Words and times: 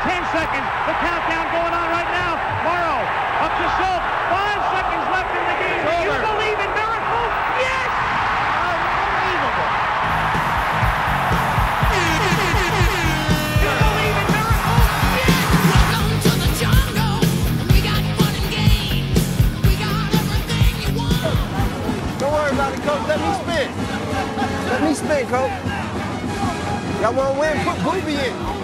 10 0.00 0.24
seconds. 0.32 0.64
The 0.88 0.94
countdown 0.96 1.44
going 1.52 1.74
on 1.76 1.86
right 1.92 2.08
now. 2.08 2.32
Morrow 2.64 3.04
up 3.44 3.52
to 3.52 3.66
Schultz. 3.76 4.06
Five 4.32 4.60
seconds 4.72 5.04
left 5.12 5.28
in 5.28 5.44
the 5.44 5.56
game. 5.60 5.84
Do 5.84 5.92
you 6.08 6.16
believe 6.24 6.56
in 6.56 6.70
miracles? 6.72 7.32
Yes! 7.60 7.90
Unbelievable. 8.64 9.70
You 13.60 13.72
believe 13.76 14.16
in 14.16 14.28
miracles? 14.32 14.88
Yes! 15.20 15.68
Welcome 15.68 16.16
to 16.16 16.32
the 16.32 16.50
jungle. 16.56 17.20
We 17.68 17.78
got 17.84 18.00
fun 18.16 18.32
and 18.40 18.48
games. 18.48 19.20
We 19.68 19.76
got 19.76 20.08
everything 20.16 20.72
you 20.80 20.90
want. 20.96 21.28
Don't 22.16 22.32
worry 22.32 22.56
about 22.56 22.72
it, 22.72 22.80
coach. 22.88 23.04
Let 23.04 23.20
me 23.20 23.30
spin. 23.44 23.68
Let 24.64 24.80
me 24.80 24.92
spin, 24.96 25.28
coach. 25.28 25.52
Y'all 27.04 27.12
want 27.12 27.36
to 27.36 27.40
win? 27.40 27.52
Put 27.68 27.76
Booby 27.84 28.16
in. 28.16 28.59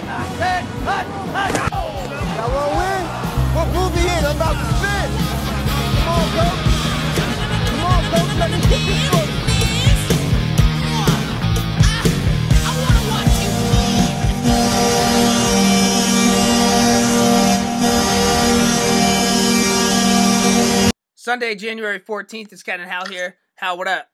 Y'all 2.37 2.51
want 2.53 2.69
to 2.69 2.77
win? 2.77 3.01
Put 3.53 3.67
Booby 3.73 4.03
in. 4.05 4.21
I'm 4.23 4.35
about 4.35 4.53
to 4.53 4.65
spin. 4.77 5.09
Come 5.97 6.13
on, 6.13 6.27
coach. 6.37 6.61
Come 7.65 7.81
on, 7.81 8.01
coach. 8.11 8.31
Let 8.37 8.49
me 8.51 8.57
get 8.69 8.81
this 8.85 9.01
foot. 9.09 9.29
I 12.61 12.71
wanna 12.77 13.03
watch 13.09 13.33
you 13.41 13.49
move. 13.57 14.77
Sunday, 21.15 21.55
January 21.55 21.99
14th. 21.99 22.53
It's 22.53 22.61
Ken 22.63 22.79
and 22.79 22.89
Hal 22.89 23.05
here. 23.07 23.37
Hal, 23.55 23.77
what 23.77 23.87
up? 23.87 24.07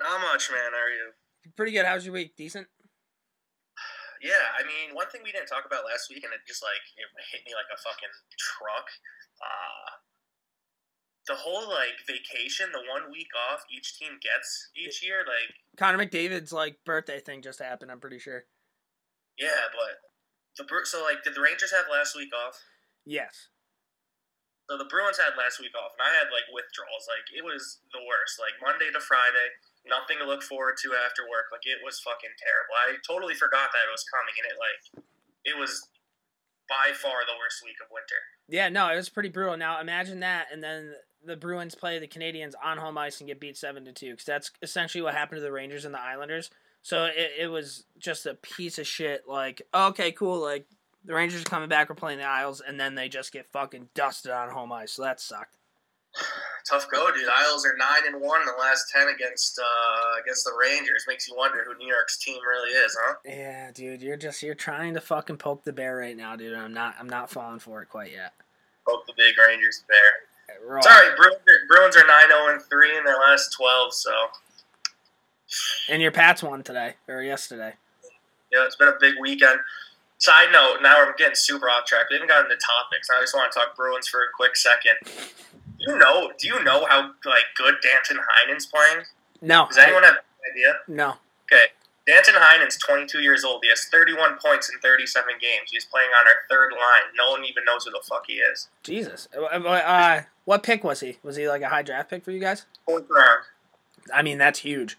Not 0.00 0.20
much, 0.22 0.50
man. 0.50 0.72
How 0.72 0.78
are 0.78 0.88
you? 0.88 1.12
Pretty 1.54 1.72
good. 1.72 1.84
How's 1.84 2.06
your 2.06 2.14
week? 2.14 2.34
Decent? 2.34 2.66
Yeah, 4.22 4.54
I 4.54 4.62
mean, 4.62 4.94
one 4.94 5.10
thing 5.10 5.26
we 5.26 5.34
didn't 5.34 5.50
talk 5.50 5.66
about 5.66 5.82
last 5.82 6.06
week, 6.06 6.22
and 6.22 6.30
it 6.30 6.46
just 6.46 6.62
like 6.62 6.82
it 6.94 7.10
hit 7.34 7.42
me 7.42 7.58
like 7.58 7.66
a 7.74 7.78
fucking 7.82 8.14
truck. 8.38 8.86
Uh, 9.42 9.90
the 11.26 11.34
whole 11.34 11.66
like 11.66 11.98
vacation, 12.06 12.70
the 12.70 12.86
one 12.86 13.10
week 13.10 13.30
off 13.50 13.66
each 13.66 13.98
team 13.98 14.22
gets 14.22 14.70
each 14.78 15.02
year, 15.02 15.26
like 15.26 15.50
Connor 15.74 15.98
McDavid's 15.98 16.54
like 16.54 16.78
birthday 16.86 17.18
thing 17.18 17.42
just 17.42 17.58
happened, 17.58 17.90
I'm 17.90 18.00
pretty 18.00 18.22
sure. 18.22 18.46
yeah, 19.38 19.66
but 19.74 19.98
the 20.54 20.66
so 20.86 21.02
like 21.02 21.26
did 21.26 21.34
the 21.34 21.42
Rangers 21.42 21.74
have 21.74 21.90
last 21.90 22.14
week 22.14 22.30
off? 22.30 22.62
Yes. 23.04 23.50
So 24.70 24.78
the 24.78 24.86
Bruins 24.86 25.18
had 25.18 25.34
last 25.34 25.58
week 25.58 25.74
off, 25.74 25.98
and 25.98 26.06
I 26.06 26.14
had 26.14 26.30
like 26.30 26.46
withdrawals. 26.54 27.10
Like 27.10 27.26
it 27.34 27.42
was 27.42 27.82
the 27.90 28.02
worst. 28.06 28.38
Like 28.38 28.54
Monday 28.62 28.94
to 28.94 29.02
Friday, 29.02 29.50
nothing 29.86 30.18
to 30.18 30.26
look 30.26 30.42
forward 30.42 30.76
to 30.82 30.94
after 30.94 31.22
work. 31.26 31.50
Like 31.50 31.66
it 31.66 31.82
was 31.84 32.00
fucking 32.00 32.34
terrible. 32.38 32.74
I 32.78 32.98
totally 33.06 33.34
forgot 33.34 33.70
that 33.72 33.86
it 33.88 33.92
was 33.92 34.04
coming, 34.06 34.34
and 34.38 34.46
it 34.50 34.56
like 34.58 34.82
it 35.44 35.56
was 35.58 35.88
by 36.68 36.94
far 36.94 37.26
the 37.26 37.36
worst 37.38 37.62
week 37.64 37.76
of 37.82 37.90
winter. 37.90 38.20
Yeah, 38.48 38.68
no, 38.68 38.88
it 38.88 38.96
was 38.96 39.08
pretty 39.08 39.28
brutal. 39.28 39.56
Now 39.56 39.80
imagine 39.80 40.20
that, 40.20 40.46
and 40.52 40.62
then 40.62 40.94
the 41.24 41.36
Bruins 41.36 41.74
play 41.74 41.98
the 41.98 42.08
Canadiens 42.08 42.54
on 42.62 42.78
home 42.78 42.98
ice 42.98 43.20
and 43.20 43.28
get 43.28 43.40
beat 43.40 43.56
seven 43.56 43.84
to 43.84 43.92
two, 43.92 44.10
because 44.10 44.26
that's 44.26 44.50
essentially 44.62 45.02
what 45.02 45.14
happened 45.14 45.38
to 45.38 45.42
the 45.42 45.52
Rangers 45.52 45.84
and 45.84 45.94
the 45.94 46.00
Islanders. 46.00 46.50
So 46.82 47.04
it, 47.04 47.30
it 47.38 47.46
was 47.46 47.84
just 47.98 48.26
a 48.26 48.34
piece 48.34 48.78
of 48.78 48.86
shit. 48.86 49.22
Like, 49.28 49.62
okay, 49.72 50.12
cool. 50.12 50.40
Like 50.40 50.66
the 51.04 51.14
Rangers 51.14 51.44
coming 51.44 51.68
back, 51.68 51.88
we're 51.88 51.94
playing 51.94 52.18
the 52.18 52.24
Isles, 52.24 52.60
and 52.60 52.78
then 52.78 52.94
they 52.94 53.08
just 53.08 53.32
get 53.32 53.46
fucking 53.52 53.88
dusted 53.94 54.32
on 54.32 54.50
home 54.50 54.72
ice. 54.72 54.92
So 54.92 55.02
that 55.02 55.20
sucked. 55.20 55.56
Tough 56.68 56.88
go, 56.90 57.10
dude. 57.12 57.28
Isles 57.28 57.66
are 57.66 57.74
nine 57.76 58.06
and 58.12 58.22
one 58.22 58.40
in 58.40 58.46
the 58.46 58.52
last 58.60 58.86
ten 58.94 59.08
against 59.08 59.58
uh, 59.58 60.20
against 60.22 60.44
the 60.44 60.52
Rangers. 60.60 61.04
Makes 61.08 61.26
you 61.28 61.34
wonder 61.36 61.64
who 61.66 61.76
New 61.78 61.88
York's 61.92 62.18
team 62.18 62.38
really 62.48 62.70
is, 62.70 62.96
huh? 63.02 63.14
Yeah, 63.24 63.70
dude, 63.72 64.00
you're 64.02 64.16
just 64.16 64.42
you're 64.42 64.54
trying 64.54 64.94
to 64.94 65.00
fucking 65.00 65.38
poke 65.38 65.64
the 65.64 65.72
bear 65.72 65.96
right 65.96 66.16
now, 66.16 66.36
dude. 66.36 66.54
I'm 66.56 66.72
not 66.74 66.94
I'm 67.00 67.08
not 67.08 67.30
falling 67.30 67.58
for 67.58 67.82
it 67.82 67.88
quite 67.88 68.12
yet. 68.12 68.32
Poke 68.88 69.06
the 69.06 69.12
big 69.16 69.34
Rangers 69.38 69.84
bear. 69.88 70.58
We're 70.68 70.78
It's 70.78 70.86
all- 70.86 70.92
all 70.92 70.98
right. 71.00 71.16
Bruins, 71.16 71.36
Bruins 71.68 71.96
are 71.96 72.06
nine 72.06 72.28
zero 72.28 72.52
and 72.52 72.62
three 72.62 72.96
in 72.96 73.04
their 73.04 73.18
last 73.18 73.52
twelve. 73.52 73.92
So 73.94 74.12
And 75.88 76.00
your 76.02 76.12
Pats 76.12 76.42
won 76.42 76.62
today 76.62 76.94
or 77.08 77.22
yesterday. 77.22 77.74
yeah, 78.52 78.64
it's 78.64 78.76
been 78.76 78.88
a 78.88 78.96
big 79.00 79.14
weekend. 79.20 79.58
Side 80.18 80.52
note, 80.52 80.78
now 80.82 81.02
I'm 81.04 81.14
getting 81.18 81.34
super 81.34 81.68
off 81.68 81.84
track. 81.86 82.06
We 82.08 82.14
haven't 82.16 82.28
gotten 82.28 82.48
to 82.50 82.56
topics. 82.56 83.08
I 83.10 83.20
just 83.20 83.34
want 83.34 83.50
to 83.52 83.58
talk 83.58 83.74
Bruins 83.76 84.06
for 84.06 84.20
a 84.20 84.26
quick 84.36 84.54
second. 84.54 84.94
Do 85.84 85.92
you 85.92 85.98
know? 85.98 86.30
Do 86.38 86.48
you 86.48 86.62
know 86.64 86.84
how 86.86 87.10
like 87.24 87.44
good 87.56 87.74
Danton 87.82 88.18
Heinen's 88.28 88.66
playing? 88.66 89.04
No, 89.40 89.66
Does 89.68 89.78
anyone 89.78 90.04
have 90.04 90.16
any 90.54 90.62
idea? 90.62 90.74
no. 90.88 91.14
Okay, 91.52 91.66
Danton 92.06 92.34
Heinen's 92.36 92.78
22 92.78 93.20
years 93.20 93.44
old. 93.44 93.60
He 93.62 93.68
has 93.68 93.84
31 93.90 94.38
points 94.42 94.70
in 94.72 94.78
37 94.80 95.34
games. 95.40 95.70
He's 95.70 95.84
playing 95.84 96.08
on 96.18 96.26
our 96.26 96.34
third 96.48 96.72
line. 96.72 97.12
No 97.16 97.32
one 97.32 97.44
even 97.44 97.64
knows 97.64 97.84
who 97.84 97.90
the 97.90 98.00
fuck 98.08 98.24
he 98.26 98.34
is. 98.34 98.68
Jesus. 98.82 99.28
Uh, 99.36 99.42
uh, 99.42 100.22
what 100.44 100.62
pick 100.62 100.82
was 100.84 101.00
he? 101.00 101.18
Was 101.22 101.36
he 101.36 101.48
like 101.48 101.62
a 101.62 101.68
high 101.68 101.82
draft 101.82 102.08
pick 102.10 102.24
for 102.24 102.30
you 102.30 102.40
guys? 102.40 102.64
Fourth 102.86 103.04
round. 103.10 103.44
I 104.14 104.22
mean, 104.22 104.38
that's 104.38 104.60
huge. 104.60 104.96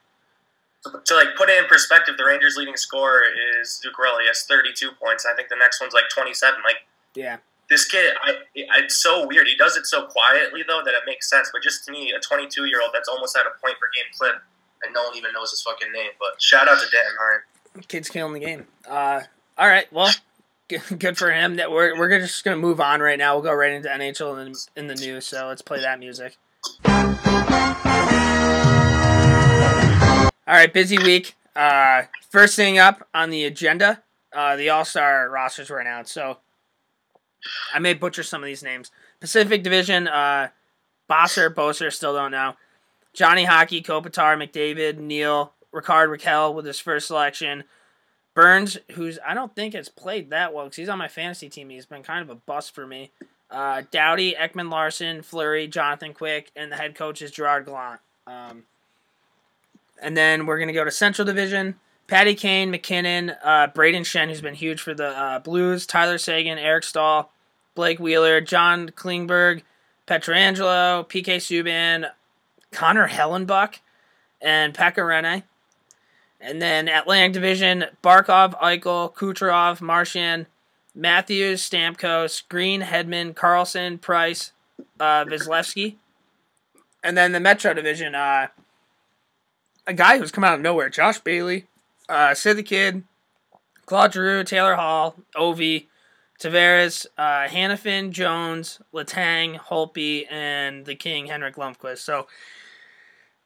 To, 0.83 1.01
to 1.03 1.15
like 1.15 1.35
put 1.37 1.49
it 1.49 1.57
in 1.61 1.67
perspective, 1.67 2.15
the 2.17 2.25
Rangers' 2.25 2.55
leading 2.57 2.77
scorer 2.77 3.21
is 3.59 3.81
Zuccarelli. 3.83 4.21
He 4.21 4.27
has 4.27 4.43
32 4.43 4.91
points. 5.01 5.25
I 5.25 5.33
think 5.35 5.49
the 5.49 5.55
next 5.57 5.81
one's 5.81 5.93
like 5.93 6.09
27. 6.13 6.59
Like 6.63 6.85
Yeah. 7.15 7.37
This 7.69 7.85
kid, 7.85 8.13
I, 8.23 8.35
it's 8.55 9.01
so 9.01 9.27
weird. 9.27 9.47
He 9.47 9.55
does 9.55 9.77
it 9.77 9.85
so 9.85 10.05
quietly 10.05 10.63
though 10.67 10.81
that 10.83 10.93
it 10.93 11.03
makes 11.05 11.29
sense. 11.29 11.49
But 11.51 11.61
just 11.63 11.85
to 11.85 11.91
me, 11.91 12.13
a 12.15 12.19
22 12.19 12.65
year 12.65 12.81
old 12.81 12.91
that's 12.93 13.09
almost 13.09 13.35
at 13.37 13.43
a 13.45 13.51
point 13.61 13.79
per 13.79 13.87
game 13.93 14.11
clip, 14.17 14.35
and 14.83 14.93
no 14.93 15.03
one 15.03 15.15
even 15.15 15.31
knows 15.33 15.51
his 15.51 15.61
fucking 15.61 15.91
name. 15.91 16.11
But 16.19 16.41
shout 16.41 16.67
out 16.67 16.79
to 16.79 16.89
Dan 16.89 17.03
Hine. 17.19 17.83
Kid's 17.87 18.09
killing 18.09 18.33
the 18.33 18.39
game. 18.39 18.67
Uh, 18.87 19.21
all 19.57 19.67
right. 19.67 19.91
Well, 19.91 20.11
good 20.97 21.17
for 21.17 21.31
him. 21.31 21.55
That 21.55 21.71
we're 21.71 21.97
we're 21.97 22.19
just 22.19 22.43
gonna 22.43 22.57
move 22.57 22.79
on 22.79 22.99
right 23.01 23.17
now. 23.17 23.35
We'll 23.35 23.43
go 23.43 23.53
right 23.53 23.73
into 23.73 23.89
NHL 23.89 24.45
and 24.45 24.55
in 24.75 24.87
the 24.87 24.95
news. 24.95 25.25
So 25.25 25.47
let's 25.47 25.61
play 25.61 25.81
that 25.81 25.99
music. 25.99 26.37
All 30.45 30.53
right, 30.53 30.73
busy 30.73 30.97
week. 30.97 31.35
Uh, 31.55 32.03
first 32.29 32.55
thing 32.55 32.77
up 32.77 33.07
on 33.13 33.29
the 33.29 33.45
agenda, 33.45 34.03
uh, 34.33 34.55
the 34.55 34.69
All 34.69 34.85
Star 34.85 35.29
rosters 35.29 35.69
were 35.69 35.79
announced. 35.79 36.13
So 36.13 36.37
I 37.73 37.79
may 37.79 37.93
butcher 37.93 38.23
some 38.23 38.41
of 38.41 38.47
these 38.47 38.63
names. 38.63 38.91
Pacific 39.19 39.63
Division, 39.63 40.07
uh, 40.07 40.49
Bosser, 41.09 41.53
Boser, 41.53 41.91
still 41.91 42.13
don't 42.13 42.31
know. 42.31 42.55
Johnny 43.13 43.45
Hockey, 43.45 43.81
Kopitar, 43.81 44.35
McDavid, 44.37 44.97
Neal, 44.97 45.53
Rickard 45.71 46.09
Rakell 46.09 46.53
with 46.53 46.65
his 46.65 46.79
first 46.79 47.07
selection. 47.07 47.63
Burns, 48.33 48.79
who's 48.93 49.19
I 49.25 49.33
don't 49.33 49.55
think 49.55 49.75
has 49.75 49.89
played 49.89 50.31
that 50.31 50.53
well 50.53 50.65
because 50.65 50.77
he's 50.77 50.89
on 50.89 50.97
my 50.97 51.07
fantasy 51.07 51.49
team. 51.49 51.69
He's 51.69 51.85
been 51.85 52.01
kind 52.01 52.21
of 52.21 52.29
a 52.29 52.35
bust 52.35 52.73
for 52.73 52.87
me. 52.87 53.11
Uh, 53.51 53.83
Doughty, 53.91 54.33
Ekman 54.33 54.71
Larsson, 54.71 55.21
Fleury, 55.21 55.67
Jonathan 55.67 56.13
Quick, 56.13 56.51
and 56.55 56.71
the 56.71 56.75
head 56.75 56.95
coach 56.95 57.21
is 57.21 57.29
Gerard 57.29 57.65
Gallant. 57.65 57.99
Um, 58.25 58.63
and 60.01 60.17
then 60.17 60.47
we're 60.47 60.57
gonna 60.57 60.73
go 60.73 60.83
to 60.83 60.91
Central 60.91 61.25
Division. 61.25 61.75
Patty 62.07 62.35
Kane, 62.35 62.69
MacKinnon, 62.69 63.31
uh, 63.43 63.67
Brayden 63.73 64.01
Schenn, 64.01 64.27
who's 64.27 64.41
been 64.41 64.53
huge 64.53 64.81
for 64.81 64.93
the 64.93 65.07
uh, 65.07 65.39
Blues, 65.39 65.85
Tyler 65.85 66.17
Seguin, 66.17 66.57
Eric 66.57 66.83
Staal, 66.83 67.31
Blake 67.75 67.99
Wheeler, 67.99 68.41
John 68.41 68.89
Klingberg, 68.89 69.61
Pietrangelo, 70.07 71.07
PK 71.07 71.37
Subban, 71.37 72.09
Connor 72.71 73.07
Hellebuyck, 73.07 73.79
and 74.41 74.73
Pekka 74.73 74.97
Rinne. 74.97 75.43
And 76.41 76.61
then 76.61 76.89
Atlantic 76.89 77.33
Division, 77.33 77.85
Barkov, 78.03 78.59
Eichel, 78.59 79.13
Kucherov, 79.13 79.79
Marchand, 79.79 80.47
Matthews, 80.93 81.67
Stamkos, 81.67 82.43
Green, 82.49 82.81
Hedman, 82.81 83.33
Carlson, 83.33 83.97
Price, 83.97 84.51
uh. 84.99 85.25
And 87.03 87.17
then 87.17 87.31
the 87.31 87.39
Metro 87.39 87.73
Division, 87.73 88.13
uh, 88.13 88.47
a 89.87 89.93
guy 89.93 90.17
who's 90.17 90.31
come 90.31 90.43
out 90.43 90.55
of 90.55 90.61
nowhere, 90.61 90.89
Josh 90.89 91.19
Bailey, 91.19 91.67
uh, 92.09 92.33
Sid 92.33 92.57
the 92.57 92.63
Kid, 92.63 93.03
Claude 93.85 94.13
Giroux, 94.13 94.43
Taylor 94.43 94.75
Hall, 94.75 95.15
Ovi, 95.35 95.87
Tavares, 96.39 97.05
uh, 97.17 97.47
Hanifin, 97.47 98.11
Jones, 98.11 98.81
Letang, 98.93 99.57
Holtby, 99.57 100.31
and 100.31 100.85
the 100.85 100.95
King, 100.95 101.27
Henrik 101.27 101.55
Lundqvist. 101.55 101.99
So, 101.99 102.27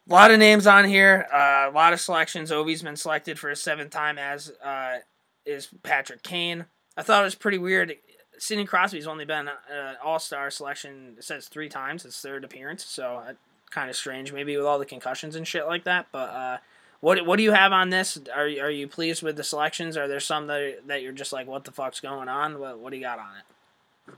a 0.10 0.14
lot 0.14 0.32
of 0.32 0.40
names 0.40 0.66
on 0.66 0.86
here, 0.86 1.28
uh, 1.34 1.70
a 1.70 1.74
lot 1.74 1.94
of 1.94 2.00
selections. 2.00 2.50
Ovi's 2.52 2.82
been 2.82 2.96
selected 2.96 3.38
for 3.38 3.50
a 3.50 3.56
seventh 3.56 3.92
time, 3.92 4.18
as 4.18 4.52
uh, 4.64 5.00
is 5.46 5.68
Patrick 5.84 6.24
Kane. 6.24 6.66
I 6.96 7.04
thought 7.04 7.22
it 7.22 7.26
was 7.26 7.36
pretty 7.36 7.58
weird. 7.58 7.94
Sidney 8.40 8.66
Crosby's 8.66 9.08
only 9.08 9.26
been 9.26 9.48
an 9.48 9.96
All 10.04 10.20
Star 10.20 10.50
selection, 10.50 11.18
says 11.20 11.48
three 11.48 11.70
times, 11.70 12.04
his 12.04 12.18
third 12.18 12.44
appearance. 12.44 12.86
So, 12.86 13.18
uh, 13.18 13.34
kind 13.70 13.90
of 13.90 13.96
strange, 13.96 14.32
maybe 14.32 14.56
with 14.56 14.66
all 14.66 14.80
the 14.80 14.86
concussions 14.86 15.36
and 15.36 15.48
shit 15.48 15.68
like 15.68 15.84
that. 15.84 16.08
But, 16.12 16.30
uh, 16.30 16.58
what, 17.00 17.26
what 17.26 17.38
do 17.38 17.44
you 17.44 17.52
have 17.52 17.72
on 17.72 17.90
this? 17.90 18.18
Are, 18.34 18.46
are 18.46 18.72
you 18.72 18.88
pleased 18.88 19.22
with 19.22 19.36
the 19.36 19.44
selections? 19.44 19.98
Are 19.98 20.08
there 20.08 20.20
some 20.20 20.48
that, 20.48 20.88
that 20.88 21.02
you're 21.02 21.12
just 21.12 21.32
like, 21.32 21.48
what 21.48 21.64
the 21.64 21.72
fuck's 21.72 22.00
going 22.00 22.28
on? 22.28 22.60
What, 22.60 22.80
what 22.80 22.92
do 22.92 22.98
you 22.98 23.04
got 23.04 23.20
on 23.20 23.28
it? 23.38 24.16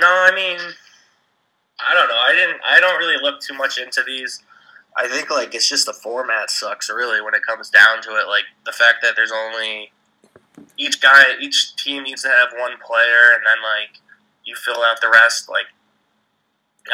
No, 0.00 0.06
I 0.06 0.34
mean, 0.34 0.58
I 1.80 1.94
don't 1.94 2.08
know. 2.08 2.16
I 2.18 2.32
didn't. 2.32 2.60
I 2.64 2.80
don't 2.80 2.98
really 2.98 3.22
look 3.22 3.40
too 3.40 3.54
much 3.54 3.78
into 3.78 4.02
these. 4.06 4.42
I 4.96 5.08
think 5.08 5.30
like 5.30 5.54
it's 5.54 5.68
just 5.68 5.86
the 5.86 5.92
format 5.92 6.50
sucks 6.50 6.88
really 6.88 7.20
when 7.20 7.34
it 7.34 7.42
comes 7.42 7.68
down 7.68 8.02
to 8.02 8.10
it. 8.10 8.28
Like 8.28 8.44
the 8.64 8.72
fact 8.72 8.98
that 9.02 9.14
there's 9.16 9.32
only 9.32 9.92
each 10.76 11.00
guy, 11.00 11.22
each 11.40 11.74
team 11.76 12.04
needs 12.04 12.22
to 12.22 12.28
have 12.28 12.48
one 12.58 12.72
player, 12.84 13.34
and 13.34 13.44
then 13.46 13.58
like 13.62 14.00
you 14.44 14.54
fill 14.54 14.82
out 14.82 15.00
the 15.00 15.10
rest. 15.10 15.48
Like 15.48 15.66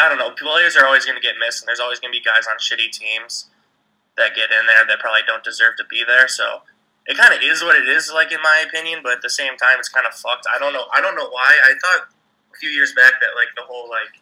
I 0.00 0.08
don't 0.08 0.18
know, 0.18 0.30
players 0.30 0.76
are 0.76 0.86
always 0.86 1.04
going 1.04 1.16
to 1.16 1.22
get 1.22 1.34
missed, 1.38 1.62
and 1.62 1.68
there's 1.68 1.80
always 1.80 2.00
going 2.00 2.12
to 2.12 2.18
be 2.18 2.24
guys 2.24 2.46
on 2.46 2.56
shitty 2.56 2.90
teams 2.90 3.50
that 4.16 4.34
get 4.34 4.50
in 4.50 4.66
there 4.66 4.86
that 4.86 4.98
probably 5.00 5.26
don't 5.26 5.42
deserve 5.42 5.76
to 5.78 5.84
be 5.90 6.02
there. 6.06 6.28
So 6.28 6.62
it 7.06 7.16
kind 7.16 7.34
of 7.34 7.40
is 7.42 7.62
what 7.62 7.76
it 7.76 7.88
is, 7.88 8.10
like 8.12 8.32
in 8.32 8.40
my 8.42 8.64
opinion. 8.66 9.00
But 9.02 9.20
at 9.20 9.22
the 9.22 9.30
same 9.30 9.56
time, 9.56 9.78
it's 9.78 9.88
kind 9.88 10.06
of 10.06 10.14
fucked. 10.14 10.46
I 10.48 10.58
don't 10.58 10.72
know. 10.72 10.86
I 10.94 11.00
don't 11.00 11.16
know 11.16 11.28
why. 11.28 11.50
I 11.64 11.74
thought 11.82 12.08
a 12.52 12.56
few 12.56 12.70
years 12.70 12.92
back 12.94 13.20
that 13.20 13.34
like 13.34 13.52
the 13.56 13.62
whole 13.62 13.88
like 13.90 14.14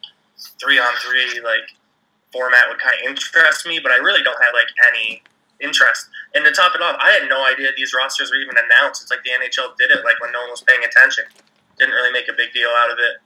three 0.59 0.79
on 0.79 0.93
three 1.05 1.39
like 1.41 1.69
format 2.31 2.67
would 2.67 2.79
kind 2.79 2.97
of 2.99 3.09
interest 3.09 3.65
me, 3.65 3.79
but 3.79 3.91
I 3.91 3.97
really 3.97 4.23
don't 4.23 4.41
have 4.41 4.53
like 4.53 4.69
any 4.89 5.21
interest. 5.61 6.09
And 6.33 6.43
to 6.43 6.51
top 6.51 6.75
it 6.75 6.81
off, 6.81 6.97
I 6.99 7.11
had 7.11 7.29
no 7.29 7.45
idea 7.45 7.69
these 7.77 7.93
rosters 7.93 8.31
were 8.31 8.41
even 8.41 8.57
announced. 8.57 9.03
It's 9.03 9.11
like 9.11 9.23
the 9.23 9.31
NHL 9.31 9.77
did 9.77 9.91
it 9.91 10.03
like 10.03 10.19
when 10.19 10.33
no 10.33 10.41
one 10.41 10.49
was 10.49 10.65
paying 10.65 10.83
attention. 10.83 11.23
Didn't 11.77 11.93
really 11.93 12.11
make 12.11 12.27
a 12.27 12.35
big 12.35 12.51
deal 12.51 12.69
out 12.83 12.91
of 12.91 12.97
it. 12.99 13.22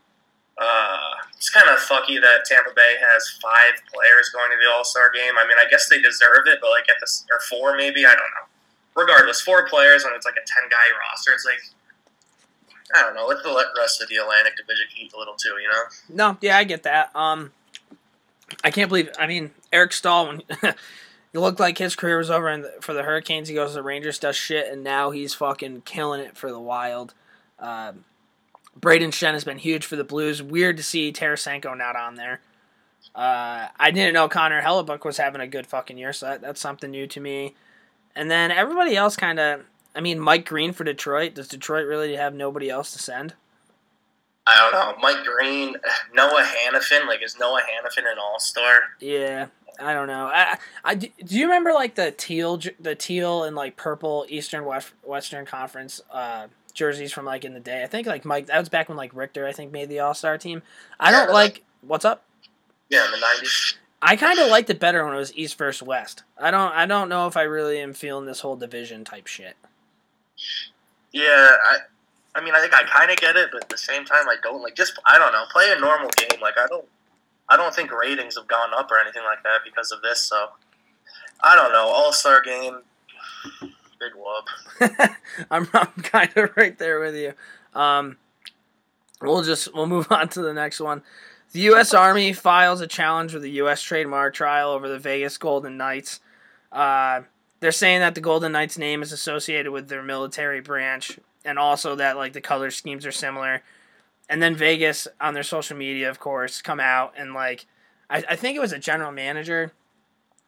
Uh, 0.57 1.13
it's 1.35 1.49
kind 1.49 1.69
of 1.69 1.77
fucky 1.77 2.19
that 2.19 2.45
Tampa 2.45 2.71
Bay 2.75 2.95
has 2.99 3.37
five 3.41 3.77
players 3.93 4.29
going 4.29 4.49
to 4.49 4.57
the 4.57 4.71
All 4.73 4.83
Star 4.83 5.11
game. 5.11 5.33
I 5.37 5.47
mean, 5.47 5.57
I 5.59 5.69
guess 5.69 5.87
they 5.87 6.01
deserve 6.01 6.47
it, 6.47 6.59
but 6.61 6.71
like 6.71 6.89
at 6.89 6.95
this 6.99 7.25
or 7.31 7.39
four 7.41 7.77
maybe 7.77 8.05
I 8.05 8.09
don't 8.09 8.17
know. 8.17 8.47
Regardless, 8.95 9.39
four 9.39 9.67
players 9.67 10.03
when 10.03 10.13
it's 10.15 10.25
like 10.25 10.35
a 10.35 10.45
ten 10.45 10.69
guy 10.69 10.85
roster, 10.99 11.31
it's 11.31 11.45
like 11.45 11.61
I 12.95 13.03
don't 13.03 13.15
know. 13.15 13.27
Let 13.27 13.43
the 13.43 13.53
rest 13.77 14.01
of 14.01 14.09
the 14.09 14.15
Atlantic 14.15 14.57
Division 14.57 14.87
eat 14.99 15.13
a 15.13 15.19
little 15.19 15.35
too, 15.35 15.55
you 15.61 15.67
know. 15.69 15.83
No, 16.09 16.37
yeah, 16.41 16.57
I 16.57 16.63
get 16.63 16.83
that. 16.83 17.15
Um, 17.15 17.51
I 18.63 18.71
can't 18.71 18.89
believe. 18.89 19.09
I 19.19 19.27
mean, 19.27 19.51
Eric 19.71 19.93
Staal 19.93 20.27
when 20.27 20.41
it 20.63 20.75
looked 21.33 21.59
like 21.59 21.77
his 21.77 21.95
career 21.95 22.17
was 22.17 22.31
over 22.31 22.55
the, 22.57 22.73
for 22.81 22.93
the 22.93 23.03
Hurricanes, 23.03 23.49
he 23.49 23.55
goes 23.55 23.71
to 23.71 23.75
the 23.75 23.83
Rangers, 23.83 24.19
does 24.19 24.35
shit, 24.35 24.71
and 24.71 24.83
now 24.83 25.11
he's 25.11 25.33
fucking 25.33 25.81
killing 25.81 26.21
it 26.21 26.37
for 26.37 26.51
the 26.51 26.59
Wild. 26.59 27.13
Um, 27.59 28.05
Brayden 28.79 29.09
Schenn 29.09 29.33
has 29.33 29.43
been 29.43 29.57
huge 29.57 29.85
for 29.85 29.95
the 29.95 30.03
Blues. 30.03 30.41
Weird 30.41 30.77
to 30.77 30.83
see 30.83 31.11
Tarasenko 31.11 31.77
not 31.77 31.95
on 31.95 32.15
there. 32.15 32.41
Uh, 33.15 33.67
I 33.79 33.91
didn't 33.91 34.13
know 34.13 34.27
Connor 34.27 34.61
Hellebuyck 34.61 35.03
was 35.03 35.17
having 35.17 35.41
a 35.41 35.47
good 35.47 35.65
fucking 35.65 35.97
year, 35.97 36.13
so 36.13 36.27
that, 36.27 36.41
that's 36.41 36.61
something 36.61 36.91
new 36.91 37.07
to 37.07 37.19
me. 37.19 37.55
And 38.15 38.29
then 38.29 38.51
everybody 38.51 38.95
else 38.95 39.15
kind 39.15 39.39
of. 39.39 39.61
I 39.95 40.01
mean, 40.01 40.19
Mike 40.19 40.45
Green 40.45 40.73
for 40.73 40.83
Detroit. 40.83 41.33
Does 41.33 41.47
Detroit 41.47 41.87
really 41.87 42.15
have 42.15 42.35
nobody 42.35 42.69
else 42.69 42.91
to 42.93 42.99
send? 42.99 43.33
I 44.45 44.55
don't 44.57 44.71
know. 44.71 45.01
Mike 45.01 45.25
Green, 45.25 45.75
Noah 46.13 46.43
Hanifin. 46.43 47.07
Like, 47.07 47.23
is 47.23 47.39
Noah 47.39 47.61
Hanifin 47.61 48.09
an 48.11 48.19
All 48.19 48.39
Star? 48.39 48.81
Yeah, 48.99 49.47
I 49.79 49.93
don't 49.93 50.07
know. 50.07 50.27
I, 50.27 50.57
I 50.83 50.95
do 50.95 51.09
you 51.19 51.45
remember 51.45 51.73
like 51.73 51.95
the 51.95 52.11
teal, 52.11 52.59
the 52.79 52.95
teal 52.95 53.43
and 53.43 53.55
like 53.55 53.75
purple 53.75 54.25
Eastern 54.29 54.65
West 54.65 54.93
Western 55.03 55.45
Conference 55.45 56.01
uh, 56.11 56.47
jerseys 56.77 57.11
from 57.11 57.25
like 57.25 57.43
in 57.43 57.53
the 57.53 57.59
day? 57.59 57.83
I 57.83 57.87
think 57.87 58.07
like 58.07 58.23
Mike. 58.23 58.45
That 58.45 58.59
was 58.59 58.69
back 58.69 58.87
when 58.87 58.97
like 58.97 59.13
Richter 59.13 59.45
I 59.45 59.51
think 59.51 59.73
made 59.73 59.89
the 59.89 59.99
All 59.99 60.13
Star 60.13 60.37
team. 60.37 60.61
I 60.99 61.11
Yeah, 61.11 61.17
don't 61.17 61.27
but, 61.27 61.33
like. 61.33 61.63
What's 61.81 62.05
up? 62.05 62.23
Yeah, 62.89 63.05
in 63.05 63.11
the 63.11 63.17
nineties. 63.19 63.75
I 64.01 64.15
kind 64.15 64.39
of 64.39 64.49
liked 64.49 64.69
it 64.69 64.79
better 64.79 65.03
when 65.03 65.13
it 65.13 65.17
was 65.17 65.35
East 65.35 65.57
versus 65.57 65.85
West. 65.85 66.23
I 66.39 66.51
don't. 66.51 66.71
I 66.71 66.85
don't 66.85 67.09
know 67.09 67.27
if 67.27 67.35
I 67.35 67.41
really 67.43 67.79
am 67.79 67.93
feeling 67.93 68.25
this 68.25 68.41
whole 68.41 68.55
division 68.55 69.03
type 69.03 69.27
shit. 69.27 69.55
Yeah, 71.11 71.49
I. 71.65 71.77
I 72.35 72.43
mean, 72.43 72.53
I 72.53 72.61
think 72.61 72.75
I 72.75 72.83
kind 72.83 73.09
of 73.09 73.17
get 73.17 73.35
it, 73.35 73.49
but 73.51 73.63
at 73.63 73.69
the 73.69 73.77
same 73.77 74.05
time, 74.05 74.29
I 74.29 74.35
don't 74.43 74.61
like. 74.61 74.75
Just 74.75 74.99
I 75.05 75.17
don't 75.17 75.31
know. 75.33 75.43
Play 75.51 75.73
a 75.75 75.79
normal 75.79 76.09
game. 76.15 76.39
Like 76.41 76.55
I 76.57 76.67
don't. 76.67 76.85
I 77.49 77.57
don't 77.57 77.73
think 77.73 77.91
ratings 77.91 78.37
have 78.37 78.47
gone 78.47 78.73
up 78.75 78.91
or 78.91 78.99
anything 78.99 79.23
like 79.23 79.41
that 79.43 79.59
because 79.65 79.91
of 79.91 80.01
this. 80.01 80.21
So 80.21 80.49
I 81.41 81.55
don't 81.55 81.71
know. 81.71 81.87
All 81.87 82.13
Star 82.13 82.41
game. 82.41 82.81
Big 83.99 84.11
whoop. 84.15 85.09
I'm, 85.51 85.67
I'm 85.73 86.03
kind 86.03 86.31
of 86.35 86.51
right 86.55 86.77
there 86.77 86.99
with 86.99 87.15
you. 87.15 87.33
Um, 87.79 88.17
we'll 89.21 89.43
just 89.43 89.73
we'll 89.73 89.87
move 89.87 90.07
on 90.11 90.29
to 90.29 90.41
the 90.41 90.53
next 90.53 90.79
one. 90.79 91.01
The 91.53 91.61
U.S. 91.61 91.93
Army 91.93 92.33
files 92.33 92.81
a 92.81 92.87
challenge 92.87 93.33
with 93.33 93.43
the 93.43 93.51
U.S. 93.51 93.81
trademark 93.81 94.33
trial 94.33 94.71
over 94.71 94.87
the 94.89 94.99
Vegas 94.99 95.37
Golden 95.37 95.77
Knights. 95.77 96.19
Uh, 96.71 97.21
they're 97.59 97.71
saying 97.71 98.01
that 98.01 98.15
the 98.15 98.21
Golden 98.21 98.51
Knights 98.51 98.77
name 98.77 99.01
is 99.01 99.11
associated 99.11 99.71
with 99.71 99.87
their 99.87 100.03
military 100.03 100.59
branch, 100.59 101.19
and 101.45 101.57
also 101.57 101.95
that 101.95 102.17
like 102.17 102.33
the 102.33 102.41
color 102.41 102.69
schemes 102.69 103.05
are 103.05 103.11
similar. 103.11 103.63
And 104.29 104.41
then 104.41 104.55
Vegas 104.55 105.07
on 105.21 105.33
their 105.33 105.43
social 105.43 105.77
media, 105.77 106.09
of 106.09 106.19
course, 106.19 106.61
come 106.61 106.81
out 106.81 107.13
and 107.17 107.33
like 107.33 107.65
I, 108.09 108.23
I 108.29 108.35
think 108.35 108.55
it 108.55 108.61
was 108.61 108.73
a 108.73 108.79
general 108.79 109.11
manager 109.11 109.71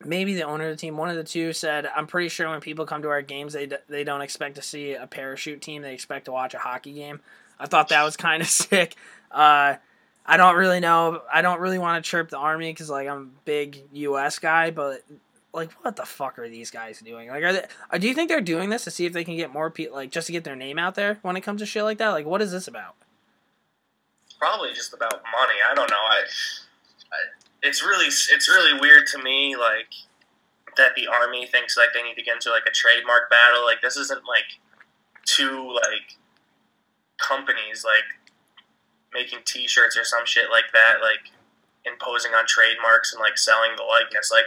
maybe 0.03 0.35
the 0.35 0.43
owner 0.43 0.65
of 0.65 0.71
the 0.71 0.79
team, 0.79 0.97
one 0.97 1.09
of 1.09 1.15
the 1.15 1.23
two, 1.23 1.53
said, 1.53 1.87
"I'm 1.95 2.07
pretty 2.07 2.29
sure 2.29 2.49
when 2.49 2.61
people 2.61 2.85
come 2.85 3.01
to 3.01 3.09
our 3.09 3.21
games, 3.21 3.53
they 3.53 3.65
d- 3.65 3.77
they 3.87 4.03
don't 4.03 4.21
expect 4.21 4.55
to 4.55 4.61
see 4.61 4.93
a 4.93 5.07
parachute 5.07 5.61
team. 5.61 5.81
They 5.81 5.93
expect 5.93 6.25
to 6.25 6.31
watch 6.31 6.53
a 6.53 6.59
hockey 6.59 6.93
game." 6.93 7.21
I 7.59 7.65
thought 7.67 7.89
that 7.89 8.03
was 8.03 8.15
kind 8.17 8.41
of 8.41 8.47
sick. 8.49 8.95
Uh, 9.31 9.75
I 10.25 10.37
don't 10.37 10.55
really 10.55 10.79
know. 10.79 11.21
I 11.31 11.41
don't 11.41 11.59
really 11.59 11.79
want 11.79 12.03
to 12.03 12.09
chirp 12.09 12.29
the 12.29 12.37
army 12.37 12.71
because 12.71 12.89
like 12.89 13.07
I'm 13.07 13.17
a 13.21 13.45
big 13.45 13.83
U.S. 13.93 14.39
guy, 14.39 14.71
but 14.71 15.03
like, 15.53 15.71
what 15.83 15.95
the 15.95 16.05
fuck 16.05 16.37
are 16.39 16.47
these 16.47 16.71
guys 16.71 16.99
doing? 16.99 17.29
Like, 17.29 17.43
are 17.43 17.53
they? 17.53 17.65
Uh, 17.91 17.97
do 17.97 18.07
you 18.07 18.13
think 18.13 18.29
they're 18.29 18.41
doing 18.41 18.69
this 18.69 18.83
to 18.83 18.91
see 18.91 19.05
if 19.05 19.13
they 19.13 19.23
can 19.23 19.35
get 19.35 19.51
more 19.51 19.69
people, 19.69 19.95
like, 19.95 20.11
just 20.11 20.27
to 20.27 20.33
get 20.33 20.43
their 20.43 20.55
name 20.55 20.77
out 20.77 20.95
there 20.95 21.17
when 21.21 21.35
it 21.35 21.41
comes 21.41 21.61
to 21.61 21.65
shit 21.65 21.83
like 21.83 21.97
that? 21.97 22.09
Like, 22.09 22.25
what 22.25 22.41
is 22.41 22.51
this 22.51 22.67
about? 22.67 22.95
Probably 24.37 24.69
just 24.73 24.93
about 24.93 25.11
money. 25.13 25.59
I 25.69 25.75
don't 25.75 25.89
know. 25.89 25.97
I, 25.97 26.21
I 26.21 26.23
it's 27.61 27.83
really 27.83 28.07
it's 28.07 28.47
really 28.47 28.79
weird 28.79 29.07
to 29.07 29.21
me 29.21 29.55
like 29.55 29.91
that 30.77 30.95
the 30.95 31.07
army 31.07 31.45
thinks 31.45 31.75
like 31.75 31.89
they 31.93 32.03
need 32.03 32.15
to 32.15 32.23
get 32.23 32.35
into 32.35 32.49
like 32.49 32.65
a 32.67 32.71
trademark 32.71 33.29
battle. 33.29 33.65
Like 33.65 33.81
this 33.81 33.97
isn't 33.97 34.23
like 34.27 34.59
two 35.25 35.71
like 35.73 36.17
companies 37.17 37.83
like 37.83 38.07
making 39.13 39.39
T-shirts 39.45 39.97
or 39.97 40.03
some 40.03 40.25
shit 40.25 40.49
like 40.49 40.71
that, 40.73 41.01
like 41.01 41.33
imposing 41.85 42.33
on 42.33 42.45
trademarks 42.47 43.13
and 43.13 43.19
like 43.19 43.37
selling 43.37 43.71
the 43.75 43.83
likeness. 43.83 44.31
Like 44.31 44.45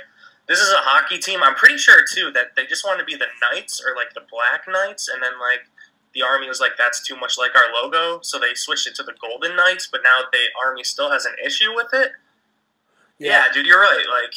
this 0.48 0.58
is 0.58 0.70
a 0.70 0.82
hockey 0.82 1.18
team. 1.18 1.40
I'm 1.42 1.54
pretty 1.54 1.78
sure 1.78 2.02
too 2.12 2.30
that 2.32 2.56
they 2.56 2.66
just 2.66 2.84
want 2.84 2.98
to 2.98 3.04
be 3.04 3.14
the 3.14 3.30
Knights 3.40 3.82
or 3.84 3.94
like 3.94 4.14
the 4.14 4.26
Black 4.30 4.64
Knights, 4.66 5.08
and 5.08 5.22
then 5.22 5.38
like 5.38 5.68
the 6.14 6.22
Army 6.22 6.48
was 6.48 6.60
like 6.60 6.72
that's 6.76 7.06
too 7.06 7.16
much 7.16 7.38
like 7.38 7.52
our 7.54 7.72
logo, 7.72 8.20
so 8.22 8.38
they 8.38 8.54
switched 8.54 8.86
it 8.86 8.94
to 8.96 9.02
the 9.02 9.14
Golden 9.20 9.56
Knights. 9.56 9.88
But 9.90 10.00
now 10.02 10.28
the 10.32 10.48
Army 10.64 10.84
still 10.84 11.10
has 11.10 11.24
an 11.26 11.34
issue 11.44 11.74
with 11.74 11.92
it. 11.92 12.12
Yeah, 13.26 13.44
dude, 13.52 13.66
you're 13.66 13.80
right. 13.80 14.04
Like, 14.08 14.34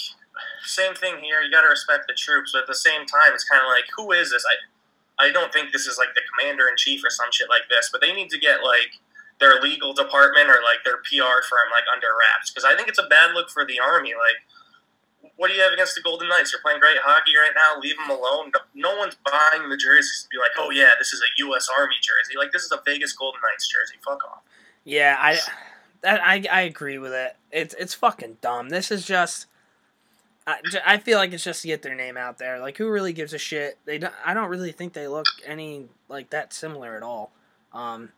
same 0.64 0.94
thing 0.96 1.20
here. 1.22 1.42
You 1.42 1.52
got 1.52 1.62
to 1.62 1.70
respect 1.70 2.06
the 2.08 2.14
troops, 2.14 2.52
but 2.54 2.62
at 2.64 2.68
the 2.68 2.76
same 2.76 3.06
time, 3.06 3.34
it's 3.34 3.44
kind 3.48 3.62
of 3.62 3.68
like, 3.70 3.86
who 3.96 4.12
is 4.12 4.32
this? 4.32 4.44
I, 5.20 5.28
I 5.28 5.32
don't 5.32 5.52
think 5.54 5.72
this 5.72 5.88
is 5.88 5.98
like 5.98 6.10
the 6.16 6.22
commander 6.30 6.68
in 6.68 6.76
chief 6.78 7.02
or 7.06 7.10
some 7.10 7.32
shit 7.32 7.50
like 7.50 7.70
this. 7.70 7.90
But 7.92 8.02
they 8.02 8.14
need 8.14 8.30
to 8.32 8.40
get 8.40 8.64
like 8.64 9.00
their 9.40 9.62
legal 9.62 9.94
department 9.94 10.50
or 10.50 10.60
like 10.64 10.84
their 10.84 10.98
PR 10.98 11.44
firm 11.48 11.68
like 11.72 11.84
under 11.94 12.08
wraps 12.08 12.50
because 12.52 12.64
I 12.66 12.76
think 12.76 12.88
it's 12.88 13.00
a 13.00 13.08
bad 13.10 13.34
look 13.34 13.50
for 13.50 13.66
the 13.66 13.80
army. 13.80 14.14
Like, 14.14 15.32
what 15.38 15.50
do 15.50 15.54
you 15.54 15.62
have 15.62 15.74
against 15.74 15.96
the 15.96 16.02
Golden 16.02 16.30
Knights? 16.30 16.52
You're 16.52 16.62
playing 16.62 16.80
great 16.80 16.98
hockey 17.04 17.36
right 17.36 17.52
now. 17.56 17.80
Leave 17.80 17.98
them 17.98 18.10
alone. 18.10 18.52
No- 18.76 18.92
No 18.92 18.98
one's 18.98 19.16
buying 19.30 19.68
the 19.70 19.78
jerseys 19.78 20.24
to 20.24 20.30
be 20.30 20.38
like, 20.38 20.52
oh 20.58 20.70
yeah, 20.72 20.92
this 21.00 21.12
is 21.14 21.22
a 21.22 21.30
U.S. 21.48 21.68
Army 21.78 21.96
jersey. 22.02 22.38
Like, 22.38 22.52
this 22.52 22.64
is 22.64 22.72
a 22.72 22.80
Vegas 22.86 23.14
Golden 23.14 23.42
Knights 23.42 23.68
jersey. 23.68 23.96
Fuck 24.06 24.24
off. 24.26 24.42
Yeah, 24.84 25.18
I, 25.20 25.38
that, 26.02 26.22
I, 26.22 26.44
I 26.52 26.62
agree 26.62 26.98
with 26.98 27.14
it. 27.14 27.36
It's 27.52 27.76
it's 27.80 27.94
fucking 27.94 28.38
dumb. 28.42 28.70
This 28.70 28.92
is 28.92 29.06
just. 29.06 29.48
I, 30.48 30.60
I 30.86 30.98
feel 30.98 31.18
like 31.18 31.34
it's 31.34 31.44
just 31.44 31.64
to 31.64 31.68
get 31.68 31.82
their 31.82 31.96
name 31.96 32.18
out 32.18 32.38
there. 32.38 32.60
Like, 32.60 32.78
who 32.78 32.88
really 32.90 33.14
gives 33.14 33.34
a 33.34 33.40
shit? 33.40 33.80
They 33.86 33.98
don't, 33.98 34.14
I 34.24 34.36
don't 34.36 34.50
really 34.50 34.72
think 34.72 34.94
they 34.94 35.08
look 35.08 35.26
any 35.46 35.88
like 36.08 36.30
that 36.30 36.54
similar 36.54 36.96
at 36.96 37.02
all. 37.02 37.32
Um, 37.74 38.10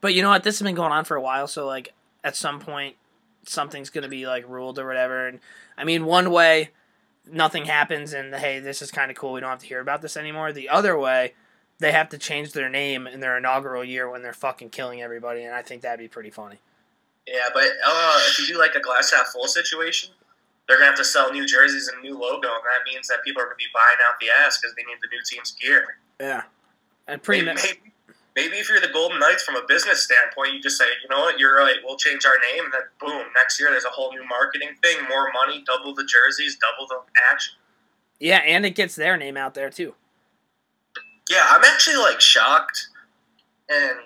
but 0.00 0.14
you 0.14 0.22
know 0.22 0.30
what? 0.30 0.44
This 0.44 0.58
has 0.58 0.64
been 0.64 0.74
going 0.74 0.92
on 0.92 1.04
for 1.04 1.16
a 1.16 1.20
while, 1.20 1.46
so 1.46 1.66
like 1.66 1.92
at 2.24 2.36
some 2.36 2.58
point 2.58 2.96
something's 3.44 3.90
gonna 3.90 4.08
be 4.08 4.26
like 4.26 4.48
ruled 4.48 4.78
or 4.78 4.86
whatever. 4.86 5.28
And 5.28 5.40
I 5.76 5.84
mean, 5.84 6.04
one 6.04 6.30
way 6.30 6.70
nothing 7.30 7.66
happens, 7.66 8.12
and 8.12 8.34
hey, 8.34 8.58
this 8.58 8.82
is 8.82 8.90
kind 8.90 9.10
of 9.10 9.16
cool. 9.16 9.32
We 9.32 9.40
don't 9.40 9.50
have 9.50 9.60
to 9.60 9.66
hear 9.66 9.80
about 9.80 10.02
this 10.02 10.16
anymore. 10.16 10.52
The 10.52 10.68
other 10.68 10.98
way, 10.98 11.34
they 11.78 11.92
have 11.92 12.08
to 12.10 12.18
change 12.18 12.52
their 12.52 12.68
name 12.68 13.06
in 13.06 13.20
their 13.20 13.36
inaugural 13.36 13.84
year 13.84 14.10
when 14.10 14.22
they're 14.22 14.32
fucking 14.32 14.70
killing 14.70 15.02
everybody, 15.02 15.42
and 15.42 15.54
I 15.54 15.62
think 15.62 15.82
that'd 15.82 15.98
be 15.98 16.08
pretty 16.08 16.30
funny. 16.30 16.58
Yeah, 17.26 17.48
but 17.54 17.64
uh, 17.86 18.20
if 18.28 18.38
you 18.38 18.46
do 18.46 18.58
like 18.58 18.74
a 18.74 18.80
glass 18.80 19.12
half 19.12 19.28
full 19.28 19.46
situation, 19.46 20.10
they're 20.66 20.76
gonna 20.76 20.90
have 20.90 20.98
to 20.98 21.04
sell 21.04 21.32
new 21.32 21.46
jerseys 21.46 21.88
and 21.88 21.98
a 21.98 22.02
new 22.02 22.18
logo, 22.18 22.48
and 22.48 22.64
that 22.64 22.90
means 22.90 23.08
that 23.08 23.22
people 23.24 23.42
are 23.42 23.46
gonna 23.46 23.56
be 23.56 23.70
buying 23.72 23.98
out 24.08 24.18
the 24.20 24.26
ass 24.44 24.58
because 24.58 24.74
they 24.74 24.82
need 24.82 24.98
the 25.02 25.08
new 25.08 25.22
team's 25.28 25.52
gear. 25.52 25.98
Yeah, 26.20 26.42
and 27.06 27.22
pretty 27.22 27.44
maybe, 27.44 27.54
much. 27.54 27.64
maybe, 27.64 27.92
maybe 28.34 28.56
if 28.56 28.68
you're 28.68 28.80
the 28.80 28.92
Golden 28.92 29.20
Knights 29.20 29.44
from 29.44 29.56
a 29.56 29.62
business 29.68 30.04
standpoint, 30.04 30.54
you 30.54 30.60
just 30.60 30.78
say, 30.78 30.86
you 31.02 31.08
know 31.08 31.20
what, 31.20 31.38
you're 31.38 31.56
right, 31.56 31.76
we'll 31.84 31.96
change 31.96 32.24
our 32.24 32.38
name, 32.52 32.64
and 32.64 32.72
then 32.72 32.82
boom, 33.00 33.26
next 33.36 33.60
year 33.60 33.70
there's 33.70 33.84
a 33.84 33.90
whole 33.90 34.10
new 34.12 34.26
marketing 34.26 34.70
thing, 34.82 34.96
more 35.08 35.30
money, 35.32 35.62
double 35.66 35.94
the 35.94 36.04
jerseys, 36.04 36.56
double 36.56 36.88
the 36.88 36.98
action. 37.30 37.54
Yeah, 38.18 38.38
and 38.38 38.64
it 38.66 38.74
gets 38.74 38.94
their 38.94 39.16
name 39.16 39.36
out 39.36 39.54
there 39.54 39.70
too. 39.70 39.94
Yeah, 41.30 41.46
I'm 41.48 41.64
actually 41.64 41.96
like 41.96 42.20
shocked, 42.20 42.88
and 43.68 43.98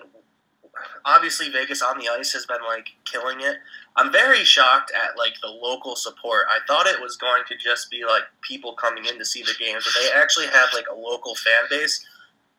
obviously 1.05 1.49
Vegas 1.49 1.81
on 1.81 1.97
the 1.97 2.09
ice 2.09 2.33
has 2.33 2.45
been 2.45 2.63
like 2.67 2.89
killing 3.05 3.41
it. 3.41 3.57
I'm 3.95 4.11
very 4.11 4.43
shocked 4.43 4.91
at 4.95 5.17
like 5.17 5.33
the 5.41 5.49
local 5.49 5.95
support. 5.95 6.45
I 6.49 6.59
thought 6.67 6.87
it 6.87 7.01
was 7.01 7.17
going 7.17 7.43
to 7.47 7.57
just 7.57 7.89
be 7.89 8.03
like 8.05 8.23
people 8.41 8.73
coming 8.73 9.05
in 9.05 9.17
to 9.17 9.25
see 9.25 9.41
the 9.41 9.55
games, 9.59 9.83
but 9.83 10.01
they 10.01 10.09
actually 10.19 10.47
have 10.47 10.69
like 10.73 10.85
a 10.91 10.95
local 10.95 11.35
fan 11.35 11.67
base 11.69 12.05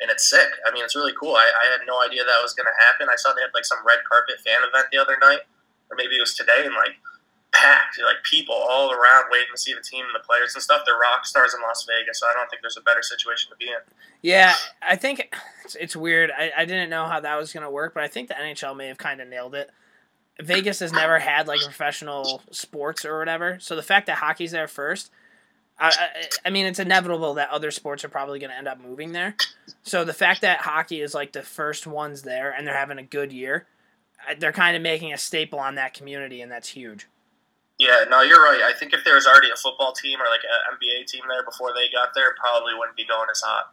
and 0.01 0.11
it's 0.11 0.29
sick. 0.29 0.49
I 0.67 0.73
mean, 0.73 0.85
it's 0.85 0.95
really 0.97 1.15
cool. 1.19 1.35
I, 1.35 1.47
I 1.47 1.71
had 1.71 1.87
no 1.87 2.01
idea 2.03 2.23
that 2.23 2.43
was 2.43 2.55
going 2.55 2.67
to 2.67 2.85
happen. 2.87 3.09
I 3.11 3.17
saw 3.17 3.33
they 3.33 3.43
had 3.43 3.55
like 3.55 3.65
some 3.65 3.79
red 3.87 3.99
carpet 4.09 4.41
fan 4.41 4.63
event 4.63 4.87
the 4.93 4.99
other 4.99 5.17
night, 5.21 5.43
or 5.91 5.97
maybe 5.97 6.17
it 6.17 6.23
was 6.23 6.35
today, 6.35 6.63
and 6.65 6.75
like 6.75 6.95
packed, 7.53 7.99
like 8.05 8.23
people 8.31 8.55
all 8.55 8.93
around 8.93 9.25
waiting 9.31 9.49
to 9.53 9.61
see 9.61 9.75
the 9.75 9.81
team 9.81 10.05
and 10.05 10.15
the 10.15 10.25
players 10.27 10.55
and 10.55 10.63
stuff. 10.63 10.83
They're 10.85 10.99
rock 10.99 11.27
stars 11.27 11.55
in 11.55 11.63
Las 11.63 11.87
Vegas, 11.87 12.21
so 12.21 12.27
I 12.27 12.35
don't 12.35 12.49
think 12.51 12.63
there's 12.63 12.77
a 12.77 12.83
better 12.83 13.03
situation 13.03 13.51
to 13.51 13.57
be 13.57 13.67
in. 13.67 13.79
Yeah, 14.23 14.55
I 14.83 14.97
think 14.97 15.33
it's, 15.65 15.75
it's 15.77 15.97
weird. 15.97 16.31
I, 16.31 16.53
I 16.57 16.65
didn't 16.65 16.91
know 16.91 17.07
how 17.07 17.21
that 17.21 17.37
was 17.37 17.53
going 17.53 17.65
to 17.65 17.71
work, 17.71 17.95
but 17.95 18.03
I 18.03 18.09
think 18.09 18.29
the 18.29 18.35
NHL 18.35 18.77
may 18.77 18.89
have 18.89 18.99
kind 18.99 19.21
of 19.21 19.29
nailed 19.29 19.55
it. 19.55 19.71
Vegas 20.41 20.79
has 20.81 20.93
never 20.93 21.19
had 21.19 21.49
like 21.49 21.61
professional 21.61 22.43
sports 22.53 23.05
or 23.05 23.19
whatever, 23.19 23.59
so 23.61 23.75
the 23.75 23.83
fact 23.83 24.07
that 24.07 24.19
hockey's 24.19 24.53
there 24.53 24.69
first, 24.69 25.11
I, 25.81 25.89
I, 25.89 26.29
I 26.47 26.51
mean, 26.51 26.67
it's 26.67 26.79
inevitable 26.79 27.35
that 27.35 27.51
other 27.51 27.71
sports 27.71 28.05
are 28.05 28.09
probably 28.09 28.39
going 28.39 28.51
to 28.51 28.57
end 28.57 28.69
up 28.69 28.81
moving 28.81 29.13
there. 29.13 29.37
So 29.83 30.05
the 30.05 30.13
fact 30.13 30.43
that 30.43 30.61
hockey 30.61 31.01
is 31.01 31.15
like 31.15 31.33
the 31.33 31.43
first 31.43 31.87
ones 31.87 32.23
there 32.23 32.53
and 32.53 32.67
they're 32.67 32.77
having 32.77 32.99
a 32.99 33.03
good 33.03 33.33
year, 33.33 33.67
they're 34.39 34.53
kind 34.53 34.77
of 34.77 34.83
making 34.83 35.13
a 35.13 35.19
staple 35.19 35.59
on 35.59 35.77
that 35.77 35.95
community, 35.95 36.41
and 36.41 36.51
that's 36.51 36.69
huge. 36.69 37.07
Yeah, 37.79 38.05
no, 38.11 38.23
you're 38.23 38.43
right. 38.43 38.61
I 38.63 38.73
think 38.77 38.93
if 38.93 39.05
there 39.05 39.15
was 39.15 39.27
already 39.27 39.51
a 39.51 39.57
football 39.57 39.93
team 39.93 40.21
or 40.21 40.25
like 40.25 40.41
an 40.43 40.77
NBA 40.77 41.07
team 41.07 41.23
there 41.29 41.45
before 41.45 41.73
they 41.73 41.89
got 41.93 42.13
there, 42.15 42.35
probably 42.39 42.75
wouldn't 42.75 42.97
be 42.97 43.07
going 43.07 43.29
as 43.31 43.41
hot. 43.41 43.71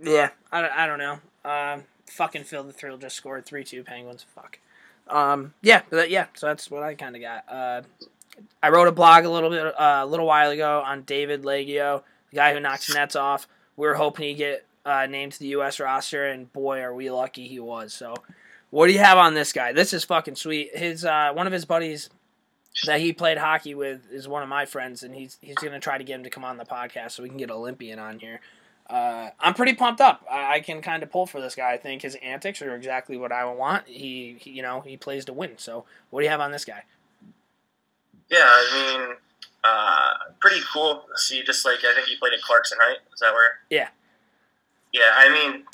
Yeah, 0.00 0.30
I, 0.50 0.84
I 0.84 0.86
don't 0.86 0.98
know. 0.98 1.18
Um, 1.44 1.84
fucking 2.06 2.44
Phil 2.44 2.64
the 2.64 2.72
Thrill 2.72 2.98
just 2.98 3.16
scored 3.16 3.46
three 3.46 3.62
two 3.62 3.84
Penguins. 3.84 4.26
Fuck. 4.34 4.58
Um, 5.08 5.54
yeah, 5.62 5.82
but 5.90 6.10
yeah. 6.10 6.26
So 6.34 6.46
that's 6.46 6.70
what 6.70 6.82
I 6.82 6.94
kind 6.94 7.14
of 7.14 7.22
got. 7.22 7.44
Uh, 7.48 7.82
I 8.62 8.70
wrote 8.70 8.88
a 8.88 8.92
blog 8.92 9.24
a 9.24 9.30
little 9.30 9.50
bit 9.50 9.66
uh, 9.66 10.00
a 10.02 10.06
little 10.06 10.26
while 10.26 10.50
ago 10.50 10.82
on 10.84 11.02
David 11.02 11.42
Leggio, 11.42 12.02
the 12.30 12.36
guy 12.36 12.52
who 12.52 12.60
knocks 12.60 12.92
nets 12.92 13.14
off. 13.14 13.46
We 13.76 13.86
were 13.86 13.94
hoping 13.94 14.28
he'd 14.28 14.34
get 14.34 14.66
uh, 14.84 15.06
named 15.06 15.32
to 15.32 15.38
the 15.38 15.48
U.S. 15.48 15.78
roster, 15.78 16.26
and 16.26 16.52
boy, 16.52 16.80
are 16.80 16.94
we 16.94 17.10
lucky 17.10 17.46
he 17.46 17.60
was. 17.60 17.92
So, 17.94 18.14
what 18.70 18.88
do 18.88 18.92
you 18.92 18.98
have 18.98 19.18
on 19.18 19.34
this 19.34 19.52
guy? 19.52 19.72
This 19.72 19.92
is 19.92 20.04
fucking 20.04 20.36
sweet. 20.36 20.76
His 20.76 21.04
uh, 21.04 21.30
one 21.32 21.46
of 21.46 21.52
his 21.52 21.64
buddies 21.64 22.10
that 22.86 23.00
he 23.00 23.12
played 23.12 23.38
hockey 23.38 23.74
with 23.74 24.10
is 24.10 24.26
one 24.26 24.42
of 24.42 24.48
my 24.48 24.66
friends, 24.66 25.02
and 25.02 25.14
he's 25.14 25.38
he's 25.40 25.56
gonna 25.56 25.80
try 25.80 25.98
to 25.98 26.04
get 26.04 26.16
him 26.16 26.24
to 26.24 26.30
come 26.30 26.44
on 26.44 26.56
the 26.56 26.64
podcast 26.64 27.12
so 27.12 27.22
we 27.22 27.28
can 27.28 27.38
get 27.38 27.50
Olympian 27.50 27.98
on 27.98 28.18
here. 28.18 28.40
Uh, 28.88 29.30
I'm 29.40 29.54
pretty 29.54 29.74
pumped 29.74 30.00
up. 30.00 30.26
I, 30.30 30.56
I 30.56 30.60
can 30.60 30.82
kind 30.82 31.02
of 31.02 31.10
pull 31.10 31.26
for 31.26 31.40
this 31.40 31.54
guy. 31.54 31.72
I 31.72 31.78
think 31.78 32.02
his 32.02 32.16
antics 32.16 32.60
are 32.60 32.74
exactly 32.74 33.16
what 33.16 33.32
I 33.32 33.44
want. 33.46 33.86
He, 33.88 34.36
he, 34.38 34.50
you 34.50 34.62
know, 34.62 34.82
he 34.82 34.98
plays 34.98 35.24
to 35.26 35.32
win. 35.32 35.52
So, 35.56 35.86
what 36.10 36.20
do 36.20 36.24
you 36.24 36.30
have 36.30 36.40
on 36.40 36.52
this 36.52 36.66
guy? 36.66 36.82
Yeah, 38.30 38.44
I 38.44 38.98
mean, 38.98 39.16
uh, 39.62 40.32
pretty 40.40 40.60
cool. 40.72 41.04
See, 41.16 41.42
just 41.42 41.64
like 41.64 41.78
I 41.78 41.94
think 41.94 42.08
he 42.08 42.16
played 42.16 42.34
at 42.34 42.42
Clarkson, 42.42 42.78
right? 42.78 42.98
Is 43.12 43.20
that 43.20 43.32
where? 43.32 43.52
Yeah. 43.70 43.88
Yeah, 44.92 45.10
I 45.16 45.30
mean, 45.30 45.64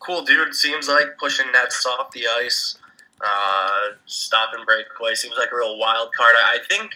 cool 0.00 0.24
dude. 0.24 0.54
Seems 0.54 0.88
like 0.88 1.18
pushing 1.18 1.50
nets 1.52 1.84
off 1.86 2.10
the 2.12 2.26
ice, 2.26 2.78
uh, 3.24 3.96
stop 4.06 4.50
and 4.54 4.64
break 4.66 4.86
play. 4.96 5.14
Seems 5.14 5.36
like 5.38 5.50
a 5.52 5.56
real 5.56 5.78
wild 5.78 6.10
card. 6.16 6.34
I, 6.42 6.58
I 6.58 6.58
think. 6.68 6.92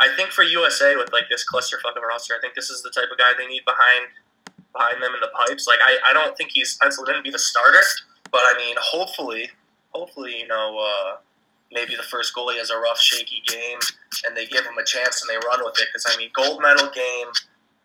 I 0.00 0.08
think 0.14 0.30
for 0.30 0.44
USA 0.44 0.94
with 0.94 1.12
like 1.12 1.24
this 1.28 1.44
clusterfuck 1.44 1.96
of 1.96 2.02
a 2.02 2.06
roster, 2.06 2.32
I 2.34 2.40
think 2.40 2.54
this 2.54 2.70
is 2.70 2.82
the 2.82 2.90
type 2.90 3.10
of 3.10 3.18
guy 3.18 3.32
they 3.36 3.46
need 3.48 3.64
behind 3.64 4.14
behind 4.72 5.02
them 5.02 5.12
in 5.14 5.20
the 5.20 5.30
pipes. 5.34 5.66
Like 5.66 5.80
I, 5.82 6.10
I 6.10 6.12
don't 6.12 6.36
think 6.36 6.50
he's 6.52 6.76
penciled 6.76 7.08
in 7.08 7.16
to 7.16 7.22
be 7.22 7.30
the 7.30 7.38
starter, 7.38 7.82
but 8.30 8.40
I 8.44 8.54
mean, 8.56 8.76
hopefully, 8.78 9.50
hopefully, 9.90 10.38
you 10.38 10.46
know, 10.46 10.78
uh, 10.78 11.16
maybe 11.72 11.96
the 11.96 12.04
first 12.04 12.34
goalie 12.34 12.58
has 12.58 12.70
a 12.70 12.78
rough, 12.78 12.98
shaky 12.98 13.42
game, 13.46 13.78
and 14.26 14.36
they 14.36 14.46
give 14.46 14.64
him 14.64 14.78
a 14.78 14.84
chance 14.84 15.22
and 15.22 15.28
they 15.28 15.38
run 15.46 15.64
with 15.64 15.78
it. 15.80 15.88
Because 15.90 16.06
I 16.06 16.16
mean, 16.16 16.30
gold 16.34 16.62
medal 16.62 16.90
game. 16.90 17.32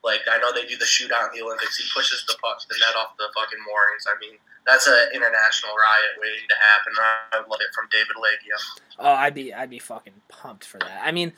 Like 0.04 0.22
I 0.30 0.38
know 0.38 0.52
they 0.52 0.68
do 0.68 0.78
the 0.78 0.86
shootout 0.86 1.32
in 1.32 1.40
the 1.40 1.46
Olympics. 1.46 1.78
He 1.78 1.88
pushes 1.96 2.26
the 2.28 2.36
puck, 2.44 2.60
the 2.68 2.76
net 2.78 2.96
off 3.00 3.16
the 3.18 3.32
fucking 3.34 3.60
moorings. 3.64 4.04
I 4.06 4.20
mean, 4.20 4.36
that's 4.66 4.88
an 4.88 4.94
international 5.14 5.74
riot 5.74 6.20
waiting 6.22 6.48
to 6.50 6.56
happen. 6.56 6.94
I 7.34 7.40
would 7.40 7.50
love 7.50 7.60
it 7.62 7.74
from 7.74 7.88
David 7.92 8.16
Leggio. 8.18 8.82
Oh, 9.00 9.14
I'd 9.14 9.34
be, 9.34 9.54
I'd 9.54 9.70
be 9.70 9.80
fucking 9.80 10.14
pumped 10.30 10.66
for 10.66 10.80
that. 10.80 11.02
I 11.04 11.12
mean, 11.12 11.34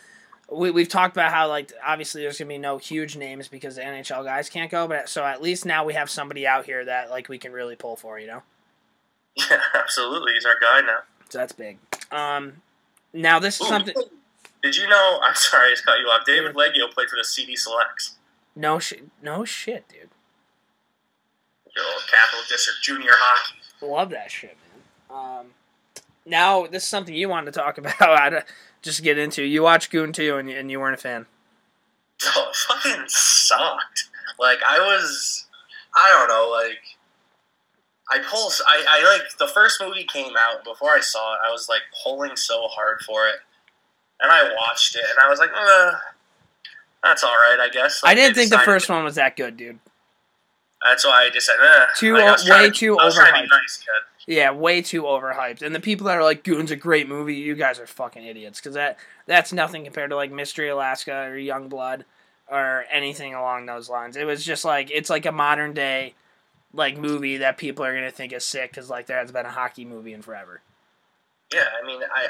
we 0.52 0.72
we've 0.72 0.88
talked 0.90 1.16
about 1.16 1.32
how 1.32 1.48
like 1.48 1.72
obviously 1.86 2.22
there's 2.22 2.38
gonna 2.38 2.50
be 2.50 2.58
no 2.58 2.78
huge 2.78 3.16
names 3.16 3.48
because 3.48 3.76
the 3.78 3.82
NHL 3.82 4.24
guys 4.24 4.50
can't 4.50 4.70
go, 4.70 4.88
but 4.88 5.10
so 5.10 5.24
at 5.24 5.42
least 5.42 5.66
now 5.66 5.84
we 5.86 5.94
have 5.94 6.10
somebody 6.10 6.46
out 6.46 6.66
here 6.66 6.86
that 6.86 7.10
like 7.10 7.30
we 7.30 7.38
can 7.38 7.52
really 7.52 7.76
pull 7.76 7.96
for, 7.96 8.20
you 8.20 8.28
know. 8.28 8.44
Yeah, 9.52 9.60
absolutely. 9.74 10.32
He's 10.32 10.46
our 10.46 10.58
guy 10.62 10.80
now. 10.80 11.00
So 11.28 11.40
that's 11.40 11.52
big. 11.52 11.78
Um, 12.10 12.62
now 13.12 13.38
this 13.38 13.60
is 13.60 13.66
Ooh, 13.66 13.70
something. 13.70 13.94
Did 14.64 14.78
you 14.78 14.88
know? 14.88 15.20
I'm 15.24 15.36
sorry, 15.36 15.68
I 15.68 15.72
just 15.72 15.86
cut 15.86 16.00
you 16.00 16.06
off. 16.06 16.26
David 16.26 16.56
Leggio 16.56 16.90
played 16.90 17.10
for 17.10 17.18
the 17.18 17.24
CD 17.26 17.56
Selects, 17.58 18.16
No 18.56 18.80
shit, 18.80 19.04
no 19.22 19.44
shit, 19.44 19.90
dude. 19.90 20.10
Your 21.76 21.86
little 21.86 22.02
Capital 22.10 22.40
District 22.50 22.80
Junior 22.84 23.12
Hockey. 23.14 23.58
Love 23.82 24.10
that 24.12 24.32
shit, 24.32 24.56
man. 25.10 25.18
Um, 25.40 25.46
now 26.26 26.66
this 26.68 26.84
is 26.84 26.90
something 26.90 27.14
you 27.14 27.30
wanted 27.30 27.54
to 27.54 27.60
talk 27.60 27.78
about. 27.80 28.02
I 28.02 28.44
just 28.82 29.04
get 29.04 29.18
into. 29.18 29.44
You 29.44 29.64
watched 29.64 29.92
Goon 29.92 30.12
2 30.14 30.38
and, 30.38 30.50
you- 30.50 30.58
and 30.58 30.70
you 30.72 30.80
weren't 30.80 30.96
a 30.96 31.02
fan. 31.02 31.26
Oh, 32.36 32.48
it 32.50 32.56
fucking 32.56 33.04
sucked. 33.08 34.06
Like 34.40 34.60
I 34.68 34.80
was, 34.80 35.46
I 35.96 36.10
don't 36.10 36.30
know. 36.30 36.50
Like 36.50 36.80
I 38.10 38.26
pull. 38.26 38.50
I, 38.66 38.86
I 38.90 39.14
like 39.18 39.38
the 39.38 39.48
first 39.50 39.82
movie 39.82 40.06
came 40.06 40.34
out. 40.38 40.64
Before 40.64 40.92
I 40.92 41.02
saw 41.02 41.34
it, 41.34 41.40
I 41.48 41.52
was 41.52 41.68
like 41.68 41.82
pulling 42.04 42.36
so 42.38 42.68
hard 42.70 43.02
for 43.06 43.28
it, 43.28 43.36
and 44.22 44.32
I 44.32 44.44
watched 44.62 44.96
it, 44.96 45.04
and 45.10 45.20
I 45.26 45.30
was 45.30 45.40
like, 45.40 45.50
uh, 45.54 45.92
that's 47.04 47.24
all 47.24 47.32
right, 47.32 47.58
I 47.60 47.70
guess. 47.70 48.00
I 48.04 48.16
didn't 48.16 48.36
think 48.36 48.50
the 48.50 48.60
first 48.60 48.90
one 48.90 49.04
was 49.04 49.16
that 49.16 49.36
good, 49.36 49.58
dude. 49.58 49.80
That's 50.88 51.04
why 51.06 51.26
I 51.26 51.30
just 51.30 51.48
said, 51.48 51.56
eh. 51.62 51.86
Too 51.98 52.14
Like, 52.14 52.24
I 52.24 52.32
was 52.32 52.50
o- 52.50 52.54
way 52.54 52.66
to- 52.70 52.72
too 52.72 52.96
to 52.96 53.02
overhyped. 53.02 53.34
be 53.34 53.48
nice, 53.48 53.78
kid. 53.78 54.04
Yeah, 54.28 54.52
way 54.52 54.82
too 54.82 55.04
overhyped. 55.04 55.62
And 55.62 55.74
the 55.76 55.80
people 55.80 56.08
that 56.08 56.18
are 56.18 56.24
like, 56.24 56.44
Goon's 56.44 56.72
a 56.72 56.76
great 56.76 57.08
movie, 57.08 57.36
you 57.36 57.56
guys 57.56 57.80
are 57.80 57.86
fucking 57.88 58.24
idiots. 58.26 58.60
Because 58.60 58.74
that, 58.76 58.98
that's 59.28 59.52
nothing 59.54 59.84
compared 59.84 60.10
to 60.12 60.16
like 60.16 60.32
Mystery 60.32 60.70
Alaska 60.70 61.26
or 61.28 61.36
Youngblood 61.38 62.04
or 62.48 62.86
anything 62.92 63.34
along 63.36 63.66
those 63.66 63.90
lines. 63.90 64.16
It 64.18 64.26
was 64.26 64.44
just 64.46 64.66
like, 64.66 64.90
it's 64.92 65.10
like 65.10 65.26
a 65.26 65.32
modern 65.32 65.74
day 65.74 66.14
like 66.74 66.98
movie 66.98 67.38
that 67.38 67.58
people 67.58 67.86
are 67.86 67.92
going 67.94 68.04
to 68.04 68.12
think 68.12 68.34
is 68.34 68.44
sick 68.46 68.72
because 68.72 68.90
like 68.90 69.06
there 69.06 69.18
has 69.20 69.32
been 69.32 69.46
a 69.46 69.52
hockey 69.52 69.86
movie 69.86 70.14
in 70.14 70.22
forever. 70.22 70.62
Yeah, 71.54 71.66
I 71.82 71.86
mean, 71.86 72.02
I 72.14 72.28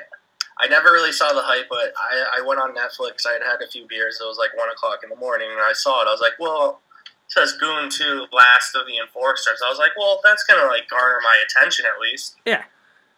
I 0.60 0.68
never 0.68 0.92
really 0.92 1.12
saw 1.12 1.34
the 1.34 1.42
hype, 1.42 1.68
but 1.70 1.94
I, 2.00 2.40
I 2.40 2.42
went 2.46 2.60
on 2.62 2.76
Netflix. 2.76 3.26
I 3.28 3.34
had 3.34 3.42
had 3.44 3.62
a 3.62 3.68
few 3.70 3.88
beers. 3.88 4.20
It 4.22 4.26
was 4.26 4.38
like 4.38 4.56
one 4.58 4.70
o'clock 4.70 5.00
in 5.04 5.10
the 5.10 5.16
morning, 5.16 5.48
and 5.52 5.60
I 5.60 5.74
saw 5.74 6.02
it. 6.02 6.08
I 6.08 6.12
was 6.12 6.22
like, 6.22 6.34
well, 6.40 6.80
says 7.28 7.54
Goon 7.54 7.90
Two, 7.90 8.28
Last 8.32 8.76
of 8.76 8.88
the 8.88 8.98
Enforcers. 8.98 9.62
I 9.66 9.70
was 9.70 9.80
like, 9.80 9.92
well, 9.98 10.22
that's 10.24 10.44
gonna 10.44 10.68
like 10.68 10.90
garner 10.90 11.20
my 11.24 11.38
attention 11.44 11.86
at 11.86 12.00
least. 12.00 12.36
Yeah. 12.46 12.64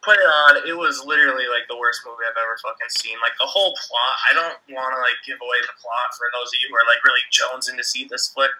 Put 0.02 0.16
it 0.16 0.30
on. 0.30 0.62
It 0.62 0.78
was 0.78 1.02
literally 1.04 1.50
like 1.50 1.66
the 1.68 1.76
worst 1.76 2.06
movie 2.06 2.22
I've 2.22 2.38
ever 2.38 2.56
fucking 2.62 2.88
seen. 2.94 3.18
Like 3.20 3.34
the 3.36 3.50
whole 3.50 3.74
plot. 3.74 4.16
I 4.30 4.32
don't 4.32 4.56
want 4.70 4.94
to 4.94 5.00
like 5.02 5.18
give 5.26 5.42
away 5.42 5.58
the 5.62 5.74
plot 5.76 6.14
for 6.14 6.30
those 6.32 6.54
of 6.54 6.58
you 6.62 6.70
who 6.70 6.78
are 6.78 6.86
like 6.86 7.02
really 7.02 7.24
jonesing 7.34 7.76
to 7.76 7.84
see 7.84 8.06
this 8.06 8.30
flick. 8.30 8.54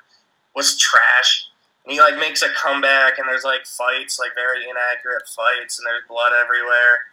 Was 0.57 0.76
trash. 0.76 1.47
And 1.87 1.95
he 1.95 2.02
like 2.02 2.19
makes 2.19 2.43
a 2.43 2.50
comeback, 2.59 3.17
and 3.17 3.28
there's 3.31 3.47
like 3.47 3.64
fights, 3.64 4.19
like 4.19 4.35
very 4.35 4.67
inaccurate 4.67 5.31
fights, 5.31 5.78
and 5.78 5.87
there's 5.87 6.02
blood 6.11 6.35
everywhere 6.35 7.09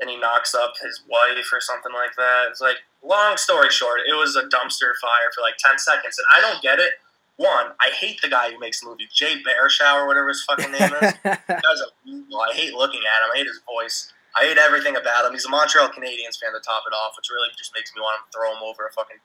and 0.00 0.08
he 0.08 0.16
knocks 0.16 0.54
up 0.54 0.74
his 0.80 1.02
wife 1.08 1.50
or 1.52 1.60
something 1.60 1.92
like 1.92 2.14
that. 2.16 2.46
It's 2.50 2.60
like, 2.60 2.76
long 3.02 3.36
story 3.36 3.70
short, 3.70 4.00
it 4.08 4.14
was 4.14 4.36
a 4.36 4.42
dumpster 4.42 4.94
fire 5.00 5.30
for 5.34 5.40
like 5.40 5.56
10 5.58 5.78
seconds. 5.78 6.18
And 6.18 6.26
I 6.36 6.40
don't 6.40 6.62
get 6.62 6.78
it. 6.78 6.92
One, 7.38 7.70
I 7.80 7.90
hate 7.94 8.20
the 8.20 8.28
guy 8.28 8.50
who 8.50 8.58
makes 8.58 8.80
the 8.80 8.88
movie, 8.88 9.06
Jay 9.14 9.40
Baruchel 9.46 10.02
or 10.02 10.06
whatever 10.08 10.26
his 10.26 10.42
fucking 10.42 10.72
name 10.72 10.90
is. 10.90 11.14
That 11.24 11.38
a 11.46 11.86
weasel. 12.04 12.40
I 12.40 12.52
hate 12.52 12.74
looking 12.74 13.00
at 13.00 13.24
him. 13.24 13.30
I 13.32 13.38
hate 13.38 13.46
his 13.46 13.60
voice. 13.62 14.12
I 14.36 14.44
hate 14.44 14.58
everything 14.58 14.96
about 14.96 15.24
him. 15.24 15.32
He's 15.32 15.46
a 15.46 15.48
Montreal 15.48 15.88
Canadiens 15.88 16.34
fan 16.34 16.52
to 16.52 16.58
top 16.58 16.82
it 16.86 16.94
off, 16.94 17.14
which 17.16 17.30
really 17.30 17.48
just 17.56 17.70
makes 17.74 17.94
me 17.94 18.02
want 18.02 18.18
to 18.26 18.36
throw 18.36 18.50
him 18.50 18.62
over 18.62 18.86
a 18.86 18.92
fucking 18.92 19.18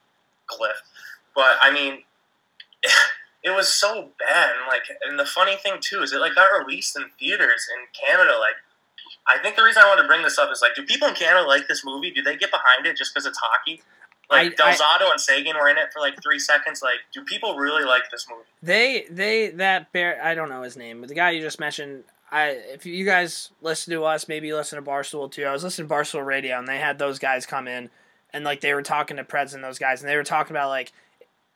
cliff. 0.45 0.77
But 1.33 1.57
I 1.59 1.71
mean, 1.73 2.03
it 3.43 3.49
was 3.49 3.67
so 3.67 4.11
bad. 4.19 4.51
And 4.57 4.67
like, 4.67 4.83
and 5.09 5.17
the 5.17 5.25
funny 5.25 5.55
thing 5.55 5.77
too 5.81 6.03
is 6.03 6.13
it 6.13 6.21
like 6.21 6.35
got 6.35 6.53
released 6.53 6.95
in 6.95 7.09
theaters 7.19 7.65
in 7.73 7.89
Canada. 7.97 8.37
Like, 8.37 8.61
I 9.25 9.41
think 9.41 9.55
the 9.55 9.63
reason 9.63 9.81
I 9.83 9.89
wanted 9.89 10.03
to 10.03 10.07
bring 10.07 10.21
this 10.21 10.37
up 10.37 10.51
is 10.51 10.61
like, 10.61 10.75
do 10.75 10.83
people 10.83 11.07
in 11.07 11.15
Canada 11.15 11.47
like 11.47 11.67
this 11.67 11.83
movie? 11.83 12.11
Do 12.11 12.21
they 12.21 12.37
get 12.37 12.51
behind 12.51 12.85
it 12.85 12.95
just 12.95 13.13
because 13.13 13.25
it's 13.25 13.39
hockey? 13.41 13.81
Like 14.29 14.55
I- 14.59 14.71
I- 14.81 15.09
and 15.11 15.21
Seguin 15.21 15.55
were 15.55 15.69
in 15.69 15.77
it 15.77 15.91
for 15.93 15.99
like 15.99 16.21
three 16.23 16.39
seconds. 16.39 16.81
Like, 16.81 16.99
do 17.13 17.23
people 17.23 17.55
really 17.57 17.83
like 17.83 18.03
this 18.11 18.25
movie? 18.29 18.43
They 18.61 19.05
they 19.09 19.49
that 19.49 19.91
bear 19.91 20.19
I 20.23 20.33
don't 20.35 20.49
know 20.49 20.61
his 20.63 20.77
name, 20.77 20.99
but 21.01 21.09
the 21.09 21.15
guy 21.15 21.31
you 21.31 21.41
just 21.41 21.59
mentioned. 21.59 22.03
I 22.31 22.47
if 22.73 22.85
you 22.85 23.05
guys 23.05 23.51
listen 23.61 23.93
to 23.93 24.03
us, 24.05 24.27
maybe 24.27 24.47
you 24.47 24.55
listen 24.55 24.83
to 24.83 24.89
Barstool 24.89 25.29
too. 25.31 25.43
I 25.45 25.51
was 25.51 25.63
listening 25.63 25.87
to 25.87 25.93
Barstool 25.93 26.25
Radio, 26.25 26.57
and 26.57 26.67
they 26.67 26.79
had 26.79 26.97
those 26.97 27.19
guys 27.19 27.45
come 27.45 27.67
in, 27.67 27.91
and 28.31 28.43
like 28.43 28.61
they 28.61 28.73
were 28.73 28.81
talking 28.81 29.17
to 29.17 29.23
Preds 29.23 29.53
and 29.53 29.63
those 29.63 29.77
guys, 29.77 30.01
and 30.01 30.09
they 30.09 30.15
were 30.15 30.23
talking 30.23 30.51
about 30.51 30.69
like 30.69 30.91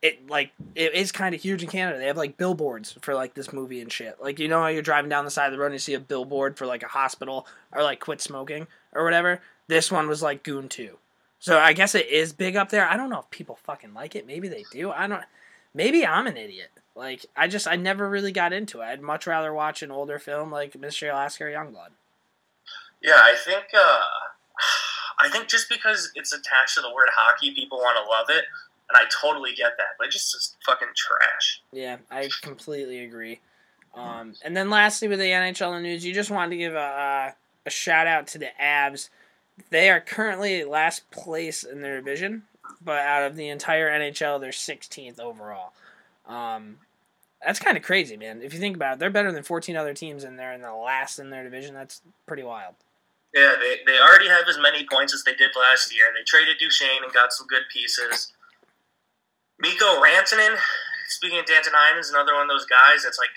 it 0.02 0.30
like 0.30 0.52
it 0.76 0.94
is 0.94 1.10
kind 1.10 1.34
of 1.34 1.42
huge 1.42 1.64
in 1.64 1.68
Canada. 1.68 1.98
They 1.98 2.06
have 2.06 2.16
like 2.16 2.36
billboards 2.36 2.96
for 3.02 3.14
like 3.14 3.34
this 3.34 3.52
movie 3.52 3.80
and 3.80 3.90
shit. 3.90 4.22
Like 4.22 4.38
you 4.38 4.46
know 4.46 4.60
how 4.60 4.68
you're 4.68 4.82
driving 4.82 5.08
down 5.08 5.24
the 5.24 5.32
side 5.32 5.46
of 5.46 5.52
the 5.52 5.58
road 5.58 5.66
and 5.66 5.74
you 5.74 5.78
see 5.80 5.94
a 5.94 6.00
billboard 6.00 6.56
for 6.56 6.66
like 6.66 6.84
a 6.84 6.88
hospital 6.88 7.48
or 7.72 7.82
like 7.82 7.98
quit 7.98 8.20
smoking 8.20 8.68
or 8.92 9.02
whatever. 9.02 9.40
This 9.66 9.90
one 9.90 10.06
was 10.06 10.22
like 10.22 10.44
Goon 10.44 10.68
Two. 10.68 10.98
So 11.40 11.58
I 11.58 11.72
guess 11.72 11.94
it 11.94 12.08
is 12.08 12.32
big 12.32 12.56
up 12.56 12.70
there. 12.70 12.88
I 12.88 12.96
don't 12.96 13.10
know 13.10 13.20
if 13.20 13.30
people 13.30 13.56
fucking 13.56 13.94
like 13.94 14.16
it. 14.16 14.26
Maybe 14.26 14.48
they 14.48 14.64
do. 14.72 14.90
I 14.90 15.06
don't. 15.06 15.22
Maybe 15.74 16.04
I'm 16.04 16.26
an 16.26 16.36
idiot. 16.36 16.70
Like 16.94 17.26
I 17.36 17.46
just 17.46 17.68
I 17.68 17.76
never 17.76 18.08
really 18.08 18.32
got 18.32 18.52
into 18.52 18.80
it. 18.80 18.84
I'd 18.84 19.00
much 19.00 19.26
rather 19.26 19.52
watch 19.52 19.82
an 19.82 19.90
older 19.90 20.18
film 20.18 20.50
like 20.50 20.78
Mystery 20.78 21.08
Alaska 21.08 21.44
or 21.44 21.48
Youngblood. 21.48 21.90
Yeah, 23.00 23.14
I 23.16 23.36
think 23.36 23.64
uh, 23.72 24.00
I 25.20 25.28
think 25.28 25.48
just 25.48 25.68
because 25.68 26.10
it's 26.16 26.32
attached 26.32 26.74
to 26.74 26.80
the 26.80 26.92
word 26.92 27.08
hockey, 27.14 27.52
people 27.54 27.78
want 27.78 27.96
to 28.04 28.10
love 28.10 28.36
it, 28.36 28.44
and 28.90 28.96
I 28.96 29.04
totally 29.22 29.54
get 29.54 29.72
that. 29.78 29.96
But 29.98 30.08
it's 30.08 30.16
just 30.16 30.34
it's 30.34 30.56
fucking 30.66 30.88
trash. 30.96 31.62
Yeah, 31.72 31.98
I 32.10 32.28
completely 32.42 33.04
agree. 33.04 33.40
Um, 33.94 34.34
and 34.44 34.56
then 34.56 34.70
lastly, 34.70 35.08
with 35.08 35.18
the 35.18 35.26
NHL 35.26 35.80
news, 35.82 36.04
you 36.04 36.14
just 36.14 36.30
wanted 36.30 36.50
to 36.50 36.56
give 36.56 36.74
a, 36.74 37.34
a 37.66 37.70
shout 37.70 38.06
out 38.06 38.26
to 38.28 38.38
the 38.38 38.50
Avs. 38.60 39.08
They 39.70 39.90
are 39.90 40.00
currently 40.00 40.64
last 40.64 41.10
place 41.10 41.62
in 41.62 41.80
their 41.80 41.98
division, 41.98 42.44
but 42.82 43.00
out 43.00 43.22
of 43.22 43.36
the 43.36 43.48
entire 43.48 43.88
NHL, 43.90 44.40
they're 44.40 44.50
16th 44.50 45.20
overall. 45.20 45.72
Um, 46.26 46.78
that's 47.44 47.58
kind 47.58 47.76
of 47.76 47.82
crazy, 47.82 48.16
man. 48.16 48.42
If 48.42 48.52
you 48.52 48.60
think 48.60 48.76
about 48.76 48.94
it, 48.94 48.98
they're 48.98 49.10
better 49.10 49.32
than 49.32 49.42
14 49.42 49.76
other 49.76 49.94
teams, 49.94 50.24
and 50.24 50.38
they're 50.38 50.52
in 50.52 50.62
the 50.62 50.74
last 50.74 51.18
in 51.18 51.30
their 51.30 51.44
division. 51.44 51.74
That's 51.74 52.02
pretty 52.26 52.42
wild. 52.42 52.74
Yeah, 53.34 53.54
they, 53.60 53.78
they 53.84 53.98
already 54.00 54.28
have 54.28 54.48
as 54.48 54.58
many 54.58 54.86
points 54.90 55.12
as 55.12 55.22
they 55.22 55.34
did 55.34 55.50
last 55.54 55.94
year. 55.94 56.06
They 56.14 56.24
traded 56.24 56.58
Duchene 56.58 57.04
and 57.04 57.12
got 57.12 57.32
some 57.32 57.46
good 57.46 57.68
pieces. 57.72 58.32
Mikko 59.60 60.00
Rantanen, 60.00 60.56
speaking 61.08 61.38
of 61.38 61.46
Danton 61.46 61.74
Heinen, 61.74 62.00
is 62.00 62.10
another 62.10 62.34
one 62.34 62.42
of 62.42 62.48
those 62.48 62.66
guys 62.66 63.04
that's 63.04 63.18
like, 63.18 63.30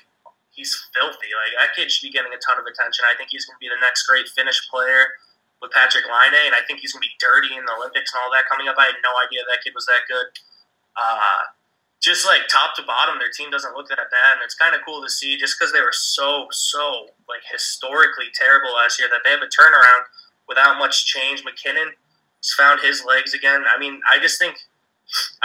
he's 0.49 0.73
filthy. 0.95 1.29
Like, 1.35 1.53
that 1.59 1.75
kid 1.75 1.91
should 1.91 2.07
be 2.07 2.11
getting 2.11 2.31
a 2.31 2.39
ton 2.39 2.57
of 2.57 2.65
attention. 2.65 3.05
I 3.05 3.17
think 3.17 3.29
he's 3.31 3.45
going 3.45 3.57
to 3.57 3.63
be 3.63 3.69
the 3.69 3.81
next 3.81 4.07
great 4.07 4.29
Finnish 4.29 4.63
player 4.69 5.19
with 5.61 5.71
Patrik 5.71 6.09
Laine, 6.09 6.49
and 6.49 6.57
I 6.57 6.65
think 6.65 6.81
he's 6.81 6.91
going 6.91 7.05
to 7.05 7.07
be 7.07 7.15
dirty 7.21 7.53
in 7.53 7.63
the 7.63 7.73
Olympics 7.77 8.09
and 8.11 8.19
all 8.25 8.33
that 8.33 8.49
coming 8.49 8.67
up. 8.67 8.75
I 8.81 8.89
had 8.89 8.99
no 9.05 9.13
idea 9.21 9.45
that 9.45 9.61
kid 9.63 9.77
was 9.77 9.85
that 9.85 10.09
good. 10.09 10.27
Uh, 10.97 11.53
just 12.01 12.25
like 12.25 12.49
top 12.49 12.73
to 12.75 12.83
bottom, 12.83 13.21
their 13.21 13.29
team 13.29 13.53
doesn't 13.53 13.77
look 13.77 13.87
that 13.89 14.01
bad, 14.01 14.41
and 14.41 14.41
it's 14.41 14.57
kind 14.57 14.73
of 14.73 14.81
cool 14.81 15.05
to 15.05 15.09
see. 15.09 15.37
Just 15.37 15.55
because 15.57 15.71
they 15.71 15.85
were 15.85 15.93
so 15.93 16.49
so 16.49 17.13
like 17.29 17.45
historically 17.45 18.33
terrible 18.33 18.73
last 18.73 18.97
year, 18.97 19.07
that 19.13 19.21
they 19.23 19.29
have 19.29 19.45
a 19.45 19.51
turnaround 19.53 20.09
without 20.49 20.81
much 20.81 21.05
change. 21.05 21.45
MacKinnon 21.45 21.93
has 22.41 22.51
found 22.57 22.81
his 22.81 23.05
legs 23.05 23.33
again. 23.33 23.63
I 23.69 23.77
mean, 23.77 24.01
I 24.11 24.17
just 24.17 24.41
think, 24.41 24.57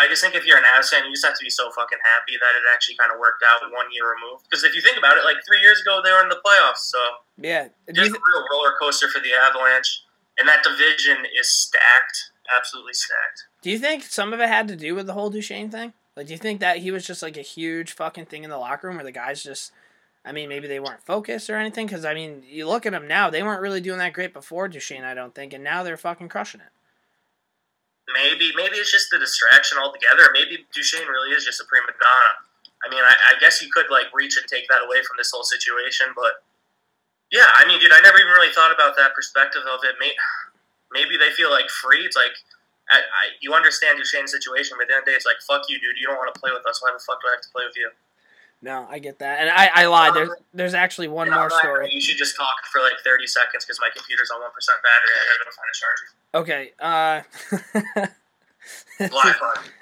I 0.00 0.08
just 0.08 0.24
think 0.24 0.34
if 0.34 0.46
you're 0.46 0.56
an 0.56 0.64
Avs 0.64 0.88
fan, 0.88 1.04
you 1.04 1.12
just 1.12 1.24
have 1.24 1.36
to 1.36 1.44
be 1.44 1.50
so 1.50 1.70
fucking 1.70 2.00
happy 2.02 2.40
that 2.40 2.52
it 2.56 2.64
actually 2.72 2.96
kind 2.96 3.12
of 3.12 3.20
worked 3.20 3.44
out 3.44 3.60
one 3.70 3.92
year 3.92 4.08
removed. 4.16 4.48
Because 4.48 4.64
if 4.64 4.74
you 4.74 4.80
think 4.80 4.96
about 4.96 5.20
it, 5.20 5.24
like 5.28 5.36
three 5.46 5.60
years 5.60 5.80
ago, 5.84 6.00
they 6.02 6.10
were 6.10 6.24
in 6.24 6.32
the 6.32 6.40
playoffs, 6.40 6.88
so 6.88 6.98
Yeah. 7.36 7.68
Just 7.92 8.10
you 8.10 8.16
a 8.16 8.18
real 8.18 8.44
roller 8.50 8.72
coaster 8.80 9.08
for 9.12 9.20
the 9.20 9.36
Avalanche, 9.36 10.05
and 10.38 10.48
that 10.48 10.62
division 10.62 11.18
is 11.38 11.50
stacked, 11.50 12.30
absolutely 12.56 12.94
stacked. 12.94 13.44
Do 13.62 13.70
you 13.70 13.78
think 13.78 14.04
some 14.04 14.32
of 14.32 14.40
it 14.40 14.48
had 14.48 14.68
to 14.68 14.76
do 14.76 14.94
with 14.94 15.06
the 15.06 15.12
whole 15.14 15.30
Duchene 15.30 15.70
thing? 15.70 15.92
Like, 16.16 16.28
do 16.28 16.32
you 16.32 16.38
think 16.38 16.60
that 16.60 16.78
he 16.78 16.90
was 16.90 17.06
just 17.06 17.22
like 17.22 17.36
a 17.36 17.42
huge 17.42 17.92
fucking 17.92 18.26
thing 18.26 18.44
in 18.44 18.50
the 18.50 18.58
locker 18.58 18.86
room 18.86 18.96
where 18.96 19.04
the 19.04 19.12
guys 19.12 19.42
just, 19.42 19.72
I 20.24 20.32
mean, 20.32 20.48
maybe 20.48 20.66
they 20.66 20.80
weren't 20.80 21.02
focused 21.02 21.50
or 21.50 21.56
anything? 21.56 21.86
Because, 21.86 22.04
I 22.04 22.14
mean, 22.14 22.42
you 22.48 22.66
look 22.66 22.86
at 22.86 22.92
them 22.92 23.06
now, 23.06 23.28
they 23.28 23.42
weren't 23.42 23.60
really 23.60 23.80
doing 23.80 23.98
that 23.98 24.14
great 24.14 24.32
before 24.32 24.68
Duchene, 24.68 25.04
I 25.04 25.14
don't 25.14 25.34
think, 25.34 25.52
and 25.52 25.62
now 25.62 25.82
they're 25.82 25.96
fucking 25.96 26.28
crushing 26.28 26.60
it. 26.60 26.72
Maybe 28.14 28.52
maybe 28.54 28.76
it's 28.76 28.92
just 28.92 29.10
the 29.10 29.18
distraction 29.18 29.78
altogether. 29.78 30.30
Maybe 30.32 30.64
Duchene 30.72 31.08
really 31.08 31.34
is 31.34 31.44
just 31.44 31.60
a 31.60 31.64
prima 31.64 31.88
donna. 31.88 32.32
I 32.86 32.88
mean, 32.88 33.02
I, 33.02 33.34
I 33.34 33.40
guess 33.40 33.60
you 33.60 33.68
could 33.74 33.86
like 33.90 34.06
reach 34.14 34.36
and 34.36 34.46
take 34.46 34.68
that 34.68 34.86
away 34.86 35.02
from 35.02 35.16
this 35.18 35.32
whole 35.34 35.42
situation, 35.42 36.06
but 36.14 36.44
yeah, 37.32 37.48
I 37.56 37.66
mean, 37.66 37.80
dude, 37.80 37.92
I 37.92 38.00
never 38.00 38.18
even 38.18 38.32
really 38.32 38.52
thought 38.52 38.72
about 38.72 38.96
that 38.96 39.14
perspective 39.14 39.62
of 39.66 39.80
it. 39.84 39.96
Maybe 40.92 41.16
they 41.16 41.30
feel 41.30 41.50
like 41.50 41.68
free. 41.68 42.04
It's 42.06 42.16
like 42.16 42.32
I, 42.88 42.98
I, 42.98 43.22
you 43.40 43.54
understand 43.54 43.98
Duchene's 43.98 44.30
situation, 44.30 44.76
but 44.78 44.84
at 44.84 44.88
the 44.88 44.94
end 44.94 45.02
of 45.02 45.06
the 45.06 45.10
day, 45.12 45.16
it's 45.16 45.26
like 45.26 45.42
fuck 45.42 45.68
you, 45.68 45.78
dude. 45.80 45.98
You 45.98 46.06
don't 46.06 46.16
want 46.16 46.32
to 46.32 46.38
play 46.38 46.50
with 46.52 46.66
us. 46.66 46.82
Why 46.82 46.92
the 46.92 47.02
fuck 47.02 47.20
do 47.20 47.28
I 47.28 47.34
have 47.34 47.42
to 47.42 47.50
play 47.50 47.64
with 47.66 47.76
you? 47.76 47.90
No, 48.62 48.86
I 48.88 48.98
get 48.98 49.18
that. 49.18 49.40
And 49.40 49.50
I, 49.50 49.70
I 49.74 49.86
lied. 49.86 50.14
There's, 50.14 50.30
there's 50.54 50.74
actually 50.74 51.08
one 51.08 51.30
more 51.30 51.50
story. 51.50 51.90
You 51.92 52.00
should 52.00 52.16
just 52.16 52.36
talk 52.36 52.64
for 52.72 52.80
like 52.80 52.94
thirty 53.04 53.26
seconds 53.26 53.64
because 53.64 53.78
my 53.80 53.90
computer's 53.94 54.30
on 54.30 54.40
one 54.40 54.50
percent 54.54 54.78
battery. 54.82 55.12
I 55.18 55.24
gotta 55.34 55.44
go 55.44 55.50
find 55.54 55.70
a 55.70 55.76
charger. 55.78 56.06
Okay, 58.00 58.08
uh. 58.08 58.10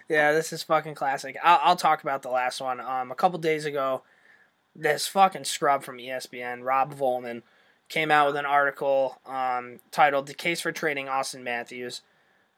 Yeah, 0.08 0.32
this 0.32 0.52
is 0.52 0.62
fucking 0.62 0.94
classic. 0.94 1.36
I'll, 1.42 1.60
I'll 1.62 1.76
talk 1.76 2.02
about 2.02 2.22
the 2.22 2.28
last 2.28 2.60
one. 2.60 2.80
Um, 2.80 3.10
a 3.10 3.14
couple 3.14 3.38
days 3.38 3.64
ago, 3.64 4.02
this 4.74 5.06
fucking 5.06 5.44
scrub 5.44 5.82
from 5.82 5.98
ESPN, 5.98 6.64
Rob 6.64 6.94
Vollman, 6.94 7.42
came 7.88 8.10
out 8.10 8.26
with 8.26 8.36
an 8.36 8.46
article 8.46 9.20
um, 9.26 9.80
titled 9.90 10.26
"The 10.26 10.34
Case 10.34 10.60
for 10.60 10.72
Trading 10.72 11.06
Auston 11.06 11.42
Matthews," 11.42 12.02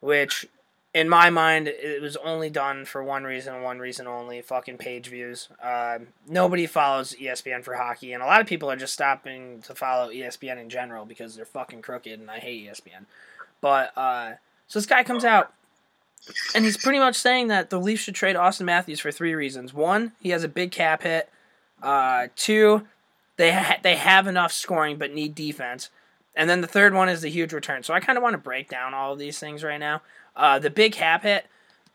which, 0.01 0.47
in 0.95 1.09
my 1.09 1.31
mind, 1.31 1.69
it 1.69 2.01
was 2.01 2.17
only 2.19 2.49
done 2.49 2.85
for 2.85 3.03
one 3.03 3.25
reason 3.25 3.55
and 3.55 3.65
one 3.65 3.79
reason 3.79 4.07
only: 4.07 4.41
fucking 4.41 4.79
page 4.79 5.09
views. 5.09 5.49
Um, 5.63 6.09
nobody 6.29 6.67
follows 6.67 7.15
ESPN 7.21 7.65
for 7.65 7.75
hockey, 7.75 8.13
and 8.13 8.23
a 8.23 8.27
lot 8.27 8.41
of 8.41 8.47
people 8.47 8.71
are 8.71 8.77
just 8.77 8.95
stopping 8.95 9.63
to 9.63 9.75
follow 9.75 10.11
ESPN 10.11 10.61
in 10.61 10.71
general 10.71 11.05
because 11.05 11.37
they're 11.37 11.45
fucking 11.45 11.83
crooked, 11.83 12.19
and 12.19 12.31
I 12.31 12.39
hate 12.39 12.67
ESPN. 12.67 13.07
But 13.61 13.97
uh, 13.97 14.35
so 14.69 14.79
this 14.79 14.87
guy 14.87 15.03
comes 15.03 15.25
out 15.25 15.53
and 16.55 16.65
he's 16.65 16.77
pretty 16.77 16.99
much 16.99 17.17
saying 17.17 17.49
that 17.49 17.71
the 17.71 17.81
Leafs 17.81 18.03
should 18.03 18.15
trade 18.15 18.37
Auston 18.37 18.65
Matthews 18.65 19.01
for 19.01 19.13
three 19.13 19.35
reasons. 19.35 19.73
One, 19.73 20.13
he 20.21 20.31
has 20.31 20.45
a 20.45 20.49
big 20.49 20.73
cap 20.73 21.03
hit. 21.03 21.31
Uh, 21.83 22.29
two, 22.37 22.87
they 23.37 23.53
ha- 23.53 23.79
they 23.83 23.97
have 23.97 24.27
enough 24.27 24.53
scoring 24.53 24.97
but 24.97 25.13
need 25.13 25.35
defense. 25.35 25.91
And 26.35 26.51
then 26.51 26.61
the 26.61 26.67
third 26.67 26.93
one 26.93 27.09
is 27.09 27.23
the 27.23 27.31
huge 27.31 27.53
return. 27.53 27.83
So 27.83 27.95
I 27.95 28.01
kind 28.01 28.19
of 28.19 28.23
want 28.23 28.35
to 28.35 28.39
break 28.39 28.69
down 28.69 28.93
all 28.93 29.13
of 29.13 29.19
these 29.19 29.39
things 29.39 29.65
right 29.65 29.81
now. 29.81 30.03
Uh, 30.35 30.59
the 30.59 30.71
big 30.71 30.93
cap 30.93 31.23
hit. 31.23 31.47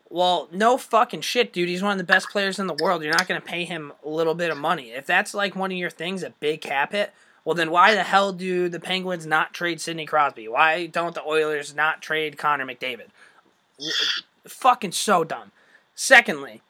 Well, 0.09 0.49
no 0.51 0.77
fucking 0.77 1.21
shit, 1.21 1.53
dude. 1.53 1.69
He's 1.69 1.83
one 1.83 1.93
of 1.93 1.97
the 1.97 2.03
best 2.03 2.29
players 2.29 2.59
in 2.59 2.67
the 2.67 2.75
world. 2.81 3.03
You're 3.03 3.13
not 3.13 3.27
going 3.27 3.39
to 3.39 3.47
pay 3.47 3.63
him 3.63 3.93
a 4.03 4.09
little 4.09 4.33
bit 4.33 4.51
of 4.51 4.57
money. 4.57 4.89
If 4.89 5.05
that's 5.05 5.33
like 5.33 5.55
one 5.55 5.71
of 5.71 5.77
your 5.77 5.89
things, 5.89 6.23
a 6.23 6.31
big 6.39 6.59
cap 6.59 6.91
hit, 6.91 7.13
well, 7.45 7.55
then 7.55 7.71
why 7.71 7.93
the 7.93 8.03
hell 8.03 8.33
do 8.33 8.67
the 8.67 8.79
Penguins 8.79 9.25
not 9.25 9.53
trade 9.53 9.79
Sidney 9.79 10.05
Crosby? 10.05 10.47
Why 10.47 10.87
don't 10.87 11.15
the 11.15 11.23
Oilers 11.23 11.73
not 11.73 12.01
trade 12.01 12.37
Connor 12.37 12.65
McDavid? 12.65 13.07
fucking 14.47 14.91
so 14.91 15.23
dumb. 15.23 15.51
Secondly, 15.95 16.61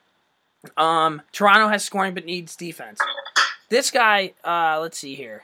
um, 0.77 1.21
Toronto 1.31 1.67
has 1.67 1.83
scoring 1.83 2.13
but 2.13 2.25
needs 2.25 2.55
defense. 2.55 2.99
This 3.69 3.91
guy, 3.91 4.33
uh, 4.43 4.79
let's 4.81 4.97
see 4.97 5.15
here. 5.15 5.43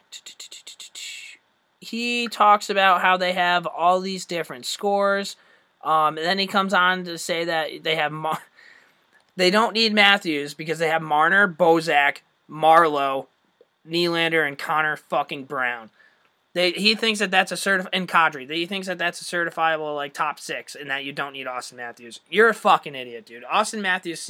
He 1.79 2.27
talks 2.27 2.69
about 2.69 3.01
how 3.01 3.17
they 3.17 3.33
have 3.33 3.65
all 3.65 4.01
these 4.01 4.25
different 4.25 4.65
scores. 4.65 5.35
Um, 5.83 6.17
and 6.17 6.25
then 6.25 6.39
he 6.39 6.47
comes 6.47 6.73
on 6.73 7.05
to 7.05 7.17
say 7.17 7.45
that 7.45 7.83
they 7.83 7.95
have 7.95 8.11
Mar- 8.11 8.41
they 9.35 9.51
don't 9.51 9.73
need 9.73 9.93
Matthews 9.93 10.53
because 10.53 10.79
they 10.79 10.89
have 10.89 11.01
Marner, 11.01 11.47
Bozak, 11.47 12.17
Marleau, 12.49 13.27
Nylander, 13.87 14.45
and 14.45 14.57
Connor 14.57 14.97
fucking 14.97 15.45
Brown. 15.45 15.89
They, 16.53 16.71
he 16.71 16.95
thinks 16.95 17.19
that 17.19 17.29
that's 17.29 17.51
a 17.51 17.55
certif 17.55 17.87
and 17.93 18.07
Kadri. 18.07 18.49
He 18.51 18.65
thinks 18.65 18.87
that 18.87 18.97
that's 18.97 19.21
a 19.21 19.25
certifiable 19.25 19.95
like 19.95 20.13
top 20.13 20.39
six, 20.39 20.73
and 20.75 20.89
that 20.89 21.05
you 21.05 21.13
don't 21.13 21.33
need 21.33 21.45
Auston 21.45 21.75
Matthews. 21.75 22.19
You're 22.29 22.49
a 22.49 22.53
fucking 22.55 22.95
idiot, 22.95 23.27
dude. 23.27 23.43
Auston 23.43 23.81
Matthews. 23.81 24.29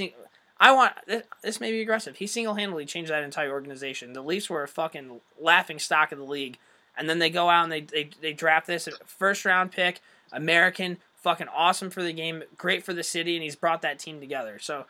I 0.60 0.72
want 0.72 0.94
this, 1.06 1.24
this 1.44 1.60
may 1.60 1.72
be 1.72 1.82
aggressive. 1.82 2.18
He 2.18 2.28
single 2.28 2.56
handedly 2.56 2.86
changed 2.86 3.12
that 3.12 3.24
entire 3.24 3.52
organization. 3.52 4.14
The 4.14 4.22
Leafs 4.22 4.50
were 4.50 4.64
a 4.64 4.68
fucking 4.68 5.22
laughing 5.40 5.80
stock 5.80 6.12
of 6.12 6.18
the 6.18 6.24
league, 6.26 6.58
and 6.98 7.10
then 7.10 7.20
they 7.20 7.30
go 7.30 7.50
out 7.50 7.64
and 7.64 7.72
they 7.72 7.82
they, 7.82 8.10
they 8.22 8.34
draft 8.34 8.68
this 8.68 8.90
first 9.06 9.46
round 9.46 9.72
pick, 9.72 10.02
American, 10.32 10.98
fucking 11.16 11.48
awesome 11.56 11.90
for 11.90 12.04
the 12.04 12.14
game, 12.14 12.44
great 12.58 12.84
for 12.84 12.94
the 12.94 13.04
city, 13.04 13.36
and 13.36 13.44
he's 13.44 13.56
brought 13.56 13.82
that 13.82 14.00
team 14.00 14.20
together. 14.20 14.60
So, 14.60 14.86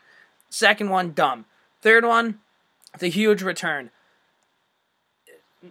second 0.48 0.90
one, 0.90 1.12
dumb. 1.12 1.44
Third 1.80 2.04
one, 2.04 2.40
the 2.98 3.08
huge 3.08 3.42
return 3.42 3.90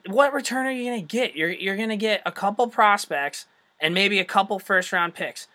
what 0.05 0.33
return 0.33 0.65
are 0.65 0.71
you 0.71 0.89
gonna 0.89 1.01
get? 1.01 1.35
You're 1.35 1.49
you're 1.49 1.77
gonna 1.77 1.97
get 1.97 2.21
a 2.25 2.31
couple 2.31 2.67
prospects 2.67 3.45
and 3.79 3.93
maybe 3.93 4.19
a 4.19 4.25
couple 4.25 4.59
first 4.59 4.91
round 4.91 5.13
picks. 5.13 5.47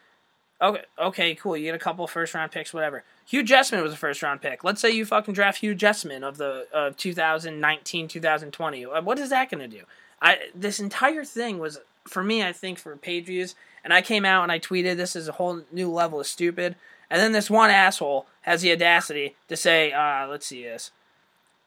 Okay, 0.61 0.83
okay, 0.99 1.35
cool. 1.35 1.57
You 1.57 1.65
get 1.65 1.75
a 1.75 1.79
couple 1.79 2.07
first 2.07 2.35
round 2.35 2.53
picks, 2.53 2.73
whatever. 2.73 3.05
Hugh 3.25 3.43
Jessman 3.43 3.83
was 3.83 3.93
a 3.93 3.97
first 3.97 4.23
round 4.23 4.43
pick. 4.43 4.65
Let's 4.65 4.81
say 4.81 4.91
you 4.91 5.05
fucking 5.05 5.35
draft 5.35 5.61
Hugh 5.61 5.75
Jessman 5.75 6.25
of 6.25 6.37
the 6.37 6.67
of 6.73 6.97
2019 6.97 8.09
2020. 8.09 8.87
Uh, 8.87 9.03
What 9.03 9.19
is 9.19 9.31
that 9.31 9.51
gonna 9.51 9.69
do? 9.69 9.83
I 10.21 10.39
this 10.55 10.81
entire 10.81 11.25
thing 11.25 11.59
was 11.59 11.81
for 12.07 12.23
me. 12.23 12.43
I 12.43 12.53
think 12.53 12.79
for 12.79 12.97
page 12.97 13.27
views, 13.27 13.55
and 13.85 13.93
I 13.93 14.03
came 14.03 14.25
out 14.25 14.43
and 14.43 14.53
I 14.53 14.59
tweeted 14.59 14.97
this 14.97 15.17
is 15.17 15.29
a 15.29 15.33
whole 15.33 15.63
new 15.71 15.91
level 15.91 16.21
of 16.21 16.27
stupid. 16.27 16.77
And 17.11 17.21
then 17.21 17.33
this 17.33 17.51
one 17.51 17.69
asshole 17.69 18.27
has 18.43 18.63
the 18.63 18.73
audacity 18.73 19.37
to 19.49 19.55
say, 19.55 19.93
uh, 19.93 20.27
let's 20.29 20.47
see 20.47 20.63
this. 20.63 20.93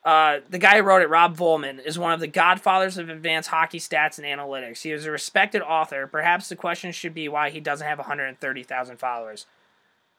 Uh, 0.04 0.40
the 0.50 0.58
guy 0.58 0.78
who 0.78 0.84
wrote 0.84 1.04
it, 1.04 1.10
Rob 1.10 1.38
Vollman, 1.38 1.84
is 1.84 2.00
one 2.00 2.12
of 2.12 2.20
the 2.20 2.28
godfathers 2.28 2.98
of 2.98 3.10
advanced 3.10 3.50
hockey 3.50 3.80
stats 3.80 4.18
and 4.18 4.26
analytics. 4.26 4.82
He 4.82 4.92
is 4.92 5.06
a 5.06 5.12
respected 5.12 5.62
author. 5.62 6.08
Perhaps 6.08 6.50
the 6.50 6.56
question 6.56 6.92
should 6.92 7.14
be 7.14 7.28
why 7.28 7.52
he 7.52 7.60
doesn't 7.60 7.88
have 7.88 8.00
130,000 8.00 8.98
followers. 8.98 9.46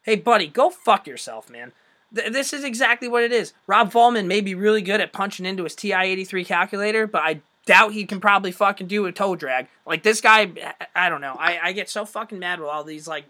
Hey, 0.06 0.16
buddy, 0.16 0.46
go 0.46 0.70
fuck 0.70 1.06
yourself, 1.06 1.50
man. 1.50 1.72
Th- 2.14 2.32
this 2.32 2.54
is 2.54 2.64
exactly 2.64 3.08
what 3.08 3.22
it 3.22 3.32
is. 3.32 3.52
Rob 3.66 3.92
Vollman 3.92 4.26
may 4.26 4.40
be 4.40 4.54
really 4.54 4.80
good 4.80 5.02
at 5.02 5.12
punching 5.12 5.44
into 5.44 5.64
his 5.64 5.74
TI 5.74 5.92
83 5.92 6.44
calculator, 6.46 7.06
but 7.06 7.22
I 7.22 7.40
doubt 7.66 7.92
he 7.92 8.06
can 8.06 8.20
probably 8.20 8.52
fucking 8.52 8.86
do 8.86 9.04
a 9.04 9.12
toe 9.12 9.36
drag. 9.36 9.66
Like, 9.84 10.02
this 10.02 10.22
guy, 10.22 10.50
I 10.94 11.10
don't 11.10 11.20
know. 11.20 11.36
I, 11.38 11.58
I 11.62 11.72
get 11.72 11.90
so 11.90 12.06
fucking 12.06 12.38
mad 12.38 12.60
with 12.60 12.70
all 12.70 12.84
these, 12.84 13.06
like, 13.06 13.24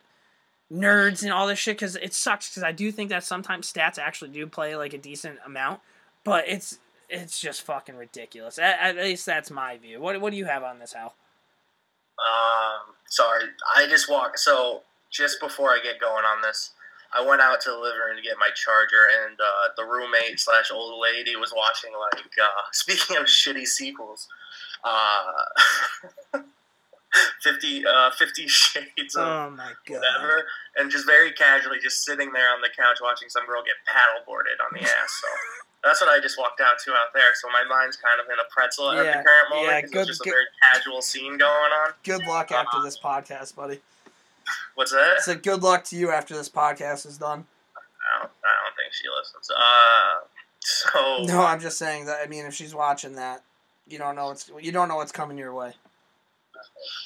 nerds 0.72 1.24
and 1.24 1.32
all 1.32 1.48
this 1.48 1.58
shit 1.58 1.76
because 1.76 1.96
it 1.96 2.14
sucks 2.14 2.50
because 2.50 2.62
I 2.62 2.72
do 2.72 2.92
think 2.92 3.10
that 3.10 3.24
sometimes 3.24 3.72
stats 3.72 3.98
actually 3.98 4.30
do 4.30 4.46
play, 4.46 4.76
like, 4.76 4.92
a 4.92 4.98
decent 4.98 5.38
amount 5.44 5.80
but 6.26 6.44
it's 6.48 6.80
it's 7.08 7.40
just 7.40 7.62
fucking 7.62 7.96
ridiculous. 7.96 8.58
At, 8.58 8.80
at 8.80 8.96
least 8.96 9.24
that's 9.24 9.50
my 9.50 9.78
view. 9.78 10.00
What 10.00 10.20
what 10.20 10.32
do 10.32 10.36
you 10.36 10.44
have 10.44 10.62
on 10.64 10.80
this, 10.80 10.92
Hal? 10.92 11.14
Um, 12.18 12.94
sorry, 13.08 13.44
I 13.74 13.86
just 13.86 14.10
walked. 14.10 14.40
So 14.40 14.82
just 15.16 15.40
before 15.40 15.70
I 15.70 15.78
get 15.82 16.00
going 16.00 16.24
on 16.24 16.42
this, 16.42 16.72
I 17.14 17.24
went 17.24 17.40
out 17.40 17.60
to 17.62 17.70
the 17.70 17.78
living 17.78 18.00
room 18.04 18.16
to 18.16 18.22
get 18.22 18.36
my 18.38 18.50
charger, 18.54 19.08
and 19.24 19.38
uh, 19.40 19.72
the 19.76 19.84
roommate 19.84 20.38
slash 20.40 20.70
old 20.70 21.00
lady 21.00 21.36
was 21.36 21.52
watching 21.56 21.90
like. 21.98 22.24
Uh, 22.24 22.46
speaking 22.72 23.16
of 23.16 23.24
shitty 23.24 23.66
sequels, 23.66 24.28
uh, 24.84 25.32
50, 27.42 27.86
uh, 27.86 28.10
50 28.10 28.46
Shades 28.48 29.16
of 29.16 29.26
Oh 29.26 29.50
my 29.56 29.72
god. 29.88 30.00
whatever, 30.02 30.44
and 30.76 30.90
just 30.90 31.06
very 31.06 31.32
casually 31.32 31.78
just 31.82 32.04
sitting 32.04 32.32
there 32.32 32.52
on 32.52 32.60
the 32.60 32.68
couch 32.76 32.98
watching 33.00 33.28
some 33.30 33.46
girl 33.46 33.62
get 33.64 33.76
paddleboarded 33.88 34.60
on 34.60 34.78
the 34.78 34.82
ass. 35.02 35.20
So. 35.22 35.28
That's 35.84 36.00
what 36.00 36.10
I 36.10 36.18
just 36.20 36.36
walked 36.36 36.60
out 36.60 36.78
to 36.84 36.90
out 36.92 37.14
there. 37.14 37.30
So 37.40 37.48
my 37.48 37.62
mind's 37.68 37.96
kind 37.96 38.18
of 38.20 38.26
in 38.26 38.34
a 38.40 38.48
pretzel 38.52 38.90
at 38.90 39.04
Yeah, 39.04 39.18
the 39.18 39.24
current 39.24 39.50
moment 39.50 39.68
yeah, 39.68 39.80
good- 39.82 40.00
it's 40.00 40.18
just 40.18 40.22
good- 40.24 40.30
a 40.30 40.34
very 40.34 40.46
casual 40.72 41.00
scene 41.00 41.38
going 41.38 41.72
on. 41.72 41.92
Good 42.02 42.26
luck 42.26 42.50
after 42.50 42.82
this 42.82 42.98
podcast, 42.98 43.54
buddy. 43.54 43.80
What's 44.74 44.92
that? 44.92 45.20
So 45.20 45.34
good 45.34 45.62
luck 45.62 45.84
to 45.84 45.96
you 45.96 46.10
after 46.10 46.34
this 46.36 46.48
podcast 46.48 47.06
is 47.06 47.18
done. 47.18 47.46
I 47.76 48.20
don't, 48.20 48.30
I 48.44 48.52
don't 48.64 48.76
think 48.76 48.92
she 48.92 49.04
listens. 49.08 49.50
Uh, 49.50 50.26
so 50.60 51.24
No, 51.24 51.44
I'm 51.44 51.60
just 51.60 51.78
saying 51.78 52.06
that. 52.06 52.20
I 52.22 52.26
mean, 52.26 52.44
if 52.46 52.54
she's 52.54 52.74
watching 52.74 53.14
that, 53.16 53.42
you 53.88 53.98
don't 53.98 54.16
know 54.16 54.26
what's 54.26 54.50
you 54.60 54.72
don't 54.72 54.88
know 54.88 54.96
what's 54.96 55.12
coming 55.12 55.38
your 55.38 55.54
way. 55.54 55.72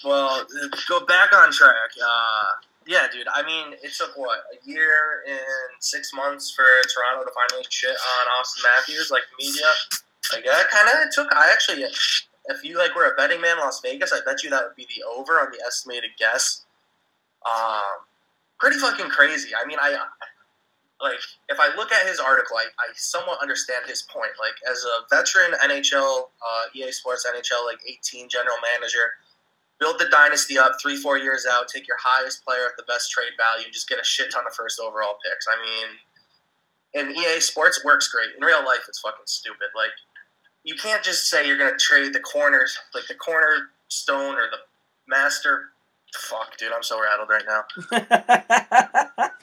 well, 0.05 0.45
go 0.89 1.05
back 1.05 1.33
on 1.35 1.53
track. 1.53 1.91
Uh, 2.03 2.45
yeah, 2.87 3.07
dude. 3.13 3.27
I 3.33 3.43
mean, 3.45 3.75
it 3.83 3.93
took 3.97 4.17
what 4.17 4.41
a 4.53 4.69
year 4.69 5.23
and 5.29 5.39
six 5.81 6.13
months 6.15 6.51
for 6.51 6.65
Toronto 6.65 7.25
to 7.25 7.31
finally 7.35 7.67
shit 7.69 7.91
on 7.91 8.27
Auston 8.41 8.63
Matthews, 8.77 9.11
like 9.11 9.23
media. 9.39 9.67
Like 10.33 10.45
that 10.45 10.71
kind 10.71 10.89
of 10.89 11.13
took. 11.15 11.33
I 11.35 11.51
actually, 11.53 11.83
if 11.83 12.65
you 12.65 12.79
like 12.79 12.95
were 12.97 13.11
a 13.11 13.15
betting 13.17 13.41
man 13.41 13.57
in 13.57 13.63
Las 13.63 13.81
Vegas, 13.83 14.13
I 14.13 14.21
bet 14.25 14.43
you 14.43 14.51
that 14.51 14.65
would 14.65 14.77
be 14.77 14.87
the 14.87 15.05
over 15.05 15.35
on 15.35 15.51
the 15.53 15.63
estimated 15.67 16.11
guess. 16.19 16.65
Um, 17.47 18.05
pretty 18.59 18.79
fucking 18.79 19.09
crazy. 19.11 19.51
I 19.55 19.67
mean, 19.67 19.79
I 19.81 19.97
like 21.01 21.19
if 21.49 21.59
I 21.59 21.75
look 21.77 21.93
at 21.93 22.07
his 22.07 22.21
article, 22.21 22.57
I, 22.57 22.67
I 22.79 22.93
somewhat 22.95 23.39
understand 23.41 23.87
his 23.87 24.03
point. 24.03 24.33
Like 24.39 24.55
as 24.71 24.85
a 24.85 25.15
veteran 25.15 25.59
NHL, 25.65 26.29
uh, 26.29 26.65
EA 26.75 26.93
Sports 26.93 27.27
NHL, 27.27 27.65
like 27.67 27.81
18 27.89 28.29
general 28.29 28.57
manager, 28.73 29.17
build 29.79 29.99
the 29.99 30.09
dynasty 30.11 30.59
up 30.59 30.73
three, 30.81 30.97
four 30.97 31.19
years 31.19 31.47
out, 31.51 31.69
take 31.69 31.89
your 31.89 31.97
highest 32.01 32.45
player 32.45 32.67
at 32.69 32.77
the 32.77 32.85
best 32.85 33.11
trade 33.11 33.33
value, 33.39 33.65
and 33.65 33.73
just 33.73 33.89
get 33.89 33.99
a 33.99 34.05
shit 34.05 34.31
ton 34.31 34.45
of 34.47 34.55
first 34.55 34.79
overall 34.79 35.17
picks. 35.25 35.47
I 35.49 35.57
mean, 35.63 35.89
in 36.93 37.17
EA 37.17 37.41
Sports, 37.41 37.83
works 37.85 38.09
great. 38.09 38.31
In 38.37 38.45
real 38.45 38.65
life, 38.65 38.85
it's 38.89 39.01
fucking 39.01 39.27
stupid. 39.27 39.69
Like 39.75 39.97
you 40.65 40.75
can't 40.75 41.03
just 41.03 41.29
say 41.29 41.47
you're 41.47 41.59
gonna 41.59 41.79
trade 41.79 42.13
the 42.13 42.21
corners, 42.21 42.79
like 42.95 43.07
the 43.09 43.15
cornerstone 43.15 44.37
or 44.37 44.51
the 44.51 44.59
master. 45.09 45.71
Fuck, 46.15 46.57
dude, 46.59 46.73
I'm 46.73 46.83
so 46.83 47.01
rattled 47.01 47.29
right 47.31 47.45
now. 47.47 49.31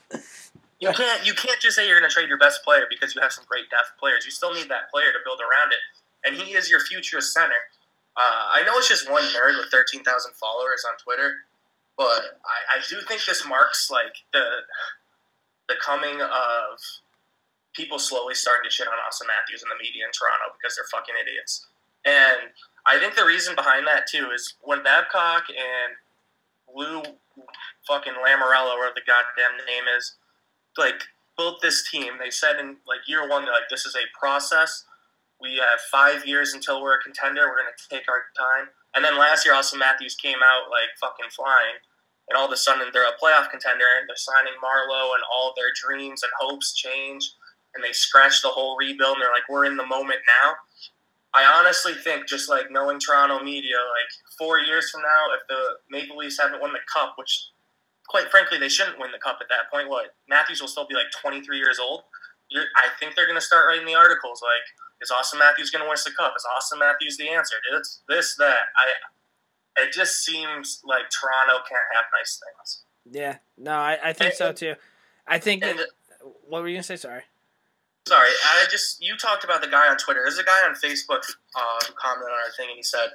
You 0.79 0.91
can't 0.93 1.25
you 1.25 1.33
can't 1.33 1.59
just 1.59 1.75
say 1.75 1.87
you're 1.87 1.99
going 1.99 2.09
to 2.09 2.13
trade 2.13 2.29
your 2.29 2.37
best 2.37 2.63
player 2.63 2.85
because 2.89 3.15
you 3.15 3.21
have 3.21 3.31
some 3.31 3.45
great 3.49 3.69
depth 3.69 3.97
players. 3.99 4.25
You 4.25 4.31
still 4.31 4.53
need 4.53 4.69
that 4.69 4.91
player 4.91 5.09
to 5.11 5.19
build 5.25 5.41
around 5.41 5.73
it, 5.73 5.81
and 6.23 6.37
he 6.37 6.53
is 6.53 6.69
your 6.69 6.79
future 6.81 7.21
center. 7.21 7.57
Uh, 8.15 8.61
I 8.61 8.63
know 8.63 8.77
it's 8.77 8.87
just 8.87 9.09
one 9.09 9.23
nerd 9.33 9.57
with 9.57 9.71
thirteen 9.71 10.03
thousand 10.03 10.33
followers 10.35 10.85
on 10.85 10.97
Twitter, 11.01 11.45
but 11.97 12.37
I, 12.45 12.77
I 12.77 12.81
do 12.87 13.01
think 13.07 13.25
this 13.25 13.45
marks 13.47 13.89
like 13.89 14.21
the 14.33 14.45
the 15.67 15.75
coming 15.81 16.21
of 16.21 16.77
people 17.73 17.97
slowly 17.97 18.35
starting 18.35 18.69
to 18.69 18.73
shit 18.73 18.87
on 18.87 18.93
Auston 18.93 19.27
Matthews 19.27 19.63
in 19.63 19.69
the 19.69 19.81
media 19.81 20.05
in 20.05 20.11
Toronto 20.13 20.53
because 20.57 20.75
they're 20.75 20.89
fucking 20.93 21.13
idiots. 21.19 21.65
And 22.05 22.53
I 22.85 22.97
think 22.97 23.15
the 23.15 23.25
reason 23.25 23.55
behind 23.55 23.85
that 23.87 24.05
too 24.07 24.29
is 24.33 24.55
when 24.61 24.83
Babcock 24.83 25.49
and 25.49 25.97
Lou 26.73 27.01
fucking 27.87 28.13
Lamoriello, 28.13 28.75
or 28.75 28.91
the 28.93 29.05
goddamn 29.05 29.57
name 29.65 29.85
is, 29.97 30.15
like 30.77 31.03
built 31.37 31.61
this 31.61 31.89
team. 31.89 32.13
They 32.19 32.29
said 32.29 32.59
in 32.59 32.77
like 32.87 33.07
year 33.07 33.27
one, 33.27 33.43
they're 33.43 33.53
like, 33.53 33.69
this 33.69 33.85
is 33.85 33.95
a 33.95 34.05
process. 34.17 34.83
We 35.39 35.55
have 35.57 35.79
five 35.91 36.25
years 36.25 36.53
until 36.53 36.81
we're 36.81 36.97
a 36.97 37.03
contender. 37.03 37.47
We're 37.47 37.57
gonna 37.57 37.77
take 37.89 38.09
our 38.09 38.25
time. 38.37 38.69
And 38.95 39.05
then 39.05 39.17
last 39.17 39.45
year, 39.45 39.53
Auston 39.53 39.79
Matthews 39.79 40.15
came 40.15 40.41
out 40.43 40.71
like 40.71 40.89
fucking 40.99 41.29
flying, 41.35 41.77
and 42.29 42.37
all 42.37 42.47
of 42.47 42.51
a 42.51 42.57
sudden 42.57 42.87
they're 42.91 43.07
a 43.07 43.17
playoff 43.21 43.49
contender, 43.51 43.85
and 43.99 44.09
they're 44.09 44.15
signing 44.17 44.57
Marleau, 44.63 45.13
and 45.13 45.23
all 45.31 45.53
their 45.55 45.71
dreams 45.75 46.23
and 46.23 46.31
hopes 46.39 46.73
change, 46.73 47.33
and 47.75 47.83
they 47.83 47.93
scratch 47.93 48.41
the 48.41 48.49
whole 48.49 48.75
rebuild, 48.77 49.17
and 49.17 49.21
they're 49.21 49.31
like, 49.31 49.47
we're 49.49 49.65
in 49.65 49.77
the 49.77 49.85
moment 49.85 50.19
now. 50.43 50.55
I 51.37 51.59
honestly 51.59 51.93
think, 51.93 52.27
just 52.27 52.49
like 52.49 52.71
knowing 52.71 52.99
Toronto 52.99 53.43
media, 53.43 53.77
like 53.77 54.09
four 54.39 54.57
years 54.57 54.89
from 54.89 55.01
now, 55.01 55.25
if 55.37 55.47
the 55.47 55.77
Maple 55.89 56.17
Leafs 56.17 56.39
haven't 56.39 56.59
won 56.59 56.73
the 56.73 56.79
cup, 56.91 57.13
which 57.17 57.49
quite 58.07 58.31
frankly, 58.31 58.57
they 58.57 58.69
shouldn't 58.69 58.99
win 58.99 59.11
the 59.11 59.19
cup 59.19 59.37
at 59.41 59.47
that 59.49 59.69
point. 59.71 59.89
What 59.89 60.15
Matthews 60.27 60.61
will 60.61 60.67
still 60.67 60.87
be 60.87 60.95
like 60.95 61.11
23 61.21 61.57
years 61.57 61.77
old. 61.79 62.03
You're, 62.49 62.65
I 62.75 62.87
think 62.99 63.15
they're 63.15 63.27
going 63.27 63.39
to 63.39 63.45
start 63.45 63.67
writing 63.67 63.85
the 63.85 63.95
articles 63.95 64.41
like, 64.41 64.65
"Is 65.01 65.11
Auston 65.11 65.37
Matthews 65.39 65.69
going 65.69 65.83
to 65.83 65.89
win 65.89 65.97
the 66.03 66.11
cup? 66.17 66.33
Is 66.35 66.45
Auston 66.57 66.79
Matthews 66.79 67.17
the 67.17 67.29
answer? 67.29 67.55
It's 67.73 68.01
this, 68.09 68.35
that." 68.37 68.71
I. 68.75 69.83
It 69.83 69.93
just 69.93 70.25
seems 70.25 70.81
like 70.83 71.03
Toronto 71.11 71.63
can't 71.69 71.85
have 71.93 72.05
nice 72.19 72.41
things. 72.41 72.83
yeah, 73.11 73.37
no, 73.59 73.73
I, 73.73 73.99
I 74.05 74.13
think 74.13 74.33
so 74.33 74.51
too. 74.51 74.73
I 75.27 75.37
think 75.37 75.63
And. 75.63 75.79
What 76.47 76.63
were 76.63 76.67
you 76.67 76.75
gonna 76.75 76.83
say? 76.83 76.95
Sorry. 76.95 77.21
Sorry, 78.07 78.31
I 78.31 78.63
just 78.71 79.03
you 79.03 79.17
talked 79.17 79.43
about 79.43 79.61
the 79.61 79.67
guy 79.67 79.89
on 79.89 79.97
Twitter. 79.97 80.21
There's 80.23 80.37
a 80.39 80.43
guy 80.47 80.63
on 80.63 80.75
Facebook 80.75 81.27
uh, 81.59 81.79
who 81.83 81.91
commented 81.99 82.31
on 82.31 82.39
our 82.39 82.55
thing, 82.55 82.71
and 82.71 82.77
he 82.77 82.83
said, 82.83 83.11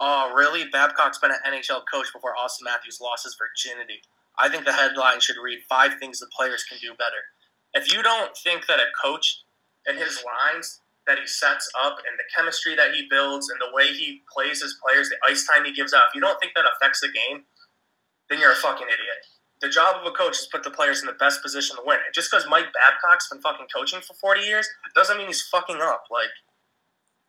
"Oh, 0.00 0.34
really? 0.36 0.68
Babcock's 0.68 1.16
been 1.16 1.30
an 1.30 1.40
NHL 1.48 1.80
coach 1.90 2.12
before 2.12 2.34
Auston 2.36 2.68
Matthews 2.68 3.00
lost 3.00 3.24
his 3.24 3.38
virginity." 3.40 4.02
I 4.38 4.50
think 4.50 4.66
the 4.66 4.72
headline 4.74 5.20
should 5.20 5.40
read 5.42 5.60
five 5.66 5.96
things 5.98 6.20
the 6.20 6.26
players 6.26 6.62
can 6.62 6.76
do 6.76 6.92
better. 6.92 7.24
If 7.72 7.90
you 7.90 8.02
don't 8.02 8.36
think 8.36 8.66
that 8.66 8.80
a 8.80 8.92
coach 9.02 9.40
and 9.86 9.96
his 9.96 10.22
lines 10.22 10.80
that 11.06 11.18
he 11.18 11.26
sets 11.26 11.70
up 11.82 11.96
and 12.04 12.18
the 12.18 12.28
chemistry 12.36 12.76
that 12.76 12.92
he 12.92 13.08
builds 13.08 13.48
and 13.48 13.58
the 13.58 13.72
way 13.72 13.96
he 13.96 14.20
plays 14.28 14.60
his 14.60 14.76
players, 14.84 15.08
the 15.08 15.16
ice 15.26 15.48
time 15.48 15.64
he 15.64 15.72
gives 15.72 15.94
out, 15.94 16.12
if 16.12 16.14
you 16.14 16.20
don't 16.20 16.38
think 16.38 16.52
that 16.54 16.68
affects 16.76 17.00
the 17.00 17.08
game, 17.08 17.44
then 18.28 18.40
you're 18.40 18.52
a 18.52 18.60
fucking 18.60 18.88
idiot. 18.88 19.24
The 19.64 19.70
job 19.70 19.96
of 19.96 20.04
a 20.04 20.12
coach 20.12 20.36
is 20.36 20.46
put 20.52 20.62
the 20.62 20.70
players 20.70 21.00
in 21.00 21.06
the 21.06 21.16
best 21.16 21.40
position 21.40 21.76
to 21.76 21.82
win. 21.86 21.96
And 21.96 22.12
just 22.12 22.30
because 22.30 22.44
Mike 22.50 22.68
Babcock's 22.76 23.32
been 23.32 23.40
fucking 23.40 23.64
coaching 23.74 24.04
for 24.04 24.12
40 24.12 24.42
years 24.42 24.68
doesn't 24.94 25.16
mean 25.16 25.26
he's 25.26 25.40
fucking 25.40 25.80
up. 25.80 26.04
Like, 26.12 26.28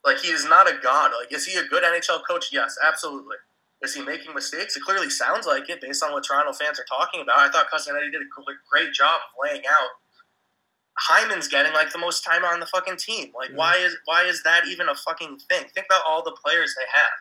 like 0.04 0.20
he 0.20 0.36
is 0.36 0.44
not 0.44 0.68
a 0.68 0.76
god. 0.84 1.14
Like, 1.18 1.32
is 1.32 1.46
he 1.46 1.58
a 1.58 1.64
good 1.64 1.84
NHL 1.84 2.28
coach? 2.28 2.50
Yes, 2.52 2.76
absolutely. 2.84 3.38
Is 3.82 3.96
he 3.96 4.04
making 4.04 4.36
mistakes? 4.36 4.76
It 4.76 4.84
clearly 4.84 5.10
sounds 5.10 5.48
like 5.48 5.70
it 5.70 5.80
based 5.80 6.04
on 6.04 6.12
what 6.12 6.26
Toronto 6.26 6.52
fans 6.52 6.78
are 6.78 6.84
talking 6.92 7.22
about. 7.22 7.40
I 7.40 7.48
thought 7.48 7.72
Cousinetti 7.72 8.12
did 8.12 8.22
a 8.22 8.28
great 8.70 8.92
job 8.92 9.22
of 9.24 9.32
laying 9.42 9.64
out. 9.72 9.92
Hyman's 11.00 11.48
getting 11.48 11.72
like 11.72 11.94
the 11.94 12.00
most 12.00 12.26
time 12.26 12.44
on 12.44 12.60
the 12.60 12.66
fucking 12.66 12.98
team. 12.98 13.32
Like, 13.34 13.52
mm. 13.52 13.56
why 13.56 13.76
is 13.80 13.96
why 14.04 14.24
is 14.24 14.44
that 14.44 14.68
even 14.68 14.90
a 14.90 14.96
fucking 14.96 15.40
thing? 15.48 15.68
Think 15.74 15.88
about 15.90 16.04
all 16.06 16.22
the 16.22 16.36
players 16.44 16.76
they 16.76 16.88
have. 17.00 17.16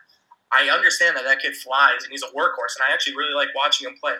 I 0.51 0.75
understand 0.75 1.15
that 1.15 1.23
that 1.23 1.39
kid 1.39 1.55
flies 1.55 2.03
and 2.03 2.11
he's 2.11 2.23
a 2.23 2.35
workhorse, 2.35 2.75
and 2.75 2.83
I 2.89 2.93
actually 2.93 3.15
really 3.15 3.33
like 3.33 3.55
watching 3.55 3.87
him 3.87 3.95
play. 4.01 4.15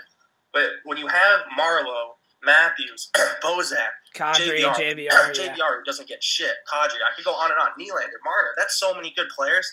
But 0.56 0.80
when 0.86 0.98
you 0.98 1.08
have 1.08 1.41
Marleau, 1.60 2.15
Matthews, 2.41 3.12
Bozak, 3.44 3.91
Kadri, 4.15 4.62
JVR, 4.62 4.74
JVR, 4.74 4.98
yeah. 4.98 5.32
JVR 5.34 5.84
doesn't 5.86 6.08
get 6.08 6.24
shit, 6.24 6.56
Kadri, 6.74 7.04
I 7.04 7.13
could 7.13 7.26
go 7.26 7.34
on 7.34 7.52
and 7.52 7.60
on. 7.60 7.72
Nylander, 7.78 8.24
Marner, 8.24 8.56
that's 8.56 8.80
so 8.80 8.96
many 8.96 9.13
good 9.18 9.28
players. 9.36 9.70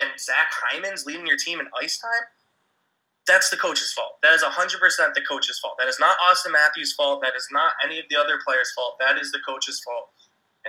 And 0.00 0.08
Zach 0.18 0.46
Hyman's 0.52 1.04
leading 1.04 1.26
your 1.26 1.36
team 1.36 1.58
in 1.58 1.66
ice 1.82 1.98
time. 1.98 2.28
That's 3.26 3.50
the 3.50 3.56
coach's 3.56 3.92
fault. 3.92 4.18
That 4.22 4.32
is 4.32 4.42
100% 4.42 5.14
the 5.14 5.20
coach's 5.28 5.58
fault. 5.58 5.74
That 5.78 5.88
is 5.88 5.98
not 5.98 6.16
Auston 6.18 6.52
Matthews' 6.52 6.94
fault. 6.94 7.20
That 7.22 7.34
is 7.36 7.48
not 7.50 7.72
any 7.84 7.98
of 7.98 8.04
the 8.08 8.16
other 8.16 8.38
players' 8.46 8.72
fault. 8.72 8.96
That 9.00 9.18
is 9.18 9.32
the 9.32 9.40
coach's 9.46 9.82
fault. 9.84 10.10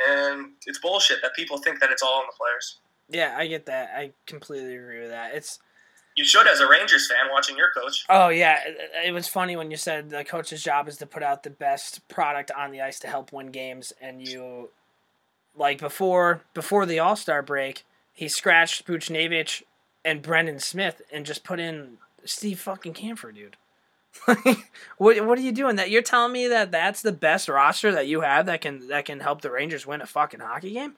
And 0.09 0.53
it's 0.65 0.79
bullshit 0.79 1.19
that 1.21 1.35
people 1.35 1.59
think 1.59 1.79
that 1.79 1.91
it's 1.91 2.01
all 2.01 2.19
on 2.19 2.25
the 2.25 2.33
players. 2.37 2.79
Yeah, 3.09 3.35
I 3.37 3.47
get 3.47 3.67
that. 3.67 3.91
I 3.95 4.11
completely 4.25 4.75
agree 4.75 5.01
with 5.01 5.11
that. 5.11 5.35
It's 5.35 5.59
You 6.21 6.25
should, 6.25 6.45
as 6.45 6.59
a 6.59 6.67
Rangers 6.67 7.07
fan, 7.07 7.31
watching 7.31 7.57
your 7.57 7.71
coach. 7.75 8.05
oh 8.07 8.29
yeah, 8.29 8.59
it, 9.03 9.11
was 9.11 9.27
funny 9.27 9.55
when 9.55 9.71
you 9.71 9.77
said 9.77 10.11
the 10.11 10.23
coach's 10.23 10.61
job 10.61 10.87
is 10.87 10.97
to 10.97 11.07
put 11.07 11.23
out 11.23 11.41
the 11.41 11.49
best 11.49 12.07
product 12.09 12.51
on 12.51 12.69
the 12.69 12.79
ice 12.79 12.99
to 12.99 13.07
help 13.07 13.33
win 13.33 13.47
games, 13.47 13.91
and 13.99 14.27
you 14.27 14.69
like 15.55 15.79
before 15.79 16.43
before 16.53 16.85
the 16.85 16.99
All 16.99 17.15
Star 17.15 17.41
break, 17.41 17.85
he 18.13 18.27
scratched 18.27 18.85
Buchnevich 18.85 19.63
and 20.05 20.21
Brendan 20.21 20.59
Smith 20.59 21.01
and 21.11 21.25
just 21.25 21.43
put 21.43 21.59
in 21.59 21.97
Steve 22.23 22.59
fucking 22.59 22.93
Kampfer, 22.93 23.33
dude. 23.33 23.57
what 24.99 25.25
what 25.25 25.39
are 25.39 25.41
you 25.41 25.51
doing? 25.51 25.77
That 25.77 25.89
you're 25.89 26.03
telling 26.03 26.33
me 26.33 26.47
that 26.49 26.69
that's 26.69 27.01
the 27.01 27.11
best 27.11 27.49
roster 27.49 27.91
that 27.93 28.05
you 28.05 28.21
have 28.21 28.45
that 28.45 28.61
can 28.61 28.89
that 28.89 29.05
can 29.05 29.21
help 29.21 29.41
the 29.41 29.49
Rangers 29.49 29.87
win 29.87 30.01
a 30.01 30.05
fucking 30.05 30.41
hockey 30.41 30.73
game? 30.73 30.97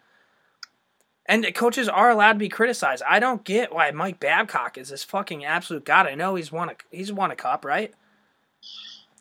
And 1.25 1.45
coaches 1.55 1.87
are 1.87 2.09
allowed 2.09 2.33
to 2.33 2.39
be 2.39 2.49
criticized. 2.49 3.01
I 3.07 3.19
don't 3.19 3.43
get 3.45 3.73
why 3.73 3.89
Mike 3.91 4.19
Babcock 4.19 4.77
is 4.77 4.89
this 4.89 5.03
fucking 5.05 5.45
absolute 5.45 5.85
god. 5.85 6.05
I 6.05 6.15
know 6.15 6.35
he's 6.35 6.51
won 6.51 6.69
a 6.69 6.75
he's 6.91 7.13
won 7.13 7.31
a 7.31 7.35
cup, 7.35 7.63
right? 7.63 7.93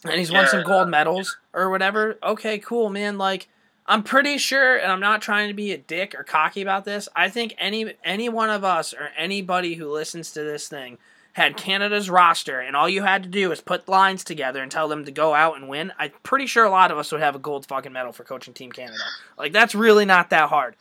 And 0.04 0.14
he's 0.14 0.32
won 0.32 0.44
Yeah. 0.44 0.50
some 0.50 0.64
gold 0.64 0.88
medals 0.88 1.38
or 1.52 1.70
whatever. 1.70 2.18
Okay, 2.22 2.58
cool, 2.58 2.90
man. 2.90 3.18
Like, 3.18 3.48
I'm 3.86 4.02
pretty 4.02 4.36
sure, 4.38 4.76
and 4.76 4.90
I'm 4.90 5.00
not 5.00 5.22
trying 5.22 5.48
to 5.48 5.54
be 5.54 5.72
a 5.72 5.78
dick 5.78 6.14
or 6.18 6.24
cocky 6.24 6.60
about 6.60 6.84
this. 6.84 7.08
I 7.14 7.28
think 7.28 7.54
any 7.58 7.94
any 8.04 8.28
one 8.28 8.50
of 8.50 8.64
us 8.64 8.92
or 8.92 9.10
anybody 9.16 9.74
who 9.74 9.88
listens 9.90 10.32
to 10.32 10.42
this 10.42 10.68
thing 10.68 10.98
had 11.34 11.56
Canada's 11.56 12.10
roster, 12.10 12.58
and 12.60 12.74
all 12.76 12.88
you 12.88 13.02
had 13.02 13.22
to 13.22 13.28
do 13.28 13.52
is 13.52 13.60
put 13.60 13.88
lines 13.88 14.22
together 14.24 14.60
and 14.62 14.70
tell 14.72 14.88
them 14.88 15.04
to 15.04 15.10
go 15.12 15.34
out 15.34 15.56
and 15.56 15.68
win. 15.68 15.92
I'm 15.98 16.10
pretty 16.24 16.46
sure 16.46 16.64
a 16.64 16.70
lot 16.70 16.90
of 16.90 16.98
us 16.98 17.10
would 17.12 17.22
have 17.22 17.36
a 17.36 17.38
gold 17.38 17.64
fucking 17.66 17.92
medal 17.92 18.12
for 18.12 18.24
coaching 18.24 18.54
Team 18.54 18.72
Canada. 18.72 18.98
Like 19.38 19.52
that's 19.52 19.74
really 19.74 20.04
not 20.04 20.30
that 20.30 20.48
hard. 20.48 20.74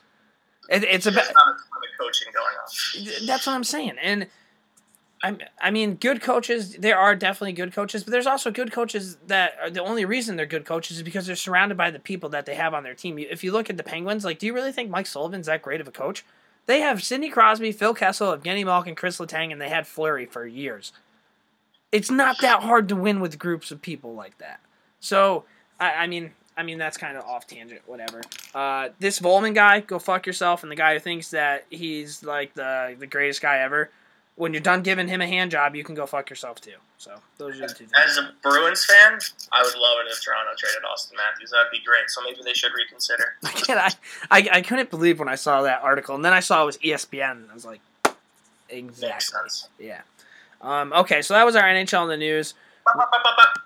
It, 0.71 0.83
it's 0.83 1.05
about 1.05 1.25
There's 1.25 1.35
not 1.35 1.47
a 1.47 1.51
ton 1.51 1.81
of 1.83 1.99
coaching 1.99 2.27
going 2.33 3.15
on. 3.19 3.27
that's 3.27 3.45
what 3.45 3.53
I'm 3.53 3.63
saying. 3.63 3.97
And 4.01 4.27
I, 5.23 5.37
I 5.61 5.69
mean, 5.69 5.95
good 5.95 6.21
coaches. 6.21 6.77
There 6.77 6.97
are 6.97 7.15
definitely 7.15 7.53
good 7.53 7.73
coaches, 7.73 8.03
but 8.03 8.11
there's 8.11 8.25
also 8.25 8.49
good 8.51 8.71
coaches 8.71 9.17
that 9.27 9.53
are 9.61 9.69
the 9.69 9.83
only 9.83 10.05
reason 10.05 10.35
they're 10.35 10.45
good 10.45 10.65
coaches 10.65 10.97
is 10.97 11.03
because 11.03 11.27
they're 11.27 11.35
surrounded 11.35 11.77
by 11.77 11.91
the 11.91 11.99
people 11.99 12.29
that 12.29 12.45
they 12.45 12.55
have 12.55 12.73
on 12.73 12.83
their 12.83 12.95
team. 12.95 13.19
If 13.19 13.43
you 13.43 13.51
look 13.51 13.69
at 13.69 13.77
the 13.77 13.83
Penguins, 13.83 14.25
like, 14.25 14.39
do 14.39 14.45
you 14.45 14.53
really 14.53 14.71
think 14.71 14.89
Mike 14.89 15.07
Sullivan's 15.07 15.47
that 15.47 15.61
great 15.61 15.81
of 15.81 15.87
a 15.87 15.91
coach? 15.91 16.25
They 16.65 16.79
have 16.81 17.03
Sidney 17.03 17.29
Crosby, 17.29 17.71
Phil 17.71 17.93
Kessel, 17.93 18.35
Evgeny 18.35 18.63
Malkin, 18.63 18.95
Chris 18.95 19.17
Letang, 19.17 19.51
and 19.51 19.59
they 19.59 19.69
had 19.69 19.85
Fleury 19.85 20.25
for 20.25 20.45
years. 20.45 20.93
It's 21.91 22.09
not 22.09 22.37
that 22.41 22.63
hard 22.63 22.87
to 22.89 22.95
win 22.95 23.19
with 23.19 23.37
groups 23.37 23.71
of 23.71 23.81
people 23.81 24.13
like 24.13 24.37
that. 24.37 24.61
So, 24.99 25.43
I, 25.79 25.91
I 25.91 26.07
mean, 26.07 26.31
I 26.61 26.63
mean 26.63 26.77
that's 26.77 26.95
kind 26.95 27.17
of 27.17 27.25
off 27.25 27.47
tangent, 27.47 27.81
whatever. 27.87 28.21
Uh, 28.53 28.89
this 28.99 29.19
Vollman 29.19 29.55
guy, 29.55 29.79
go 29.79 29.97
fuck 29.97 30.27
yourself, 30.27 30.61
and 30.61 30.71
the 30.71 30.75
guy 30.75 30.93
who 30.93 30.99
thinks 30.99 31.31
that 31.31 31.65
he's 31.71 32.23
like 32.23 32.53
the 32.53 32.95
the 32.99 33.07
greatest 33.07 33.41
guy 33.41 33.57
ever. 33.61 33.89
When 34.35 34.53
you're 34.53 34.61
done 34.61 34.83
giving 34.83 35.07
him 35.07 35.21
a 35.21 35.27
hand 35.27 35.49
job, 35.49 35.75
you 35.75 35.83
can 35.83 35.95
go 35.95 36.05
fuck 36.05 36.29
yourself 36.29 36.61
too. 36.61 36.75
So 36.99 37.15
those 37.37 37.59
are 37.59 37.67
the 37.67 37.73
two 37.73 37.87
As 37.97 38.17
a 38.17 38.31
Bruins 38.43 38.85
fan, 38.85 39.17
I 39.51 39.63
would 39.63 39.75
love 39.75 39.97
it 40.05 40.11
if 40.11 40.23
Toronto 40.23 40.51
traded 40.55 40.83
Auston 40.83 41.17
Matthews. 41.17 41.49
That'd 41.49 41.71
be 41.71 41.81
great. 41.83 42.09
So 42.09 42.21
maybe 42.23 42.41
they 42.45 42.53
should 42.53 42.71
reconsider. 42.77 43.33
I, 43.43 43.91
I 44.29 44.49
I 44.53 44.61
couldn't 44.61 44.91
believe 44.91 45.17
when 45.17 45.27
I 45.29 45.35
saw 45.35 45.63
that 45.63 45.81
article, 45.81 46.13
and 46.13 46.23
then 46.23 46.33
I 46.33 46.41
saw 46.41 46.61
it 46.61 46.65
was 46.67 46.77
ESPN, 46.77 47.31
and 47.31 47.47
I 47.49 47.53
was 47.55 47.65
like, 47.65 47.81
Makes 48.71 48.99
exactly, 49.01 49.39
sense. 49.39 49.67
yeah. 49.79 50.01
Um, 50.61 50.93
okay, 50.93 51.23
so 51.23 51.33
that 51.33 51.43
was 51.43 51.55
our 51.55 51.63
NHL 51.63 52.03
in 52.03 52.09
the 52.09 52.17
news. 52.17 52.53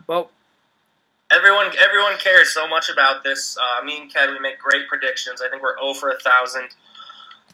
Well, 0.08 0.32
Everyone, 1.32 1.68
everyone 1.80 2.18
cares 2.18 2.54
so 2.54 2.68
much 2.68 2.90
about 2.90 3.24
this. 3.24 3.58
Uh, 3.58 3.84
me 3.84 4.00
and 4.02 4.14
Ked, 4.14 4.30
we 4.30 4.40
make 4.40 4.60
great 4.60 4.88
predictions. 4.88 5.42
I 5.42 5.50
think 5.50 5.64
we're 5.64 5.80
over 5.80 6.10
a 6.12 6.20
thousand. 6.20 6.70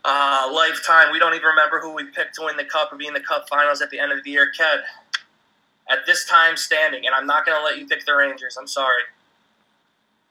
Uh, 0.04 0.50
lifetime. 0.52 1.12
We 1.12 1.20
don't 1.20 1.36
even 1.36 1.46
remember 1.46 1.80
who 1.80 1.94
we 1.94 2.06
picked 2.06 2.36
to 2.36 2.46
win 2.46 2.58
the 2.58 2.66
cup 2.66 2.92
or 2.92 2.98
be 2.98 3.08
in 3.08 3.14
the 3.14 3.22
cup 3.22 3.48
finals 3.48 3.82
at 3.82 3.90
the 3.92 4.00
end 4.00 4.12
of 4.12 4.24
the 4.24 4.32
year. 4.32 4.52
Ked, 4.52 4.82
at 5.90 6.00
this 6.06 6.26
time 6.26 6.58
standing, 6.58 7.06
and 7.06 7.14
I'm 7.14 7.28
not 7.28 7.46
going 7.46 7.58
to 7.58 7.64
let 7.64 7.78
you 7.78 7.86
pick 7.86 8.06
the 8.06 8.16
Rangers. 8.16 8.58
I'm 8.60 8.68
sorry. 8.68 9.04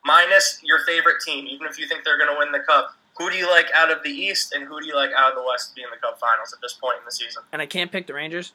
Minus 0.05 0.61
your 0.63 0.81
favorite 0.87 1.21
team, 1.25 1.47
even 1.47 1.67
if 1.67 1.79
you 1.79 1.87
think 1.87 2.05
they're 2.05 2.19
going 2.19 2.33
to 2.33 2.39
win 2.39 2.53
the 2.53 2.61
cup. 2.61 2.97
Who 3.19 3.31
do 3.31 3.37
you 3.37 3.51
like 3.51 3.67
out 3.75 3.91
of 3.91 4.03
the 4.03 4.11
East, 4.11 4.55
and 4.55 4.65
who 4.65 4.81
do 4.81 4.87
you 4.87 4.97
like 4.97 5.11
out 5.17 5.31
of 5.31 5.35
the 5.37 5.45
West 5.47 5.71
to 5.71 5.75
be 5.75 5.83
in 5.83 5.89
the 5.91 5.99
cup 5.99 6.19
finals 6.19 6.53
at 6.55 6.61
this 6.63 6.73
point 6.73 6.99
in 6.99 7.05
the 7.05 7.13
season? 7.13 7.43
and 7.53 7.61
I 7.61 7.67
can't 7.67 7.93
pick 7.93 8.07
the 8.07 8.15
Rangers. 8.15 8.53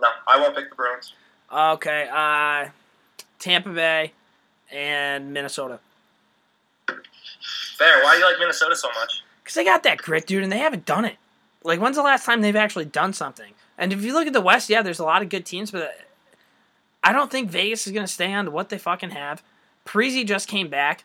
No, 0.00 0.08
I 0.26 0.38
won't 0.40 0.54
pick 0.54 0.70
the 0.70 0.76
Bruins. 0.76 1.12
Okay, 1.52 2.08
uh, 2.10 2.68
Tampa 3.40 3.70
Bay 3.70 4.12
and 4.70 5.32
Minnesota. 5.32 5.80
Fair. 6.86 8.02
Why 8.04 8.14
do 8.14 8.20
you 8.20 8.26
like 8.26 8.38
Minnesota 8.38 8.76
so 8.76 8.88
much? 8.88 9.22
Because 9.42 9.54
they 9.54 9.64
got 9.64 9.82
that 9.82 9.98
grit, 9.98 10.26
dude, 10.26 10.44
and 10.44 10.52
they 10.52 10.58
haven't 10.58 10.86
done 10.86 11.04
it. 11.04 11.16
Like, 11.64 11.80
when's 11.80 11.96
the 11.96 12.02
last 12.02 12.24
time 12.24 12.40
they've 12.40 12.54
actually 12.54 12.84
done 12.84 13.12
something? 13.12 13.52
And 13.76 13.92
if 13.92 14.04
you 14.04 14.12
look 14.12 14.26
at 14.26 14.32
the 14.32 14.40
West, 14.40 14.70
yeah, 14.70 14.82
there's 14.82 14.98
a 14.98 15.04
lot 15.04 15.22
of 15.22 15.28
good 15.28 15.44
teams, 15.44 15.70
but 15.70 15.98
I 17.02 17.12
don't 17.12 17.30
think 17.30 17.50
Vegas 17.50 17.86
is 17.86 17.92
going 17.92 18.06
to 18.06 18.12
stay 18.12 18.32
on 18.32 18.52
what 18.52 18.68
they 18.68 18.78
fucking 18.78 19.10
have. 19.10 19.42
Parise 19.86 20.26
just 20.26 20.48
came 20.48 20.68
back. 20.68 21.04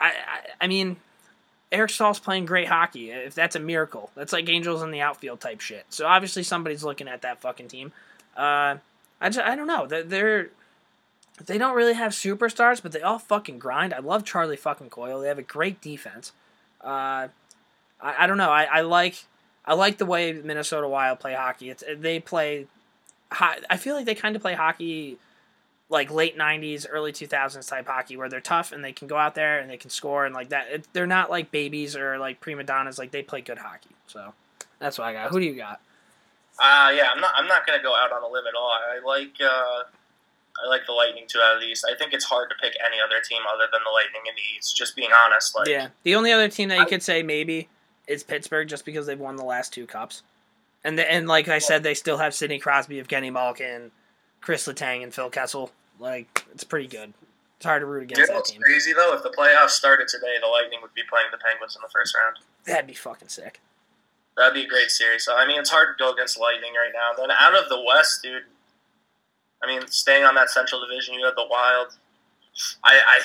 I, 0.00 0.06
I, 0.06 0.40
I 0.62 0.66
mean, 0.66 0.96
Eric 1.70 1.90
Staal's 1.90 2.18
playing 2.18 2.46
great 2.46 2.68
hockey. 2.68 3.10
If 3.10 3.34
that's 3.34 3.56
a 3.56 3.60
miracle, 3.60 4.10
that's 4.14 4.32
like 4.32 4.48
Angels 4.48 4.82
in 4.82 4.90
the 4.90 5.02
outfield 5.02 5.40
type 5.40 5.60
shit. 5.60 5.84
So 5.90 6.06
obviously 6.06 6.42
somebody's 6.42 6.82
looking 6.82 7.08
at 7.08 7.22
that 7.22 7.40
fucking 7.40 7.68
team. 7.68 7.92
Uh, 8.36 8.76
I 9.20 9.28
just, 9.28 9.40
I 9.40 9.54
don't 9.54 9.66
know. 9.66 9.86
They're, 9.86 10.02
they're 10.02 10.48
they 11.38 11.58
don't 11.58 11.74
really 11.74 11.94
have 11.94 12.12
superstars, 12.12 12.82
but 12.82 12.92
they 12.92 13.02
all 13.02 13.18
fucking 13.18 13.58
grind. 13.58 13.94
I 13.94 13.98
love 13.98 14.24
Charlie 14.24 14.56
fucking 14.56 14.90
Coyle. 14.90 15.20
They 15.20 15.28
have 15.28 15.38
a 15.38 15.42
great 15.42 15.80
defense. 15.80 16.32
Uh, 16.80 17.28
I, 18.00 18.14
I 18.18 18.26
don't 18.26 18.38
know. 18.38 18.50
I, 18.50 18.64
I 18.64 18.80
like 18.82 19.24
I 19.64 19.74
like 19.74 19.98
the 19.98 20.06
way 20.06 20.32
Minnesota 20.32 20.88
Wild 20.88 21.20
play 21.20 21.34
hockey. 21.34 21.70
It's 21.70 21.84
they 21.96 22.20
play. 22.20 22.66
I 23.30 23.78
feel 23.78 23.94
like 23.94 24.04
they 24.04 24.14
kind 24.14 24.36
of 24.36 24.42
play 24.42 24.54
hockey 24.54 25.16
like 25.88 26.10
late 26.10 26.36
'90s, 26.36 26.86
early 26.88 27.12
2000s 27.12 27.66
type 27.66 27.86
hockey, 27.86 28.16
where 28.16 28.28
they're 28.28 28.40
tough 28.40 28.72
and 28.72 28.84
they 28.84 28.92
can 28.92 29.08
go 29.08 29.16
out 29.16 29.34
there 29.34 29.58
and 29.58 29.70
they 29.70 29.78
can 29.78 29.90
score 29.90 30.26
and 30.26 30.34
like 30.34 30.50
that. 30.50 30.68
It, 30.70 30.88
they're 30.92 31.06
not 31.06 31.30
like 31.30 31.50
babies 31.50 31.96
or 31.96 32.18
like 32.18 32.40
prima 32.40 32.64
donnas. 32.64 32.98
Like 32.98 33.10
they 33.10 33.22
play 33.22 33.40
good 33.40 33.58
hockey. 33.58 33.90
So 34.06 34.34
that's 34.78 34.98
what 34.98 35.06
I 35.06 35.12
got. 35.14 35.30
Who 35.30 35.40
do 35.40 35.46
you 35.46 35.54
got? 35.54 35.80
Uh, 36.58 36.92
yeah, 36.94 37.08
I'm 37.14 37.20
not. 37.20 37.32
I'm 37.34 37.46
not 37.46 37.66
to 37.66 37.78
go 37.82 37.94
out 37.96 38.12
on 38.12 38.22
a 38.22 38.28
limb 38.28 38.44
at 38.46 38.54
all. 38.54 38.70
I 38.70 39.00
like. 39.04 39.34
Uh, 39.40 39.84
I 40.62 40.68
like 40.68 40.82
the 40.86 40.92
Lightning 40.92 41.24
too 41.28 41.40
out 41.40 41.56
of 41.56 41.60
the 41.60 41.66
East. 41.66 41.84
I 41.90 41.96
think 41.96 42.12
it's 42.12 42.24
hard 42.24 42.48
to 42.50 42.56
pick 42.60 42.74
any 42.84 42.98
other 43.04 43.20
team 43.28 43.42
other 43.52 43.64
than 43.72 43.80
the 43.84 43.90
Lightning 43.90 44.22
in 44.28 44.34
the 44.34 44.56
East. 44.56 44.76
Just 44.76 44.94
being 44.94 45.10
honest, 45.26 45.56
like 45.56 45.68
yeah, 45.68 45.88
the 46.04 46.14
only 46.14 46.30
other 46.32 46.48
team 46.48 46.68
that 46.68 46.78
you 46.78 46.86
could 46.86 47.02
say 47.02 47.22
maybe 47.22 47.68
is 48.06 48.22
Pittsburgh, 48.22 48.68
just 48.68 48.84
because 48.84 49.06
they've 49.06 49.18
won 49.18 49.36
the 49.36 49.44
last 49.44 49.72
two 49.72 49.86
cups, 49.86 50.22
and 50.84 50.98
the, 50.98 51.10
and 51.10 51.26
like 51.26 51.48
I 51.48 51.58
said, 51.58 51.82
they 51.82 51.94
still 51.94 52.18
have 52.18 52.34
Sidney 52.34 52.58
Crosby, 52.58 53.02
Evgeny 53.02 53.32
Malkin, 53.32 53.90
Chris 54.40 54.66
Letang, 54.68 55.02
and 55.02 55.12
Phil 55.12 55.30
Kessel. 55.30 55.70
Like 55.98 56.44
it's 56.52 56.64
pretty 56.64 56.88
good. 56.88 57.12
It's 57.56 57.66
hard 57.66 57.82
to 57.82 57.86
root 57.86 58.10
You 58.10 58.16
know 58.16 58.24
against 58.24 58.32
that 58.32 58.44
team. 58.52 58.60
crazy 58.62 58.92
though? 58.92 59.14
If 59.14 59.22
the 59.22 59.30
playoffs 59.30 59.70
started 59.70 60.08
today, 60.08 60.34
the 60.40 60.48
Lightning 60.48 60.80
would 60.82 60.94
be 60.94 61.02
playing 61.08 61.28
the 61.30 61.38
Penguins 61.38 61.76
in 61.76 61.82
the 61.82 61.90
first 61.92 62.14
round. 62.16 62.36
That'd 62.66 62.88
be 62.88 62.94
fucking 62.94 63.28
sick. 63.28 63.60
That'd 64.36 64.54
be 64.54 64.64
a 64.64 64.68
great 64.68 64.90
series. 64.90 65.24
So 65.24 65.36
I 65.36 65.46
mean, 65.46 65.60
it's 65.60 65.70
hard 65.70 65.96
to 65.96 66.02
go 66.02 66.12
against 66.12 66.38
Lightning 66.40 66.72
right 66.74 66.90
now. 66.92 67.16
Then 67.16 67.30
out 67.30 67.54
of 67.56 67.68
the 67.68 67.80
West, 67.86 68.22
dude. 68.22 68.44
I 69.62 69.66
mean, 69.66 69.86
staying 69.88 70.24
on 70.24 70.34
that 70.34 70.50
Central 70.50 70.80
Division, 70.80 71.14
you 71.14 71.24
have 71.24 71.36
the 71.36 71.46
Wild. 71.48 71.88
I 72.84 73.00
I 73.06 73.20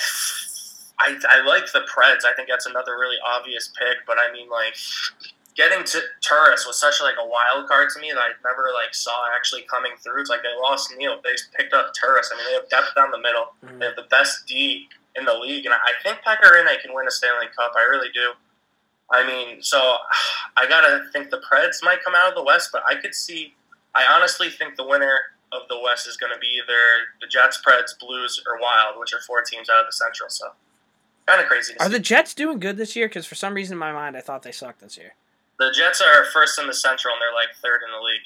I, 1.00 1.18
I 1.30 1.42
like 1.46 1.72
the 1.72 1.82
Preds. 1.82 2.26
I 2.26 2.34
think 2.36 2.50
that's 2.50 2.66
another 2.66 2.98
really 2.98 3.18
obvious 3.26 3.72
pick. 3.78 3.98
But 4.06 4.18
I 4.18 4.32
mean, 4.32 4.50
like 4.50 4.76
getting 5.56 5.84
to 5.84 6.02
Turris 6.22 6.66
was 6.66 6.80
such 6.80 7.02
like 7.02 7.16
a 7.22 7.28
wild 7.28 7.68
card 7.68 7.90
to 7.96 8.00
me 8.00 8.12
that 8.12 8.20
I 8.20 8.30
never 8.46 8.70
like 8.74 8.94
saw 8.94 9.26
actually 9.36 9.64
coming 9.64 9.92
through. 10.04 10.22
It's 10.22 10.30
like 10.30 10.44
they 10.44 10.56
lost 10.62 10.94
Neal, 10.98 11.20
they 11.24 11.34
picked 11.58 11.74
up 11.74 11.92
Turris. 12.00 12.32
I 12.34 12.38
mean, 12.38 12.46
they 12.48 12.54
have 12.54 12.70
depth 12.70 12.96
down 12.96 13.12
the 13.12 13.20
middle. 13.20 13.54
Mhm. 13.66 13.80
They 13.80 13.86
have 13.88 13.96
the 13.96 14.08
best 14.10 14.46
D 14.48 14.88
in 15.16 15.26
the 15.26 15.34
league, 15.34 15.66
and 15.66 15.74
I 15.74 15.94
think 16.04 16.20
Pekka 16.26 16.46
Rinne 16.52 16.80
can 16.80 16.94
win 16.94 17.08
a 17.08 17.12
Stanley 17.12 17.48
Cup. 17.56 17.74
I 17.76 17.82
really 17.90 18.10
do. 18.14 18.34
I 19.10 19.26
mean, 19.26 19.62
so 19.64 19.98
I 20.58 20.68
gotta 20.68 21.06
think 21.12 21.32
the 21.32 21.42
Preds 21.42 21.84
might 21.84 22.04
come 22.04 22.16
out 22.16 22.30
of 22.30 22.36
the 22.36 22.44
West, 22.44 22.70
but 22.72 22.84
I 22.88 22.96
could 22.96 23.14
see. 23.16 23.56
I 23.96 24.06
honestly 24.06 24.50
think 24.50 24.76
the 24.76 24.86
winner 24.86 25.20
of 25.52 25.62
the 25.70 25.80
West 25.82 26.08
is 26.08 26.18
going 26.18 26.34
to 26.34 26.40
be 26.40 26.48
either 26.62 26.74
the 27.22 27.28
Jets, 27.28 27.62
Preds, 27.66 27.98
Blues, 28.00 28.42
or 28.48 28.60
Wild, 28.62 29.00
which 29.00 29.14
are 29.14 29.22
four 29.22 29.42
teams 29.42 29.70
out 29.70 29.80
of 29.80 29.86
the 29.86 29.94
Central. 29.94 30.30
So 30.30 30.48
kind 31.26 31.42
of 31.42 31.48
crazy. 31.48 31.74
To 31.74 31.82
Are 31.82 31.86
see. 31.88 31.92
the 31.94 32.00
Jets 32.00 32.34
doing 32.34 32.60
good 32.60 32.78
this 32.78 32.96
year? 32.96 33.08
Because 33.08 33.26
for 33.26 33.36
some 33.36 33.54
reason 33.54 33.74
in 33.76 33.80
my 33.80 33.92
mind, 33.94 34.18
I 34.18 34.22
thought 34.22 34.44
they 34.44 34.52
sucked 34.52 34.82
this 34.82 34.98
year. 34.98 35.16
the 35.60 35.72
Jets 35.76 36.02
are 36.02 36.26
first 36.26 36.60
in 36.60 36.68
the 36.68 36.74
Central, 36.74 37.14
and 37.14 37.22
they're 37.22 37.34
like 37.34 37.56
third 37.62 37.82
in 37.86 37.92
the 37.92 38.04
league. 38.06 38.22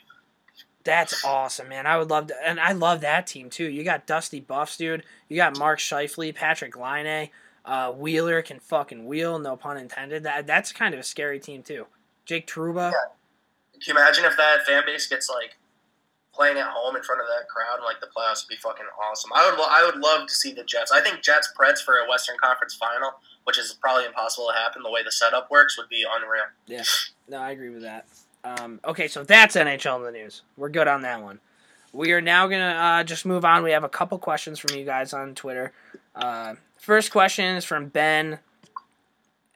That's 0.84 1.24
awesome, 1.24 1.70
man. 1.70 1.86
I 1.86 1.98
would 2.00 2.10
love 2.10 2.28
to, 2.28 2.36
and 2.44 2.60
I 2.60 2.72
love 2.72 3.02
that 3.02 3.28
team 3.28 3.52
too. 3.52 3.66
You 3.66 3.84
got 3.84 4.08
Dusty 4.08 4.40
Buffs, 4.40 4.78
dude. 4.78 5.04
You 5.30 5.36
got 5.36 5.56
Mark 5.60 5.78
Scheifele, 5.78 6.36
Patrik 6.36 6.76
Laine, 6.76 7.30
uh, 7.66 7.92
Wheeler 7.92 8.42
can 8.42 8.60
fucking 8.60 9.06
wheel, 9.06 9.38
no 9.38 9.56
pun 9.56 9.78
intended. 9.78 10.24
That 10.24 10.48
that's 10.48 10.72
kind 10.72 10.96
of 10.96 11.00
a 11.00 11.04
scary 11.04 11.40
team 11.40 11.62
too. 11.62 11.86
Jake 12.26 12.48
Trouba. 12.48 12.92
Yeah. 12.92 12.98
Can 13.74 13.96
you 13.96 14.02
imagine 14.02 14.26
if 14.26 14.36
that 14.38 14.66
fan 14.66 14.82
base 14.86 15.08
gets 15.08 15.30
like 15.30 15.56
playing 16.34 16.58
at 16.58 16.68
home 16.68 16.96
in 16.96 17.04
front 17.04 17.22
of 17.22 17.28
that 17.28 17.48
crowd 17.50 17.76
and 17.76 17.84
like 17.86 18.00
the 18.00 18.08
playoffs 18.08 18.46
would 18.46 18.50
be 18.50 18.56
fucking 18.58 18.86
awesome. 19.04 19.32
I 19.36 19.50
would 19.50 19.60
lo- 19.60 19.68
I 19.70 19.86
would 19.86 20.00
love 20.02 20.28
to 20.28 20.34
see 20.34 20.54
the 20.54 20.64
Jets. 20.64 20.92
I 20.92 21.02
think 21.02 21.22
Jets 21.22 21.52
Preds 21.58 21.80
for 21.84 21.96
a 21.96 22.10
Western 22.10 22.36
Conference 22.42 22.74
final, 22.76 23.12
which 23.44 23.58
is 23.60 23.74
probably 23.82 24.06
impossible 24.06 24.48
to 24.48 24.58
happen 24.58 24.84
the 24.84 24.92
way 24.92 25.04
the 25.04 25.12
setup 25.12 25.52
works, 25.52 25.78
would 25.78 25.90
be 25.90 26.06
unreal. 26.10 26.44
Yeah, 26.68 26.84
no, 27.28 27.38
I 27.38 27.52
agree 27.52 27.70
with 27.70 27.82
that. 27.84 28.06
Um, 28.44 28.80
okay, 28.86 29.08
so 29.08 29.24
that's 29.24 29.56
NHL 29.56 29.98
in 29.98 30.04
the 30.04 30.12
news. 30.12 30.42
We're 30.58 30.70
good 30.70 30.88
on 30.88 31.02
that 31.02 31.22
one. 31.22 31.40
We 31.94 32.14
are 32.14 32.22
now 32.22 32.48
gonna 32.48 33.00
uh, 33.02 33.04
just 33.04 33.26
move 33.26 33.44
on. 33.44 33.64
We 33.64 33.72
have 33.72 33.84
a 33.84 33.90
couple 33.90 34.18
questions 34.18 34.60
from 34.60 34.78
you 34.78 34.86
guys 34.86 35.14
on 35.14 35.36
Twitter. 35.36 35.74
Uh, 36.16 36.56
first 36.78 37.12
question 37.12 37.56
is 37.58 37.66
from 37.66 37.88
Ben 37.88 38.40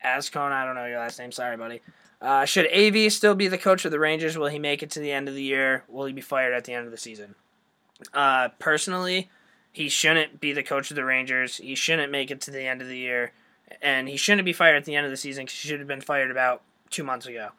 Ascone. 0.03 0.51
I 0.51 0.65
don't 0.65 0.75
know 0.75 0.85
your 0.85 0.99
last 0.99 1.17
name. 1.19 1.31
Sorry, 1.31 1.55
buddy. 1.57 1.81
Uh, 2.21 2.45
should 2.45 2.71
AV 2.71 3.11
still 3.11 3.35
be 3.35 3.47
the 3.47 3.57
coach 3.57 3.85
of 3.85 3.91
the 3.91 3.99
Rangers? 3.99 4.37
Will 4.37 4.47
he 4.47 4.59
make 4.59 4.81
it 4.81 4.89
to 4.91 4.99
the 4.99 5.11
end 5.11 5.27
of 5.27 5.35
the 5.35 5.43
year? 5.43 5.83
Will 5.87 6.05
he 6.05 6.13
be 6.13 6.21
fired 6.21 6.53
at 6.53 6.65
the 6.65 6.73
end 6.73 6.85
of 6.85 6.91
the 6.91 6.97
season? 6.97 7.35
Uh, 8.13 8.49
personally, 8.59 9.29
he 9.71 9.89
shouldn't 9.89 10.39
be 10.39 10.53
the 10.53 10.63
coach 10.63 10.89
of 10.89 10.95
the 10.95 11.05
Rangers. 11.05 11.57
He 11.57 11.75
shouldn't 11.75 12.11
make 12.11 12.31
it 12.31 12.41
to 12.41 12.51
the 12.51 12.65
end 12.65 12.81
of 12.81 12.87
the 12.87 12.97
year, 12.97 13.33
and 13.81 14.07
he 14.07 14.17
shouldn't 14.17 14.45
be 14.45 14.53
fired 14.53 14.77
at 14.77 14.85
the 14.85 14.95
end 14.95 15.05
of 15.05 15.11
the 15.11 15.17
season 15.17 15.45
because 15.45 15.59
he 15.59 15.67
should 15.67 15.79
have 15.79 15.87
been 15.87 16.01
fired 16.01 16.31
about 16.31 16.61
two 16.89 17.03
months 17.03 17.25
ago. 17.25 17.49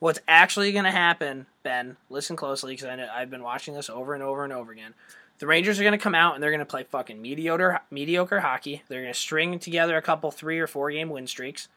What's 0.00 0.20
actually 0.26 0.72
going 0.72 0.84
to 0.84 0.90
happen, 0.90 1.46
Ben? 1.62 1.96
Listen 2.08 2.34
closely 2.34 2.74
because 2.74 2.88
I've 3.14 3.30
been 3.30 3.42
watching 3.42 3.74
this 3.74 3.90
over 3.90 4.14
and 4.14 4.22
over 4.22 4.44
and 4.44 4.52
over 4.52 4.72
again. 4.72 4.94
The 5.38 5.46
Rangers 5.46 5.78
are 5.78 5.82
going 5.82 5.92
to 5.92 5.98
come 5.98 6.14
out 6.14 6.34
and 6.34 6.42
they're 6.42 6.50
going 6.50 6.60
to 6.60 6.66
play 6.66 6.84
fucking 6.84 7.20
mediocre 7.20 7.80
mediocre 7.90 8.40
hockey. 8.40 8.82
They're 8.88 9.02
going 9.02 9.12
to 9.12 9.18
string 9.18 9.58
together 9.58 9.96
a 9.96 10.02
couple 10.02 10.30
three 10.30 10.58
or 10.58 10.66
four 10.66 10.90
game 10.90 11.08
win 11.10 11.26
streaks, 11.26 11.68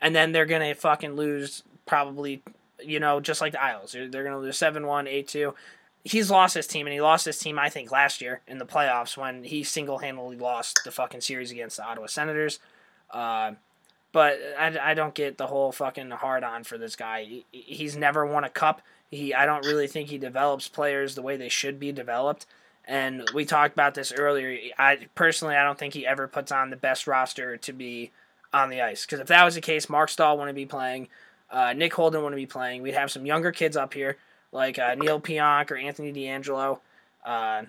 and 0.00 0.14
then 0.14 0.32
they're 0.32 0.46
to 0.46 0.74
fucking 0.74 1.16
lose 1.16 1.62
probably, 1.86 2.42
you 2.82 3.00
know, 3.00 3.20
just 3.20 3.40
like 3.40 3.52
the 3.52 3.62
Isles. 3.62 3.92
They're, 3.92 4.08
to 4.08 4.38
lose 4.38 4.58
7 4.58 4.86
1, 4.86 5.06
8 5.06 5.28
2. 5.28 5.54
He's 6.04 6.30
lost 6.30 6.54
his 6.54 6.66
team, 6.66 6.86
and 6.86 6.94
he 6.94 7.00
lost 7.00 7.26
his 7.26 7.38
team, 7.38 7.58
I 7.58 7.68
think, 7.68 7.90
last 7.90 8.20
year 8.20 8.40
in 8.46 8.58
the 8.58 8.64
playoffs 8.64 9.16
when 9.16 9.44
he 9.44 9.64
single 9.64 9.98
handedly 9.98 10.36
lost 10.36 10.80
the 10.84 10.90
fucking 10.90 11.20
series 11.20 11.50
against 11.50 11.76
the 11.76 11.84
Ottawa 11.84 12.06
Senators. 12.06 12.60
Uh, 13.10 13.52
but 14.12 14.38
I, 14.58 14.78
I 14.80 14.94
don't 14.94 15.14
get 15.14 15.38
the 15.38 15.46
whole 15.46 15.72
fucking 15.72 16.10
hard 16.10 16.44
on 16.44 16.64
for 16.64 16.78
this 16.78 16.96
guy. 16.96 17.24
He, 17.24 17.44
he's 17.50 17.96
never 17.96 18.24
won 18.24 18.44
a 18.44 18.48
cup. 18.48 18.80
He 19.10 19.34
I 19.34 19.46
don't 19.46 19.66
really 19.66 19.86
think 19.86 20.08
he 20.08 20.18
develops 20.18 20.68
players 20.68 21.14
the 21.14 21.22
way 21.22 21.36
they 21.36 21.48
should 21.48 21.78
be 21.78 21.92
developed. 21.92 22.46
And 22.84 23.28
we 23.34 23.44
talked 23.44 23.74
about 23.74 23.94
this 23.94 24.12
earlier. 24.12 24.58
I 24.78 25.08
personally 25.14 25.56
I 25.56 25.64
don't 25.64 25.78
think 25.78 25.94
he 25.94 26.06
ever 26.06 26.26
puts 26.26 26.52
on 26.52 26.70
the 26.70 26.76
best 26.76 27.06
roster 27.06 27.56
to 27.58 27.72
be 27.72 28.10
on 28.52 28.70
the 28.70 28.82
ice. 28.82 29.04
Because 29.04 29.20
if 29.20 29.28
that 29.28 29.44
was 29.44 29.54
the 29.54 29.60
case, 29.60 29.88
Marc 29.88 30.08
Staal 30.08 30.38
wouldn't 30.38 30.56
be 30.56 30.66
playing. 30.66 31.08
Uh, 31.50 31.72
Nick 31.72 31.94
Holden 31.94 32.22
wouldn't 32.22 32.40
be 32.40 32.46
playing. 32.46 32.82
We'd 32.82 32.94
have 32.94 33.10
some 33.10 33.26
younger 33.26 33.52
kids 33.52 33.76
up 33.76 33.94
here 33.94 34.16
like 34.52 34.78
uh, 34.78 34.94
Neal 34.94 35.20
Pionk 35.20 35.70
or 35.70 35.76
Anthony 35.76 36.12
DeAngelo. 36.12 36.78
Uh, 37.24 37.62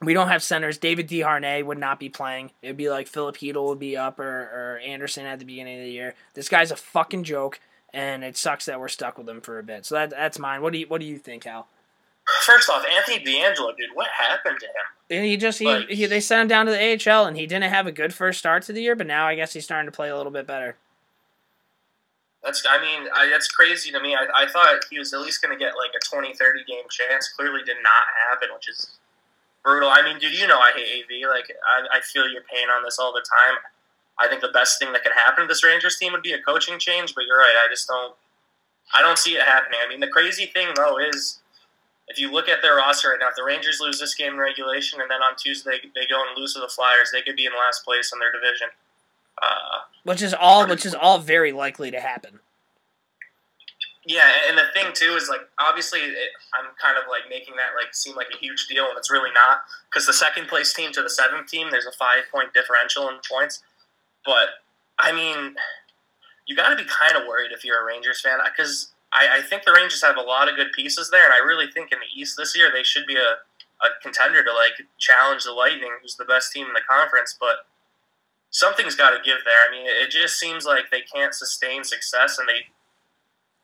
we 0.00 0.14
don't 0.14 0.28
have 0.28 0.42
centers. 0.42 0.78
David 0.78 1.08
Desharnais 1.08 1.64
would 1.64 1.78
not 1.78 2.00
be 2.00 2.08
playing. 2.08 2.50
It'd 2.60 2.76
be 2.76 2.90
like 2.90 3.06
Filip 3.06 3.36
Chytil 3.36 3.68
would 3.68 3.78
be 3.78 3.96
up 3.96 4.18
or, 4.18 4.24
or 4.24 4.80
Anderson 4.84 5.26
at 5.26 5.38
the 5.38 5.44
beginning 5.44 5.78
of 5.78 5.84
the 5.84 5.90
year. 5.90 6.14
This 6.34 6.48
guy's 6.48 6.72
a 6.72 6.76
fucking 6.76 7.24
joke, 7.24 7.60
and 7.92 8.24
it 8.24 8.36
sucks 8.36 8.66
that 8.66 8.80
we're 8.80 8.88
stuck 8.88 9.16
with 9.16 9.28
him 9.28 9.40
for 9.40 9.58
a 9.58 9.62
bit. 9.62 9.86
So 9.86 9.94
that 9.94 10.10
that's 10.10 10.38
mine. 10.38 10.62
What 10.62 10.72
do 10.72 10.80
you 10.80 10.86
what 10.86 11.00
do 11.00 11.06
you 11.06 11.18
think, 11.18 11.44
Hal? 11.44 11.68
First 12.40 12.70
off, 12.70 12.84
Anthony 12.86 13.18
DeAngelo, 13.18 13.76
dude, 13.76 13.90
what 13.94 14.08
happened 14.08 14.58
to 14.60 14.66
him? 14.66 14.72
And 15.10 15.24
he 15.24 15.36
just 15.36 15.58
he, 15.58 15.66
Like- 15.66 15.88
he 15.88 16.06
they 16.06 16.20
sent 16.20 16.42
him 16.42 16.48
down 16.48 16.66
to 16.66 16.72
the 16.72 16.78
AHL, 17.12 17.26
and 17.26 17.36
he 17.36 17.46
didn't 17.46 17.70
have 17.70 17.86
a 17.86 17.92
good 17.92 18.14
first 18.14 18.38
start 18.38 18.62
to 18.64 18.72
the 18.72 18.82
year, 18.82 18.96
but 18.96 19.06
now 19.06 19.26
I 19.26 19.34
guess 19.34 19.52
he's 19.52 19.64
starting 19.64 19.86
to 19.90 19.94
play 19.94 20.08
a 20.08 20.16
little 20.16 20.32
bit 20.32 20.46
better. 20.46 20.76
That's, 22.42 22.64
I 22.68 22.80
mean, 22.80 23.08
I, 23.14 23.28
that's 23.28 23.46
crazy 23.46 23.92
to 23.92 24.00
me. 24.00 24.16
I, 24.16 24.26
I 24.34 24.46
thought 24.48 24.80
he 24.90 24.98
was 24.98 25.12
at 25.14 25.20
least 25.20 25.40
going 25.42 25.56
to 25.56 25.64
get 25.64 25.74
like 25.76 25.90
a 25.94 26.04
20, 26.04 26.34
30 26.34 26.64
game 26.64 26.82
chance. 26.90 27.28
Clearly 27.36 27.60
did 27.64 27.76
not 27.84 28.04
happen, 28.30 28.48
which 28.54 28.68
is 28.68 28.98
brutal. 29.62 29.88
I 29.88 30.02
mean, 30.02 30.18
dude, 30.18 30.36
you 30.36 30.48
know 30.48 30.58
I 30.58 30.72
hate 30.72 31.04
AV. 31.04 31.30
Like, 31.30 31.52
I, 31.64 31.98
I 31.98 32.00
feel 32.00 32.28
your 32.28 32.42
pain 32.52 32.68
on 32.68 32.82
this 32.82 32.98
all 32.98 33.12
the 33.12 33.20
time. 33.30 33.58
I 34.18 34.26
think 34.28 34.40
the 34.40 34.48
best 34.48 34.80
thing 34.80 34.92
that 34.92 35.04
could 35.04 35.12
happen 35.12 35.44
to 35.44 35.48
this 35.48 35.62
Rangers 35.62 35.96
team 35.98 36.12
would 36.12 36.22
be 36.22 36.32
a 36.32 36.42
coaching 36.42 36.78
change, 36.80 37.14
but 37.14 37.24
you're 37.26 37.38
right. 37.38 37.54
I 37.64 37.68
just 37.70 37.86
don't, 37.86 38.14
I 38.92 39.02
don't 39.02 39.18
see 39.18 39.36
it 39.36 39.42
happening. 39.42 39.78
I 39.84 39.88
mean, 39.88 40.00
the 40.00 40.08
crazy 40.08 40.46
thing, 40.46 40.68
though, 40.74 40.98
is 40.98 41.38
if 42.12 42.18
you 42.18 42.30
look 42.30 42.48
at 42.48 42.60
their 42.60 42.76
roster 42.76 43.08
right 43.08 43.18
now, 43.18 43.28
if 43.30 43.36
the 43.36 43.42
Rangers 43.42 43.80
lose 43.80 43.98
this 43.98 44.14
game 44.14 44.34
in 44.34 44.38
regulation 44.38 45.00
and 45.00 45.10
then 45.10 45.22
on 45.22 45.34
Tuesday 45.36 45.80
they 45.94 46.06
go 46.06 46.22
and 46.28 46.38
lose 46.38 46.52
to 46.54 46.60
the 46.60 46.68
Flyers, 46.68 47.10
they 47.10 47.22
could 47.22 47.36
be 47.36 47.46
in 47.46 47.52
last 47.52 47.84
place 47.84 48.12
in 48.12 48.18
their 48.18 48.30
division. 48.30 48.68
Uh, 49.42 49.80
Which 50.04 50.20
is 50.20 50.34
all 50.34 50.68
which 50.68 50.84
is 50.84 50.94
all 50.94 51.18
very 51.18 51.52
likely 51.52 51.90
to 51.90 52.00
happen. 52.00 52.40
Yeah, 54.04 54.28
and 54.48 54.58
the 54.58 54.64
thing 54.74 54.92
too 54.92 55.14
is 55.16 55.28
like 55.30 55.40
obviously 55.58 56.00
it, 56.00 56.30
I'm 56.52 56.66
kind 56.80 56.98
of 56.98 57.04
like 57.08 57.30
making 57.30 57.56
that 57.56 57.70
like 57.74 57.94
seem 57.94 58.14
like 58.14 58.28
a 58.32 58.36
huge 58.36 58.66
deal, 58.68 58.88
and 58.88 58.98
it's 58.98 59.10
really 59.10 59.30
not 59.32 59.62
because 59.90 60.06
the 60.06 60.12
second 60.12 60.48
place 60.48 60.74
team 60.74 60.92
to 60.92 61.02
the 61.02 61.10
seventh 61.10 61.48
team 61.48 61.68
there's 61.70 61.86
a 61.86 61.92
five 61.92 62.24
point 62.30 62.52
differential 62.52 63.08
in 63.08 63.16
points. 63.28 63.62
But 64.26 64.48
I 64.98 65.12
mean, 65.12 65.54
you 66.46 66.54
got 66.54 66.68
to 66.68 66.76
be 66.76 66.84
kind 66.84 67.16
of 67.16 67.26
worried 67.26 67.52
if 67.52 67.64
you're 67.64 67.80
a 67.80 67.84
Rangers 67.84 68.20
fan 68.20 68.38
because 68.44 68.91
I, 69.12 69.38
I 69.38 69.42
think 69.42 69.64
the 69.64 69.72
Rangers 69.72 70.02
have 70.02 70.16
a 70.16 70.22
lot 70.22 70.48
of 70.48 70.56
good 70.56 70.72
pieces 70.72 71.10
there, 71.10 71.24
and 71.24 71.34
I 71.34 71.44
really 71.44 71.70
think 71.70 71.92
in 71.92 71.98
the 71.98 72.20
East 72.20 72.36
this 72.36 72.56
year 72.56 72.70
they 72.72 72.82
should 72.82 73.06
be 73.06 73.16
a, 73.16 73.44
a 73.84 73.88
contender 74.02 74.42
to 74.42 74.52
like 74.52 74.88
challenge 74.98 75.44
the 75.44 75.52
Lightning, 75.52 75.92
who's 76.00 76.16
the 76.16 76.24
best 76.24 76.52
team 76.52 76.66
in 76.66 76.72
the 76.72 76.86
conference. 76.88 77.36
But 77.38 77.68
something's 78.50 78.96
got 78.96 79.10
to 79.10 79.20
give 79.22 79.44
there. 79.44 79.60
I 79.68 79.70
mean, 79.70 79.86
it 79.86 80.10
just 80.10 80.38
seems 80.38 80.64
like 80.64 80.90
they 80.90 81.02
can't 81.02 81.34
sustain 81.34 81.84
success, 81.84 82.38
and 82.38 82.48
they 82.48 82.72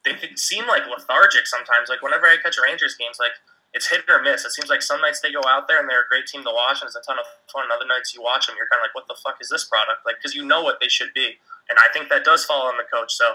they 0.05 0.37
seem 0.37 0.67
like 0.67 0.87
lethargic 0.87 1.47
sometimes. 1.47 1.89
Like 1.89 2.03
whenever 2.03 2.27
I 2.27 2.37
catch 2.43 2.57
Rangers 2.63 2.95
games, 2.95 3.17
like 3.19 3.33
it's 3.75 3.89
hit 3.89 4.05
or 4.09 4.23
miss. 4.23 4.45
It 4.45 4.53
seems 4.53 4.71
like 4.71 4.83
some 4.83 5.01
nights 5.01 5.21
they 5.21 5.33
go 5.33 5.43
out 5.47 5.69
there 5.69 5.79
and 5.79 5.89
they're 5.89 6.05
a 6.05 6.09
great 6.09 6.27
team 6.27 6.43
to 6.45 6.53
watch 6.53 6.81
and 6.81 6.89
it's 6.89 6.97
a 6.97 7.05
ton 7.05 7.19
of 7.19 7.27
fun. 7.53 7.69
Other 7.69 7.85
nights 7.87 8.15
you 8.15 8.23
watch 8.23 8.47
them, 8.47 8.57
you're 8.57 8.69
kind 8.73 8.81
of 8.81 8.89
like, 8.89 8.95
what 8.97 9.09
the 9.09 9.21
fuck 9.21 9.37
is 9.41 9.49
this 9.49 9.65
product? 9.65 10.07
Like 10.07 10.17
because 10.17 10.35
you 10.35 10.45
know 10.45 10.63
what 10.63 10.81
they 10.81 10.89
should 10.89 11.13
be, 11.15 11.37
and 11.69 11.79
I 11.79 11.93
think 11.93 12.09
that 12.09 12.25
does 12.25 12.45
fall 12.45 12.69
on 12.69 12.77
the 12.77 12.89
coach. 12.89 13.13
So 13.13 13.33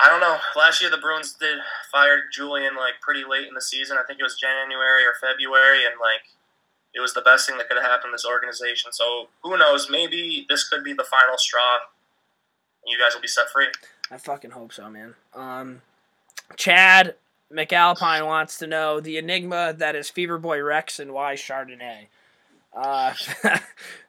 I 0.00 0.08
don't 0.08 0.20
know. 0.20 0.36
Last 0.56 0.80
year 0.82 0.90
the 0.90 0.98
Bruins 0.98 1.34
did 1.34 1.58
fire 1.90 2.22
Julien 2.32 2.76
like 2.76 2.94
pretty 3.00 3.22
late 3.28 3.46
in 3.48 3.54
the 3.54 3.60
season. 3.60 3.96
I 3.98 4.02
think 4.06 4.20
it 4.20 4.24
was 4.24 4.36
January 4.36 5.04
or 5.04 5.14
February, 5.20 5.84
and 5.84 5.94
like 6.00 6.28
it 6.94 7.00
was 7.00 7.14
the 7.14 7.22
best 7.22 7.48
thing 7.48 7.58
that 7.58 7.68
could 7.68 7.76
have 7.76 7.86
happened 7.86 8.10
to 8.10 8.14
this 8.14 8.26
organization. 8.26 8.92
So 8.92 9.28
who 9.42 9.56
knows? 9.56 9.88
Maybe 9.90 10.46
this 10.48 10.68
could 10.68 10.84
be 10.84 10.92
the 10.92 11.04
final 11.04 11.38
straw. 11.38 11.78
and 12.84 12.92
You 12.92 12.98
guys 12.98 13.14
will 13.14 13.22
be 13.22 13.28
set 13.28 13.50
free. 13.50 13.68
I 14.10 14.18
fucking 14.18 14.50
hope 14.50 14.72
so, 14.72 14.90
man. 14.90 15.14
Um, 15.34 15.82
Chad 16.56 17.14
McAlpine 17.52 18.26
wants 18.26 18.58
to 18.58 18.66
know 18.66 19.00
the 19.00 19.16
enigma 19.16 19.74
that 19.78 19.96
is 19.96 20.10
Fever 20.10 20.38
Boy 20.38 20.62
Rex 20.62 20.98
and 20.98 21.12
why 21.12 21.34
Chardonnay. 21.34 22.06
Uh, 22.76 23.12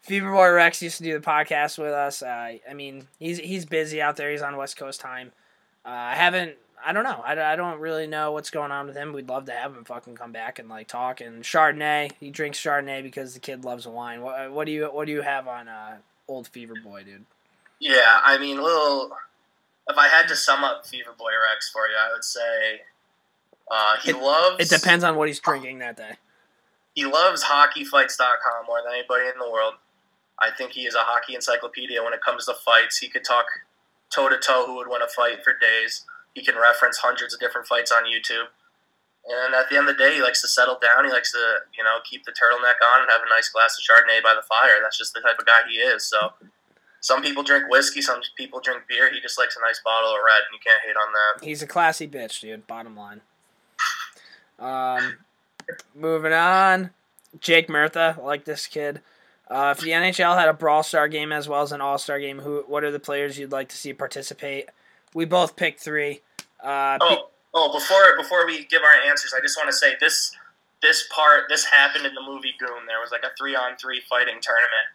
Fever 0.02 0.32
Boy 0.32 0.50
Rex 0.52 0.82
used 0.82 0.98
to 0.98 1.04
do 1.04 1.14
the 1.14 1.26
podcast 1.26 1.78
with 1.78 1.92
us. 1.92 2.22
Uh, 2.24 2.58
I 2.70 2.74
mean, 2.74 3.08
he's 3.20 3.38
he's 3.38 3.66
busy 3.66 4.02
out 4.02 4.16
there. 4.18 4.32
He's 4.32 4.42
on 4.42 4.58
West 4.58 4.78
Coast 4.78 5.00
time. 5.00 5.32
Uh, 5.86 5.90
I 5.90 6.16
haven't. 6.16 6.56
I 6.88 6.94
don't 6.94 7.04
know. 7.04 7.22
I, 7.26 7.40
I 7.54 7.56
don't 7.56 7.80
really 7.80 8.06
know 8.06 8.32
what's 8.32 8.50
going 8.52 8.72
on 8.72 8.86
with 8.88 8.96
him. 8.96 9.12
We'd 9.14 9.28
love 9.28 9.46
to 9.46 9.52
have 9.52 9.76
him 9.76 9.84
fucking 9.86 10.16
come 10.16 10.32
back 10.32 10.60
and 10.60 10.70
like 10.70 10.88
talk. 10.88 11.20
And 11.22 11.44
Chardonnay, 11.44 12.12
he 12.20 12.30
drinks 12.30 12.60
Chardonnay 12.62 13.02
because 13.02 13.34
the 13.34 13.40
kid 13.40 13.66
loves 13.66 13.88
wine. 13.88 14.22
What, 14.22 14.52
what 14.52 14.66
do 14.66 14.72
you 14.72 14.86
what 14.86 15.06
do 15.06 15.12
you 15.12 15.22
have 15.22 15.48
on 15.48 15.68
uh, 15.68 15.98
old 16.28 16.48
Fever 16.48 16.76
Boy, 16.84 17.04
dude? 17.04 17.26
Yeah, 17.80 18.20
I 18.24 18.38
mean, 18.38 18.58
little. 18.62 19.12
If 19.88 19.98
I 19.98 20.08
had 20.08 20.28
to 20.30 20.36
sum 20.36 20.64
up 20.64 20.86
Fever 20.88 21.12
Boy 21.18 21.32
Rex 21.52 21.70
for 21.72 21.88
you, 21.88 21.96
I 21.96 22.12
would 22.12 22.24
say 22.24 22.82
uh, 23.72 23.98
he 24.04 24.12
It- 24.12 24.18
loves. 24.22 24.72
It 24.72 24.76
depends 24.80 25.04
on 25.04 25.16
what 25.16 25.28
he's 25.28 25.40
drinking 25.40 25.80
that 25.80 25.98
day. 25.98 26.14
He 26.94 27.06
loves 27.06 27.44
hockeyfights.com 27.44 28.66
more 28.68 28.82
than 28.84 28.94
anybody 28.94 29.26
in 29.28 29.38
the 29.40 29.52
world. 29.52 29.74
I 30.40 30.50
think 30.52 30.72
he 30.72 30.82
is 30.86 30.96
a 30.96 31.00
hockey 31.02 31.36
encyclopedia 31.36 32.02
when 32.04 32.14
it 32.14 32.22
comes 32.22 32.46
to 32.46 32.54
fights. 32.54 32.98
He 32.98 33.08
could 33.10 33.24
talk 33.24 33.46
toe 34.14 34.30
to 34.30 34.38
toe 34.38 34.66
who 34.68 34.76
would 34.76 34.88
win 34.88 35.02
a 35.02 35.08
fight 35.08 35.44
for 35.44 35.54
days. 35.58 36.06
He 36.34 36.44
can 36.44 36.56
reference 36.56 36.98
hundreds 36.98 37.34
of 37.34 37.40
different 37.40 37.68
fights 37.68 37.92
on 37.92 38.04
YouTube. 38.04 38.52
And 39.26 39.56
at 39.56 39.70
the 39.70 39.78
end 39.78 39.90
of 39.90 39.98
the 39.98 40.04
day, 40.04 40.16
he 40.16 40.22
likes 40.22 40.42
to 40.42 40.48
settle 40.48 40.78
down. 40.78 41.06
He 41.06 41.12
likes 41.12 41.32
to, 41.32 41.66
you 41.76 41.84
know, 41.84 41.98
keep 42.04 42.26
the 42.26 42.32
turtleneck 42.32 42.78
on 42.94 43.02
and 43.02 43.10
have 43.10 43.22
a 43.26 43.30
nice 43.30 43.50
glass 43.50 43.78
of 43.78 43.84
Chardonnay 43.84 44.22
by 44.22 44.36
the 44.36 44.46
fire. 44.46 44.78
That's 44.82 44.98
just 44.98 45.14
the 45.14 45.22
type 45.22 45.40
of 45.40 45.46
guy 45.46 45.66
he 45.68 45.78
is. 45.78 46.06
So 46.06 46.34
some 47.02 47.24
people 47.24 47.42
drink 47.42 47.66
whiskey, 47.70 48.02
some 48.02 48.22
people 48.38 48.60
drink 48.60 48.84
beer. 48.88 49.12
He 49.12 49.20
just 49.20 49.40
likes 49.40 49.58
a 49.58 49.62
nice 49.62 49.82
bottle 49.84 50.12
of 50.12 50.18
red, 50.26 50.42
and 50.46 50.54
you 50.54 50.60
can't 50.64 50.82
hate 50.86 50.96
on 50.96 51.14
that. 51.14 51.46
He's 51.46 51.64
a 51.64 51.68
classy 51.68 52.08
bitch, 52.08 52.42
dude. 52.42 52.68
Bottom 52.68 52.96
line. 52.96 53.22
Um, 54.60 55.18
moving 55.96 56.34
on. 56.34 56.92
Jake 57.40 57.68
Murtha, 57.68 58.18
I 58.20 58.24
like 58.24 58.46
this 58.46 58.68
kid. 58.68 59.02
Uh, 59.50 59.74
if 59.78 59.84
the 59.84 59.92
NHL 59.92 60.38
had 60.38 60.50
a 60.50 60.54
Brawl 60.54 60.82
Star 60.84 61.08
game 61.08 61.32
as 61.32 61.48
well 61.48 61.62
as 61.62 61.72
an 61.72 61.82
All 61.82 61.98
Star 61.98 62.20
game, 62.20 62.40
who 62.40 62.64
what 62.68 62.84
are 62.84 62.92
the 62.92 63.00
players 63.00 63.38
you'd 63.38 63.52
like 63.52 63.70
to 63.70 63.78
see 63.78 63.94
participate? 63.94 64.70
We 65.14 65.26
both 65.26 65.56
picked 65.56 65.80
three. 65.80 66.22
Uh, 66.64 66.98
Oh, 67.02 67.30
oh! 67.54 67.72
Before 67.74 68.18
before 68.18 68.46
we 68.46 68.66
give 68.66 68.82
our 68.82 69.08
answers, 69.08 69.34
I 69.38 69.42
just 69.42 69.58
want 69.58 69.70
to 69.70 69.76
say 69.76 69.94
this 70.00 70.32
this 70.82 71.08
part 71.14 71.44
this 71.50 71.66
happened 71.66 72.06
in 72.06 72.14
the 72.16 72.22
movie 72.22 72.54
Goon. 72.60 72.86
There 72.88 73.00
was 73.00 73.12
like 73.12 73.24
a 73.24 73.36
three 73.38 73.56
on 73.56 73.78
three 73.78 74.02
fighting 74.10 74.40
tournament 74.42 74.88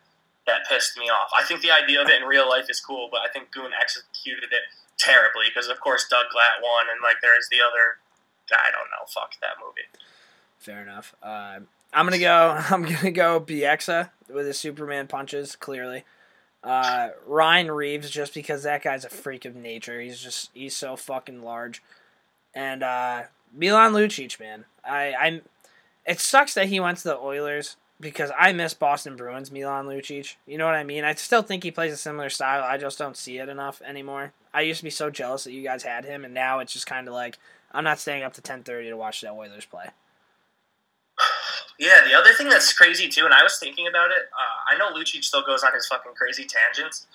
that 0.46 0.66
pissed 0.68 0.98
me 0.98 1.04
off. 1.06 1.30
I 1.36 1.44
think 1.44 1.60
the 1.62 1.70
idea 1.70 2.02
of 2.02 2.08
it 2.08 2.20
in 2.20 2.26
real 2.26 2.48
life 2.48 2.66
is 2.68 2.80
cool, 2.80 3.08
but 3.10 3.20
I 3.20 3.28
think 3.32 3.52
Goon 3.52 3.70
executed 3.80 4.50
it 4.52 4.66
terribly 4.98 5.46
because 5.48 5.68
of 5.68 5.80
course 5.80 6.06
Doug 6.08 6.26
Glatt 6.34 6.60
won, 6.62 6.86
and 6.90 7.00
like 7.02 7.16
there's 7.22 7.48
the 7.50 7.58
other. 7.58 7.98
I 8.52 8.70
don't 8.72 8.90
know. 8.90 9.06
Fuck 9.06 9.34
that 9.40 9.62
movie. 9.64 9.86
Fair 10.58 10.82
enough. 10.82 11.14
Uh, 11.22 11.60
I'm 11.92 12.06
gonna 12.06 12.18
go. 12.18 12.62
I'm 12.70 12.82
gonna 12.82 13.10
go 13.10 13.40
Bieksa 13.40 14.10
with 14.32 14.46
his 14.46 14.58
Superman 14.58 15.06
punches. 15.06 15.56
Clearly, 15.56 16.04
uh, 16.62 17.10
Ryan 17.26 17.70
Reaves 17.70 18.10
just 18.10 18.34
because 18.34 18.62
that 18.62 18.82
guy's 18.82 19.04
a 19.04 19.10
freak 19.10 19.44
of 19.44 19.54
nature. 19.56 20.00
He's 20.00 20.20
just 20.20 20.50
he's 20.54 20.76
so 20.76 20.96
fucking 20.96 21.42
large, 21.42 21.82
and 22.54 22.82
uh, 22.82 23.22
Milan 23.52 23.92
Lucic, 23.92 24.38
man. 24.40 24.64
I 24.84 25.14
I'm. 25.14 25.42
It 26.06 26.20
sucks 26.20 26.54
that 26.54 26.68
he 26.68 26.80
went 26.80 26.98
to 26.98 27.04
the 27.04 27.18
Oilers 27.18 27.76
because 28.00 28.30
I 28.36 28.52
miss 28.52 28.72
Boston 28.72 29.16
Bruins 29.16 29.52
Milan 29.52 29.86
Lucic. 29.86 30.36
You 30.46 30.58
know 30.58 30.64
what 30.64 30.74
I 30.74 30.82
mean? 30.84 31.04
I 31.04 31.14
still 31.14 31.42
think 31.42 31.62
he 31.62 31.70
plays 31.70 31.92
a 31.92 31.96
similar 31.96 32.30
style. 32.30 32.62
I 32.64 32.78
just 32.78 32.98
don't 32.98 33.16
see 33.16 33.38
it 33.38 33.48
enough 33.48 33.82
anymore. 33.82 34.32
I 34.52 34.62
used 34.62 34.78
to 34.78 34.84
be 34.84 34.90
so 34.90 35.10
jealous 35.10 35.44
that 35.44 35.52
you 35.52 35.62
guys 35.62 35.82
had 35.82 36.04
him, 36.04 36.24
and 36.24 36.32
now 36.34 36.60
it's 36.60 36.72
just 36.72 36.86
kind 36.86 37.06
of 37.06 37.14
like 37.14 37.38
I'm 37.72 37.84
not 37.84 37.98
staying 37.98 38.22
up 38.22 38.32
to 38.34 38.42
10:30 38.42 38.88
to 38.88 38.94
watch 38.94 39.20
the 39.20 39.30
Oilers 39.30 39.66
play. 39.66 39.90
Yeah, 41.80 42.04
the 42.04 42.12
other 42.12 42.34
thing 42.36 42.50
that's 42.50 42.72
crazy 42.76 43.08
too, 43.08 43.24
and 43.24 43.32
I 43.32 43.42
was 43.42 43.56
thinking 43.58 43.86
about 43.88 44.10
it. 44.10 44.28
Uh, 44.36 44.58
I 44.68 44.76
know 44.76 44.92
Lucic 44.92 45.24
still 45.24 45.40
goes 45.42 45.62
on 45.64 45.72
his 45.72 45.86
fucking 45.88 46.12
crazy 46.12 46.44
tangents, 46.44 47.06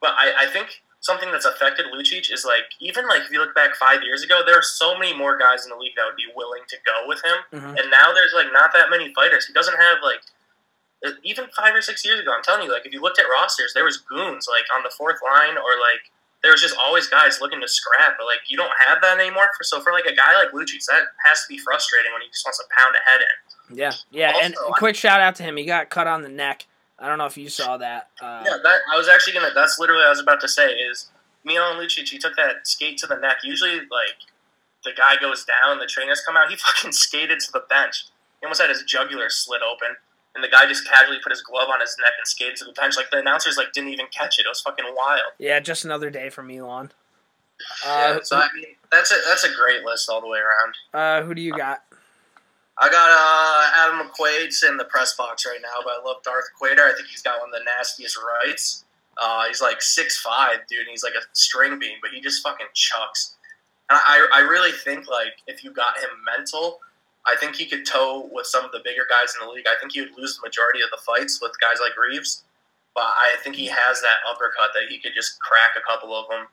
but 0.00 0.14
I, 0.16 0.44
I 0.44 0.46
think 0.48 0.80
something 1.00 1.30
that's 1.30 1.44
affected 1.44 1.86
Lucic 1.94 2.32
is 2.32 2.42
like 2.48 2.64
even 2.80 3.06
like 3.06 3.22
if 3.22 3.30
you 3.30 3.38
look 3.38 3.54
back 3.54 3.76
five 3.76 4.02
years 4.02 4.22
ago, 4.24 4.40
there 4.46 4.56
are 4.58 4.62
so 4.64 4.96
many 4.98 5.12
more 5.14 5.36
guys 5.36 5.64
in 5.64 5.70
the 5.70 5.76
league 5.76 5.92
that 5.96 6.06
would 6.08 6.16
be 6.16 6.24
willing 6.34 6.62
to 6.72 6.76
go 6.88 7.06
with 7.06 7.20
him, 7.22 7.36
Mhm. 7.52 7.78
and 7.78 7.90
now 7.90 8.10
there's 8.16 8.32
like 8.34 8.48
not 8.50 8.72
that 8.72 8.88
many 8.88 9.12
fighters. 9.12 9.46
He 9.46 9.52
doesn't 9.52 9.76
have 9.76 9.98
like 10.02 10.22
uh, 11.06 11.10
even 11.22 11.46
five 11.54 11.74
or 11.74 11.82
six 11.82 12.02
years 12.02 12.18
ago. 12.18 12.32
I'm 12.34 12.42
telling 12.42 12.64
you, 12.66 12.72
like 12.72 12.86
if 12.86 12.92
you 12.94 13.02
looked 13.02 13.20
at 13.20 13.26
rosters, 13.30 13.74
there 13.74 13.84
was 13.84 13.98
goons 13.98 14.48
like 14.48 14.64
on 14.74 14.82
the 14.82 14.90
fourth 14.96 15.20
line, 15.22 15.58
or 15.60 15.76
like 15.78 16.08
there 16.42 16.52
was 16.52 16.60
just 16.60 16.76
always 16.86 17.08
guys 17.08 17.40
looking 17.40 17.60
to 17.60 17.68
scrap. 17.68 18.16
But 18.18 18.26
like 18.26 18.40
you 18.48 18.56
don't 18.56 18.72
have 18.86 19.00
that 19.02 19.18
anymore. 19.18 19.48
For 19.56 19.64
so 19.64 19.80
for 19.80 19.92
like 19.92 20.06
a 20.06 20.14
guy 20.14 20.34
like 20.34 20.52
Lucic, 20.52 20.84
that 20.90 21.02
has 21.24 21.42
to 21.42 21.48
be 21.48 21.58
frustrating 21.58 22.12
when 22.12 22.22
he 22.22 22.28
just 22.28 22.44
wants 22.46 22.58
to 22.58 22.64
pound 22.76 22.94
a 22.94 23.10
head 23.10 23.20
in. 23.20 23.76
Yeah, 23.76 23.92
yeah. 24.10 24.32
and 24.42 24.54
Also, 24.56 24.70
a 24.70 24.78
quick 24.78 24.96
shout 24.96 25.20
out 25.20 25.34
to 25.36 25.42
him. 25.42 25.56
He 25.56 25.64
got 25.64 25.90
cut 25.90 26.06
on 26.06 26.22
the 26.22 26.28
neck. 26.28 26.66
I 26.98 27.06
don't 27.06 27.18
know 27.18 27.26
if 27.26 27.36
you 27.36 27.48
saw 27.48 27.76
that. 27.76 28.08
Uh, 28.20 28.42
Yeah, 28.44 28.56
that 28.62 28.80
I 28.92 28.96
was 28.96 29.08
actually 29.08 29.34
gonna. 29.34 29.50
That's 29.54 29.78
literally 29.78 30.00
what 30.00 30.06
I 30.06 30.10
was 30.10 30.20
about 30.20 30.40
to 30.40 30.48
say. 30.48 30.70
Is 30.72 31.10
Milan 31.44 31.76
Lucic? 31.76 32.08
He 32.08 32.18
took 32.18 32.34
that 32.36 32.66
skate 32.66 32.98
to 32.98 33.06
the 33.06 33.16
neck. 33.16 33.38
Usually, 33.44 33.76
like 33.76 34.18
the 34.84 34.92
guy 34.96 35.16
goes 35.20 35.44
down, 35.44 35.78
the 35.78 35.86
trainers 35.86 36.22
come 36.26 36.36
out. 36.36 36.50
He 36.50 36.56
fucking 36.66 36.92
skated 36.92 37.40
to 37.40 37.52
the 37.52 37.62
bench. 37.68 38.06
He 38.40 38.46
almost 38.46 38.60
had 38.60 38.70
his 38.70 38.82
jugular 38.84 39.28
slit 39.30 39.60
open, 39.62 39.96
and 40.34 40.44
the 40.44 40.48
guy 40.48 40.66
just 40.66 40.86
casually 40.88 41.18
put 41.22 41.32
his 41.32 41.42
glove 41.42 41.68
on 41.72 41.80
his 41.80 41.96
neck 42.00 42.12
and 42.18 42.26
skated 42.26 42.56
to 42.56 42.64
the 42.64 42.72
bench. 42.72 42.96
Like 42.96 43.10
the 43.10 43.18
announcers, 43.18 43.56
like 43.56 43.72
didn't 43.72 43.90
even 43.90 44.06
catch 44.16 44.38
it. 44.38 44.46
It 44.46 44.48
was 44.48 44.60
fucking 44.60 44.84
wild. 44.96 45.32
yeah, 45.38 45.58
just 45.60 45.84
another 45.84 46.10
day 46.10 46.30
for 46.30 46.42
Milan. 46.42 46.92
yeah, 47.84 48.16
Uh, 48.18 48.20
so 48.22 48.36
I 48.36 48.48
mean, 48.54 48.66
that's 48.92 49.10
a 49.10 49.16
that's 49.26 49.44
a 49.44 49.52
great 49.54 49.82
list 49.84 50.08
all 50.08 50.20
the 50.20 50.28
way 50.28 50.38
around. 50.38 50.74
uh, 50.94 51.26
who 51.26 51.34
do 51.34 51.42
you 51.42 51.56
got? 51.56 51.82
I 52.80 52.88
got 52.88 53.10
uh, 53.10 53.92
Adam 53.92 54.08
McQuaid's 54.08 54.62
in 54.62 54.76
the 54.76 54.84
press 54.84 55.16
box 55.16 55.44
right 55.44 55.58
now, 55.60 55.82
but 55.82 55.94
I 56.00 56.04
love 56.04 56.22
Darth 56.22 56.44
Quader. 56.60 56.80
I 56.88 56.94
think 56.94 57.08
he's 57.08 57.22
got 57.22 57.40
one 57.40 57.48
of 57.48 57.52
the 57.58 57.64
nastiest 57.64 58.16
rights. 58.16 58.84
Uh, 59.20 59.46
he's 59.48 59.60
like 59.60 59.82
six 59.82 60.20
five, 60.20 60.58
dude, 60.68 60.80
and 60.80 60.88
he's 60.90 61.02
like 61.02 61.14
a 61.14 61.22
string 61.32 61.76
bean, 61.80 61.96
but 62.00 62.12
he 62.12 62.20
just 62.20 62.40
fucking 62.42 62.68
chucks. 62.74 63.34
And 63.90 63.98
I, 64.00 64.28
I 64.32 64.40
really 64.42 64.70
think 64.70 65.08
like 65.08 65.32
if 65.48 65.64
you 65.64 65.72
got 65.72 65.98
him 65.98 66.10
mental, 66.36 66.78
I 67.30 67.36
think 67.38 67.56
he 67.56 67.66
could 67.66 67.84
toe 67.84 68.28
with 68.32 68.46
some 68.46 68.64
of 68.64 68.72
the 68.72 68.80
bigger 68.84 69.06
guys 69.08 69.34
in 69.38 69.46
the 69.46 69.52
league. 69.52 69.66
I 69.68 69.74
think 69.80 69.92
he 69.92 70.00
would 70.00 70.16
lose 70.16 70.36
the 70.36 70.46
majority 70.46 70.80
of 70.80 70.88
the 70.90 70.98
fights 71.04 71.40
with 71.42 71.52
guys 71.60 71.78
like 71.80 71.92
Reaves, 71.98 72.44
but 72.94 73.02
I 73.04 73.36
think 73.42 73.56
he 73.56 73.66
has 73.66 74.00
that 74.00 74.16
uppercut 74.30 74.70
that 74.74 74.88
he 74.88 74.98
could 74.98 75.12
just 75.14 75.38
crack 75.40 75.72
a 75.76 75.80
couple 75.86 76.14
of 76.16 76.28
them. 76.28 76.40
Um, 76.40 76.48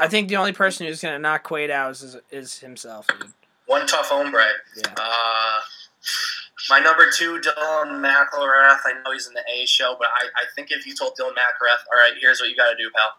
I 0.00 0.08
think 0.10 0.28
the 0.28 0.36
only 0.36 0.52
person 0.52 0.86
who's 0.86 1.00
gonna 1.00 1.18
knock 1.18 1.46
Quaid 1.46 1.70
out 1.70 1.92
is, 1.92 2.16
is 2.30 2.58
himself. 2.58 3.06
Dude. 3.06 3.32
one 3.66 3.86
tough 3.86 4.08
hombre. 4.08 4.44
Yeah. 4.76 4.92
Uh, 4.96 5.60
my 6.68 6.78
number 6.80 7.10
two, 7.10 7.40
Dylan 7.40 8.00
McIlrath. 8.00 8.80
I 8.84 8.94
know 9.04 9.12
he's 9.12 9.26
in 9.26 9.34
the 9.34 9.44
A 9.52 9.66
show, 9.66 9.96
but 9.98 10.08
I, 10.08 10.26
I 10.36 10.44
think 10.54 10.70
if 10.70 10.86
you 10.86 10.94
told 10.94 11.16
Dylan 11.18 11.32
McIlrath, 11.32 11.84
all 11.92 11.98
right, 11.98 12.12
here's 12.20 12.40
what 12.40 12.48
you 12.50 12.56
got 12.56 12.70
to 12.70 12.76
do, 12.76 12.90
pal. 12.94 13.10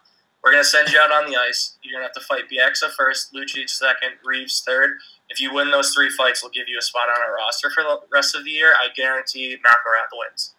We're 0.44 0.52
going 0.52 0.62
to 0.62 0.68
send 0.68 0.90
you 0.90 1.00
out 1.00 1.10
on 1.10 1.24
the 1.30 1.38
ice. 1.38 1.76
You're 1.82 1.98
going 1.98 2.02
to 2.02 2.06
have 2.06 2.12
to 2.12 2.20
fight 2.20 2.50
Bieksa 2.50 2.90
first, 2.90 3.32
Lucic 3.32 3.70
second, 3.70 4.10
Reaves 4.22 4.62
third. 4.66 4.98
If 5.30 5.40
you 5.40 5.54
win 5.54 5.70
those 5.70 5.94
three 5.94 6.10
fights, 6.10 6.42
we'll 6.42 6.52
give 6.52 6.68
you 6.68 6.76
a 6.78 6.82
spot 6.82 7.08
on 7.08 7.16
our 7.22 7.34
roster 7.34 7.70
for 7.70 7.82
the 7.82 8.00
rest 8.12 8.34
of 8.36 8.44
the 8.44 8.50
year. 8.50 8.74
I 8.78 8.88
guarantee 8.94 9.56
McIlrath 9.56 10.12
wins. 10.12 10.52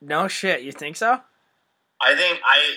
No 0.00 0.26
shit. 0.26 0.62
You 0.62 0.72
think 0.72 0.96
so? 0.96 1.20
I 2.00 2.16
think 2.16 2.40
I, 2.44 2.74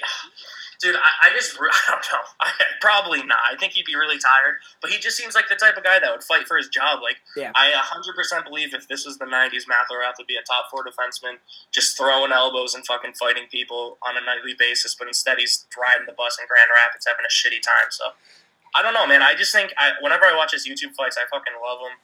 dude, 0.82 0.96
I, 0.96 1.28
I 1.28 1.30
just 1.34 1.56
I 1.60 1.92
don't 1.92 2.06
know. 2.12 2.20
I, 2.42 2.52
probably 2.82 3.24
not. 3.24 3.40
I 3.52 3.56
think 3.58 3.74
he'd 3.74 3.86
be 3.86 3.96
really 3.96 4.18
tired, 4.18 4.56
but 4.82 4.92
he 4.92 5.00
just 5.00 5.18
seems 5.18 5.36
like 5.36 5.50
the 5.50 5.56
type 5.56 5.78
of 5.78 5.84
guy 5.84 6.00
that 6.00 6.12
would 6.12 6.24
fight 6.24 6.48
for 6.48 6.58
his 6.58 6.68
job. 6.70 7.02
Like, 7.02 7.18
Yeah. 7.36 7.52
I 7.56 7.72
100% 7.72 8.44
believe 8.46 8.74
if 8.74 8.88
this 8.88 9.06
was 9.06 9.18
the 9.18 9.26
90s, 9.26 9.64
McIlrath 9.66 10.18
would 10.18 10.28
be 10.28 10.36
a 10.38 10.44
top 10.44 10.70
four 10.72 10.84
defenseman, 10.84 11.38
just 11.72 11.98
throwing 11.98 12.32
elbows 12.32 12.74
and 12.76 12.86
fucking 12.86 13.14
fighting 13.14 13.48
people 13.52 13.98
on 14.04 14.18
a 14.18 14.22
nightly 14.22 14.54
basis. 14.58 14.96
But 14.96 15.08
instead, 15.08 15.38
he's 15.40 15.66
riding 15.78 16.06
the 16.06 16.14
bus 16.14 16.38
in 16.40 16.48
Grand 16.48 16.70
Rapids, 16.86 17.06
having 17.08 17.26
a 17.26 17.32
shitty 17.32 17.62
time. 17.62 17.90
So, 17.90 18.06
I 18.76 18.82
don't 18.82 18.94
know, 18.94 19.08
man. 19.08 19.22
I 19.22 19.36
just 19.36 19.54
think 19.54 19.74
I, 19.78 19.92
whenever 20.02 20.26
I 20.26 20.36
watch 20.36 20.52
his 20.52 20.68
YouTube 20.68 20.94
fights, 20.96 21.18
I 21.18 21.26
fucking 21.30 21.54
love 21.64 21.80
him. 21.80 21.98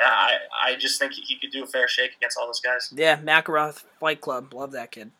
I 0.00 0.36
I 0.62 0.76
just 0.76 1.00
think 1.00 1.12
he 1.12 1.36
could 1.36 1.50
do 1.50 1.64
a 1.64 1.66
fair 1.66 1.88
shake 1.88 2.12
against 2.16 2.38
all 2.38 2.46
those 2.46 2.60
guys. 2.60 2.92
Yeah, 2.94 3.16
McIlrath 3.16 3.82
Fight 3.98 4.20
Club. 4.20 4.54
Love 4.54 4.70
that 4.72 4.92
kid. 4.92 5.10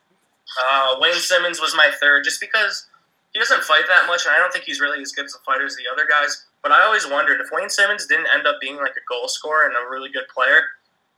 Uh, 0.56 0.96
Wayne 1.00 1.14
Simmonds 1.14 1.60
was 1.60 1.74
my 1.76 1.90
third, 2.00 2.24
just 2.24 2.40
because 2.40 2.86
he 3.32 3.38
doesn't 3.38 3.62
fight 3.64 3.84
that 3.88 4.06
much, 4.06 4.24
and 4.24 4.34
I 4.34 4.38
don't 4.38 4.52
think 4.52 4.64
he's 4.64 4.80
really 4.80 5.02
as 5.02 5.12
good 5.12 5.26
as 5.26 5.34
a 5.34 5.44
fighter 5.44 5.66
as 5.66 5.76
the 5.76 5.84
other 5.92 6.06
guys. 6.08 6.46
But 6.62 6.72
I 6.72 6.82
always 6.82 7.06
wondered 7.06 7.40
if 7.40 7.48
Wayne 7.52 7.70
Simmonds 7.70 8.06
didn't 8.06 8.28
end 8.34 8.46
up 8.46 8.60
being 8.60 8.76
like 8.76 8.96
a 8.96 9.04
goal 9.08 9.28
scorer 9.28 9.66
and 9.66 9.74
a 9.76 9.88
really 9.90 10.10
good 10.10 10.26
player. 10.32 10.62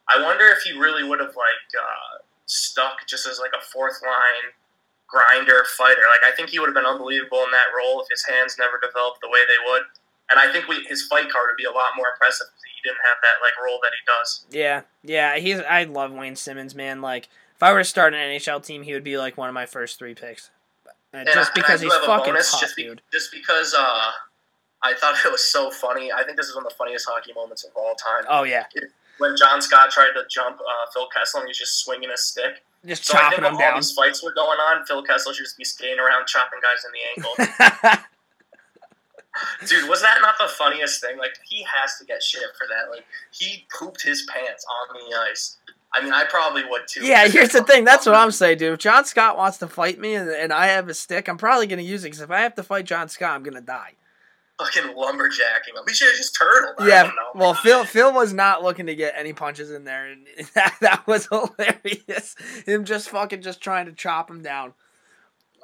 I 0.09 0.21
wonder 0.21 0.45
if 0.47 0.63
he 0.63 0.77
really 0.77 1.05
would 1.07 1.21
have 1.21 1.37
like 1.37 1.67
uh, 1.79 2.23
stuck 2.47 3.07
just 3.07 3.27
as 3.27 3.39
like 3.39 3.53
a 3.57 3.65
fourth 3.65 4.03
line 4.03 4.53
grinder 5.07 5.65
fighter. 5.77 6.03
Like 6.11 6.27
I 6.27 6.35
think 6.35 6.51
he 6.51 6.59
would 6.59 6.67
have 6.67 6.75
been 6.75 6.87
unbelievable 6.87 7.43
in 7.45 7.51
that 7.53 7.71
role 7.77 8.03
if 8.03 8.09
his 8.11 8.25
hands 8.27 8.57
never 8.59 8.79
developed 8.83 9.21
the 9.23 9.31
way 9.31 9.41
they 9.47 9.59
would. 9.71 9.83
And 10.31 10.39
I 10.39 10.53
think 10.53 10.69
we, 10.69 10.85
his 10.85 11.03
fight 11.07 11.31
card 11.31 11.47
would 11.51 11.57
be 11.57 11.65
a 11.65 11.73
lot 11.73 11.91
more 11.97 12.07
impressive 12.15 12.47
if 12.47 12.63
he 12.63 12.89
didn't 12.89 13.03
have 13.07 13.19
that 13.23 13.43
like 13.43 13.55
role 13.65 13.81
that 13.83 13.91
he 13.91 14.03
does. 14.07 14.47
Yeah, 14.51 14.83
yeah. 15.03 15.39
He's. 15.39 15.61
I 15.61 15.85
love 15.85 16.13
Wayne 16.13 16.37
Simmonds, 16.37 16.75
man. 16.75 17.03
Like, 17.03 17.29
if 17.61 17.63
I 17.63 17.73
were 17.75 17.81
to 17.81 17.85
start 17.85 18.15
an 18.15 18.21
NHL 18.21 18.65
team, 18.65 18.83
he 18.85 18.95
would 18.95 19.05
be 19.05 19.19
like 19.19 19.37
one 19.37 19.51
of 19.51 19.55
my 19.55 19.67
first 19.67 19.99
three 19.99 20.15
picks. 20.15 20.49
Uh, 20.87 21.19
And 21.19 21.29
just 21.29 21.51
I- 21.51 21.55
because 21.55 21.81
I 21.83 21.85
he's 21.85 21.93
do 21.93 22.01
have 22.01 22.03
a 22.05 22.07
fucking 22.07 22.33
tough, 22.35 22.59
just, 22.61 22.75
be- 22.77 22.85
dude. 22.85 23.03
just 23.13 23.31
because 23.31 23.75
uh, 23.79 24.11
I 24.83 24.95
thought 24.95 25.15
it 25.27 25.31
was 25.31 25.45
so 25.45 25.71
funny. 25.71 26.11
I 26.11 26.23
think 26.25 26.39
this 26.39 26.47
is 26.47 26.55
one 26.55 26.65
of 26.65 26.71
the 26.73 26.77
funniest 26.77 27.07
hockey 27.07 27.33
moments 27.35 27.65
of 27.65 27.73
all 27.77 27.95
time. 27.97 28.25
Oh 28.31 28.45
yeah, 28.45 28.65
When 29.19 29.37
John 29.37 29.61
Scott 29.61 29.91
tried 29.91 30.13
to 30.15 30.23
jump 30.31 30.57
uh, 30.59 30.91
Phil 30.95 31.07
Kessel 31.15 31.41
and 31.41 31.49
he's 31.49 31.59
just 31.59 31.85
swinging 31.85 32.09
a 32.11 32.17
stick. 32.17 32.63
just 32.87 33.05
So 33.05 33.15
I 33.19 33.21
chopping 33.21 33.41
think 33.45 33.53
him 33.55 33.61
if 33.61 33.67
all 33.67 33.75
these 33.77 33.93
fights 33.93 34.25
were 34.25 34.33
going 34.33 34.59
on, 34.59 34.87
Phil 34.87 35.03
Kessel 35.03 35.35
should 35.35 35.45
just 35.45 35.59
be 35.59 35.65
skating 35.65 35.99
around 36.01 36.27
chopping 36.29 36.61
guys 36.63 36.87
in 36.87 36.93
the 36.97 37.03
ankle. 37.13 38.01
Dude, 39.69 39.89
was 39.89 40.03
that 40.03 40.19
not 40.23 40.35
the 40.41 40.49
funniest 40.49 41.01
thing? 41.01 41.17
Like, 41.17 41.35
he 41.49 41.63
has 41.63 41.97
to 41.99 42.05
get 42.05 42.23
shit 42.23 42.43
for 42.59 42.67
that. 42.67 42.91
Like, 42.91 43.05
he 43.31 43.65
pooped 43.79 44.03
his 44.03 44.27
pants 44.29 44.65
on 44.69 44.97
the 44.97 45.17
ice. 45.31 45.57
I 45.93 46.03
mean, 46.05 46.13
I 46.13 46.25
probably 46.25 46.63
would 46.69 46.83
too. 46.87 47.05
yeah, 47.05 47.27
here's 47.27 47.51
the 47.51 47.65
thing. 47.65 47.85
That's 47.85 48.07
what 48.07 48.15
I'm 48.15 48.31
saying, 48.31 48.59
dude. 48.59 48.75
If 48.75 48.79
John 48.79 49.05
Scott 49.05 49.37
wants 49.37 49.59
to 49.59 49.67
fight 49.67 49.99
me 49.99 50.15
and, 50.15 50.31
and 50.31 50.53
I 50.53 50.67
have 50.67 50.89
a 50.89 50.95
stick, 50.95 51.29
I'm 51.29 51.37
probably 51.39 51.67
gonna 51.67 51.83
use 51.83 52.05
it 52.05 52.09
because 52.09 52.21
if 52.21 52.31
I 52.31 52.41
have 52.41 52.55
to 52.55 52.63
fight 52.63 52.85
John 52.85 53.09
Scott, 53.09 53.35
I'm 53.35 53.43
gonna 53.43 53.61
die. 53.61 53.95
Fucking 54.59 54.95
lumberjacking 54.95 55.75
him. 55.75 55.83
He 55.89 55.95
should 55.95 56.09
have 56.09 56.17
just 56.17 56.37
turtled. 56.39 56.87
Yeah. 56.87 57.11
Well, 57.35 57.55
Phil 57.55 57.85
Phil 57.85 58.13
was 58.13 58.33
not 58.33 58.63
looking 58.63 58.87
to 58.87 58.95
get 58.95 59.15
any 59.17 59.33
punches 59.33 59.71
in 59.71 59.85
there, 59.85 60.11
and 60.13 60.27
that, 60.55 60.77
that 60.81 61.07
was 61.07 61.27
hilarious. 61.33 62.37
Him 62.67 62.85
just 62.85 63.09
fucking 63.09 63.43
just 63.43 63.61
trying 63.61 63.87
to 63.87 63.93
chop 63.93 64.31
him 64.31 64.43
down. 64.43 64.75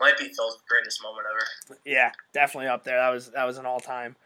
Might 0.00 0.18
be 0.18 0.24
Phil's 0.24 0.58
greatest 0.68 1.02
moment 1.02 1.26
ever. 1.30 1.78
Yeah, 1.84 2.10
definitely 2.34 2.68
up 2.68 2.84
there. 2.84 2.96
That 2.98 3.10
was 3.10 3.30
that 3.30 3.44
was 3.44 3.58
an 3.58 3.66
all 3.66 3.80
time. 3.80 4.16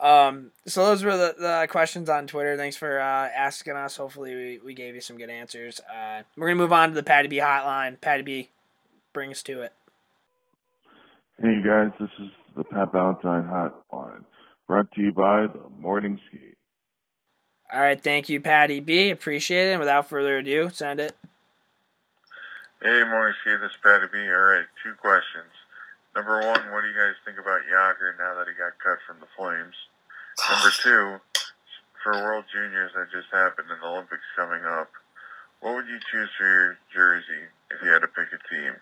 Um, 0.00 0.52
so 0.66 0.86
those 0.86 1.02
were 1.02 1.16
the, 1.16 1.34
the 1.38 1.68
questions 1.68 2.08
on 2.08 2.26
Twitter. 2.26 2.56
Thanks 2.56 2.76
for 2.76 3.00
uh, 3.00 3.28
asking 3.34 3.74
us. 3.74 3.96
Hopefully 3.96 4.34
we, 4.34 4.60
we 4.64 4.74
gave 4.74 4.94
you 4.94 5.00
some 5.00 5.16
good 5.18 5.30
answers. 5.30 5.80
Uh, 5.80 6.22
we're 6.36 6.48
gonna 6.48 6.60
move 6.60 6.72
on 6.72 6.90
to 6.90 6.94
the 6.94 7.02
Patty 7.02 7.28
B 7.28 7.38
hotline. 7.38 8.00
Patty 8.00 8.22
B, 8.22 8.48
bring 9.12 9.30
us 9.30 9.42
to 9.44 9.62
it. 9.62 9.72
Hey 11.42 11.62
guys, 11.64 11.90
this 12.00 12.10
is 12.20 12.30
the 12.56 12.64
Pat 12.64 12.92
Valentine 12.92 13.44
Hotline, 13.44 14.24
brought 14.66 14.90
to 14.92 15.00
you 15.00 15.12
by 15.12 15.46
the 15.46 15.60
Morning 15.80 16.18
Skate. 16.28 16.56
All 17.72 17.80
right, 17.80 18.00
thank 18.00 18.28
you, 18.28 18.40
Patty 18.40 18.80
B. 18.80 19.10
Appreciate 19.10 19.68
it. 19.68 19.72
And 19.72 19.80
without 19.80 20.08
further 20.08 20.38
ado, 20.38 20.70
send 20.72 21.00
it. 21.00 21.16
Hey, 22.82 23.02
morning, 23.04 23.34
skate. 23.42 23.60
This 23.60 23.70
is 23.72 23.76
Patty 23.82 24.06
B. 24.12 24.18
All 24.18 24.40
right, 24.40 24.64
two 24.82 24.94
questions. 24.94 25.50
Number 26.18 26.42
one, 26.42 26.74
what 26.74 26.82
do 26.82 26.90
you 26.90 26.98
guys 26.98 27.14
think 27.22 27.38
about 27.38 27.62
Jagr 27.70 28.18
now 28.18 28.34
that 28.34 28.50
he 28.50 28.54
got 28.58 28.74
cut 28.82 28.98
from 29.06 29.22
the 29.22 29.30
Flames? 29.38 29.78
Number 30.50 30.74
two, 30.82 31.22
for 32.02 32.10
World 32.10 32.42
Juniors 32.50 32.90
that 32.98 33.14
just 33.14 33.30
happened 33.30 33.70
and 33.70 33.78
the 33.78 33.86
Olympics 33.86 34.26
coming 34.34 34.66
up, 34.66 34.90
what 35.62 35.78
would 35.78 35.86
you 35.86 36.02
choose 36.10 36.26
for 36.34 36.42
your 36.42 36.74
jersey 36.90 37.46
if 37.70 37.78
you 37.86 37.94
had 37.94 38.02
to 38.02 38.10
pick 38.10 38.34
a 38.34 38.42
team? 38.50 38.74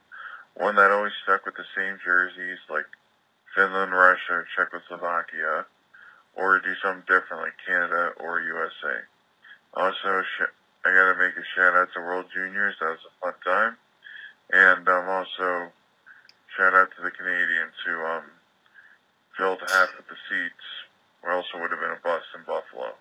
One 0.56 0.80
that 0.80 0.88
always 0.88 1.12
stuck 1.28 1.44
with 1.44 1.60
the 1.60 1.68
same 1.76 2.00
jerseys, 2.00 2.56
like 2.72 2.88
Finland, 3.52 3.92
Russia, 3.92 4.48
Czechoslovakia, 4.56 5.68
or 6.40 6.56
do 6.64 6.72
something 6.80 7.04
different 7.04 7.44
like 7.44 7.60
Canada 7.68 8.16
or 8.16 8.40
USA? 8.40 9.04
Also, 9.76 10.24
sh- 10.24 10.56
I 10.88 10.88
gotta 10.88 11.20
make 11.20 11.36
a 11.36 11.44
shout 11.52 11.76
out 11.76 11.92
to 11.92 12.00
World 12.00 12.32
Juniors. 12.32 12.80
That 12.80 12.96
was 12.96 13.04
a 13.04 13.12
fun 13.20 13.36
time. 13.44 13.76
And 14.56 14.88
I'm 14.88 15.04
um, 15.04 15.20
also, 15.20 15.75
shout 16.56 16.74
out 16.74 16.88
to 16.96 17.02
the 17.02 17.10
Canadians 17.10 17.74
who 17.84 18.00
um, 18.04 18.22
filled 19.36 19.60
half 19.60 19.90
of 19.98 20.04
the 20.08 20.16
seats, 20.28 20.66
or 21.22 21.32
else 21.32 21.46
it 21.54 21.60
would 21.60 21.70
have 21.70 21.80
been 21.80 21.90
a 21.90 22.02
bus 22.02 22.22
in 22.34 22.40
Buffalo. 22.46 22.94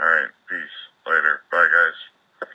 All 0.00 0.06
right, 0.06 0.30
peace. 0.48 0.76
Later. 1.06 1.42
Bye, 1.50 1.66
guys. 1.70 2.48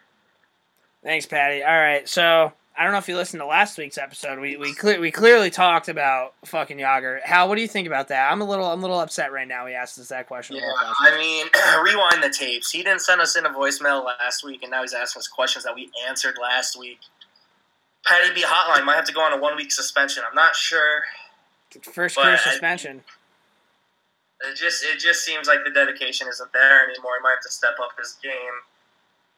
Thanks, 1.03 1.25
Patty. 1.25 1.63
All 1.63 1.77
right, 1.77 2.07
so 2.07 2.51
I 2.77 2.83
don't 2.83 2.91
know 2.91 2.97
if 2.97 3.07
you 3.07 3.15
listened 3.15 3.39
to 3.41 3.45
last 3.45 3.77
week's 3.77 3.97
episode. 3.97 4.39
We 4.39 4.57
we 4.57 4.73
cle- 4.73 4.99
we 4.99 5.11
clearly 5.11 5.49
talked 5.49 5.87
about 5.87 6.33
fucking 6.45 6.77
Jagr. 6.77 7.21
Hal, 7.21 7.47
what 7.47 7.55
do 7.55 7.61
you 7.61 7.67
think 7.67 7.87
about 7.87 8.09
that? 8.09 8.31
I'm 8.31 8.41
a 8.41 8.45
little 8.45 8.65
I'm 8.65 8.79
a 8.79 8.81
little 8.81 8.99
upset 8.99 9.31
right 9.31 9.47
now. 9.47 9.65
He 9.65 9.73
asked 9.73 9.97
us 9.99 10.09
that 10.09 10.27
question. 10.27 10.57
Yeah. 10.57 10.71
I 10.75 11.17
mean, 11.17 11.47
rewind 11.93 12.23
the 12.23 12.35
tapes. 12.35 12.71
He 12.71 12.83
didn't 12.83 13.01
send 13.01 13.21
us 13.21 13.35
in 13.37 13.45
a 13.45 13.49
voicemail 13.49 14.03
last 14.03 14.43
week, 14.43 14.61
and 14.63 14.71
now 14.71 14.81
he's 14.81 14.93
asking 14.93 15.21
us 15.21 15.27
questions 15.27 15.63
that 15.63 15.75
we 15.75 15.89
answered 16.07 16.35
last 16.41 16.77
week. 16.77 16.99
Patty 18.05 18.33
B 18.33 18.43
Hotline 18.45 18.85
might 18.85 18.95
have 18.95 19.05
to 19.05 19.13
go 19.13 19.21
on 19.21 19.33
a 19.33 19.37
one 19.37 19.55
week 19.55 19.71
suspension. 19.71 20.23
I'm 20.27 20.35
not 20.35 20.55
sure 20.55 21.03
First 21.91 22.15
career 22.17 22.33
I- 22.33 22.37
suspension. 22.37 23.03
It 24.41 24.55
just 24.55 24.83
it 24.83 24.99
just 24.99 25.23
seems 25.25 25.47
like 25.47 25.59
the 25.63 25.71
dedication 25.71 26.27
isn't 26.27 26.51
there 26.53 26.83
anymore. 26.89 27.11
He 27.19 27.23
might 27.23 27.31
have 27.31 27.41
to 27.43 27.51
step 27.51 27.75
up 27.81 27.97
his 27.97 28.17
game. 28.21 28.31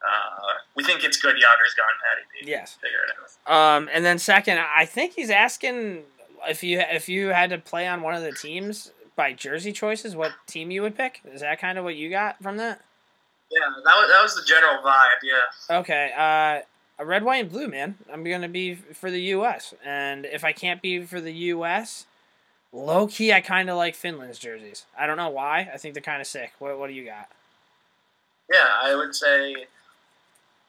Uh, 0.02 0.54
we 0.76 0.84
think 0.84 1.02
it's 1.04 1.16
good. 1.16 1.34
Jagr's 1.36 1.74
gone, 1.74 1.86
Patty 2.04 2.44
B. 2.44 2.50
Yes. 2.50 2.76
Figure 2.82 2.98
it 3.06 3.12
out. 3.48 3.52
Um, 3.78 3.88
and 3.92 4.04
then 4.04 4.18
second, 4.18 4.58
I 4.58 4.84
think 4.86 5.14
he's 5.14 5.30
asking 5.30 6.02
if 6.48 6.62
you 6.62 6.80
if 6.80 7.08
you 7.08 7.28
had 7.28 7.50
to 7.50 7.58
play 7.58 7.86
on 7.86 8.02
one 8.02 8.14
of 8.14 8.22
the 8.22 8.32
teams 8.32 8.90
by 9.16 9.32
jersey 9.32 9.72
choices, 9.72 10.14
what 10.16 10.32
team 10.46 10.70
you 10.72 10.82
would 10.82 10.96
pick. 10.96 11.20
Is 11.32 11.40
that 11.40 11.60
kind 11.60 11.78
of 11.78 11.84
what 11.84 11.94
you 11.96 12.10
got 12.10 12.40
from 12.42 12.56
that? 12.58 12.80
Yeah, 13.50 13.60
that 13.84 13.94
was 13.96 14.10
that 14.10 14.22
was 14.22 14.34
the 14.34 14.42
general 14.44 14.82
vibe. 14.82 15.22
Yeah. 15.22 15.76
Okay. 15.78 16.12
Uh, 16.16 16.64
red, 17.04 17.24
white, 17.24 17.42
and 17.42 17.50
blue, 17.50 17.68
man. 17.68 17.96
I'm 18.12 18.24
gonna 18.24 18.48
be 18.48 18.74
for 18.74 19.10
the 19.10 19.20
U.S. 19.20 19.74
And 19.84 20.24
if 20.26 20.44
I 20.44 20.52
can't 20.52 20.82
be 20.82 21.02
for 21.02 21.20
the 21.20 21.32
U.S., 21.32 22.06
low 22.72 23.06
key, 23.06 23.32
I 23.32 23.40
kind 23.40 23.70
of 23.70 23.76
like 23.76 23.94
Finland's 23.94 24.38
jerseys. 24.38 24.86
I 24.98 25.06
don't 25.06 25.16
know 25.16 25.30
why. 25.30 25.70
I 25.72 25.78
think 25.78 25.94
they're 25.94 26.02
kind 26.02 26.20
of 26.20 26.26
sick. 26.26 26.52
What 26.58 26.78
What 26.78 26.88
do 26.88 26.94
you 26.94 27.04
got? 27.04 27.28
Yeah, 28.50 28.66
I 28.82 28.94
would 28.94 29.14
say 29.14 29.66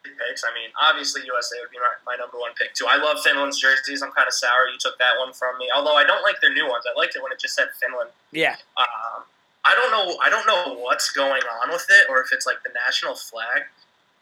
picks. 0.04 0.44
I 0.44 0.52
mean, 0.56 0.70
obviously 0.82 1.22
USA 1.26 1.58
would 1.62 1.72
be 1.72 1.78
my, 1.78 2.14
my 2.14 2.16
number 2.16 2.38
one 2.38 2.52
pick 2.58 2.74
too. 2.74 2.86
I 2.90 2.98
love 2.98 3.20
Finland's 3.22 3.60
jerseys. 3.60 4.02
I'm 4.02 4.12
kind 4.12 4.28
of 4.28 4.34
sour 4.34 4.68
you 4.72 4.78
took 4.80 4.98
that 5.00 5.20
one 5.20 5.34
from 5.34 5.58
me. 5.58 5.68
Although 5.76 5.96
I 5.96 6.04
don't 6.04 6.24
like 6.24 6.40
their 6.42 6.54
new 6.54 6.68
ones. 6.68 6.86
I 6.88 6.98
liked 6.98 7.16
it 7.16 7.24
when 7.24 7.32
it 7.32 7.40
just 7.40 7.56
said 7.56 7.68
Finland. 7.80 8.10
Yeah. 8.32 8.56
Um, 8.78 9.24
I 9.66 9.76
don't 9.76 9.92
know. 9.92 10.18
I 10.24 10.30
don't 10.30 10.48
know 10.48 10.80
what's 10.80 11.12
going 11.12 11.42
on 11.62 11.70
with 11.70 11.86
it, 11.90 12.08
or 12.10 12.22
if 12.22 12.32
it's 12.32 12.46
like 12.46 12.64
the 12.64 12.72
national 12.74 13.16
flag. 13.16 13.68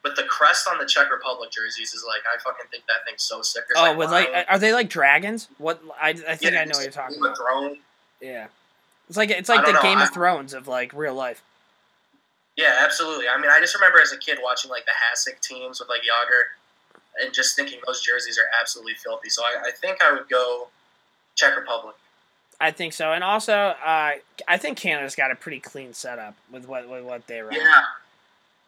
But 0.08 0.16
the 0.16 0.24
crest 0.24 0.70
on 0.72 0.78
the 0.78 0.86
Czech 0.86 1.12
Republic 1.12 1.52
jerseys 1.52 1.94
is 1.94 2.06
like 2.08 2.22
I 2.34 2.40
fucking 2.42 2.68
think 2.72 2.86
that 2.88 3.06
thing's 3.06 3.24
so 3.24 3.42
sick. 3.42 3.66
There's, 3.68 3.78
Oh, 3.78 3.98
with 3.98 4.10
like, 4.10 4.30
are 4.48 4.58
they 4.58 4.72
like 4.72 4.88
dragons? 4.90 5.50
What 5.58 5.82
I, 6.02 6.12
I 6.12 6.14
think 6.38 6.54
Yeah, 6.54 6.62
I 6.62 6.64
know 6.66 6.72
what 6.76 6.84
you're 6.84 6.92
talking 6.92 7.16
Game 7.16 7.26
of 7.26 7.32
about. 7.32 7.38
Thrones. 7.38 7.78
Yeah. 8.22 8.48
It's 9.10 9.18
like 9.18 9.30
it's 9.32 9.50
like 9.50 9.66
the 9.66 9.74
know, 9.74 9.82
Game 9.82 10.00
of 10.00 10.14
Thrones 10.14 10.54
of 10.54 10.70
like 10.70 10.94
real 10.94 11.14
life. 11.14 11.44
Yeah, 12.56 12.78
absolutely. 12.80 13.26
I 13.28 13.38
mean, 13.40 13.52
I 13.52 13.60
just 13.60 13.76
remember 13.76 14.00
as 14.00 14.14
a 14.14 14.18
kid 14.18 14.40
watching 14.42 14.72
like 14.72 14.86
the 14.86 14.92
Hasek 14.92 15.42
teams 15.42 15.82
with 15.82 15.90
like 15.90 16.02
Jagr, 16.02 17.22
and 17.24 17.34
just 17.34 17.58
thinking 17.58 17.80
those 17.86 18.02
jerseys 18.02 18.40
are 18.40 18.48
absolutely 18.62 18.94
filthy. 18.94 19.30
So 19.30 19.44
I, 19.44 19.68
I 19.68 19.72
think 19.72 20.02
I 20.02 20.14
would 20.14 20.30
go 20.30 20.70
Czech 21.36 21.58
Republic. 21.58 21.96
I 22.62 22.72
think 22.72 22.94
so, 22.94 23.12
and 23.12 23.24
also 23.24 23.54
uh, 23.54 24.14
I 24.48 24.58
think 24.58 24.78
Canada's 24.78 25.16
got 25.16 25.32
a 25.32 25.36
pretty 25.36 25.60
clean 25.60 25.94
setup 25.94 26.36
with 26.50 26.66
what 26.68 26.90
with 26.90 27.04
what 27.04 27.28
they 27.28 27.42
run. 27.42 27.54
Yeah. 27.54 27.84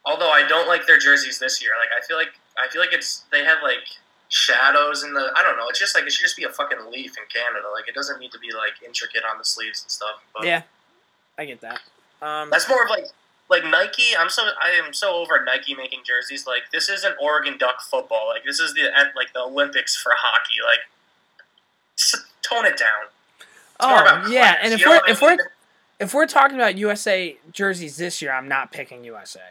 Although 0.05 0.29
I 0.29 0.47
don't 0.47 0.67
like 0.67 0.87
their 0.87 0.97
jerseys 0.97 1.39
this 1.39 1.61
year. 1.61 1.71
Like 1.79 1.89
I 1.97 2.05
feel 2.05 2.17
like 2.17 2.33
I 2.57 2.67
feel 2.69 2.81
like 2.81 2.93
it's 2.93 3.25
they 3.31 3.43
have 3.43 3.59
like 3.63 3.83
shadows 4.29 5.03
in 5.03 5.13
the 5.13 5.31
I 5.35 5.43
don't 5.43 5.57
know. 5.57 5.67
It's 5.69 5.79
just 5.79 5.95
like 5.95 6.05
it 6.05 6.11
should 6.11 6.23
just 6.23 6.37
be 6.37 6.43
a 6.43 6.49
fucking 6.49 6.79
leaf 6.91 7.17
in 7.17 7.23
Canada. 7.33 7.67
Like 7.73 7.87
it 7.87 7.95
doesn't 7.95 8.19
need 8.19 8.31
to 8.31 8.39
be 8.39 8.51
like 8.51 8.81
intricate 8.85 9.23
on 9.29 9.37
the 9.37 9.45
sleeves 9.45 9.83
and 9.83 9.91
stuff. 9.91 10.23
But 10.33 10.45
Yeah, 10.45 10.61
I 11.37 11.45
get 11.45 11.61
that. 11.61 11.81
Um, 12.21 12.49
That's 12.49 12.67
more 12.67 12.83
of 12.83 12.89
like 12.89 13.05
like 13.49 13.63
Nike. 13.65 14.15
I'm 14.17 14.29
so 14.29 14.43
I 14.43 14.71
am 14.85 14.93
so 14.93 15.15
over 15.15 15.43
Nike 15.43 15.75
making 15.75 16.01
jerseys. 16.05 16.45
Like 16.47 16.71
this 16.71 16.89
isn't 16.89 17.15
Oregon 17.21 17.57
Duck 17.57 17.81
football. 17.81 18.27
Like 18.27 18.43
this 18.45 18.59
is 18.59 18.73
the 18.73 18.89
like 19.15 19.33
the 19.33 19.41
Olympics 19.41 19.95
for 19.95 20.13
hockey. 20.15 20.55
Like 20.65 22.23
tone 22.41 22.65
it 22.65 22.77
down. 22.77 23.07
It's 23.39 23.45
oh 23.79 24.29
yeah, 24.29 24.53
class, 24.53 24.57
and 24.63 24.73
if 24.73 24.81
you 24.81 24.89
we're 24.89 24.95
I 24.95 25.11
if 25.11 25.21
we're 25.21 25.37
if 25.99 26.13
we're 26.13 26.27
talking 26.27 26.55
about 26.55 26.77
USA 26.77 27.37
jerseys 27.51 27.97
this 27.97 28.21
year, 28.21 28.31
I'm 28.31 28.47
not 28.47 28.71
picking 28.71 29.03
USA. 29.03 29.41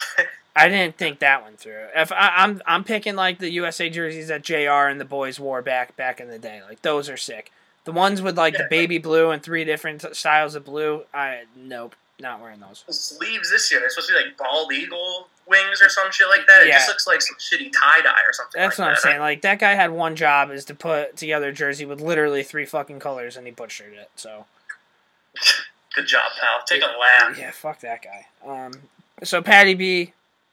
I 0.56 0.68
didn't 0.68 0.96
think 0.96 1.18
that 1.18 1.42
one 1.42 1.56
through. 1.56 1.84
If 1.94 2.10
I, 2.12 2.32
I'm 2.36 2.62
I'm 2.66 2.82
picking 2.84 3.14
like 3.14 3.38
the 3.38 3.50
USA 3.50 3.90
jerseys 3.90 4.28
that 4.28 4.42
Jr. 4.42 4.88
and 4.88 4.98
the 5.00 5.04
boys 5.04 5.38
wore 5.38 5.60
back 5.62 5.96
back 5.96 6.20
in 6.20 6.28
the 6.28 6.38
day, 6.38 6.62
like 6.68 6.82
those 6.82 7.08
are 7.10 7.16
sick. 7.16 7.52
The 7.84 7.92
ones 7.92 8.20
with 8.22 8.36
like 8.38 8.54
the 8.56 8.66
baby 8.70 8.98
blue 8.98 9.30
and 9.30 9.42
three 9.42 9.64
different 9.64 10.04
styles 10.16 10.54
of 10.54 10.64
blue, 10.64 11.02
I 11.14 11.42
nope, 11.54 11.94
not 12.18 12.40
wearing 12.40 12.58
those. 12.60 12.84
Sleeves 12.88 13.50
this 13.50 13.70
year 13.70 13.80
they're 13.80 13.90
supposed 13.90 14.08
to 14.08 14.14
be 14.14 14.24
like 14.24 14.36
bald 14.38 14.72
eagle 14.72 15.28
wings 15.46 15.80
or 15.80 15.88
some 15.90 16.10
shit 16.10 16.26
like 16.28 16.46
that. 16.48 16.62
It 16.62 16.68
Yeah. 16.68 16.78
just 16.78 16.88
looks 16.88 17.06
like 17.06 17.20
some 17.22 17.36
shitty 17.36 17.70
tie 17.72 18.00
dye 18.00 18.22
or 18.26 18.32
something. 18.32 18.60
That's 18.60 18.78
like 18.78 18.86
what 18.88 18.96
I'm 18.96 19.00
saying. 19.00 19.20
Like 19.20 19.42
that 19.42 19.58
guy 19.60 19.74
had 19.74 19.90
one 19.92 20.16
job 20.16 20.50
is 20.50 20.64
to 20.64 20.74
put 20.74 21.16
together 21.16 21.48
a 21.50 21.52
jersey 21.52 21.84
with 21.84 22.00
literally 22.00 22.42
three 22.42 22.64
fucking 22.66 22.98
colors, 22.98 23.36
and 23.36 23.46
he 23.46 23.52
butchered 23.52 23.92
it. 23.92 24.10
So 24.16 24.46
Good 25.94 26.06
job, 26.06 26.22
pal. 26.40 26.60
Take 26.66 26.82
a 26.82 26.86
laugh. 26.86 27.38
yeah, 27.38 27.50
fuck 27.52 27.80
that 27.80 28.02
guy. 28.02 28.26
Um, 28.46 28.72
so 29.22 29.42
Patty 29.42 29.74
B, 29.74 30.12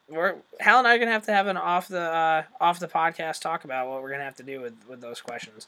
we're 0.09 0.35
Hal 0.59 0.79
and 0.79 0.87
I 0.87 0.95
are 0.95 0.99
gonna 0.99 1.11
have 1.11 1.25
to 1.25 1.33
have 1.33 1.47
an 1.47 1.57
off 1.57 1.87
the 1.87 1.99
uh, 2.01 2.43
off 2.61 2.79
the 2.79 2.87
podcast 2.87 3.41
talk 3.41 3.63
about 3.63 3.87
what 3.87 4.01
we're 4.01 4.11
gonna 4.11 4.23
have 4.23 4.35
to 4.37 4.43
do 4.43 4.61
with 4.61 4.73
with 4.87 5.01
those 5.01 5.21
questions. 5.21 5.67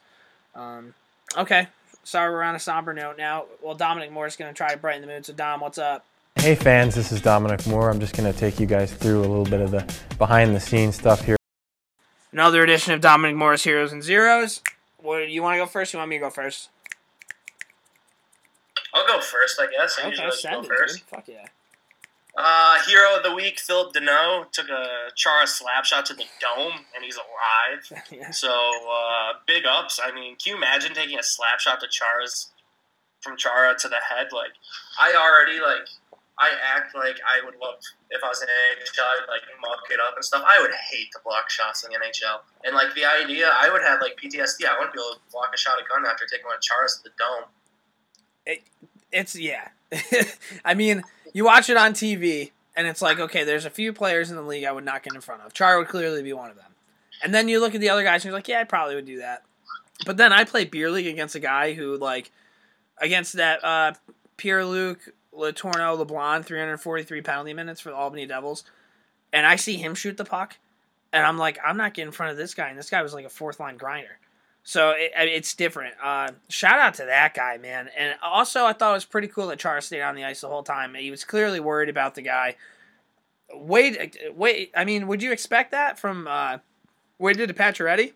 Um, 0.56 0.94
okay, 1.38 1.68
sorry 2.04 2.32
we're 2.32 2.44
on 2.44 2.56
a 2.56 2.60
somber 2.60 2.94
note 2.94 3.18
now. 3.18 3.46
Well, 3.62 3.76
Dominic 3.76 4.12
Moore's 4.12 4.36
gonna 4.36 4.54
try 4.54 4.72
to 4.72 4.78
brighten 4.78 5.02
the 5.02 5.08
mood. 5.08 5.26
So 5.26 5.34
Dom, 5.34 5.62
what's 5.62 5.78
up? 5.78 6.06
Hey 6.38 6.54
fans, 6.56 6.94
this 6.96 7.12
is 7.12 7.22
Dominic 7.22 7.66
Moore. 7.66 7.90
I'm 7.90 8.00
just 8.00 8.16
going 8.16 8.32
to 8.32 8.38
take 8.38 8.60
you 8.60 8.66
guys 8.68 8.94
through 8.94 9.20
a 9.20 9.22
little 9.22 9.46
bit 9.46 9.62
of 9.62 9.72
the 9.72 9.92
behind 10.18 10.54
the 10.54 10.60
scenes 10.60 10.96
stuff 10.96 11.24
here. 11.24 11.38
Another 12.34 12.62
edition 12.62 12.94
of 12.94 13.00
Dominic 13.00 13.38
Moore's 13.38 13.64
Heroes 13.64 13.94
and 13.94 14.04
Zeros. 14.04 14.62
What 14.98 15.30
you 15.30 15.42
want 15.42 15.56
to 15.56 15.60
go 15.60 15.66
first? 15.66 15.94
You 15.94 15.98
want 16.00 16.10
me 16.10 16.18
to 16.18 16.20
go 16.20 16.30
first? 16.30 16.70
I'll 18.94 19.08
go 19.08 19.22
first, 19.22 19.60
I 19.60 19.68
guess. 19.72 19.98
I 19.98 20.02
Okay, 20.08 20.10
usually 20.12 20.32
send 20.32 20.56
go 20.68 20.74
it, 20.74 20.78
first. 20.78 20.96
dude. 20.98 21.04
Fuck 21.08 21.28
yeah. 21.30 21.46
Uh, 22.38 22.78
hero 22.86 23.16
of 23.16 23.24
the 23.24 23.34
week, 23.34 23.60
Phillip 23.60 23.94
Danault 23.94 24.52
took 24.52 24.68
a 24.68 25.10
Chara 25.16 25.48
slap 25.48 25.86
shot 25.86 26.06
to 26.08 26.14
the 26.14 26.26
dome, 26.42 26.74
and 26.94 27.04
he's 27.04 27.16
alive. 27.16 28.04
yeah. 28.12 28.32
So 28.32 28.50
uh, 28.52 29.34
big 29.48 29.66
ups. 29.66 30.00
I 30.04 30.14
mean, 30.14 30.36
can 30.36 30.52
you 30.52 30.58
imagine 30.58 30.94
taking 30.94 31.18
a 31.18 31.24
slap 31.24 31.60
shot 31.60 31.80
to 31.80 31.88
Chara's 31.88 32.52
from 33.22 33.38
Chara 33.38 33.76
to 33.80 33.88
the 33.88 33.96
head? 34.10 34.28
Like, 34.34 34.52
I 35.00 35.14
already 35.16 35.62
like. 35.62 35.88
I 36.38 36.52
act 36.76 36.94
like 36.94 37.16
I 37.24 37.40
would 37.46 37.56
love 37.64 37.76
if 38.12 38.22
I 38.22 38.28
was 38.28 38.42
in 38.42 38.50
NHL, 38.50 39.00
I'd 39.00 39.30
like 39.30 39.44
muck 39.62 39.80
it 39.90 40.02
up 40.06 40.16
and 40.18 40.26
stuff. 40.26 40.44
I 40.46 40.60
would 40.60 40.72
hate 40.92 41.10
to 41.14 41.20
block 41.24 41.50
shots 41.50 41.86
in 41.86 41.92
the 41.92 41.98
NHL, 41.98 42.40
and 42.66 42.76
like 42.76 42.94
the 42.94 43.06
idea, 43.06 43.50
I 43.56 43.70
would 43.70 43.82
have 43.82 44.02
like 44.02 44.18
PTSD. 44.18 44.68
I 44.68 44.76
wouldn't 44.78 44.94
be 44.94 45.00
able 45.00 45.16
to 45.16 45.22
block 45.32 45.52
a 45.56 45.58
shot 45.58 45.80
of 45.82 45.88
gun 45.88 46.06
after 46.06 46.26
taking 46.30 46.46
one 46.46 46.56
of 46.56 46.62
Chara's 46.62 46.98
to 46.98 47.04
the 47.04 47.16
dome. 47.18 47.48
It, 48.46 48.64
it's 49.14 49.34
yeah. 49.34 49.70
I 50.66 50.74
mean, 50.74 51.04
you 51.36 51.44
watch 51.44 51.70
it 51.70 51.76
on 51.76 51.92
TV, 51.92 52.52
and 52.78 52.88
it's 52.88 53.02
like, 53.02 53.20
okay, 53.20 53.44
there's 53.44 53.66
a 53.66 53.70
few 53.70 53.92
players 53.92 54.30
in 54.30 54.38
the 54.38 54.42
league 54.42 54.64
I 54.64 54.72
would 54.72 54.86
not 54.86 55.04
get 55.04 55.14
in 55.14 55.20
front 55.20 55.42
of. 55.42 55.54
Char 55.54 55.78
would 55.78 55.90
clearly 55.90 56.24
be 56.24 56.32
one 56.32 56.50
of 56.50 56.56
them. 56.56 56.72
And 57.22 57.36
then 57.36 57.50
you 57.50 57.60
look 57.60 57.76
at 57.76 57.82
the 57.82 57.90
other 57.90 58.04
guys, 58.04 58.24
and 58.24 58.30
you're 58.30 58.38
like, 58.38 58.48
yeah, 58.48 58.62
I 58.62 58.64
probably 58.64 58.96
would 58.96 59.06
do 59.06 59.18
that. 59.18 59.44
But 60.06 60.16
then 60.16 60.32
I 60.32 60.46
play 60.46 60.64
beer 60.64 60.90
league 60.90 61.08
against 61.08 61.36
a 61.36 61.42
guy 61.42 61.74
who, 61.74 61.98
like, 61.98 62.32
against 63.00 63.34
that 63.34 63.62
uh, 63.66 63.96
Pierre 64.38 64.64
Luc 64.64 65.00
Letourneau 65.34 65.98
LeBlanc, 65.98 66.46
343 66.46 67.22
penalty 67.22 67.54
minutes 67.54 67.82
for 67.82 67.90
the 67.90 67.98
Albany 67.98 68.26
Devils, 68.26 68.64
and 69.34 69.46
I 69.46 69.58
see 69.58 69.76
him 69.76 69.94
shoot 69.94 70.16
the 70.16 70.24
puck, 70.24 70.56
and 71.12 71.26
I'm 71.26 71.38
like, 71.38 71.60
I'm 71.66 71.76
not 71.76 71.94
getting 71.96 72.08
in 72.08 72.14
front 72.14 72.32
of 72.32 72.38
this 72.38 72.54
guy, 72.54 72.70
and 72.70 72.78
this 72.78 72.90
guy 72.90 73.02
was 73.02 73.14
like 73.14 73.26
a 73.26 73.30
fourth 73.30 73.60
line 73.60 73.76
grinder. 73.76 74.20
So 74.68 74.92
it, 74.98 75.12
it's 75.16 75.54
different. 75.54 75.94
Uh, 76.04 76.32
shout 76.50 76.80
out 76.80 76.96
to 76.96 77.06
that 77.06 77.36
guy, 77.36 77.58
man. 77.58 77.88
And 77.96 78.16
also, 78.24 78.66
I 78.66 78.74
thought 78.74 78.92
it 78.92 78.94
was 78.96 79.06
pretty 79.06 79.28
cool 79.28 79.48
that 79.48 79.60
Chara 79.60 79.80
stayed 79.80 80.02
on 80.02 80.16
the 80.16 80.26
ice 80.26 80.42
the 80.42 80.48
whole 80.48 80.64
time. 80.64 80.96
He 80.96 81.12
was 81.12 81.24
clearly 81.24 81.60
worried 81.60 81.88
about 81.88 82.16
the 82.16 82.24
guy. 82.24 82.56
Wade, 83.54 84.18
wait. 84.36 84.72
I 84.76 84.84
mean, 84.84 85.06
would 85.06 85.22
you 85.22 85.32
expect 85.32 85.72
that 85.72 86.00
from 86.00 86.28
uh, 86.28 86.58
Wade 87.20 87.38
to 87.38 87.54
Pacioretty? 87.54 88.14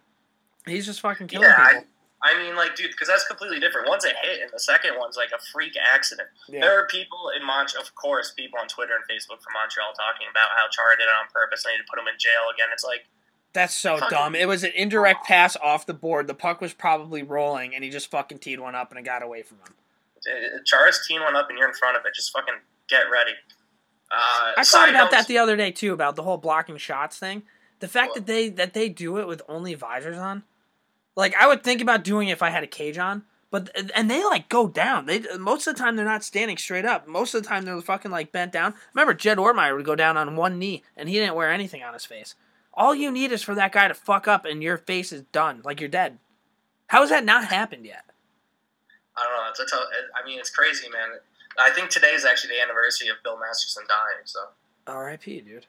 He's 0.65 0.87
just 0.87 1.01
fucking 1.01 1.27
killing 1.27 1.47
Yeah, 1.47 1.55
I, 1.55 1.73
people. 1.73 1.85
I 2.23 2.37
mean, 2.41 2.55
like, 2.55 2.75
dude, 2.75 2.91
because 2.91 3.07
that's 3.07 3.27
completely 3.27 3.59
different. 3.59 3.87
One's 3.87 4.03
a 4.03 4.09
hit, 4.09 4.41
and 4.41 4.49
the 4.51 4.59
second 4.59 4.97
one's 4.97 5.15
like 5.15 5.29
a 5.29 5.39
freak 5.53 5.77
accident. 5.77 6.29
Yeah. 6.49 6.61
There 6.61 6.73
are 6.81 6.87
people 6.87 7.29
in 7.37 7.45
Montreal, 7.45 7.83
of 7.83 7.93
course, 7.93 8.33
people 8.33 8.57
on 8.59 8.67
Twitter 8.67 8.97
and 8.97 9.05
Facebook 9.05 9.39
from 9.45 9.53
Montreal 9.53 9.93
talking 9.93 10.25
about 10.29 10.49
how 10.57 10.65
Chara 10.73 10.97
did 10.97 11.05
it 11.05 11.13
on 11.13 11.29
purpose 11.31 11.63
and 11.63 11.77
they 11.77 11.85
put 11.85 12.01
him 12.01 12.09
in 12.09 12.17
jail 12.17 12.49
again. 12.51 12.73
It's 12.73 12.83
like, 12.83 13.05
That's 13.53 13.73
so 13.73 13.99
dumb. 14.09 14.35
It 14.35 14.47
was 14.47 14.63
an 14.63 14.71
indirect 14.75 15.25
pass 15.25 15.57
off 15.57 15.85
the 15.85 15.93
board. 15.93 16.27
The 16.27 16.33
puck 16.35 16.61
was 16.61 16.73
probably 16.73 17.23
rolling, 17.23 17.73
and 17.73 17.83
he 17.83 17.89
just 17.89 18.11
fucking 18.11 18.37
teed 18.39 18.59
one 18.59 18.75
up, 18.75 18.91
and 18.91 18.99
it 18.99 19.03
got 19.05 19.23
away 19.23 19.41
from 19.41 19.57
him. 19.57 19.73
uh, 20.27 20.59
Chara's 20.65 20.99
teeing 21.07 21.21
one 21.21 21.35
up 21.35 21.49
and 21.49 21.57
you're 21.57 21.67
in 21.67 21.73
front 21.73 21.97
of 21.97 22.03
it. 22.05 22.13
Just 22.13 22.31
fucking 22.31 22.53
get 22.87 23.03
ready. 23.11 23.31
Uh, 24.11 24.53
I 24.57 24.63
thought 24.63 24.89
about 24.89 25.11
that 25.11 25.27
the 25.27 25.37
other 25.37 25.55
day 25.55 25.71
too, 25.71 25.93
about 25.93 26.15
the 26.15 26.23
whole 26.23 26.37
blocking 26.37 26.77
shots 26.77 27.17
thing. 27.17 27.43
The 27.79 27.87
fact 27.87 28.09
What? 28.09 28.15
that 28.15 28.25
they 28.27 28.49
that 28.49 28.73
they 28.73 28.89
do 28.89 29.17
it 29.19 29.27
with 29.27 29.41
only 29.47 29.73
visors 29.75 30.17
on, 30.17 30.43
like 31.15 31.33
I 31.39 31.47
would 31.47 31.63
think 31.63 31.81
about 31.81 32.03
doing 32.03 32.27
it 32.27 32.33
if 32.33 32.41
I 32.43 32.49
had 32.49 32.63
a 32.63 32.67
cage 32.67 32.97
on. 32.97 33.23
But 33.51 33.69
and 33.95 34.11
they 34.11 34.23
like 34.25 34.49
go 34.49 34.67
down. 34.67 35.05
They 35.05 35.21
most 35.39 35.65
of 35.67 35.75
the 35.75 35.79
time 35.81 35.95
they're 35.95 36.05
not 36.05 36.23
standing 36.23 36.57
straight 36.57 36.85
up. 36.85 37.07
Most 37.07 37.33
of 37.33 37.41
the 37.41 37.47
time 37.49 37.65
they're 37.65 37.79
fucking 37.81 38.11
like 38.11 38.31
bent 38.31 38.51
down. 38.51 38.73
Remember 38.93 39.13
Jed 39.13 39.37
Ortmeyer 39.37 39.75
would 39.75 39.85
go 39.85 39.95
down 39.95 40.17
on 40.17 40.35
one 40.35 40.59
knee 40.59 40.83
and 40.97 41.07
he 41.07 41.15
didn't 41.15 41.35
wear 41.35 41.51
anything 41.51 41.83
on 41.83 41.93
his 41.93 42.05
face. 42.05 42.35
All 42.79 42.95
you 42.95 43.11
need 43.11 43.31
is 43.33 43.43
for 43.43 43.53
that 43.55 43.73
guy 43.73 43.87
to 43.89 43.93
fuck 43.93 44.25
up 44.27 44.45
and 44.45 44.63
your 44.63 44.77
face 44.77 45.11
is 45.11 45.23
done, 45.33 45.61
like 45.65 45.79
you're 45.81 45.89
dead. 45.89 46.17
How 46.87 47.01
has 47.01 47.09
that 47.09 47.25
not 47.25 47.43
happened 47.45 47.85
yet? 47.85 48.05
I 49.17 49.23
don't 49.25 49.33
know. 49.33 49.49
It's 49.49 49.59
a 49.59 49.65
tough, 49.65 49.85
I 50.15 50.25
mean, 50.25 50.39
it's 50.39 50.49
crazy, 50.49 50.87
man. 50.89 51.09
I 51.59 51.71
think 51.71 51.89
today 51.89 52.13
is 52.13 52.23
actually 52.23 52.55
the 52.55 52.61
anniversary 52.63 53.09
of 53.09 53.17
Bill 53.21 53.37
Masterton 53.37 53.85
dying. 53.87 54.23
So, 54.23 54.39
R.I.P. 54.87 55.41
Dude. 55.41 55.65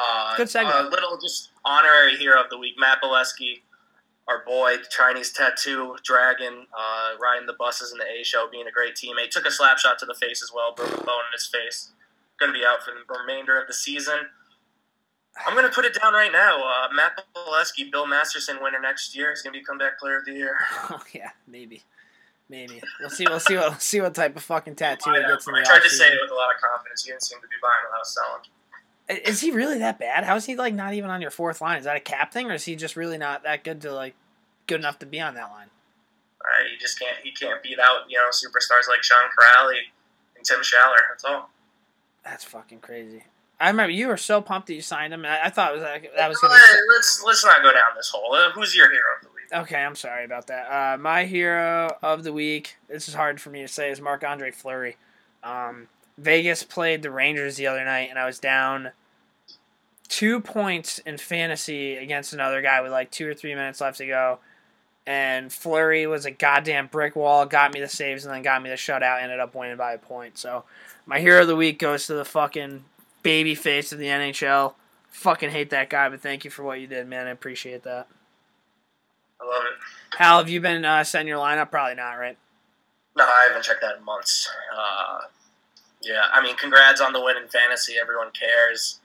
uh, 0.00 0.36
Good 0.36 0.48
segment. 0.48 0.76
A 0.76 0.88
little 0.88 1.18
just 1.20 1.50
honorary 1.64 2.16
hero 2.16 2.40
of 2.40 2.50
the 2.50 2.56
week, 2.58 2.74
Matt 2.78 3.02
Beleskey. 3.02 3.62
our 4.28 4.44
boy 4.46 4.76
Chinese 4.90 5.32
Tattoo 5.32 5.96
Dragon 6.04 6.66
uh, 6.78 7.18
riding 7.20 7.46
the 7.46 7.56
buses 7.58 7.90
in 7.90 7.98
the 7.98 8.04
A 8.06 8.22
show, 8.22 8.46
being 8.50 8.68
a 8.68 8.70
great 8.70 8.94
teammate. 8.94 9.30
Took 9.30 9.46
a 9.46 9.50
slap 9.50 9.78
shot 9.78 9.98
to 9.98 10.06
the 10.06 10.14
face 10.14 10.40
as 10.40 10.52
well, 10.54 10.72
broke 10.72 10.92
a 10.92 11.04
bone 11.04 11.26
in 11.28 11.32
his 11.34 11.48
face. 11.48 11.90
Going 12.38 12.52
to 12.52 12.58
be 12.58 12.64
out 12.64 12.84
for 12.84 12.92
the 12.92 13.18
remainder 13.18 13.60
of 13.60 13.66
the 13.66 13.74
season. 13.74 14.28
I'm 15.46 15.54
going 15.54 15.66
to 15.66 15.74
put 15.74 15.84
it 15.84 15.98
down 16.00 16.12
right 16.12 16.30
now. 16.30 16.62
Uh, 16.62 16.88
Matt 16.94 17.18
Beleskey, 17.34 17.90
Bill 17.90 18.06
Masterton 18.06 18.58
winner 18.62 18.80
next 18.80 19.16
year. 19.16 19.30
He's 19.30 19.42
going 19.42 19.54
to 19.54 19.58
be 19.58 19.64
comeback 19.64 19.98
player 19.98 20.18
of 20.18 20.24
the 20.26 20.32
year. 20.32 20.58
Oh 20.90 21.00
yeah, 21.14 21.30
maybe, 21.48 21.82
maybe. 22.50 22.82
We'll 23.00 23.08
see. 23.10 23.24
We'll 23.28 23.40
see. 23.40 23.56
What, 23.56 23.70
we'll 23.70 23.78
see 23.78 24.00
what 24.02 24.14
type 24.14 24.36
of 24.36 24.42
fucking 24.42 24.74
tattoo 24.76 25.10
he 25.12 25.20
gets 25.20 25.46
in 25.46 25.54
I 25.54 25.60
the 25.60 25.64
tried 25.66 25.82
to 25.82 25.88
say 25.88 26.08
it 26.08 26.18
with 26.20 26.30
a 26.30 26.34
lot 26.34 26.54
of 26.54 26.60
confidence. 26.60 27.04
He 27.04 27.10
didn't 27.10 27.22
seem 27.22 27.38
to 27.40 27.46
be 27.48 27.54
buying 27.62 27.72
what 27.88 27.96
I 27.96 27.98
was 27.98 28.14
selling. 28.14 28.42
I- 29.08 29.28
Is 29.28 29.40
he 29.40 29.50
really 29.50 29.78
that 29.78 29.98
bad? 29.98 30.24
How 30.24 30.36
is 30.36 30.44
he 30.44 30.54
like 30.56 30.74
not 30.74 30.92
even 30.94 31.08
on 31.10 31.22
your 31.22 31.30
fourth 31.30 31.60
line? 31.62 31.78
Is 31.78 31.84
that 31.84 31.96
a 31.96 32.00
cap 32.00 32.32
thing, 32.32 32.50
or 32.50 32.54
is 32.54 32.64
he 32.64 32.76
just 32.76 32.94
really 32.96 33.16
not 33.18 33.42
that 33.44 33.64
good 33.64 33.80
to 33.82 33.92
like 33.92 34.14
good 34.66 34.80
enough 34.80 34.98
to 35.00 35.06
be 35.06 35.18
on 35.20 35.34
that 35.34 35.50
line? 35.50 35.68
Right? 36.44 36.70
He 36.70 36.76
just 36.78 36.98
can't. 36.98 37.16
He 37.22 37.30
can't 37.32 37.62
beat 37.62 37.78
out 37.78 38.02
you 38.10 38.18
know 38.18 38.28
superstars 38.30 38.86
like 38.88 39.02
Sean 39.02 39.18
Kuraly 39.40 39.78
and 40.36 40.44
Tim 40.44 40.60
Schaller. 40.60 40.98
That's 41.10 41.24
all. 41.24 41.48
That's 42.24 42.44
fucking 42.44 42.80
crazy. 42.80 43.24
I 43.62 43.68
remember 43.68 43.92
you 43.92 44.08
were 44.08 44.16
so 44.16 44.40
pumped 44.40 44.66
that 44.68 44.74
you 44.74 44.82
signed 44.82 45.14
him. 45.14 45.24
and 45.24 45.32
I, 45.32 45.46
I 45.46 45.50
thought 45.50 45.70
it 45.72 45.74
was 45.74 45.82
like, 45.82 46.10
that 46.16 46.28
was 46.28 46.38
gonna. 46.38 46.54
Let- 46.54 46.78
let's 46.94 47.22
let's 47.24 47.44
not 47.44 47.62
go 47.62 47.70
down 47.72 47.82
this 47.96 48.10
hole. 48.10 48.34
Uh, 48.34 48.50
who's 48.50 48.74
your 48.74 48.90
hero 48.90 49.02
of 49.16 49.22
the 49.22 49.28
week? 49.28 49.62
Okay, 49.62 49.82
I'm 49.82 49.94
sorry 49.96 50.24
about 50.24 50.46
that. 50.48 50.66
Uh, 50.70 50.98
my 50.98 51.24
hero 51.24 51.96
of 52.02 52.24
the 52.24 52.32
week. 52.32 52.76
This 52.88 53.08
is 53.08 53.14
hard 53.14 53.40
for 53.40 53.50
me 53.50 53.60
to 53.62 53.68
say. 53.68 53.90
Is 53.90 54.00
Marc 54.00 54.24
Andre 54.24 54.50
Fleury. 54.50 54.96
Um, 55.44 55.88
Vegas 56.18 56.62
played 56.62 57.02
the 57.02 57.10
Rangers 57.10 57.56
the 57.56 57.66
other 57.66 57.84
night, 57.84 58.08
and 58.10 58.18
I 58.18 58.26
was 58.26 58.38
down 58.38 58.90
two 60.08 60.40
points 60.40 60.98
in 61.00 61.16
fantasy 61.16 61.96
against 61.96 62.32
another 62.32 62.60
guy 62.62 62.80
with 62.80 62.92
like 62.92 63.10
two 63.10 63.28
or 63.28 63.34
three 63.34 63.54
minutes 63.54 63.80
left 63.80 63.98
to 63.98 64.06
go. 64.06 64.38
And 65.06 65.52
Fleury 65.52 66.06
was 66.06 66.26
a 66.26 66.30
goddamn 66.30 66.86
brick 66.86 67.16
wall, 67.16 67.44
got 67.46 67.72
me 67.74 67.80
the 67.80 67.88
saves, 67.88 68.24
and 68.24 68.32
then 68.32 68.42
got 68.42 68.62
me 68.62 68.70
the 68.70 68.76
shutout. 68.76 69.20
Ended 69.22 69.40
up 69.40 69.54
winning 69.54 69.76
by 69.76 69.92
a 69.94 69.98
point. 69.98 70.38
So 70.38 70.64
my 71.06 71.18
hero 71.18 71.42
of 71.42 71.48
the 71.48 71.56
week 71.56 71.78
goes 71.78 72.06
to 72.06 72.14
the 72.14 72.24
fucking 72.24 72.84
baby 73.22 73.54
face 73.54 73.92
of 73.92 73.98
the 73.98 74.06
NHL. 74.06 74.74
Fucking 75.08 75.50
hate 75.50 75.70
that 75.70 75.90
guy, 75.90 76.08
but 76.08 76.20
thank 76.20 76.44
you 76.44 76.50
for 76.50 76.62
what 76.62 76.80
you 76.80 76.86
did, 76.86 77.06
man. 77.06 77.26
I 77.26 77.30
appreciate 77.30 77.82
that. 77.84 78.08
I 79.40 79.44
love 79.44 79.64
it. 79.64 80.16
Hal, 80.18 80.38
have 80.38 80.48
you 80.48 80.60
been 80.60 80.84
uh, 80.84 81.04
setting 81.04 81.28
your 81.28 81.38
lineup? 81.38 81.70
Probably 81.70 81.94
not, 81.94 82.14
right? 82.14 82.38
No, 83.16 83.24
I 83.24 83.46
haven't 83.48 83.64
checked 83.64 83.82
that 83.82 83.98
in 83.98 84.04
months. 84.04 84.48
Uh, 84.74 85.20
yeah, 86.00 86.22
I 86.32 86.42
mean, 86.42 86.56
congrats 86.56 87.00
on 87.00 87.12
the 87.12 87.20
win 87.20 87.36
in 87.36 87.48
fantasy. 87.48 87.94
Everyone 88.00 88.30
cares. 88.32 89.00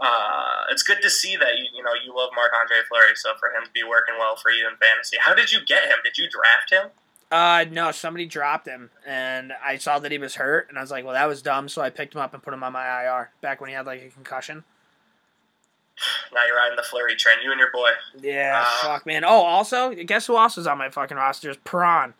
Uh, 0.00 0.64
it's 0.70 0.82
good 0.82 1.02
to 1.02 1.10
see 1.10 1.36
that 1.36 1.58
you 1.58 1.66
you 1.74 1.82
know 1.82 1.92
you 1.92 2.14
love 2.14 2.30
Marc 2.34 2.52
Andre 2.58 2.78
Fleury. 2.88 3.16
So 3.16 3.30
for 3.40 3.48
him 3.48 3.64
to 3.64 3.70
be 3.72 3.82
working 3.82 4.14
well 4.18 4.36
for 4.36 4.50
you 4.50 4.68
in 4.68 4.76
fantasy, 4.76 5.16
how 5.20 5.34
did 5.34 5.50
you 5.50 5.58
get 5.64 5.84
him? 5.84 5.98
Did 6.04 6.16
you 6.16 6.28
draft 6.30 6.70
him? 6.70 6.92
Uh, 7.30 7.66
no, 7.70 7.92
somebody 7.92 8.24
dropped 8.24 8.66
him, 8.66 8.90
and 9.06 9.52
I 9.62 9.76
saw 9.76 9.98
that 9.98 10.10
he 10.10 10.16
was 10.18 10.36
hurt, 10.36 10.68
and 10.70 10.78
I 10.78 10.80
was 10.80 10.90
like, 10.90 11.04
well, 11.04 11.12
that 11.12 11.26
was 11.26 11.42
dumb, 11.42 11.68
so 11.68 11.82
I 11.82 11.90
picked 11.90 12.14
him 12.14 12.20
up 12.22 12.32
and 12.32 12.42
put 12.42 12.54
him 12.54 12.62
on 12.64 12.72
my 12.72 13.02
IR 13.04 13.30
back 13.42 13.60
when 13.60 13.68
he 13.68 13.74
had 13.76 13.84
like 13.86 14.02
a 14.02 14.08
concussion. 14.08 14.64
Now 16.32 16.46
you're 16.46 16.56
riding 16.56 16.76
the 16.76 16.82
Fleury 16.84 17.16
train. 17.16 17.36
You 17.44 17.50
and 17.50 17.58
your 17.58 17.72
boy. 17.72 17.90
Yeah, 18.22 18.64
Uh, 18.66 18.86
fuck, 18.86 19.04
man. 19.04 19.24
Oh, 19.24 19.42
also, 19.42 19.92
guess 19.94 20.26
who 20.26 20.36
else 20.38 20.56
is 20.56 20.66
on 20.66 20.78
my 20.78 20.88
fucking 20.90 21.16
roster? 21.16 21.50
Is 21.50 21.56
Prawn. 21.58 22.14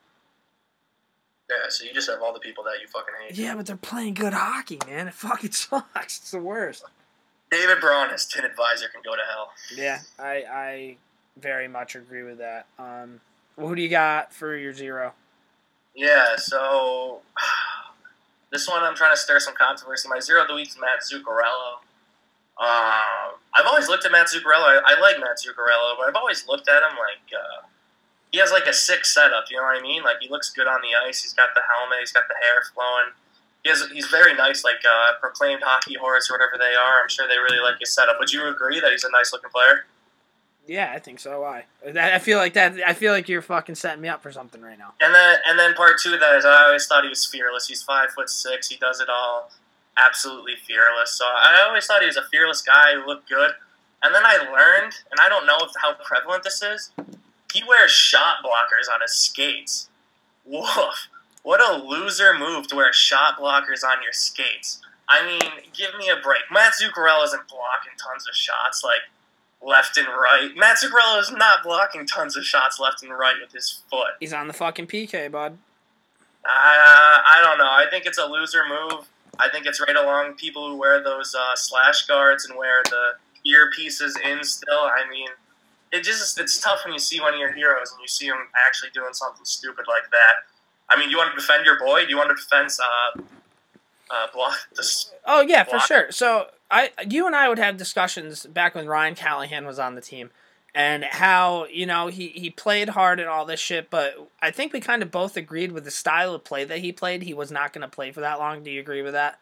Yeah, 1.48 1.68
so 1.70 1.84
you 1.86 1.94
just 1.94 2.11
have 2.11 2.20
all 2.20 2.34
the 2.34 2.40
people 2.40 2.62
that 2.64 2.74
you 2.82 2.88
fucking 2.88 3.14
hate. 3.22 3.38
Yeah, 3.38 3.54
but 3.54 3.64
they're 3.66 3.76
playing 3.76 4.14
good 4.14 4.34
hockey, 4.34 4.78
man. 4.86 5.09
It 5.09 5.14
fucking 5.14 5.52
sucks. 5.52 6.18
It's 6.18 6.30
the 6.32 6.38
worst. 6.40 6.84
David 7.50 7.80
Braun, 7.80 8.11
his 8.11 8.26
tin 8.26 8.44
advisor, 8.44 8.88
can 8.88 9.00
go 9.02 9.14
to 9.16 9.22
hell. 9.32 9.52
Yeah, 9.74 10.00
I 10.18 10.44
I 10.52 10.96
very 11.38 11.68
much 11.68 11.94
agree 11.94 12.24
with 12.24 12.38
that. 12.38 12.66
Um, 12.78 13.20
who 13.59 13.74
do 13.74 13.82
you 13.82 13.88
got 13.88 14.32
for 14.32 14.56
your 14.56 14.72
zero? 14.72 15.14
Yeah, 15.94 16.36
so 16.36 17.20
this 18.52 18.68
one 18.68 18.82
I'm 18.82 18.94
trying 18.94 19.12
to 19.12 19.16
stir 19.16 19.40
some 19.40 19.54
controversy. 19.54 20.09
My 20.09 20.20
zero 20.20 20.42
of 20.42 20.48
the 20.48 20.54
week 20.54 20.68
is 20.68 20.78
Matt 20.80 21.00
Zuccarello. 21.02 21.82
Um, 22.59 23.38
I've 23.54 23.66
always 23.66 23.88
looked 23.88 24.04
at 24.04 24.12
Matt 24.12 24.26
Zuccarello. 24.26 24.82
I, 24.82 24.94
I 24.96 25.00
like 25.00 25.18
Matt 25.20 25.38
Zuccarello, 25.38 25.96
but 25.98 26.09
I've 26.09 26.16
always 26.16 26.46
looked 26.48 26.68
at 26.68 26.82
him 26.82 26.96
like 26.98 27.22
uh, 27.34 27.66
he 28.30 28.38
has 28.38 28.50
like 28.52 28.66
a 28.66 28.72
sick 28.72 29.04
setup. 29.04 29.44
You 29.50 29.56
know 29.59 29.64
what 29.64 29.78
I 29.78 29.82
mean? 29.82 30.02
Like 30.02 30.16
he 30.20 30.28
looks 30.28 30.50
good 30.50 30.66
on 30.66 30.80
the 30.80 30.94
ice. 31.06 31.22
He's 31.22 31.34
got 31.34 31.50
the 31.54 31.62
helmet. 31.66 31.98
He's 32.00 32.12
got 32.12 32.24
the 32.28 32.34
hair 32.34 32.62
flowing. 32.74 33.14
He 33.64 33.70
has, 33.70 33.90
he's 33.92 34.06
very 34.06 34.34
nice, 34.34 34.62
like 34.64 34.82
uh, 34.86 35.18
proclaimed 35.20 35.62
hockey 35.64 35.94
horse 35.94 36.30
or 36.30 36.34
whatever 36.34 36.54
they 36.59 36.74
are. 36.74 37.02
I'm 37.02 37.09
sure 37.09 37.26
they 37.26 37.38
really 37.38 37.61
like 37.61 37.80
his 37.80 37.92
setup. 37.92 38.16
Would 38.18 38.32
you 38.32 38.46
agree 38.48 38.80
that 38.80 38.90
he's 38.92 39.04
a 39.04 39.11
nice 39.11 39.32
looking 39.32 39.50
player? 39.50 39.86
Yeah, 40.68 40.92
I 40.94 40.98
think 40.98 41.18
so. 41.18 41.40
Why? 41.40 41.64
I 41.98 42.18
feel 42.18 42.36
like 42.36 42.52
that. 42.52 42.74
I 42.86 42.92
feel 42.92 43.14
like 43.14 43.26
you're 43.26 43.40
fucking 43.40 43.74
setting 43.74 44.02
me 44.02 44.08
up 44.08 44.22
for 44.22 44.30
something 44.30 44.60
right 44.60 44.78
now. 44.78 44.92
And 45.00 45.14
then 45.14 45.38
and 45.48 45.58
then 45.58 45.72
part 45.74 45.98
two 45.98 46.12
of 46.12 46.20
that 46.20 46.36
is 46.36 46.44
I 46.44 46.64
always 46.64 46.86
thought 46.86 47.04
he 47.04 47.08
was 47.08 47.24
fearless. 47.24 47.66
He's 47.66 47.82
five 47.82 48.10
foot 48.10 48.28
six. 48.28 48.68
He 48.68 48.76
does 48.76 49.00
it 49.00 49.08
all, 49.08 49.50
absolutely 49.96 50.56
fearless. 50.66 51.12
So 51.12 51.24
I 51.24 51.64
always 51.66 51.86
thought 51.86 52.02
he 52.02 52.06
was 52.06 52.18
a 52.18 52.28
fearless 52.30 52.60
guy 52.60 52.92
who 52.94 53.06
looked 53.06 53.30
good. 53.30 53.52
And 54.02 54.14
then 54.14 54.22
I 54.24 54.36
learned, 54.36 54.94
and 55.10 55.18
I 55.20 55.28
don't 55.28 55.46
know 55.46 55.56
if, 55.62 55.72
how 55.82 55.94
prevalent 55.94 56.44
this 56.44 56.62
is. 56.62 56.92
He 57.52 57.64
wears 57.66 57.90
shot 57.90 58.36
blockers 58.44 58.92
on 58.92 59.00
his 59.00 59.12
skates. 59.12 59.88
Woof! 60.44 61.08
What 61.42 61.60
a 61.60 61.82
loser 61.82 62.38
move 62.38 62.68
to 62.68 62.76
wear 62.76 62.92
shot 62.92 63.38
blockers 63.38 63.82
on 63.82 64.02
your 64.02 64.12
skates. 64.12 64.80
I 65.08 65.24
mean, 65.24 65.40
give 65.74 65.96
me 65.98 66.10
a 66.10 66.22
break. 66.22 66.42
Matt 66.52 66.74
Zuccarello 66.74 67.24
isn't 67.24 67.48
blocking 67.48 67.96
tons 67.96 68.28
of 68.28 68.36
shots 68.36 68.84
like 68.84 69.08
left 69.62 69.96
and 69.96 70.06
right. 70.06 70.50
Matt 70.56 70.76
Zuccarello 70.76 71.20
is 71.20 71.32
not 71.32 71.62
blocking 71.62 72.06
tons 72.06 72.36
of 72.36 72.44
shots 72.44 72.78
left 72.78 73.02
and 73.02 73.12
right 73.12 73.34
with 73.40 73.52
his 73.52 73.82
foot. 73.90 74.12
He's 74.20 74.32
on 74.32 74.48
the 74.48 74.54
fucking 74.54 74.86
PK, 74.86 75.30
bud. 75.30 75.59
Uh, 76.44 76.48
I 76.48 77.40
don't 77.42 77.59
know. 77.59 77.64
I 77.64 77.86
think 77.90 78.06
it's 78.06 78.18
a 78.18 78.26
loser 78.26 78.62
move. 78.68 79.06
I 79.38 79.48
think 79.48 79.66
it's 79.66 79.80
right 79.80 79.96
along 79.96 80.34
people 80.34 80.68
who 80.68 80.76
wear 80.76 81.02
those 81.02 81.34
uh, 81.34 81.54
slash 81.54 82.06
guards 82.06 82.46
and 82.46 82.59
wear 82.59 82.82
the 82.84 83.12
earpieces 83.46 84.12
in 84.24 84.42
still. 84.42 84.80
I 84.80 85.04
mean, 85.11 85.28
it 85.92 86.02
just 86.02 86.38
it's 86.40 86.59
tough 86.61 86.80
when 86.84 86.92
you 86.92 86.98
see 86.98 87.20
one 87.20 87.34
of 87.34 87.40
your 87.40 87.52
heroes 87.52 87.92
and 87.92 88.00
you 88.00 88.09
see 88.09 88.26
him 88.26 88.36
actually 88.66 88.90
doing 88.94 89.12
something 89.12 89.44
stupid 89.44 89.86
like 89.88 90.11
that. 90.11 90.48
I 90.90 90.98
mean, 90.98 91.11
you 91.11 91.18
want 91.18 91.30
to 91.30 91.36
defend 91.36 91.66
your 91.66 91.78
boy? 91.78 92.04
Do 92.04 92.11
you 92.11 92.16
want 92.16 92.30
to 92.30 92.34
defend 92.34 92.70
uh, 92.80 93.20
uh, 94.11 94.26
block 94.32 94.56
this? 94.74 95.12
Oh 95.26 95.40
yeah, 95.42 95.64
for 95.64 95.78
sure. 95.80 96.11
So 96.11 96.46
I, 96.70 96.90
you 97.08 97.26
and 97.26 97.34
I 97.34 97.48
would 97.48 97.58
have 97.58 97.76
discussions 97.76 98.44
back 98.46 98.74
when 98.74 98.86
Ryan 98.86 99.14
Callahan 99.14 99.66
was 99.66 99.78
on 99.78 99.94
the 99.94 100.00
team, 100.00 100.30
and 100.74 101.04
how 101.04 101.66
you 101.66 101.86
know 101.86 102.08
he 102.08 102.28
he 102.28 102.50
played 102.50 102.90
hard 102.90 103.20
and 103.20 103.28
all 103.28 103.46
this 103.46 103.60
shit. 103.60 103.90
But 103.90 104.30
I 104.42 104.50
think 104.50 104.72
we 104.72 104.80
kind 104.80 105.02
of 105.02 105.10
both 105.10 105.36
agreed 105.36 105.72
with 105.72 105.84
the 105.84 105.90
style 105.90 106.34
of 106.34 106.44
play 106.44 106.64
that 106.64 106.78
he 106.78 106.92
played. 106.92 107.22
He 107.22 107.34
was 107.34 107.50
not 107.50 107.72
going 107.72 107.82
to 107.82 107.88
play 107.88 108.12
for 108.12 108.20
that 108.20 108.38
long. 108.38 108.62
Do 108.62 108.70
you 108.70 108.80
agree 108.80 109.02
with 109.02 109.14
that? 109.14 109.40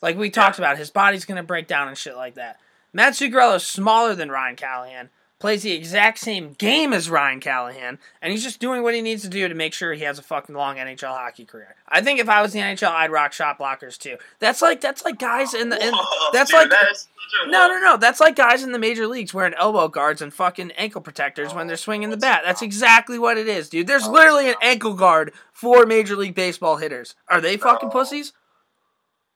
Like 0.00 0.16
we 0.16 0.30
talked 0.30 0.58
about, 0.58 0.78
his 0.78 0.90
body's 0.90 1.24
going 1.24 1.36
to 1.36 1.42
break 1.42 1.66
down 1.66 1.88
and 1.88 1.98
shit 1.98 2.16
like 2.16 2.34
that. 2.34 2.58
Matt 2.92 3.14
Zuccarello 3.14 3.56
is 3.56 3.66
smaller 3.66 4.14
than 4.14 4.30
Ryan 4.30 4.56
Callahan. 4.56 5.10
Plays 5.40 5.62
the 5.62 5.72
exact 5.72 6.18
same 6.18 6.52
game 6.52 6.92
as 6.92 7.08
Ryan 7.08 7.40
Callahan, 7.40 7.98
and 8.20 8.30
he's 8.30 8.42
just 8.42 8.60
doing 8.60 8.82
what 8.82 8.94
he 8.94 9.00
needs 9.00 9.22
to 9.22 9.28
do 9.30 9.48
to 9.48 9.54
make 9.54 9.72
sure 9.72 9.94
he 9.94 10.04
has 10.04 10.18
a 10.18 10.22
fucking 10.22 10.54
long 10.54 10.76
NHL 10.76 11.16
hockey 11.16 11.46
career. 11.46 11.76
I 11.88 12.02
think 12.02 12.20
if 12.20 12.28
I 12.28 12.42
was 12.42 12.52
the 12.52 12.58
NHL, 12.58 12.90
I'd 12.90 13.10
rock 13.10 13.32
shot 13.32 13.58
blockers 13.58 13.96
too. 13.96 14.18
That's 14.38 14.60
like 14.60 14.82
that's 14.82 15.02
like 15.02 15.18
guys 15.18 15.54
in 15.54 15.70
the 15.70 15.82
in, 15.82 15.94
Whoa, 15.94 16.30
that's 16.34 16.50
dude, 16.50 16.60
like 16.60 16.68
that 16.68 16.90
is 16.90 16.98
such 16.98 17.48
a 17.48 17.50
no 17.50 17.68
no 17.68 17.80
no 17.80 17.96
that's 17.96 18.20
like 18.20 18.36
guys 18.36 18.62
in 18.62 18.72
the 18.72 18.78
major 18.78 19.06
leagues 19.06 19.32
wearing 19.32 19.54
elbow 19.54 19.88
guards 19.88 20.20
and 20.20 20.32
fucking 20.32 20.72
ankle 20.72 21.00
protectors 21.00 21.54
when 21.54 21.68
they're 21.68 21.78
swinging 21.78 22.10
the 22.10 22.16
oh, 22.16 22.20
bat. 22.20 22.42
That's 22.44 22.60
exactly 22.60 23.18
what 23.18 23.38
it 23.38 23.48
is, 23.48 23.70
dude. 23.70 23.86
There's 23.86 24.06
oh, 24.06 24.12
literally 24.12 24.50
an 24.50 24.56
ankle 24.60 24.92
guard 24.92 25.32
for 25.54 25.86
major 25.86 26.16
league 26.16 26.34
baseball 26.34 26.76
hitters. 26.76 27.14
Are 27.28 27.40
they 27.40 27.56
fucking 27.56 27.88
No. 27.88 27.92
pussies? 27.92 28.34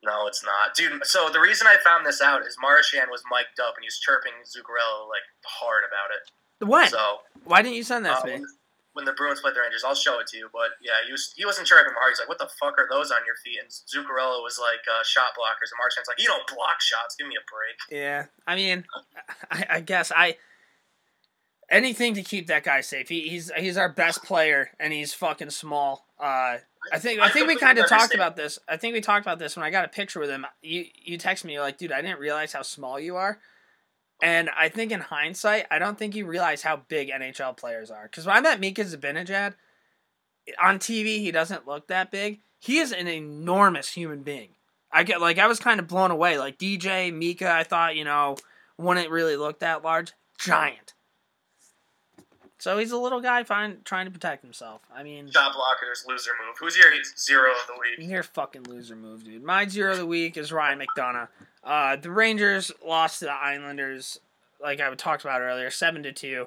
No, 0.05 0.27
it's 0.27 0.45
not, 0.45 0.75
dude. 0.77 1.05
So 1.07 1.31
the 1.33 1.41
reason 1.41 1.67
I 1.67 1.77
found 1.83 2.05
this 2.05 2.21
out 2.21 2.47
is 2.47 2.57
Marchand 2.61 3.09
was 3.11 3.23
mic'd 3.31 3.61
up 3.61 3.75
and 3.77 3.83
he 3.83 3.89
was 3.89 3.99
chirping 3.99 4.33
Zuccarello 4.45 5.09
like 5.09 5.25
hard 5.45 5.85
about 5.89 6.13
it. 6.13 6.31
When? 6.67 6.89
So 6.89 7.19
Why 7.45 7.63
didn't 7.63 7.77
you 7.77 7.83
send 7.83 8.05
that 8.05 8.25
to 8.25 8.35
um, 8.35 8.41
me? 8.41 8.47
when 8.95 9.05
the 9.05 9.13
Bruins 9.13 9.41
played 9.41 9.55
the 9.55 9.61
Rangers, 9.61 9.83
I'll 9.85 9.95
show 9.95 10.21
it 10.21 10.29
to 10.29 10.37
you. 10.37 10.49
But 10.53 10.79
yeah, 10.81 11.03
he 11.05 11.13
was 11.13 11.35
he 11.37 11.45
wasn't 11.45 11.67
chirping 11.67 11.93
hard. 11.99 12.11
He's 12.11 12.21
like, 12.21 12.29
"What 12.29 12.39
the 12.39 12.49
fuck 12.59 12.79
are 12.79 12.87
those 12.89 13.11
on 13.11 13.19
your 13.27 13.35
feet?" 13.45 13.59
And 13.61 13.69
Zuccarello 13.69 14.43
was 14.43 14.59
like, 14.59 14.81
uh, 14.89 15.03
"Shot 15.05 15.35
blockers." 15.37 15.71
And 15.71 15.79
Marchand's 15.79 16.09
like, 16.09 16.21
"You 16.21 16.27
don't 16.27 16.47
block 16.47 16.81
shots. 16.81 17.17
Give 17.17 17.27
me 17.27 17.35
a 17.37 17.45
break." 17.51 18.01
Yeah, 18.01 18.27
I 18.47 18.55
mean, 18.55 18.85
I, 19.51 19.67
I 19.69 19.81
guess 19.81 20.13
I 20.15 20.37
anything 21.69 22.15
to 22.15 22.23
keep 22.23 22.47
that 22.47 22.65
guy 22.65 22.81
safe. 22.81 23.09
He, 23.09 23.29
he's 23.29 23.51
he's 23.57 23.77
our 23.77 23.89
best 23.89 24.23
player, 24.23 24.71
and 24.79 24.93
he's 24.93 25.13
fucking 25.13 25.51
small. 25.51 26.07
Uh, 26.19 26.59
I 26.93 26.99
think 26.99 27.20
I 27.20 27.28
think 27.28 27.49
we 27.49 27.57
kind 27.57 27.78
of 27.78 27.89
talked 27.89 28.14
about 28.14 28.37
this. 28.37 28.59
I 28.68 28.76
think 28.76 28.95
we 28.95 29.01
talked 29.01 29.24
about 29.24 29.39
this 29.39 29.57
when 29.57 29.64
I 29.64 29.70
got 29.70 29.85
a 29.85 29.89
picture 29.89 30.20
with 30.20 30.30
him. 30.30 30.47
You 30.62 30.87
you 31.03 31.18
text 31.18 31.45
me 31.45 31.55
you're 31.55 31.62
like, 31.62 31.78
dude, 31.78 31.93
I 31.93 32.03
didn't 32.03 32.20
realize 32.20 32.53
how 32.53 32.62
small 32.62 32.99
you 32.99 33.16
are. 33.16 33.39
And 34.22 34.49
I 34.57 34.68
think 34.68 34.93
in 34.93 35.01
hindsight, 35.01 35.66
I 35.70 35.78
don't 35.78 35.99
think 35.99 36.14
you 36.14 36.26
realize 36.26 36.62
how 36.62 36.76
big 36.89 37.11
NHL 37.11 37.57
players 37.57 37.91
are. 37.91 38.05
Because 38.05 38.26
when 38.26 38.37
I 38.37 38.41
met 38.41 38.61
Mika 38.61 38.85
Zibanejad, 38.85 39.55
on 40.62 40.78
TV 40.78 41.20
he 41.20 41.30
doesn't 41.30 41.66
look 41.66 41.89
that 41.89 42.11
big. 42.11 42.41
He 42.59 42.78
is 42.78 42.93
an 42.93 43.09
enormous 43.09 43.91
human 43.91 44.22
being. 44.22 44.51
I 44.93 45.03
get 45.03 45.20
like 45.20 45.39
I 45.39 45.47
was 45.47 45.59
kind 45.59 45.80
of 45.80 45.89
blown 45.89 46.11
away. 46.11 46.39
Like 46.39 46.59
DJ 46.59 47.12
Mika, 47.12 47.51
I 47.51 47.64
thought 47.64 47.97
you 47.97 48.05
know 48.05 48.37
wouldn't 48.78 49.11
really 49.11 49.37
look 49.37 49.61
that 49.61 49.82
large. 49.82 50.12
Giant. 50.39 50.93
So 52.59 52.79
he's 52.79 52.93
a 52.93 52.99
little 52.99 53.21
guy 53.21 53.43
find, 53.45 53.85
trying 53.85 54.07
to 54.07 54.11
protect 54.11 54.43
himself. 54.43 54.83
I 54.95 55.03
mean, 55.03 55.31
Shot 55.31 55.53
blocker's 55.53 56.05
loser 56.09 56.31
move. 56.47 56.57
Who's 56.59 56.77
your 56.77 56.87
zero 57.17 57.51
of 57.51 57.67
the 57.67 57.75
week? 57.81 58.09
your 58.11 58.23
fucking 58.23 58.65
loser 58.65 58.97
move, 58.97 59.25
dude. 59.25 59.43
My 59.43 59.67
zero 59.67 59.93
of 59.93 59.99
the 59.99 60.07
week 60.07 60.37
is 60.37 60.53
Ryan 60.53 60.81
McDonagh. 60.81 61.29
Uh, 61.63 61.97
the 61.97 62.11
Rangers 62.11 62.71
lost 62.87 63.19
to 63.19 63.27
the 63.27 63.33
Islanders, 63.33 64.21
like 64.63 64.81
I 64.81 64.95
talked 64.95 65.25
about 65.25 65.41
earlier, 65.41 65.71
seven 65.71 66.03
to 66.05 66.13
two. 66.13 66.47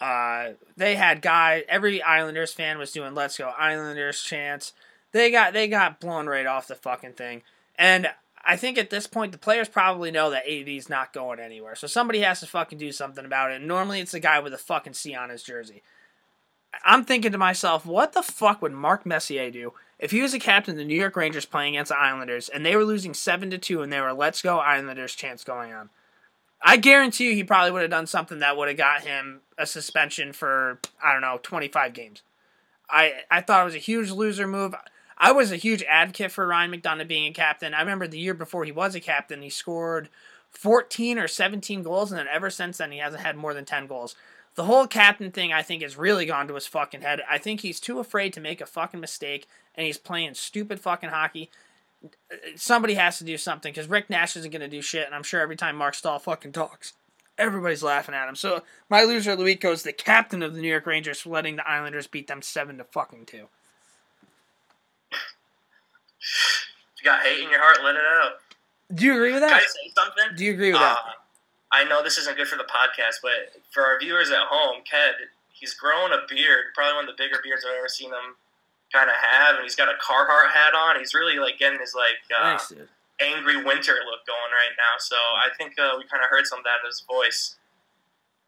Uh, 0.00 0.50
they 0.76 0.96
had 0.96 1.20
guy. 1.20 1.64
Every 1.68 2.02
Islanders 2.02 2.52
fan 2.54 2.78
was 2.78 2.92
doing 2.92 3.14
"Let's 3.14 3.36
go 3.36 3.48
Islanders" 3.48 4.22
chants. 4.22 4.72
They 5.12 5.30
got 5.30 5.52
they 5.52 5.68
got 5.68 6.00
blown 6.00 6.26
right 6.26 6.46
off 6.46 6.68
the 6.68 6.74
fucking 6.74 7.14
thing. 7.14 7.42
And 7.76 8.08
I 8.44 8.56
think 8.56 8.78
at 8.78 8.90
this 8.90 9.06
point 9.06 9.32
the 9.32 9.38
players 9.38 9.68
probably 9.68 10.10
know 10.10 10.30
that 10.30 10.46
AV's 10.46 10.88
not 10.88 11.12
going 11.12 11.40
anywhere. 11.40 11.74
So 11.74 11.86
somebody 11.86 12.20
has 12.20 12.40
to 12.40 12.46
fucking 12.46 12.78
do 12.78 12.92
something 12.92 13.24
about 13.24 13.50
it. 13.50 13.56
And 13.56 13.68
normally 13.68 14.00
it's 14.00 14.12
the 14.12 14.20
guy 14.20 14.38
with 14.40 14.54
a 14.54 14.58
fucking 14.58 14.94
C 14.94 15.14
on 15.14 15.30
his 15.30 15.42
jersey. 15.42 15.82
I'm 16.84 17.04
thinking 17.04 17.32
to 17.32 17.38
myself, 17.38 17.84
what 17.84 18.12
the 18.12 18.22
fuck 18.22 18.62
would 18.62 18.72
Mark 18.72 19.04
Messier 19.04 19.50
do 19.50 19.72
if 19.98 20.12
he 20.12 20.22
was 20.22 20.32
a 20.32 20.38
captain 20.38 20.72
of 20.72 20.78
the 20.78 20.84
New 20.84 20.98
York 20.98 21.16
Rangers 21.16 21.44
playing 21.44 21.74
against 21.74 21.90
the 21.90 21.98
Islanders 21.98 22.48
and 22.48 22.64
they 22.64 22.76
were 22.76 22.84
losing 22.84 23.12
seven 23.12 23.50
to 23.50 23.58
two 23.58 23.82
and 23.82 23.92
they 23.92 24.00
were 24.00 24.12
"Let's 24.12 24.40
go 24.40 24.58
Islanders" 24.58 25.14
chants 25.14 25.44
going 25.44 25.72
on? 25.72 25.90
I 26.62 26.76
guarantee 26.76 27.30
you 27.30 27.34
he 27.34 27.44
probably 27.44 27.72
would 27.72 27.82
have 27.82 27.90
done 27.90 28.06
something 28.06 28.38
that 28.38 28.56
would 28.56 28.68
have 28.68 28.76
got 28.76 29.02
him 29.02 29.40
a 29.58 29.66
suspension 29.66 30.32
for 30.32 30.78
I 31.02 31.12
don't 31.12 31.22
know 31.22 31.40
25 31.42 31.92
games. 31.92 32.22
I 32.88 33.22
I 33.30 33.40
thought 33.40 33.62
it 33.62 33.66
was 33.66 33.74
a 33.74 33.78
huge 33.78 34.10
loser 34.10 34.46
move. 34.46 34.74
I 35.22 35.32
was 35.32 35.52
a 35.52 35.56
huge 35.56 35.82
advocate 35.82 36.32
for 36.32 36.46
Ryan 36.46 36.72
McDonagh 36.72 37.06
being 37.06 37.26
a 37.26 37.34
captain. 37.34 37.74
I 37.74 37.80
remember 37.80 38.08
the 38.08 38.18
year 38.18 38.32
before 38.32 38.64
he 38.64 38.72
was 38.72 38.94
a 38.94 39.00
captain, 39.00 39.42
he 39.42 39.50
scored 39.50 40.08
14 40.48 41.18
or 41.18 41.28
17 41.28 41.82
goals, 41.82 42.10
and 42.10 42.18
then 42.18 42.26
ever 42.26 42.48
since 42.48 42.78
then 42.78 42.90
he 42.90 42.98
hasn't 42.98 43.22
had 43.22 43.36
more 43.36 43.52
than 43.52 43.66
10 43.66 43.86
goals. 43.86 44.16
The 44.54 44.64
whole 44.64 44.86
captain 44.86 45.30
thing, 45.30 45.52
I 45.52 45.60
think, 45.60 45.82
has 45.82 45.98
really 45.98 46.24
gone 46.24 46.48
to 46.48 46.54
his 46.54 46.66
fucking 46.66 47.02
head. 47.02 47.20
I 47.30 47.36
think 47.36 47.60
he's 47.60 47.80
too 47.80 47.98
afraid 47.98 48.32
to 48.32 48.40
make 48.40 48.62
a 48.62 48.66
fucking 48.66 48.98
mistake, 48.98 49.46
and 49.74 49.86
he's 49.86 49.98
playing 49.98 50.34
stupid 50.34 50.80
fucking 50.80 51.10
hockey. 51.10 51.50
Somebody 52.56 52.94
has 52.94 53.18
to 53.18 53.24
do 53.24 53.36
something 53.36 53.72
because 53.72 53.90
Rick 53.90 54.08
Nash 54.08 54.36
isn't 54.36 54.50
going 54.50 54.62
to 54.62 54.68
do 54.68 54.80
shit, 54.80 55.04
and 55.04 55.14
I'm 55.14 55.22
sure 55.22 55.40
every 55.40 55.54
time 55.54 55.76
Marc 55.76 55.94
Staal 55.94 56.18
fucking 56.18 56.52
talks, 56.52 56.94
everybody's 57.36 57.82
laughing 57.82 58.14
at 58.14 58.28
him. 58.28 58.36
So 58.36 58.62
my 58.88 59.04
loser 59.04 59.36
week 59.36 59.60
goes 59.60 59.82
the 59.82 59.92
captain 59.92 60.42
of 60.42 60.54
the 60.54 60.62
New 60.62 60.68
York 60.68 60.86
Rangers 60.86 61.20
for 61.20 61.28
letting 61.28 61.56
the 61.56 61.68
Islanders 61.68 62.06
beat 62.06 62.26
them 62.26 62.40
seven 62.40 62.78
to 62.78 62.84
fucking 62.84 63.26
two. 63.26 63.48
If 66.20 67.02
you 67.02 67.04
got 67.04 67.22
hate 67.22 67.42
in 67.42 67.50
your 67.50 67.60
heart, 67.60 67.78
let 67.82 67.96
it 67.96 68.02
out. 68.04 68.32
Do 68.94 69.04
you 69.06 69.14
agree 69.14 69.32
with 69.32 69.42
Can 69.42 69.52
I 69.52 69.58
that? 69.60 69.70
say 69.70 69.90
something? 69.94 70.36
Do 70.36 70.44
you 70.44 70.52
agree 70.52 70.72
with 70.72 70.80
that? 70.80 70.98
Uh, 70.98 71.12
I 71.72 71.84
know 71.84 72.02
this 72.02 72.18
isn't 72.18 72.36
good 72.36 72.48
for 72.48 72.56
the 72.56 72.64
podcast, 72.64 73.22
but 73.22 73.62
for 73.70 73.84
our 73.84 73.98
viewers 73.98 74.30
at 74.30 74.42
home, 74.50 74.82
Ked, 74.90 75.14
he's 75.52 75.72
grown 75.74 76.12
a 76.12 76.18
beard, 76.28 76.74
probably 76.74 76.94
one 76.94 77.08
of 77.08 77.16
the 77.16 77.22
bigger 77.22 77.38
beards 77.44 77.64
I've 77.68 77.78
ever 77.78 77.88
seen 77.88 78.10
him 78.10 78.34
kind 78.92 79.08
of 79.08 79.14
have, 79.14 79.54
and 79.54 79.62
he's 79.62 79.76
got 79.76 79.88
a 79.88 79.94
Carhartt 80.02 80.50
hat 80.50 80.74
on. 80.74 80.98
He's 80.98 81.14
really 81.14 81.38
like 81.38 81.58
getting 81.58 81.78
his 81.78 81.94
like 81.94 82.18
uh, 82.36 82.52
Nice, 82.54 82.72
angry 83.20 83.56
winter 83.62 83.94
look 84.04 84.26
going 84.26 84.50
right 84.50 84.74
now. 84.76 84.98
So 84.98 85.14
I 85.14 85.48
think 85.56 85.78
uh, 85.78 85.94
we 85.96 86.04
kind 86.10 86.24
of 86.24 86.28
heard 86.30 86.46
some 86.46 86.58
of 86.58 86.64
that 86.64 86.82
in 86.82 86.88
his 86.88 87.04
voice. 87.08 87.54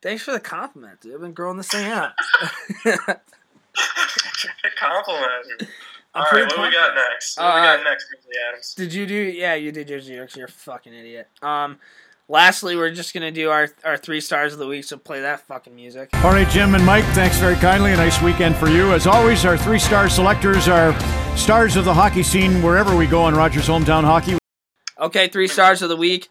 Thanks 0.03 0.25
for 0.25 0.33
the 0.33 0.41
compliment, 0.41 1.01
dude. 1.01 1.15
I've 1.15 1.21
been 1.21 1.33
growing 1.33 1.59
this 1.59 1.69
thing 1.69 1.87
out. 1.89 2.13
Compliment. 4.79 5.63
I'm 6.15 6.23
All 6.23 6.29
pretty 6.29 6.45
right, 6.45 6.53
what 6.53 6.57
do 6.57 6.63
we 6.69 6.75
got 6.75 6.95
next? 6.95 7.39
What 7.39 7.45
Uh, 7.45 7.55
we 7.55 7.61
got 7.63 7.85
next, 7.85 8.05
Grizzly 8.09 8.35
Adams? 8.49 8.75
Did 8.75 8.93
you 8.93 9.07
do? 9.07 9.15
Yeah, 9.15 9.55
you 9.55 9.73
did 9.73 9.89
your 9.89 9.99
Xerox. 10.01 10.37
You're 10.37 10.47
a 10.47 10.51
fucking 10.51 10.93
idiot. 10.93 11.29
Um, 11.41 11.79
lastly, 12.29 12.77
we're 12.77 12.91
just 12.91 13.15
gonna 13.15 13.31
do 13.31 13.49
our 13.51 13.69
our 13.85 13.97
three 13.97 14.21
stars 14.21 14.53
of 14.53 14.59
the 14.59 14.67
week. 14.67 14.85
So 14.85 14.99
play 14.99 15.21
that 15.23 15.41
fucking 15.47 15.75
music. 15.75 16.11
All 16.17 16.33
right, 16.33 16.49
Jim 16.51 16.75
and 16.75 16.85
Mike, 16.85 17.05
thanks 17.15 17.39
very 17.39 17.57
kindly. 17.57 17.93
A 17.93 17.97
nice 17.97 18.21
weekend 18.21 18.57
for 18.57 18.69
you. 18.69 18.93
As 18.93 19.07
always, 19.07 19.47
our 19.47 19.57
three 19.57 19.79
star 19.79 20.11
selectors 20.11 20.69
are 20.69 20.95
stars 21.37 21.77
of 21.77 21.87
the 21.87 21.95
hockey 21.95 22.23
scene 22.23 22.63
wherever 22.63 22.95
we 22.95 23.07
go 23.07 23.23
on 23.23 23.35
Rogers 23.35 23.67
Hometown 23.67 24.05
Hockey. 24.05 24.37
Okay, 25.01 25.29
three 25.29 25.49
stars 25.49 25.81
of 25.81 25.89
the 25.89 25.97
week. 25.97 26.29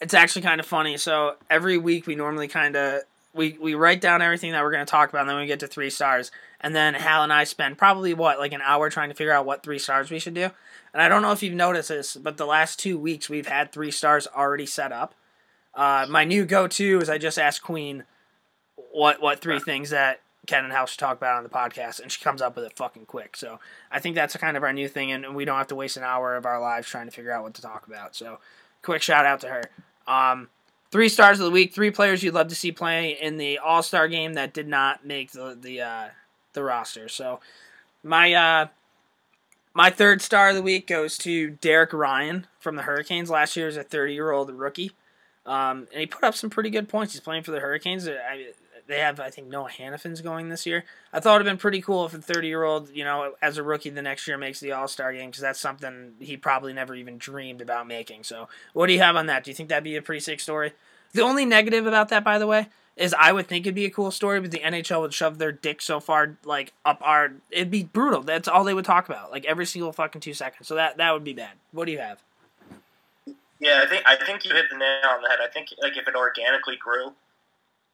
It's 0.00 0.14
actually 0.14 0.42
kind 0.42 0.58
of 0.60 0.66
funny. 0.66 0.96
So 0.96 1.36
every 1.48 1.78
week 1.78 2.06
we 2.08 2.16
normally 2.16 2.48
kind 2.48 2.74
of 2.76 3.02
we 3.34 3.56
we 3.60 3.74
write 3.74 4.00
down 4.00 4.20
everything 4.20 4.50
that 4.50 4.64
we're 4.64 4.72
going 4.72 4.84
to 4.84 4.90
talk 4.90 5.10
about, 5.10 5.20
and 5.22 5.30
then 5.30 5.36
we 5.38 5.46
get 5.46 5.60
to 5.60 5.68
three 5.68 5.90
stars, 5.90 6.32
and 6.60 6.74
then 6.74 6.94
Hal 6.94 7.22
and 7.22 7.32
I 7.32 7.44
spend 7.44 7.78
probably 7.78 8.14
what 8.14 8.38
like 8.38 8.52
an 8.52 8.62
hour 8.62 8.90
trying 8.90 9.08
to 9.08 9.14
figure 9.14 9.32
out 9.32 9.46
what 9.46 9.62
three 9.62 9.78
stars 9.78 10.10
we 10.10 10.18
should 10.18 10.34
do. 10.34 10.50
And 10.92 11.02
I 11.02 11.08
don't 11.08 11.22
know 11.22 11.32
if 11.32 11.42
you've 11.42 11.54
noticed 11.54 11.90
this, 11.90 12.16
but 12.16 12.36
the 12.36 12.46
last 12.46 12.78
two 12.78 12.98
weeks 12.98 13.28
we've 13.28 13.46
had 13.46 13.72
three 13.72 13.90
stars 13.90 14.26
already 14.26 14.66
set 14.66 14.92
up. 14.92 15.14
Uh, 15.74 16.06
my 16.08 16.24
new 16.24 16.44
go-to 16.44 17.00
is 17.00 17.08
I 17.08 17.18
just 17.18 17.38
ask 17.38 17.62
Queen 17.62 18.04
what 18.92 19.20
what 19.20 19.40
three 19.40 19.60
things 19.60 19.90
that 19.90 20.20
Ken 20.46 20.64
and 20.64 20.72
Hal 20.72 20.86
should 20.86 20.98
talk 20.98 21.16
about 21.16 21.36
on 21.36 21.42
the 21.42 21.50
podcast, 21.50 22.00
and 22.00 22.10
she 22.10 22.24
comes 22.24 22.40
up 22.40 22.56
with 22.56 22.64
it 22.64 22.76
fucking 22.76 23.06
quick. 23.06 23.36
So 23.36 23.60
I 23.92 24.00
think 24.00 24.14
that's 24.14 24.34
kind 24.36 24.56
of 24.56 24.62
our 24.62 24.72
new 24.72 24.88
thing, 24.88 25.12
and 25.12 25.36
we 25.36 25.44
don't 25.44 25.58
have 25.58 25.68
to 25.68 25.74
waste 25.74 25.96
an 25.96 26.02
hour 26.02 26.36
of 26.36 26.46
our 26.46 26.60
lives 26.60 26.88
trying 26.88 27.06
to 27.06 27.12
figure 27.12 27.30
out 27.30 27.44
what 27.44 27.54
to 27.54 27.62
talk 27.62 27.86
about. 27.86 28.16
So 28.16 28.38
quick 28.82 29.02
shout 29.02 29.26
out 29.26 29.40
to 29.40 29.48
her. 29.48 29.62
Um, 30.06 30.48
three 30.90 31.10
stars 31.10 31.38
of 31.38 31.44
the 31.44 31.50
week, 31.50 31.74
three 31.74 31.90
players 31.90 32.22
you'd 32.22 32.34
love 32.34 32.48
to 32.48 32.54
see 32.54 32.72
play 32.72 33.10
in 33.10 33.36
the 33.36 33.58
All 33.58 33.82
Star 33.82 34.08
game 34.08 34.34
that 34.34 34.54
did 34.54 34.66
not 34.66 35.04
make 35.06 35.32
the 35.32 35.56
the 35.60 35.82
uh, 35.82 36.08
the 36.52 36.62
roster. 36.62 37.08
So 37.08 37.40
my 38.02 38.32
uh, 38.32 38.66
my 39.74 39.90
third 39.90 40.22
star 40.22 40.50
of 40.50 40.56
the 40.56 40.62
week 40.62 40.86
goes 40.86 41.18
to 41.18 41.50
Derek 41.50 41.92
Ryan 41.92 42.46
from 42.58 42.76
the 42.76 42.82
Hurricanes. 42.82 43.30
Last 43.30 43.56
year 43.56 43.68
as 43.68 43.76
a 43.76 43.82
30 43.82 44.14
year 44.14 44.30
old 44.30 44.50
rookie. 44.50 44.92
Um, 45.46 45.88
and 45.92 46.00
he 46.00 46.06
put 46.06 46.24
up 46.24 46.34
some 46.34 46.50
pretty 46.50 46.68
good 46.68 46.88
points. 46.88 47.14
He's 47.14 47.22
playing 47.22 47.42
for 47.42 47.52
the 47.52 47.60
Hurricanes. 47.60 48.06
I, 48.06 48.48
they 48.88 49.00
have, 49.00 49.20
I 49.20 49.30
think, 49.30 49.48
Noah 49.48 49.70
Hanifin's 49.70 50.20
going 50.20 50.48
this 50.48 50.66
year. 50.66 50.84
I 51.12 51.20
thought 51.20 51.36
it'd 51.36 51.44
been 51.44 51.58
pretty 51.58 51.82
cool 51.82 52.06
if 52.06 52.14
a 52.14 52.18
30 52.18 52.48
year 52.48 52.64
old, 52.64 52.90
you 52.90 53.04
know, 53.04 53.34
as 53.40 53.56
a 53.58 53.62
rookie 53.62 53.90
the 53.90 54.02
next 54.02 54.26
year 54.26 54.38
makes 54.38 54.60
the 54.60 54.72
All 54.72 54.88
Star 54.88 55.12
game 55.12 55.30
because 55.30 55.42
that's 55.42 55.60
something 55.60 56.14
he 56.18 56.36
probably 56.36 56.72
never 56.72 56.94
even 56.94 57.18
dreamed 57.18 57.60
about 57.60 57.86
making. 57.86 58.24
So, 58.24 58.48
what 58.72 58.86
do 58.86 58.94
you 58.94 59.00
have 59.00 59.14
on 59.14 59.26
that? 59.26 59.44
Do 59.44 59.50
you 59.50 59.54
think 59.54 59.68
that'd 59.68 59.84
be 59.84 59.96
a 59.96 60.02
pretty 60.02 60.20
sick 60.20 60.40
story? 60.40 60.72
The 61.12 61.22
only 61.22 61.44
negative 61.44 61.86
about 61.86 62.08
that, 62.08 62.24
by 62.24 62.38
the 62.38 62.46
way, 62.46 62.68
is 62.98 63.14
I 63.18 63.32
would 63.32 63.46
think 63.46 63.64
it'd 63.64 63.74
be 63.74 63.84
a 63.84 63.90
cool 63.90 64.10
story, 64.10 64.40
but 64.40 64.50
the 64.50 64.58
NHL 64.58 65.00
would 65.00 65.14
shove 65.14 65.38
their 65.38 65.52
dick 65.52 65.80
so 65.80 66.00
far 66.00 66.36
like 66.44 66.72
up 66.84 67.00
our. 67.02 67.32
It'd 67.50 67.70
be 67.70 67.84
brutal. 67.84 68.22
That's 68.22 68.48
all 68.48 68.64
they 68.64 68.74
would 68.74 68.84
talk 68.84 69.08
about, 69.08 69.30
like 69.30 69.44
every 69.46 69.66
single 69.66 69.92
fucking 69.92 70.20
two 70.20 70.34
seconds. 70.34 70.66
So 70.66 70.74
that 70.74 70.96
that 70.96 71.12
would 71.12 71.24
be 71.24 71.32
bad. 71.32 71.52
What 71.72 71.86
do 71.86 71.92
you 71.92 71.98
have? 71.98 72.18
Yeah, 73.60 73.82
I 73.84 73.88
think 73.88 74.02
I 74.06 74.16
think 74.16 74.44
you 74.44 74.54
hit 74.54 74.66
the 74.70 74.76
nail 74.76 75.10
on 75.10 75.22
the 75.22 75.28
head. 75.28 75.38
I 75.42 75.50
think 75.50 75.68
like 75.80 75.96
if 75.96 76.08
it 76.08 76.14
organically 76.14 76.76
grew 76.76 77.12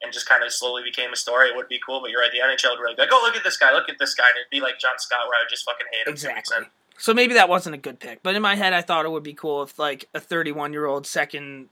and 0.02 0.12
just 0.12 0.28
kind 0.28 0.42
of 0.42 0.52
slowly 0.52 0.82
became 0.82 1.12
a 1.12 1.16
story, 1.16 1.48
it 1.48 1.56
would 1.56 1.68
be 1.68 1.80
cool. 1.84 2.00
But 2.00 2.10
you're 2.10 2.20
right, 2.20 2.32
the 2.32 2.38
NHL 2.38 2.76
would 2.76 2.82
really 2.82 2.94
be 2.94 3.02
like, 3.02 3.10
oh, 3.12 3.22
look 3.24 3.36
at 3.36 3.44
this 3.44 3.58
guy, 3.58 3.72
look 3.72 3.88
at 3.88 3.98
this 3.98 4.14
guy, 4.14 4.24
and 4.28 4.40
it'd 4.40 4.50
be 4.50 4.60
like 4.60 4.78
John 4.78 4.98
Scott, 4.98 5.20
where 5.28 5.38
I 5.38 5.42
would 5.42 5.50
just 5.50 5.64
fucking 5.64 5.86
hate 5.92 6.06
him. 6.06 6.12
Exactly. 6.12 6.56
So 6.96 7.12
maybe 7.12 7.34
that 7.34 7.48
wasn't 7.48 7.74
a 7.74 7.78
good 7.78 7.98
pick, 8.00 8.22
but 8.22 8.34
in 8.36 8.42
my 8.42 8.54
head, 8.54 8.72
I 8.72 8.80
thought 8.80 9.04
it 9.04 9.10
would 9.10 9.22
be 9.22 9.34
cool 9.34 9.62
if 9.62 9.78
like 9.78 10.08
a 10.14 10.20
31 10.20 10.72
year 10.72 10.86
old 10.86 11.06
second 11.06 11.68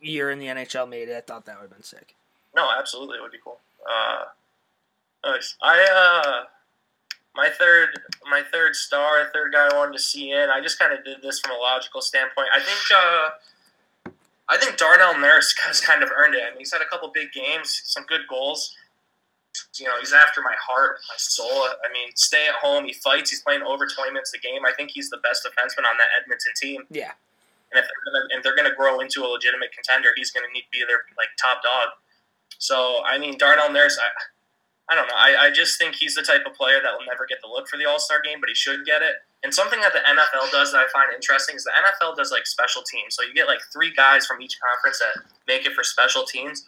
year 0.00 0.30
in 0.30 0.38
the 0.38 0.46
NHL 0.46 0.88
made 0.88 1.08
it. 1.08 1.16
I 1.16 1.20
thought 1.20 1.46
that 1.46 1.56
would 1.56 1.68
have 1.68 1.70
been 1.70 1.82
sick. 1.82 2.14
No, 2.56 2.68
absolutely, 2.76 3.18
it 3.18 3.20
would 3.20 3.32
be 3.32 3.38
cool. 3.44 3.60
Uh, 3.88 4.24
nice. 5.24 5.56
I 5.62 5.86
uh, 6.24 6.44
my 7.36 7.50
third, 7.50 7.90
my 8.28 8.42
third 8.50 8.74
star, 8.74 9.28
third 9.32 9.52
guy 9.52 9.68
I 9.70 9.76
wanted 9.76 9.92
to 9.92 10.02
see 10.02 10.32
in. 10.32 10.48
I 10.50 10.60
just 10.60 10.78
kind 10.78 10.92
of 10.92 11.04
did 11.04 11.20
this 11.22 11.38
from 11.38 11.52
a 11.52 11.58
logical 11.58 12.00
standpoint. 12.00 12.48
I 12.52 12.60
think, 12.60 12.80
uh, 12.96 14.12
I 14.48 14.56
think 14.56 14.78
Darnell 14.78 15.18
Nurse 15.20 15.54
has 15.66 15.80
kind 15.80 16.02
of 16.02 16.10
earned 16.16 16.34
it. 16.34 16.42
I 16.42 16.50
mean, 16.50 16.60
he's 16.60 16.72
had 16.72 16.80
a 16.80 16.86
couple 16.86 17.10
big 17.12 17.30
games, 17.32 17.82
some 17.84 18.04
good 18.08 18.22
goals. 18.28 18.74
You 19.78 19.86
know, 19.86 19.96
he's 20.00 20.12
after 20.12 20.42
my 20.42 20.54
heart, 20.60 20.98
my 21.08 21.16
soul. 21.16 21.48
I 21.48 21.92
mean, 21.92 22.08
stay 22.14 22.46
at 22.46 22.56
home. 22.56 22.84
He 22.84 22.92
fights. 22.92 23.30
He's 23.30 23.40
playing 23.40 23.62
over 23.62 23.86
20 23.86 24.12
minutes 24.12 24.32
a 24.34 24.38
game. 24.38 24.66
I 24.66 24.72
think 24.72 24.90
he's 24.92 25.08
the 25.08 25.16
best 25.18 25.44
defenseman 25.44 25.88
on 25.88 25.96
that 25.96 26.08
Edmonton 26.20 26.52
team. 26.60 26.82
Yeah. 26.90 27.12
And 27.72 27.80
if 27.80 27.88
they're 27.88 28.04
gonna, 28.04 28.24
if 28.36 28.42
they're 28.44 28.56
going 28.56 28.68
to 28.68 28.76
grow 28.76 29.00
into 29.00 29.24
a 29.24 29.28
legitimate 29.28 29.72
contender, 29.72 30.10
he's 30.14 30.30
going 30.30 30.44
to 30.46 30.52
need 30.52 30.68
to 30.68 30.72
be 30.72 30.84
their 30.86 31.08
like 31.16 31.32
top 31.40 31.62
dog. 31.62 31.96
So 32.58 33.02
I 33.04 33.18
mean, 33.18 33.36
Darnell 33.38 33.72
Nurse, 33.72 33.98
I, 33.98 34.92
I 34.92 34.94
don't 34.94 35.08
know. 35.08 35.16
I, 35.16 35.46
I 35.46 35.50
just 35.50 35.78
think 35.78 35.94
he's 35.94 36.14
the 36.14 36.22
type 36.22 36.46
of 36.46 36.54
player 36.54 36.78
that 36.82 36.92
will 36.92 37.06
never 37.06 37.26
get 37.26 37.38
the 37.42 37.48
look 37.48 37.68
for 37.68 37.76
the 37.76 37.86
All 37.86 37.98
Star 37.98 38.20
game, 38.22 38.40
but 38.40 38.48
he 38.48 38.54
should 38.54 38.84
get 38.84 39.02
it. 39.02 39.14
And 39.42 39.52
something 39.52 39.80
that 39.80 39.92
the 39.92 40.00
NFL 40.00 40.50
does 40.50 40.72
that 40.72 40.78
I 40.78 40.86
find 40.92 41.12
interesting 41.14 41.56
is 41.56 41.64
the 41.64 41.70
NFL 41.70 42.16
does 42.16 42.30
like 42.30 42.46
special 42.46 42.82
teams. 42.82 43.14
So 43.14 43.22
you 43.22 43.34
get 43.34 43.46
like 43.46 43.60
three 43.72 43.92
guys 43.92 44.26
from 44.26 44.40
each 44.40 44.58
conference 44.58 44.98
that 44.98 45.22
make 45.46 45.66
it 45.66 45.72
for 45.72 45.84
special 45.84 46.24
teams. 46.24 46.64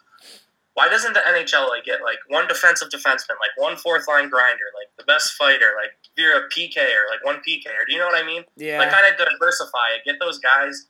Why 0.75 0.89
doesn't 0.89 1.13
the 1.13 1.23
NHL 1.27 1.69
like 1.69 1.85
get 1.85 2.03
like 2.03 2.19
one 2.29 2.47
defensive 2.47 2.89
defenseman, 2.89 3.35
like 3.43 3.55
one 3.57 3.77
fourth 3.77 4.07
line 4.07 4.29
grinder, 4.29 4.71
like 4.79 4.95
the 4.97 5.03
best 5.05 5.33
fighter, 5.33 5.75
like 5.75 5.91
if 6.05 6.15
you're 6.17 6.39
a 6.39 6.49
PK 6.51 6.79
or 6.79 7.11
like 7.11 7.25
one 7.25 7.43
PK 7.43 7.67
or 7.67 7.83
do 7.87 7.93
you 7.93 7.99
know 7.99 8.07
what 8.07 8.23
I 8.23 8.25
mean? 8.25 8.45
Yeah. 8.57 8.79
Like 8.79 8.91
kind 8.91 9.07
of 9.07 9.19
diversify 9.19 9.99
it. 9.99 10.05
Get 10.05 10.21
those 10.21 10.39
guys 10.39 10.87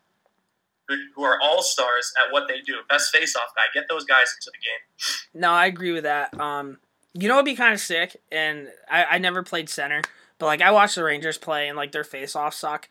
who, 1.15 1.23
are 1.23 1.39
all 1.43 1.63
stars 1.63 2.13
at 2.25 2.33
what 2.33 2.49
they 2.49 2.61
do. 2.61 2.77
Best 2.89 3.15
face 3.15 3.37
off 3.37 3.55
guy. 3.55 3.63
Get 3.75 3.89
those 3.89 4.05
guys 4.05 4.35
into 4.39 4.51
the 4.53 4.59
game. 4.59 5.41
No, 5.41 5.51
I 5.51 5.67
agree 5.67 5.93
with 5.93 6.05
that. 6.05 6.39
Um, 6.41 6.79
you 7.15 7.29
know, 7.29 7.35
it'd 7.35 7.45
be 7.45 7.55
kind 7.55 7.75
of 7.75 7.81
sick, 7.81 8.17
and 8.31 8.69
I, 8.91 9.05
I 9.05 9.19
never 9.19 9.43
played 9.43 9.69
center, 9.69 10.03
but 10.39 10.47
like 10.47 10.63
I 10.63 10.71
watched 10.71 10.95
the 10.95 11.05
Rangers 11.05 11.39
play, 11.39 11.69
and 11.69 11.77
like 11.77 11.93
their 11.93 12.05
face 12.05 12.37
offs 12.37 12.59
suck. 12.59 12.89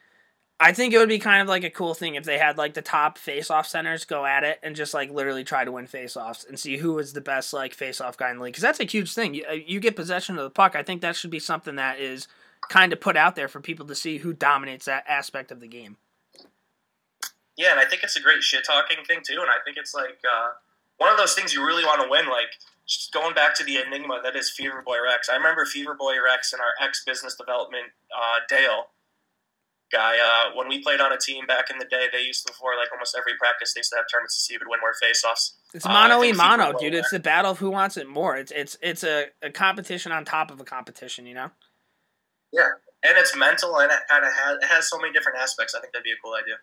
I 0.60 0.72
think 0.74 0.94
it 0.94 0.98
would 0.98 1.10
be 1.10 1.20
kind 1.20 1.42
of 1.42 1.48
like 1.48 1.64
a 1.64 1.70
cool 1.70 1.94
thing 1.94 2.16
if 2.16 2.24
they 2.24 2.40
had 2.40 2.58
like 2.58 2.74
the 2.74 2.82
top 2.82 3.20
face-off 3.20 3.68
centers 3.68 4.06
go 4.06 4.26
at 4.26 4.44
it 4.44 4.60
and 4.64 4.76
just 4.76 4.92
like 4.92 5.12
literally 5.12 5.44
try 5.44 5.64
to 5.64 5.72
win 5.72 5.86
face-offs 5.86 6.46
and 6.46 6.60
see 6.60 6.78
who 6.78 6.98
is 6.98 7.14
the 7.14 7.22
best 7.22 7.54
like 7.54 7.76
face-off 7.76 8.18
guy 8.18 8.32
in 8.32 8.38
the 8.38 8.44
league 8.44 8.54
because 8.54 8.64
that's 8.64 8.80
a 8.80 8.86
huge 8.86 9.14
thing. 9.14 9.36
You, 9.36 9.46
uh, 9.48 9.54
you 9.54 9.80
get 9.80 9.96
possession 9.96 10.36
of 10.36 10.44
the 10.44 10.50
puck. 10.50 10.76
I 10.76 10.82
think 10.82 11.02
that 11.02 11.16
should 11.16 11.30
be 11.30 11.40
something 11.40 11.76
that 11.76 12.00
is 12.00 12.28
kind 12.70 12.92
of 12.92 13.00
put 13.00 13.16
out 13.16 13.36
there 13.36 13.48
for 13.48 13.62
people 13.62 13.86
to 13.86 13.94
see 13.94 14.18
who 14.18 14.34
dominates 14.34 14.86
that 14.86 15.06
aspect 15.08 15.52
of 15.52 15.60
the 15.60 15.68
game. 15.68 15.98
Yeah, 17.58 17.72
and 17.72 17.80
I 17.80 17.86
think 17.86 18.04
it's 18.04 18.16
a 18.16 18.22
great 18.22 18.44
shit 18.44 18.64
talking 18.64 19.04
thing 19.06 19.22
too. 19.26 19.42
And 19.42 19.50
I 19.50 19.58
think 19.66 19.78
it's 19.78 19.94
like 19.94 20.20
uh, 20.24 20.50
one 20.98 21.12
of 21.12 21.18
those 21.18 21.34
things 21.34 21.54
you 21.54 21.66
really 21.66 21.84
want 21.84 22.02
to 22.02 22.10
win. 22.10 22.28
Like 22.28 22.54
just 22.86 23.12
going 23.12 23.34
back 23.34 23.56
to 23.56 23.64
the 23.64 23.78
enigma 23.78 24.22
that 24.24 24.36
is 24.36 24.50
Fever 24.50 24.82
Boy 24.86 24.98
Rex. 25.04 25.28
I 25.28 25.36
remember 25.36 25.66
Fever 25.66 25.96
Boy 25.96 26.16
Rex 26.24 26.54
and 26.54 26.62
our 26.62 26.88
ex 26.88 27.04
business 27.04 27.36
development 27.36 27.88
uh, 28.16 28.40
Dale 28.48 28.88
guy. 29.92 30.18
Uh, 30.18 30.56
when 30.56 30.68
we 30.68 30.82
played 30.82 31.02
on 31.02 31.12
a 31.12 31.18
team 31.18 31.46
back 31.46 31.70
in 31.70 31.80
the 31.80 31.86
day, 31.86 32.08
they 32.12 32.22
used 32.22 32.46
to 32.46 32.54
before 32.54 32.76
like 32.78 32.92
almost 32.92 33.16
every 33.18 33.34
practice 33.38 33.74
they 33.74 33.80
used 33.80 33.92
to 33.92 33.98
have 33.98 34.06
tournaments 34.12 34.36
to 34.36 34.42
see 34.42 34.54
who 34.54 34.60
would 34.60 34.70
win 34.70 34.80
more 34.80 34.94
face-offs. 35.02 35.56
It's 35.74 35.86
mono 35.86 36.24
e 36.24 36.32
mono, 36.34 36.78
dude. 36.78 36.94
It's 36.94 37.12
the 37.12 37.20
battle 37.20 37.52
of 37.52 37.60
who 37.60 37.70
wants 37.70 37.98
it 37.98 38.08
more. 38.08 38.38
It's 38.38 38.52
it's 38.52 38.78
it's 38.82 39.04
a, 39.04 39.28
a 39.42 39.50
competition 39.50 40.12
on 40.12 40.26
top 40.26 40.52
of 40.52 40.60
a 40.60 40.64
competition. 40.64 41.26
You 41.26 41.34
know. 41.36 41.52
Yeah, 42.54 42.70
and 43.04 43.18
it's 43.18 43.36
mental 43.36 43.78
and 43.80 43.92
it 43.92 44.00
kind 44.10 44.26
of 44.26 44.32
has 44.32 44.58
it 44.62 44.66
has 44.68 44.90
so 44.90 44.98
many 44.98 45.12
different 45.12 45.40
aspects. 45.40 45.76
I 45.76 45.82
think 45.82 45.94
that'd 45.94 46.04
be 46.04 46.12
a 46.12 46.22
cool 46.24 46.34
idea. 46.34 46.56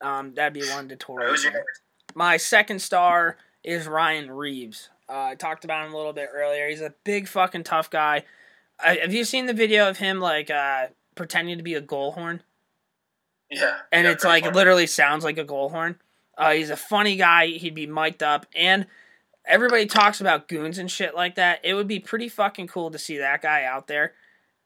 Um, 0.00 0.34
that'd 0.34 0.52
be 0.52 0.68
one 0.70 0.88
to 0.88 0.94
All 0.94 0.98
totally. 0.98 1.18
right, 1.24 1.30
who's 1.30 1.42
your 1.44 1.52
do. 1.52 1.58
number? 1.58 1.70
My 2.14 2.36
second 2.36 2.80
star 2.80 3.36
is 3.64 3.86
Ryan 3.86 4.30
Reaves. 4.30 4.90
Uh, 5.08 5.22
I 5.30 5.34
talked 5.34 5.64
about 5.64 5.86
him 5.86 5.92
a 5.94 5.96
little 5.96 6.12
bit 6.12 6.28
earlier. 6.32 6.68
He's 6.68 6.80
a 6.80 6.94
big 7.04 7.28
fucking 7.28 7.64
tough 7.64 7.90
guy. 7.90 8.24
Uh, 8.82 8.94
have 9.02 9.12
you 9.12 9.24
seen 9.24 9.46
the 9.46 9.52
video 9.54 9.88
of 9.88 9.98
him 9.98 10.20
like 10.20 10.50
uh, 10.50 10.88
pretending 11.14 11.56
to 11.58 11.64
be 11.64 11.74
a 11.74 11.80
goal 11.80 12.12
horn? 12.12 12.42
Yeah, 13.50 13.78
And 13.90 14.04
yeah, 14.04 14.12
it's 14.12 14.24
like 14.24 14.44
fun. 14.44 14.52
literally 14.54 14.86
sounds 14.86 15.24
like 15.24 15.38
a 15.38 15.44
goal 15.44 15.70
horn. 15.70 15.96
Uh, 16.36 16.52
he's 16.52 16.70
a 16.70 16.76
funny 16.76 17.16
guy. 17.16 17.46
He'd 17.46 17.74
be 17.74 17.86
mic'd 17.86 18.22
up, 18.22 18.46
and 18.54 18.86
everybody 19.46 19.86
talks 19.86 20.20
about 20.20 20.46
goons 20.48 20.76
and 20.78 20.90
shit 20.90 21.14
like 21.14 21.34
that. 21.36 21.60
It 21.64 21.72
would 21.74 21.88
be 21.88 21.98
pretty 21.98 22.28
fucking 22.28 22.66
cool 22.68 22.90
to 22.90 22.98
see 22.98 23.16
that 23.18 23.40
guy 23.42 23.64
out 23.64 23.86
there, 23.88 24.12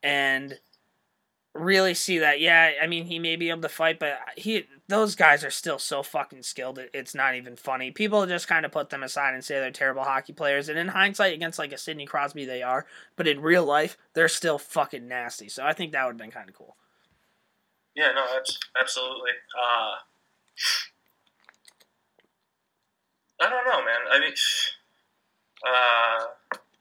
and 0.03 0.59
really 1.55 1.95
see 1.95 2.19
that. 2.19 2.41
Yeah, 2.41 2.73
I 2.83 2.87
mean, 2.89 3.05
he 3.07 3.19
may 3.21 3.37
be 3.37 3.51
able 3.51 3.63
to 3.63 3.69
fight, 3.69 3.99
but 4.01 4.19
he 4.37 4.67
those 4.93 5.15
guys 5.15 5.43
are 5.43 5.51
still 5.51 5.79
so 5.79 6.03
fucking 6.03 6.43
skilled. 6.43 6.79
It's 6.93 7.15
not 7.15 7.35
even 7.35 7.57
funny. 7.57 7.91
People 7.91 8.27
just 8.27 8.47
kind 8.47 8.67
of 8.67 8.73
put 8.73 8.91
them 8.91 9.03
aside 9.03 9.33
and 9.33 9.43
say 9.43 9.55
they're 9.55 9.71
terrible 9.71 10.05
hockey 10.05 10.35
players, 10.35 10.69
and 10.69 10.79
in 10.79 10.89
hindsight, 10.89 11.33
against 11.33 11.59
like 11.59 11.73
a 11.73 11.79
Sidney 11.79 12.05
Crosby, 12.05 12.45
they 12.45 12.63
are. 12.63 12.85
But 13.17 13.27
in 13.27 13.41
real 13.41 13.65
life, 13.65 13.97
they're 14.13 14.29
still 14.29 14.59
fucking 14.59 15.09
nasty. 15.09 15.49
So 15.49 15.65
I 15.65 15.73
think 15.73 15.93
that 15.93 16.05
would 16.05 16.13
have 16.13 16.19
been 16.19 16.31
kind 16.31 16.47
of 16.49 16.55
cool. 16.55 16.77
Yeah, 17.97 18.09
no, 18.15 18.23
abs- 18.37 18.59
absolutely. 18.79 19.31
Uh, 19.59 19.95
I 23.41 23.49
don't 23.49 23.65
know, 23.65 23.85
man. 23.85 24.01
I 24.11 24.21
mean, 24.21 24.35
uh, 25.67 26.25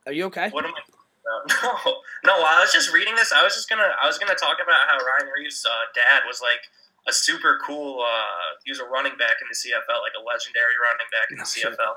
Are 0.08 0.14
you 0.14 0.26
okay? 0.26 0.50
what 0.50 0.66
am 0.66 0.72
I? 0.76 0.80
Uh, 0.82 1.54
no, 1.86 1.94
no. 2.26 2.34
While 2.42 2.58
I 2.58 2.62
was 2.62 2.74
just 2.74 2.92
reading 2.94 3.16
this, 3.16 3.32
I 3.32 3.42
was 3.42 3.54
just 3.56 3.70
gonna, 3.70 3.88
I 4.04 4.06
was 4.06 4.18
gonna 4.18 4.36
talk 4.36 4.58
about 4.62 4.80
how 4.90 4.98
Ryan 4.98 5.32
Reaves' 5.38 5.66
uh, 5.66 5.86
dad 5.96 6.24
was 6.28 6.42
like 6.42 6.60
a 7.08 7.14
super 7.14 7.60
cool. 7.66 8.02
Uh, 8.02 8.58
he 8.64 8.72
was 8.72 8.80
a 8.80 8.86
running 8.86 9.18
back 9.18 9.38
in 9.42 9.48
the 9.50 9.56
CFL, 9.58 10.02
like 10.02 10.14
a 10.18 10.24
legendary 10.24 10.78
running 10.82 11.10
back 11.12 11.28
in 11.32 11.38
the 11.38 11.44
No 11.44 11.50
shit. 11.50 11.74
CFL. 11.78 11.96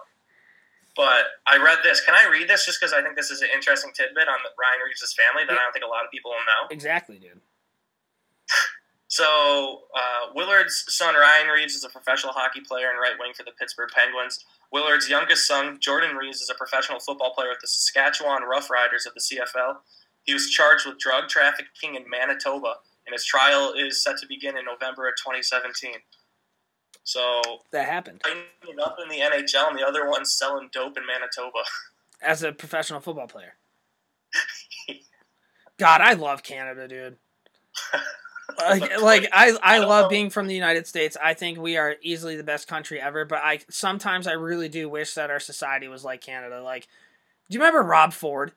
But 0.97 1.43
I 1.47 1.59
read 1.59 1.79
this. 1.83 2.01
Can 2.01 2.15
I 2.15 2.31
read 2.31 2.49
this 2.49 2.65
just 2.65 2.79
because 2.81 2.93
I 2.95 3.03
think 3.03 3.17
this 3.17 3.31
is 3.31 3.43
an 3.43 3.49
interesting 3.53 3.91
tidbit 3.95 4.29
on 4.29 4.39
Ryan 4.57 4.81
Reaves' 4.87 5.13
family 5.13 5.43
that 5.45 5.53
I 5.53 5.63
don't 5.63 5.73
think 5.73 5.85
a 5.85 5.89
lot 5.89 6.05
of 6.05 6.11
people 6.11 6.31
will 6.31 6.39
know? 6.47 6.69
Exactly, 6.71 7.19
dude. 7.19 7.41
So, 9.07 9.83
uh, 9.95 10.33
Willard's 10.35 10.85
son 10.89 11.15
Ryan 11.15 11.47
Reaves 11.47 11.75
is 11.77 11.85
a 11.85 11.89
professional 11.89 12.33
hockey 12.33 12.61
player 12.67 12.91
and 12.91 12.99
right 12.99 13.15
wing 13.21 13.33
for 13.33 13.45
the 13.45 13.53
Pittsburgh 13.53 13.91
Penguins. 13.95 14.45
Willard's 14.73 15.09
youngest 15.09 15.47
son, 15.47 15.79
Jordan 15.79 16.17
Reaves, 16.17 16.41
is 16.41 16.51
a 16.51 16.55
professional 16.57 16.99
football 16.99 17.33
player 17.33 17.51
with 17.51 17.61
the 17.61 17.69
Saskatchewan 17.69 18.43
Roughriders 18.43 19.07
of 19.07 19.15
the 19.15 19.21
CFL. 19.21 19.77
He 20.25 20.33
was 20.35 20.51
charged 20.51 20.85
with 20.87 20.99
drug 20.99 21.29
trafficking 21.29 21.95
in 21.95 22.11
Manitoba, 22.11 22.77
and 23.07 23.13
his 23.13 23.25
trial 23.25 23.73
is 23.77 24.03
set 24.03 24.17
to 24.19 24.27
begin 24.27 24.57
in 24.57 24.65
November 24.65 25.09
of 25.09 25.15
2017. 25.17 25.93
So, 27.03 27.43
That 27.71 27.87
happened. 27.87 28.23
up 28.83 28.97
in 29.03 29.09
the 29.09 29.19
NHL, 29.19 29.69
and 29.69 29.79
the 29.79 29.87
other 29.87 30.09
one's 30.09 30.33
selling 30.33 30.71
dope 30.73 30.97
in 30.97 31.05
Manitoba. 31.07 31.59
as 32.23 32.43
a 32.43 32.53
professional 32.53 33.01
football 33.01 33.29
player. 33.29 33.55
God, 35.79 36.01
I 36.01 36.15
love 36.15 36.43
Canada, 36.43 36.89
dude. 36.89 37.17
Like, 38.59 39.01
like 39.01 39.29
I, 39.33 39.57
I 39.63 39.79
love 39.79 40.11
being 40.11 40.31
from 40.31 40.47
the 40.47 40.55
United 40.55 40.87
States. 40.87 41.17
I 41.21 41.35
think 41.35 41.59
we 41.59 41.77
are 41.77 41.97
easily 42.03 42.37
the 42.37 42.45
best 42.45 42.69
country 42.69 43.01
ever. 43.01 43.25
But 43.25 43.41
I 43.43 43.61
sometimes 43.69 44.27
I 44.27 44.33
really 44.33 44.69
do 44.69 44.89
wish 44.89 45.15
that 45.15 45.31
our 45.31 45.41
society 45.41 45.89
was 45.89 46.05
like 46.05 46.21
Canada. 46.21 46.63
Like, 46.63 46.87
do 47.49 47.55
you 47.55 47.59
remember 47.59 47.83
Rob 47.83 48.13
Ford? 48.13 48.53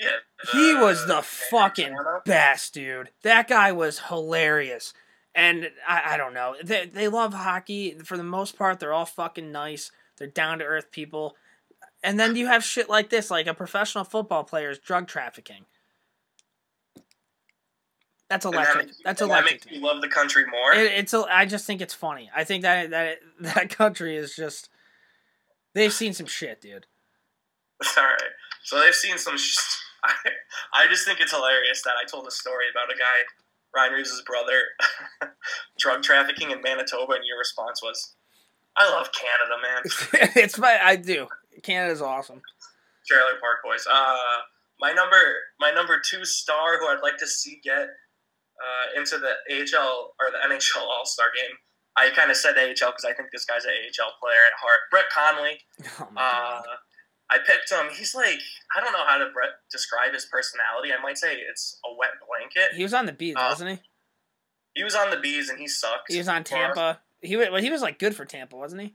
Yeah, 0.00 0.52
He 0.52 0.74
was 0.74 1.06
the 1.06 1.22
fucking 1.22 1.96
best, 2.24 2.74
dude. 2.74 3.10
That 3.22 3.48
guy 3.48 3.72
was 3.72 3.98
hilarious. 4.08 4.92
And 5.34 5.70
I, 5.86 6.14
I 6.14 6.16
don't 6.16 6.34
know. 6.34 6.54
They, 6.62 6.86
they 6.86 7.08
love 7.08 7.32
hockey. 7.34 7.96
For 8.04 8.16
the 8.16 8.22
most 8.24 8.56
part, 8.58 8.80
they're 8.80 8.92
all 8.92 9.04
fucking 9.06 9.50
nice. 9.52 9.90
They're 10.16 10.26
down 10.26 10.58
to 10.58 10.64
earth 10.64 10.90
people. 10.90 11.36
And 12.02 12.18
then 12.18 12.34
you 12.36 12.46
have 12.46 12.64
shit 12.64 12.88
like 12.88 13.10
this, 13.10 13.30
like 13.30 13.46
a 13.46 13.54
professional 13.54 14.04
football 14.04 14.44
player 14.44 14.70
is 14.70 14.78
drug 14.78 15.06
trafficking. 15.08 15.64
That's 18.28 18.44
And 18.44 18.54
that 18.54 18.58
electric. 18.58 18.86
makes- 18.86 19.00
That's 19.04 19.20
and 19.22 19.30
that 19.30 19.34
electric. 19.34 19.64
makes 19.64 19.66
you 19.74 19.80
me. 19.80 19.86
love 19.86 20.00
the 20.02 20.08
country 20.08 20.44
more. 20.46 20.72
It, 20.74 20.92
it's. 20.92 21.14
a- 21.14 21.24
I 21.30 21.46
just 21.46 21.66
think 21.66 21.80
it's 21.80 21.94
funny. 21.94 22.30
I 22.34 22.44
think 22.44 22.62
that 22.62 22.90
that 22.90 23.18
that 23.40 23.70
country 23.70 24.16
is 24.16 24.34
just. 24.36 24.68
They've 25.74 25.92
seen 25.92 26.12
some 26.12 26.26
shit, 26.26 26.60
dude. 26.60 26.86
All 27.96 28.04
right. 28.04 28.20
So 28.64 28.80
they've 28.80 28.94
seen 28.94 29.16
some. 29.18 29.38
Sh- 29.38 29.76
I, 30.04 30.12
I 30.74 30.86
just 30.88 31.04
think 31.04 31.20
it's 31.20 31.32
hilarious 31.32 31.82
that 31.82 31.94
I 32.02 32.04
told 32.06 32.26
a 32.26 32.30
story 32.30 32.66
about 32.70 32.94
a 32.94 32.98
guy, 32.98 33.26
Ryan 33.74 33.92
Reaves' 33.94 34.22
brother, 34.26 34.62
drug 35.78 36.02
trafficking 36.02 36.50
in 36.50 36.62
Manitoba, 36.62 37.14
and 37.14 37.24
your 37.24 37.38
response 37.38 37.82
was, 37.82 38.14
"I 38.76 38.88
love 38.90 39.10
Canada, 39.12 39.56
man." 39.62 40.30
it's 40.36 40.58
my. 40.58 40.78
I 40.82 40.96
do. 40.96 41.26
Canada's 41.62 42.02
awesome. 42.02 42.40
Trailer 43.06 43.40
Park 43.40 43.58
Boys. 43.64 43.86
Uh, 43.90 44.16
my 44.80 44.92
number, 44.92 45.16
my 45.58 45.70
number 45.70 46.00
two 46.08 46.24
star, 46.24 46.78
who 46.78 46.86
I'd 46.86 47.02
like 47.02 47.16
to 47.18 47.26
see 47.26 47.60
get 47.64 47.88
uh, 48.58 48.98
into 48.98 49.18
the 49.18 49.32
AHL 49.50 50.14
or 50.20 50.30
the 50.30 50.54
NHL 50.54 50.82
All 50.82 51.04
Star 51.06 51.26
game. 51.34 51.56
I 51.96 52.10
kind 52.14 52.30
of 52.30 52.36
said 52.36 52.56
AHL 52.56 52.92
because 52.92 53.04
I 53.04 53.12
think 53.12 53.30
this 53.32 53.44
guy's 53.44 53.64
an 53.64 53.72
AHL 53.72 54.12
player 54.20 54.38
at 54.46 54.54
heart. 54.60 54.80
Brett 54.90 55.06
Connolly. 55.12 55.58
Oh 56.00 56.08
Uh. 56.16 56.62
I 57.38 57.46
picked 57.46 57.70
him. 57.70 57.86
He's 57.96 58.14
like 58.14 58.40
I 58.76 58.80
don't 58.80 58.92
know 58.92 59.06
how 59.06 59.18
to 59.18 59.30
bre- 59.32 59.56
describe 59.70 60.12
his 60.12 60.26
personality. 60.26 60.90
I 60.92 61.00
might 61.02 61.18
say 61.18 61.36
it's 61.36 61.78
a 61.84 61.94
wet 61.96 62.10
blanket. 62.26 62.76
He 62.76 62.82
was 62.82 62.94
on 62.94 63.06
the 63.06 63.12
beat, 63.12 63.36
uh, 63.36 63.46
wasn't 63.50 63.70
he? 63.70 63.78
He 64.74 64.84
was 64.84 64.94
on 64.94 65.10
the 65.10 65.16
bees 65.16 65.48
and 65.48 65.58
he 65.58 65.66
sucked. 65.66 66.10
He 66.12 66.18
was 66.18 66.28
on. 66.28 66.44
Tampa. 66.44 67.00
He 67.20 67.36
was, 67.36 67.48
well, 67.50 67.62
he 67.62 67.70
was 67.70 67.82
like 67.82 67.98
good 67.98 68.14
for 68.14 68.24
Tampa, 68.24 68.56
wasn't 68.56 68.82
he? 68.82 68.94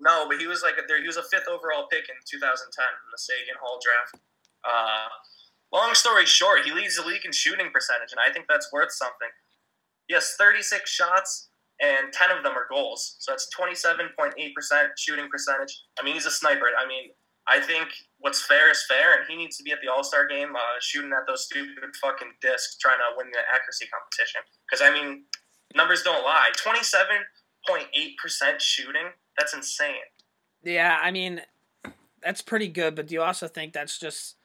No, 0.00 0.26
but 0.28 0.38
he 0.38 0.46
was 0.46 0.62
like 0.62 0.74
there. 0.88 1.00
He 1.00 1.06
was 1.06 1.16
a 1.16 1.22
fifth 1.22 1.48
overall 1.48 1.86
pick 1.90 2.08
in 2.08 2.16
2010 2.26 2.40
in 2.42 3.08
the 3.12 3.18
Seguin 3.18 3.54
Hall 3.62 3.78
draft. 3.78 4.24
Uh, 4.66 5.08
long 5.72 5.94
story 5.94 6.26
short, 6.26 6.64
he 6.64 6.72
leads 6.72 6.96
the 6.96 7.06
league 7.06 7.24
in 7.24 7.32
shooting 7.32 7.70
percentage, 7.72 8.10
and 8.10 8.20
I 8.20 8.32
think 8.32 8.46
that's 8.48 8.72
worth 8.72 8.92
something. 8.92 9.28
He 10.08 10.14
has 10.14 10.34
36 10.36 10.90
shots, 10.90 11.48
and 11.80 12.12
10 12.12 12.30
of 12.36 12.42
them 12.42 12.52
are 12.52 12.66
goals. 12.68 13.16
So 13.20 13.32
that's 13.32 13.48
27.8% 13.54 14.34
shooting 14.98 15.28
percentage. 15.30 15.82
I 15.98 16.04
mean, 16.04 16.14
he's 16.14 16.26
a 16.26 16.30
sniper. 16.30 16.66
I 16.76 16.86
mean, 16.88 17.10
I 17.46 17.60
think 17.60 17.88
what's 18.18 18.40
fair 18.44 18.70
is 18.70 18.84
fair, 18.88 19.16
and 19.18 19.26
he 19.28 19.36
needs 19.36 19.56
to 19.58 19.62
be 19.62 19.72
at 19.72 19.78
the 19.82 19.92
All 19.92 20.02
Star 20.02 20.26
game 20.26 20.54
uh, 20.56 20.60
shooting 20.80 21.12
at 21.12 21.26
those 21.26 21.44
stupid 21.44 21.74
fucking 22.00 22.32
discs, 22.40 22.76
trying 22.78 22.98
to 22.98 23.16
win 23.16 23.30
the 23.32 23.38
accuracy 23.52 23.86
competition. 23.92 24.40
Because, 24.68 24.80
I 24.82 24.90
mean, 24.90 25.24
numbers 25.74 26.02
don't 26.02 26.24
lie. 26.24 26.50
27.8% 27.68 28.60
shooting, 28.60 29.08
that's 29.38 29.54
insane. 29.54 29.94
Yeah, 30.62 30.98
I 31.02 31.10
mean, 31.10 31.42
that's 32.22 32.40
pretty 32.40 32.68
good. 32.68 32.94
But 32.94 33.08
do 33.08 33.14
you 33.14 33.22
also 33.22 33.48
think 33.48 33.72
that's 33.72 33.98
just? 33.98 34.36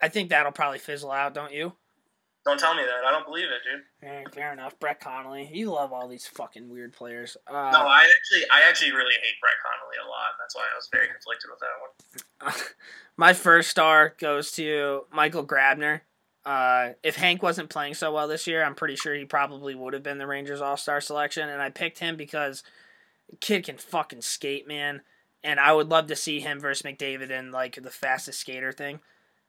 I 0.00 0.08
think 0.08 0.30
that'll 0.30 0.52
probably 0.52 0.78
fizzle 0.78 1.10
out, 1.10 1.34
don't 1.34 1.52
you? 1.52 1.74
Don't 2.46 2.58
tell 2.58 2.74
me 2.74 2.82
that. 2.82 3.04
I 3.06 3.10
don't 3.10 3.26
believe 3.26 3.44
it, 3.44 3.60
dude. 3.68 4.08
Eh, 4.08 4.24
fair 4.32 4.50
enough. 4.54 4.78
Brett 4.80 4.98
Connolly, 4.98 5.50
you 5.52 5.70
love 5.70 5.92
all 5.92 6.08
these 6.08 6.26
fucking 6.26 6.70
weird 6.70 6.94
players. 6.94 7.36
Uh, 7.46 7.52
No, 7.70 7.80
I 7.86 8.00
actually, 8.08 8.48
I 8.50 8.62
actually 8.66 8.92
really 8.92 9.12
hate 9.12 9.34
Brett 9.42 9.60
Connolly 9.62 9.79
a 9.96 10.08
lot. 10.08 10.32
That's 10.38 10.54
why 10.54 10.62
I 10.62 10.76
was 10.76 10.88
very 10.90 11.08
conflicted 11.08 11.50
with 11.50 11.60
that 11.60 12.52
one. 12.52 12.64
my 13.16 13.32
first 13.32 13.70
star 13.70 14.14
goes 14.18 14.52
to 14.52 15.02
Michael 15.12 15.46
Grabner. 15.46 16.02
Uh, 16.44 16.90
if 17.02 17.16
Hank 17.16 17.42
wasn't 17.42 17.68
playing 17.68 17.94
so 17.94 18.12
well 18.12 18.26
this 18.26 18.46
year, 18.46 18.64
I'm 18.64 18.74
pretty 18.74 18.96
sure 18.96 19.14
he 19.14 19.24
probably 19.24 19.74
would 19.74 19.92
have 19.92 20.02
been 20.02 20.18
the 20.18 20.26
Rangers 20.26 20.60
All 20.60 20.76
Star 20.76 21.00
selection. 21.00 21.48
And 21.48 21.60
I 21.60 21.70
picked 21.70 21.98
him 21.98 22.16
because 22.16 22.62
kid 23.40 23.64
can 23.64 23.76
fucking 23.76 24.22
skate, 24.22 24.66
man. 24.66 25.02
And 25.42 25.60
I 25.60 25.72
would 25.72 25.88
love 25.88 26.06
to 26.08 26.16
see 26.16 26.40
him 26.40 26.60
versus 26.60 26.82
McDavid 26.82 27.30
in 27.30 27.50
like 27.50 27.82
the 27.82 27.90
fastest 27.90 28.40
skater 28.40 28.72
thing, 28.72 29.00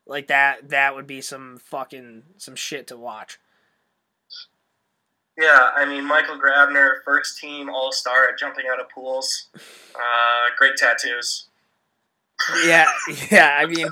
like 0.05 0.27
that. 0.27 0.69
That 0.69 0.95
would 0.95 1.07
be 1.07 1.21
some 1.21 1.57
fucking 1.57 2.23
some 2.37 2.55
shit 2.55 2.87
to 2.87 2.97
watch. 2.97 3.39
Yeah, 5.41 5.71
I 5.75 5.85
mean 5.85 6.05
Michael 6.05 6.37
Grabner, 6.37 7.03
first 7.03 7.39
team 7.39 7.67
All 7.67 7.91
Star 7.91 8.29
at 8.29 8.37
jumping 8.37 8.65
out 8.71 8.79
of 8.79 8.89
pools. 8.89 9.49
Uh, 9.95 10.53
great 10.55 10.77
tattoos. 10.77 11.47
Yeah, 12.63 12.87
yeah. 13.31 13.57
I 13.59 13.65
mean, 13.65 13.87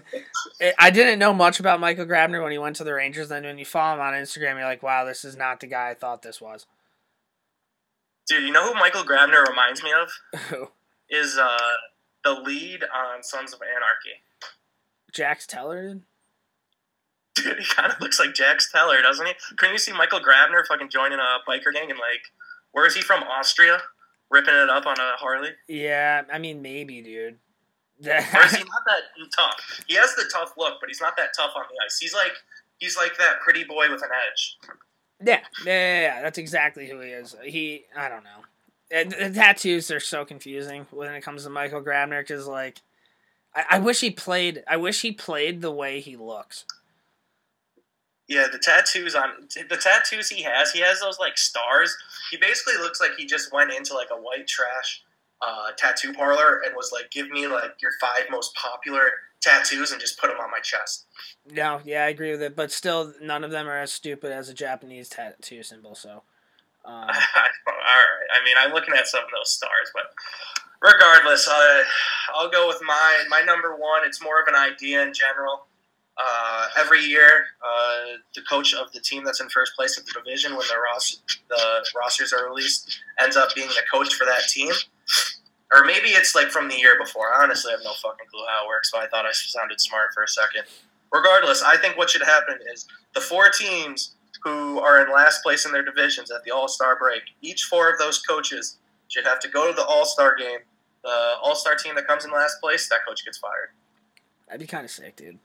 it, 0.60 0.76
I 0.78 0.92
didn't 0.92 1.18
know 1.18 1.34
much 1.34 1.60
about 1.60 1.80
Michael 1.80 2.06
Grabner 2.06 2.44
when 2.44 2.52
he 2.52 2.60
went 2.60 2.76
to 2.76 2.84
the 2.84 2.94
Rangers. 2.94 3.30
Then 3.30 3.44
when 3.44 3.58
you 3.58 3.66
follow 3.66 3.96
him 3.96 4.02
on 4.02 4.14
Instagram, 4.14 4.58
you're 4.58 4.66
like, 4.66 4.84
wow, 4.84 5.06
this 5.06 5.26
is 5.26 5.36
not 5.36 5.60
the 5.60 5.68
guy 5.68 5.90
I 5.90 5.94
thought 5.96 6.22
this 6.22 6.40
was. 6.40 6.68
Dude, 8.28 8.44
you 8.44 8.52
know 8.52 8.72
who 8.72 8.80
Michael 8.80 9.04
Grabner 9.04 9.44
reminds 9.48 9.82
me 9.82 9.90
of? 9.92 10.40
Who? 10.50 10.68
Is 11.10 11.36
uh, 11.36 11.58
the 12.24 12.34
lead 12.34 12.84
on 12.84 13.24
Sons 13.24 13.54
of 13.54 13.60
Anarchy. 13.64 14.22
Jax 15.12 15.48
Teller? 15.48 15.98
Dude, 17.36 17.58
he 17.60 17.66
kind 17.66 17.92
of 17.92 18.00
looks 18.02 18.20
like 18.20 18.34
Jax 18.34 18.72
Teller, 18.72 19.02
doesn't 19.02 19.26
he? 19.26 19.34
Couldn't 19.58 19.74
you 19.74 19.80
see 19.80 19.94
Michael 19.94 20.20
Grabner 20.20 20.66
fucking 20.68 20.90
joining 20.90 21.20
a 21.20 21.38
biker 21.48 21.74
gang 21.74 21.90
and 21.90 22.00
like, 22.00 22.22
where 22.72 22.86
is 22.86 22.96
he 22.96 23.02
from? 23.02 23.24
Austria, 23.24 23.80
ripping 24.30 24.54
it 24.54 24.70
up 24.70 24.86
on 24.86 25.00
a 25.00 25.16
Harley. 25.18 25.52
Yeah, 25.68 26.24
I 26.32 26.38
mean, 26.38 26.62
maybe, 26.62 27.02
dude. 27.02 27.38
Or 28.06 28.16
is 28.16 28.56
he 28.56 28.64
not 28.64 28.84
that 28.86 29.02
tough? 29.36 29.84
He 29.88 29.96
has 29.96 30.16
the 30.16 30.26
tough 30.32 30.54
look, 30.58 30.76
but 30.80 30.88
he's 30.88 31.02
not 31.02 31.18
that 31.18 31.30
tough 31.36 31.52
on 31.56 31.64
the 31.70 31.86
ice. 31.86 31.98
He's 32.00 32.14
like, 32.14 32.34
he's 32.78 32.98
like 32.98 33.18
that 33.18 33.42
pretty 33.42 33.64
boy 33.64 33.90
with 33.90 34.02
an 34.02 34.10
edge. 34.28 34.58
Yeah, 35.22 35.40
yeah, 35.66 35.72
yeah, 35.74 36.02
yeah, 36.02 36.22
that's 36.22 36.38
exactly 36.38 36.88
who 36.90 37.02
he 37.02 37.10
is. 37.10 37.36
He, 37.44 37.86
I 37.96 38.08
don't 38.08 38.24
know. 38.24 38.40
The 38.90 39.32
tattoos 39.34 39.92
are 39.92 40.00
so 40.00 40.26
confusing 40.26 40.88
when 40.92 41.14
it 41.14 41.22
comes 41.22 41.44
to 41.44 41.50
Michael 41.50 41.82
Grabner 41.82 42.22
because, 42.22 42.48
like, 42.48 42.82
I, 43.54 43.66
I 43.72 43.80
wish 43.80 44.00
he 44.00 44.10
played. 44.10 44.64
I 44.68 44.78
wish 44.78 45.02
he 45.02 45.12
played 45.12 45.62
the 45.62 45.72
way 45.72 46.00
he 46.00 46.16
looks. 46.16 46.66
Yeah, 48.30 48.48
the 48.52 48.60
tattoos 48.60 49.16
on 49.16 49.48
the 49.70 49.76
tattoos 49.76 50.30
he 50.30 50.44
has, 50.44 50.72
he 50.72 50.82
has 50.82 51.00
those 51.00 51.18
like 51.20 51.38
stars. 51.38 51.98
He 52.30 52.38
basically 52.38 52.76
looks 52.80 53.02
like 53.02 53.12
he 53.18 53.26
just 53.26 53.52
went 53.52 53.72
into 53.72 53.96
like 53.96 54.10
a 54.12 54.16
white 54.16 54.48
trash 54.48 55.02
uh, 55.42 55.72
tattoo 55.78 56.14
parlor 56.14 56.62
and 56.66 56.76
was 56.76 56.92
like, 56.94 57.10
"Give 57.12 57.30
me 57.30 57.48
like 57.48 57.82
your 57.82 57.92
five 58.00 58.26
most 58.30 58.54
popular 58.56 59.12
tattoos 59.42 59.92
and 59.92 60.00
just 60.00 60.20
put 60.20 60.28
them 60.28 60.40
on 60.40 60.52
my 60.52 60.60
chest." 60.60 61.08
No, 61.50 61.82
yeah, 61.84 62.04
I 62.04 62.10
agree 62.10 62.32
with 62.32 62.42
it, 62.42 62.56
but 62.56 62.72
still, 62.72 63.14
none 63.22 63.44
of 63.44 63.52
them 63.52 63.68
are 63.68 63.80
as 63.80 63.92
stupid 63.92 64.32
as 64.32 64.48
a 64.48 64.54
Japanese 64.54 65.10
tattoo 65.10 65.64
symbol. 65.64 65.96
So, 65.96 66.10
um, 66.86 66.94
All 66.94 67.08
right. 67.08 68.28
I 68.32 68.46
mean, 68.46 68.56
I'm 68.60 68.74
looking 68.74 68.94
at 68.94 69.08
some 69.08 69.24
of 69.24 69.30
those 69.36 69.52
stars, 69.52 69.92
but 69.94 70.12
regardless, 70.82 71.48
uh, 71.48 71.84
I'll 72.36 72.50
go 72.50 72.68
with 72.68 72.82
mine. 72.86 73.30
My 73.30 73.42
number 73.42 73.76
one. 73.76 74.06
It's 74.06 74.22
more 74.22 74.42
of 74.42 74.48
an 74.48 74.56
idea 74.56 75.02
in 75.02 75.14
general. 75.14 75.66
Uh, 76.22 76.68
every 76.78 77.02
year, 77.02 77.46
uh, 77.64 78.18
the 78.36 78.42
coach 78.42 78.74
of 78.74 78.92
the 78.92 79.00
team 79.00 79.24
that's 79.24 79.40
in 79.40 79.48
first 79.50 79.74
place 79.76 79.98
of 79.98 80.06
the 80.06 80.12
division, 80.12 80.52
when 80.52 80.68
the, 80.68 80.76
ros- 80.78 81.22
the 81.50 81.86
rosters 81.98 82.34
are 82.34 82.46
released, 82.50 83.00
ends 83.20 83.38
up 83.38 83.56
being 83.56 83.70
the 83.70 83.82
coach 83.92 84.14
for 84.16 84.26
that 84.26 84.42
team. 84.50 84.74
Or 85.72 85.86
maybe 85.86 86.10
it's 86.10 86.36
like 86.36 86.48
from 86.50 86.68
the 86.68 86.76
year 86.76 86.98
before. 87.00 87.34
Honestly, 87.34 87.72
I 87.72 87.76
have 87.78 87.84
no 87.86 87.94
fucking 88.02 88.26
clue 88.30 88.44
how 88.50 88.66
it 88.66 88.68
works, 88.68 88.90
but 88.92 89.02
I 89.02 89.08
thought 89.08 89.26
I 89.26 89.32
sounded 89.32 89.80
smart 89.80 90.10
for 90.14 90.24
a 90.24 90.28
second. 90.28 90.64
Regardless, 91.14 91.64
I 91.64 91.78
think 91.78 91.96
what 91.96 92.10
should 92.10 92.24
happen 92.24 92.58
is 92.74 92.86
the 93.16 93.22
four 93.22 93.50
teams 93.50 94.16
who 94.44 94.80
are 94.80 95.06
in 95.06 95.14
last 95.14 95.42
place 95.44 95.66
in 95.66 95.72
their 95.72 95.84
divisions 95.84 96.32
at 96.32 96.44
the 96.44 96.52
All 96.52 96.68
Star 96.68 96.98
break, 96.98 97.22
each 97.42 97.64
four 97.66 97.90
of 97.90 97.98
those 98.00 98.20
coaches 98.20 98.78
should 99.10 99.26
have 99.26 99.40
to 99.42 99.48
go 99.48 99.68
to 99.68 99.74
the 99.74 99.86
All 99.86 100.06
Star 100.06 100.36
game. 100.36 100.60
The 101.04 101.36
All 101.42 101.56
Star 101.56 101.76
team 101.76 101.96
that 101.96 102.08
comes 102.08 102.26
in 102.26 102.32
last 102.32 102.60
place, 102.62 102.90
that 102.90 103.00
coach 103.08 103.24
gets 103.24 103.38
fired. 103.38 103.70
that'd 104.48 104.60
be 104.60 104.68
kind 104.68 104.86
of 104.86 104.92
sick, 104.92 105.16
dude. 105.16 105.40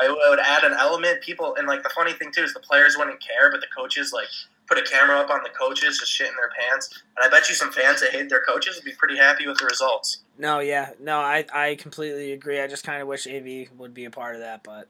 I 0.00 0.08
would 0.30 0.38
add 0.40 0.64
an 0.64 0.72
element. 0.78 1.20
People 1.22 1.54
and 1.56 1.66
like 1.66 1.82
the 1.82 1.90
funny 1.90 2.12
thing 2.12 2.30
too 2.32 2.42
is 2.42 2.52
the 2.54 2.60
players 2.60 2.96
wouldn't 2.98 3.20
care, 3.20 3.50
but 3.50 3.60
the 3.60 3.66
coaches 3.76 4.12
like 4.12 4.26
put 4.66 4.78
a 4.78 4.82
camera 4.82 5.18
up 5.18 5.30
on 5.30 5.42
the 5.42 5.50
coaches 5.50 5.98
just 5.98 6.18
shitting 6.18 6.34
their 6.36 6.50
pants. 6.58 7.02
And 7.16 7.24
I 7.24 7.28
bet 7.28 7.48
you 7.48 7.54
some 7.54 7.70
fans 7.70 8.00
that 8.00 8.10
hate 8.12 8.28
their 8.30 8.42
coaches 8.48 8.76
would 8.76 8.84
be 8.84 8.92
pretty 8.96 9.16
happy 9.16 9.46
with 9.46 9.58
the 9.58 9.66
results. 9.66 10.20
No, 10.38 10.58
yeah, 10.60 10.90
no, 11.00 11.18
I, 11.18 11.44
I 11.52 11.74
completely 11.76 12.32
agree. 12.32 12.60
I 12.60 12.66
just 12.66 12.82
kind 12.84 13.00
of 13.02 13.06
wish 13.08 13.26
AV 13.26 13.68
would 13.78 13.92
be 13.94 14.06
a 14.06 14.10
part 14.10 14.34
of 14.34 14.40
that, 14.40 14.64
but 14.64 14.88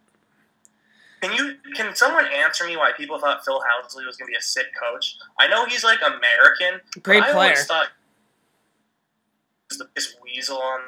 Can 1.20 1.32
you 1.32 1.56
can 1.74 1.94
someone 1.94 2.26
answer 2.26 2.64
me 2.66 2.76
why 2.76 2.92
people 2.96 3.18
thought 3.18 3.44
Phil 3.44 3.60
Housley 3.60 4.06
was 4.06 4.16
going 4.16 4.28
to 4.28 4.32
be 4.32 4.36
a 4.38 4.42
sick 4.42 4.66
coach? 4.80 5.16
I 5.38 5.48
know 5.48 5.66
he's 5.66 5.82
like 5.84 5.98
American. 6.00 6.80
Great 7.02 7.22
I 7.24 7.32
player. 7.32 7.50
always 7.50 7.66
thought 7.66 7.88
he 7.88 9.74
was 9.74 9.78
the 9.78 9.84
biggest 9.94 10.16
weasel 10.22 10.56
on. 10.58 10.80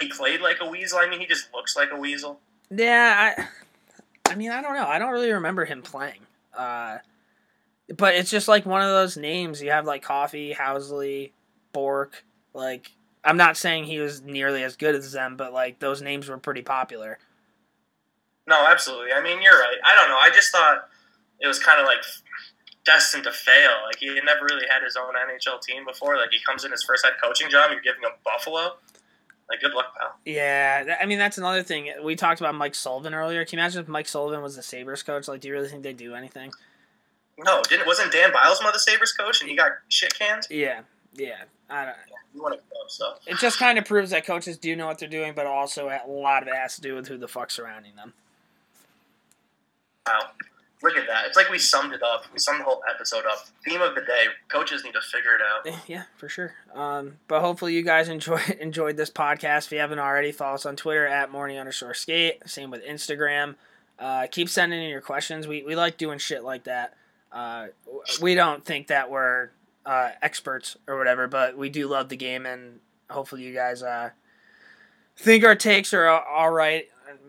He 0.00 0.08
played 0.08 0.40
like 0.40 0.58
a 0.60 0.68
weasel. 0.68 0.98
I 0.98 1.08
mean, 1.08 1.20
he 1.20 1.26
just 1.26 1.52
looks 1.52 1.76
like 1.76 1.90
a 1.92 1.96
weasel. 1.96 2.40
yeah, 2.70 3.34
I, 3.36 4.30
I 4.30 4.34
mean, 4.34 4.50
I 4.50 4.62
don't 4.62 4.74
know. 4.74 4.86
I 4.86 4.98
don't 4.98 5.10
really 5.10 5.32
remember 5.32 5.64
him 5.64 5.82
playing. 5.82 6.20
Uh, 6.56 6.98
but 7.96 8.14
it's 8.14 8.30
just 8.30 8.48
like 8.48 8.66
one 8.66 8.82
of 8.82 8.88
those 8.88 9.16
names. 9.16 9.62
You 9.62 9.70
have 9.70 9.86
like 9.86 10.02
Coffey, 10.02 10.54
Housley, 10.54 11.32
Bourque. 11.72 12.24
Like, 12.54 12.92
I'm 13.24 13.36
not 13.36 13.56
saying 13.56 13.84
he 13.84 13.98
was 13.98 14.22
nearly 14.22 14.62
as 14.62 14.76
good 14.76 14.94
as 14.94 15.12
them, 15.12 15.36
but 15.36 15.52
like 15.52 15.78
those 15.78 16.02
names 16.02 16.28
were 16.28 16.38
pretty 16.38 16.62
popular. 16.62 17.18
No, 18.46 18.66
absolutely. 18.66 19.12
I 19.12 19.22
mean, 19.22 19.42
you're 19.42 19.58
right. 19.58 19.76
I 19.84 19.94
don't 19.94 20.08
know. 20.08 20.16
I 20.16 20.30
just 20.30 20.52
thought 20.52 20.88
it 21.40 21.46
was 21.46 21.58
kind 21.58 21.80
of 21.80 21.86
like 21.86 21.98
destined 22.84 23.24
to 23.24 23.32
fail. 23.32 23.70
Like 23.86 23.96
he 23.98 24.14
had 24.14 24.24
never 24.24 24.44
really 24.44 24.66
had 24.68 24.82
his 24.82 24.96
own 24.96 25.14
NHL 25.14 25.60
team 25.60 25.84
before. 25.84 26.16
Like 26.16 26.30
he 26.30 26.38
comes 26.46 26.64
in 26.64 26.70
his 26.70 26.82
first 26.82 27.04
head 27.04 27.14
coaching 27.22 27.50
job, 27.50 27.70
you're 27.70 27.80
giving 27.80 28.02
him 28.02 28.12
Buffalo. 28.24 28.76
Like 29.48 29.60
good 29.60 29.72
luck, 29.72 29.96
pal. 29.98 30.14
Yeah, 30.24 30.96
I 31.00 31.06
mean 31.06 31.18
that's 31.18 31.38
another 31.38 31.62
thing. 31.62 31.90
We 32.02 32.16
talked 32.16 32.40
about 32.40 32.54
Mike 32.54 32.74
Sullivan 32.74 33.14
earlier. 33.14 33.44
Can 33.44 33.58
you 33.58 33.62
imagine 33.62 33.82
if 33.82 33.88
Mike 33.88 34.08
Sullivan 34.08 34.42
was 34.42 34.56
the 34.56 34.62
Sabres 34.62 35.02
coach? 35.02 35.26
Like, 35.26 35.40
do 35.40 35.48
you 35.48 35.54
really 35.54 35.68
think 35.68 35.82
they 35.82 35.94
do 35.94 36.14
anything? 36.14 36.52
No, 37.38 37.62
didn't 37.62 37.86
wasn't 37.86 38.12
Dan 38.12 38.30
Bylsma 38.30 38.72
the 38.72 38.78
Sabres 38.78 39.12
coach 39.12 39.40
and 39.40 39.48
he 39.48 39.56
got 39.56 39.72
shit 39.88 40.18
canned? 40.18 40.46
Yeah, 40.50 40.80
yeah. 41.14 41.44
I 41.70 41.86
don't. 41.86 41.96
You 42.34 42.42
want 42.42 42.54
to 42.54 42.60
go 42.70 42.76
so. 42.88 43.14
It 43.26 43.38
just 43.38 43.58
kind 43.58 43.78
of 43.78 43.84
proves 43.84 44.10
that 44.10 44.26
coaches 44.26 44.58
do 44.58 44.76
know 44.76 44.86
what 44.86 44.98
they're 44.98 45.08
doing, 45.08 45.32
but 45.34 45.46
also 45.46 45.88
a 45.88 46.10
lot 46.10 46.42
of 46.42 46.48
it 46.48 46.54
has 46.54 46.74
to 46.76 46.82
do 46.82 46.94
with 46.94 47.08
who 47.08 47.16
the 47.16 47.28
fuck's 47.28 47.54
surrounding 47.54 47.96
them. 47.96 48.12
Wow. 50.06 50.30
Look 50.82 50.96
at 50.96 51.06
that. 51.08 51.26
It's 51.26 51.36
like 51.36 51.50
we 51.50 51.58
summed 51.58 51.92
it 51.92 52.02
up. 52.02 52.24
We 52.32 52.38
summed 52.38 52.60
the 52.60 52.64
whole 52.64 52.82
episode 52.88 53.24
up. 53.26 53.46
Theme 53.64 53.82
of 53.82 53.94
the 53.96 54.00
day: 54.02 54.24
coaches 54.48 54.84
need 54.84 54.94
to 54.94 55.00
figure 55.00 55.34
it 55.34 55.42
out. 55.42 55.80
Yeah, 55.88 56.04
for 56.16 56.28
sure. 56.28 56.54
Um, 56.74 57.16
but 57.26 57.40
hopefully 57.40 57.74
you 57.74 57.82
guys 57.82 58.08
enjoy 58.08 58.40
enjoyed 58.60 58.96
this 58.96 59.10
podcast. 59.10 59.66
If 59.66 59.72
you 59.72 59.78
haven't 59.80 59.98
already, 59.98 60.30
follow 60.32 60.54
us 60.54 60.66
on 60.66 60.76
Twitter 60.76 61.06
at 61.06 61.32
morning 61.32 61.58
underscore 61.58 61.94
skate. 61.94 62.48
Same 62.48 62.70
with 62.70 62.84
Instagram. 62.84 63.56
Uh, 63.98 64.28
keep 64.30 64.48
sending 64.48 64.80
in 64.80 64.88
your 64.88 65.00
questions. 65.00 65.48
We 65.48 65.62
we 65.64 65.74
like 65.74 65.96
doing 65.96 66.18
shit 66.18 66.44
like 66.44 66.64
that. 66.64 66.94
Uh, 67.32 67.66
we 68.22 68.34
don't 68.34 68.64
think 68.64 68.86
that 68.86 69.10
we're 69.10 69.50
uh, 69.84 70.10
experts 70.22 70.76
or 70.86 70.96
whatever, 70.96 71.26
but 71.26 71.56
we 71.58 71.70
do 71.70 71.88
love 71.88 72.08
the 72.08 72.16
game, 72.16 72.46
and 72.46 72.78
hopefully 73.10 73.42
you 73.42 73.52
guys 73.52 73.82
uh, 73.82 74.10
think 75.16 75.44
our 75.44 75.56
takes 75.56 75.92
are 75.92 76.06
all 76.06 76.50
right. 76.50 76.84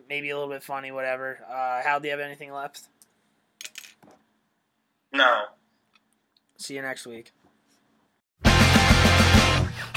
Maybe 0.08 0.30
a 0.30 0.38
little 0.38 0.52
bit 0.54 0.64
funny, 0.64 0.92
whatever. 0.92 1.40
Uh, 1.50 1.82
Hal, 1.82 2.00
do 2.00 2.08
you 2.08 2.12
have 2.12 2.20
anything 2.20 2.52
left? 2.52 2.82
No. 5.12 5.46
See 6.58 6.76
you 6.76 6.82
next 6.82 7.08
week. 7.08 7.32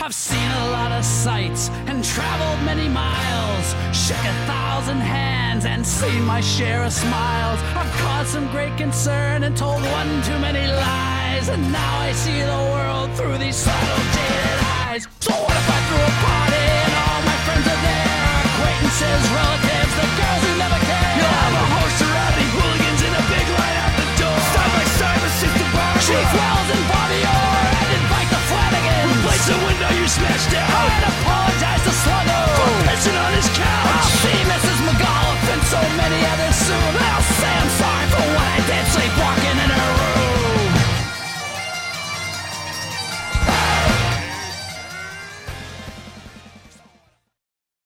I've 0.04 0.14
seen 0.14 0.50
a 0.50 0.70
lot 0.70 0.90
of 0.90 1.04
sights 1.04 1.68
and 1.86 2.02
traveled 2.02 2.64
many 2.64 2.88
miles. 2.88 3.74
Shook 3.94 4.16
a 4.16 4.34
thousand 4.46 5.00
hands 5.00 5.64
and 5.64 5.86
seen 5.86 6.22
my 6.24 6.40
share 6.40 6.82
of 6.82 6.92
smiles. 6.92 7.60
I've 7.76 7.92
caused 8.00 8.30
some 8.30 8.50
great 8.50 8.76
concern 8.76 9.44
and 9.44 9.56
told 9.56 9.82
one 9.82 10.22
too 10.22 10.38
many 10.38 10.66
lies. 10.66 11.48
And 11.48 11.70
now 11.70 11.98
I 12.00 12.12
see 12.12 12.40
the 12.40 12.62
world 12.72 13.10
through 13.16 13.38
these 13.38 13.56
subtle 13.56 14.04
jaded 14.16 14.60
eyes. 14.88 15.06
So 15.20 15.32
what 15.32 15.56
if 15.56 15.68
I 15.70 15.78
threw 15.86 16.02
a 16.02 16.14
party 16.26 16.64
and 16.84 16.92
all 17.04 17.20
my 17.30 17.38
friends 17.46 17.66
are 17.68 17.82
there? 17.86 18.32
Acquaintances, 18.48 19.22
relatives, 19.30 19.94
the. 20.16 20.31
Chief 26.12 26.28
dwells 26.28 26.68
in 26.68 26.82
Bobby 26.92 27.24
Orr 27.24 27.72
and 27.72 27.88
invite 27.96 28.28
the 28.28 28.36
Flanagan. 28.44 29.16
Replace 29.16 29.48
the 29.48 29.56
window 29.64 29.88
you 29.96 30.04
smashed 30.04 30.52
down 30.52 30.68
and 30.68 31.04
apologize 31.08 31.80
to 31.88 31.92
Sluggo 32.04 32.38
for 32.52 32.68
pissing 32.84 33.16
on 33.16 33.32
his 33.32 33.48
couch. 33.56 33.96
I'll 33.96 34.12
see 34.20 34.40
Mrs. 34.44 34.78
McAuliffe 34.84 35.48
and 35.56 35.62
so 35.72 35.80
many 35.96 36.20
others 36.36 36.56
soon. 36.68 36.92
I'll 37.00 37.24
say 37.40 37.48
I'm 37.48 37.72
sorry 37.80 38.06
for 38.12 38.26
what 38.28 38.44
I 38.44 38.60
did 38.68 38.84
sleepwalking 38.92 39.56
in 39.56 39.70
her 39.72 39.88
room. 40.04 40.21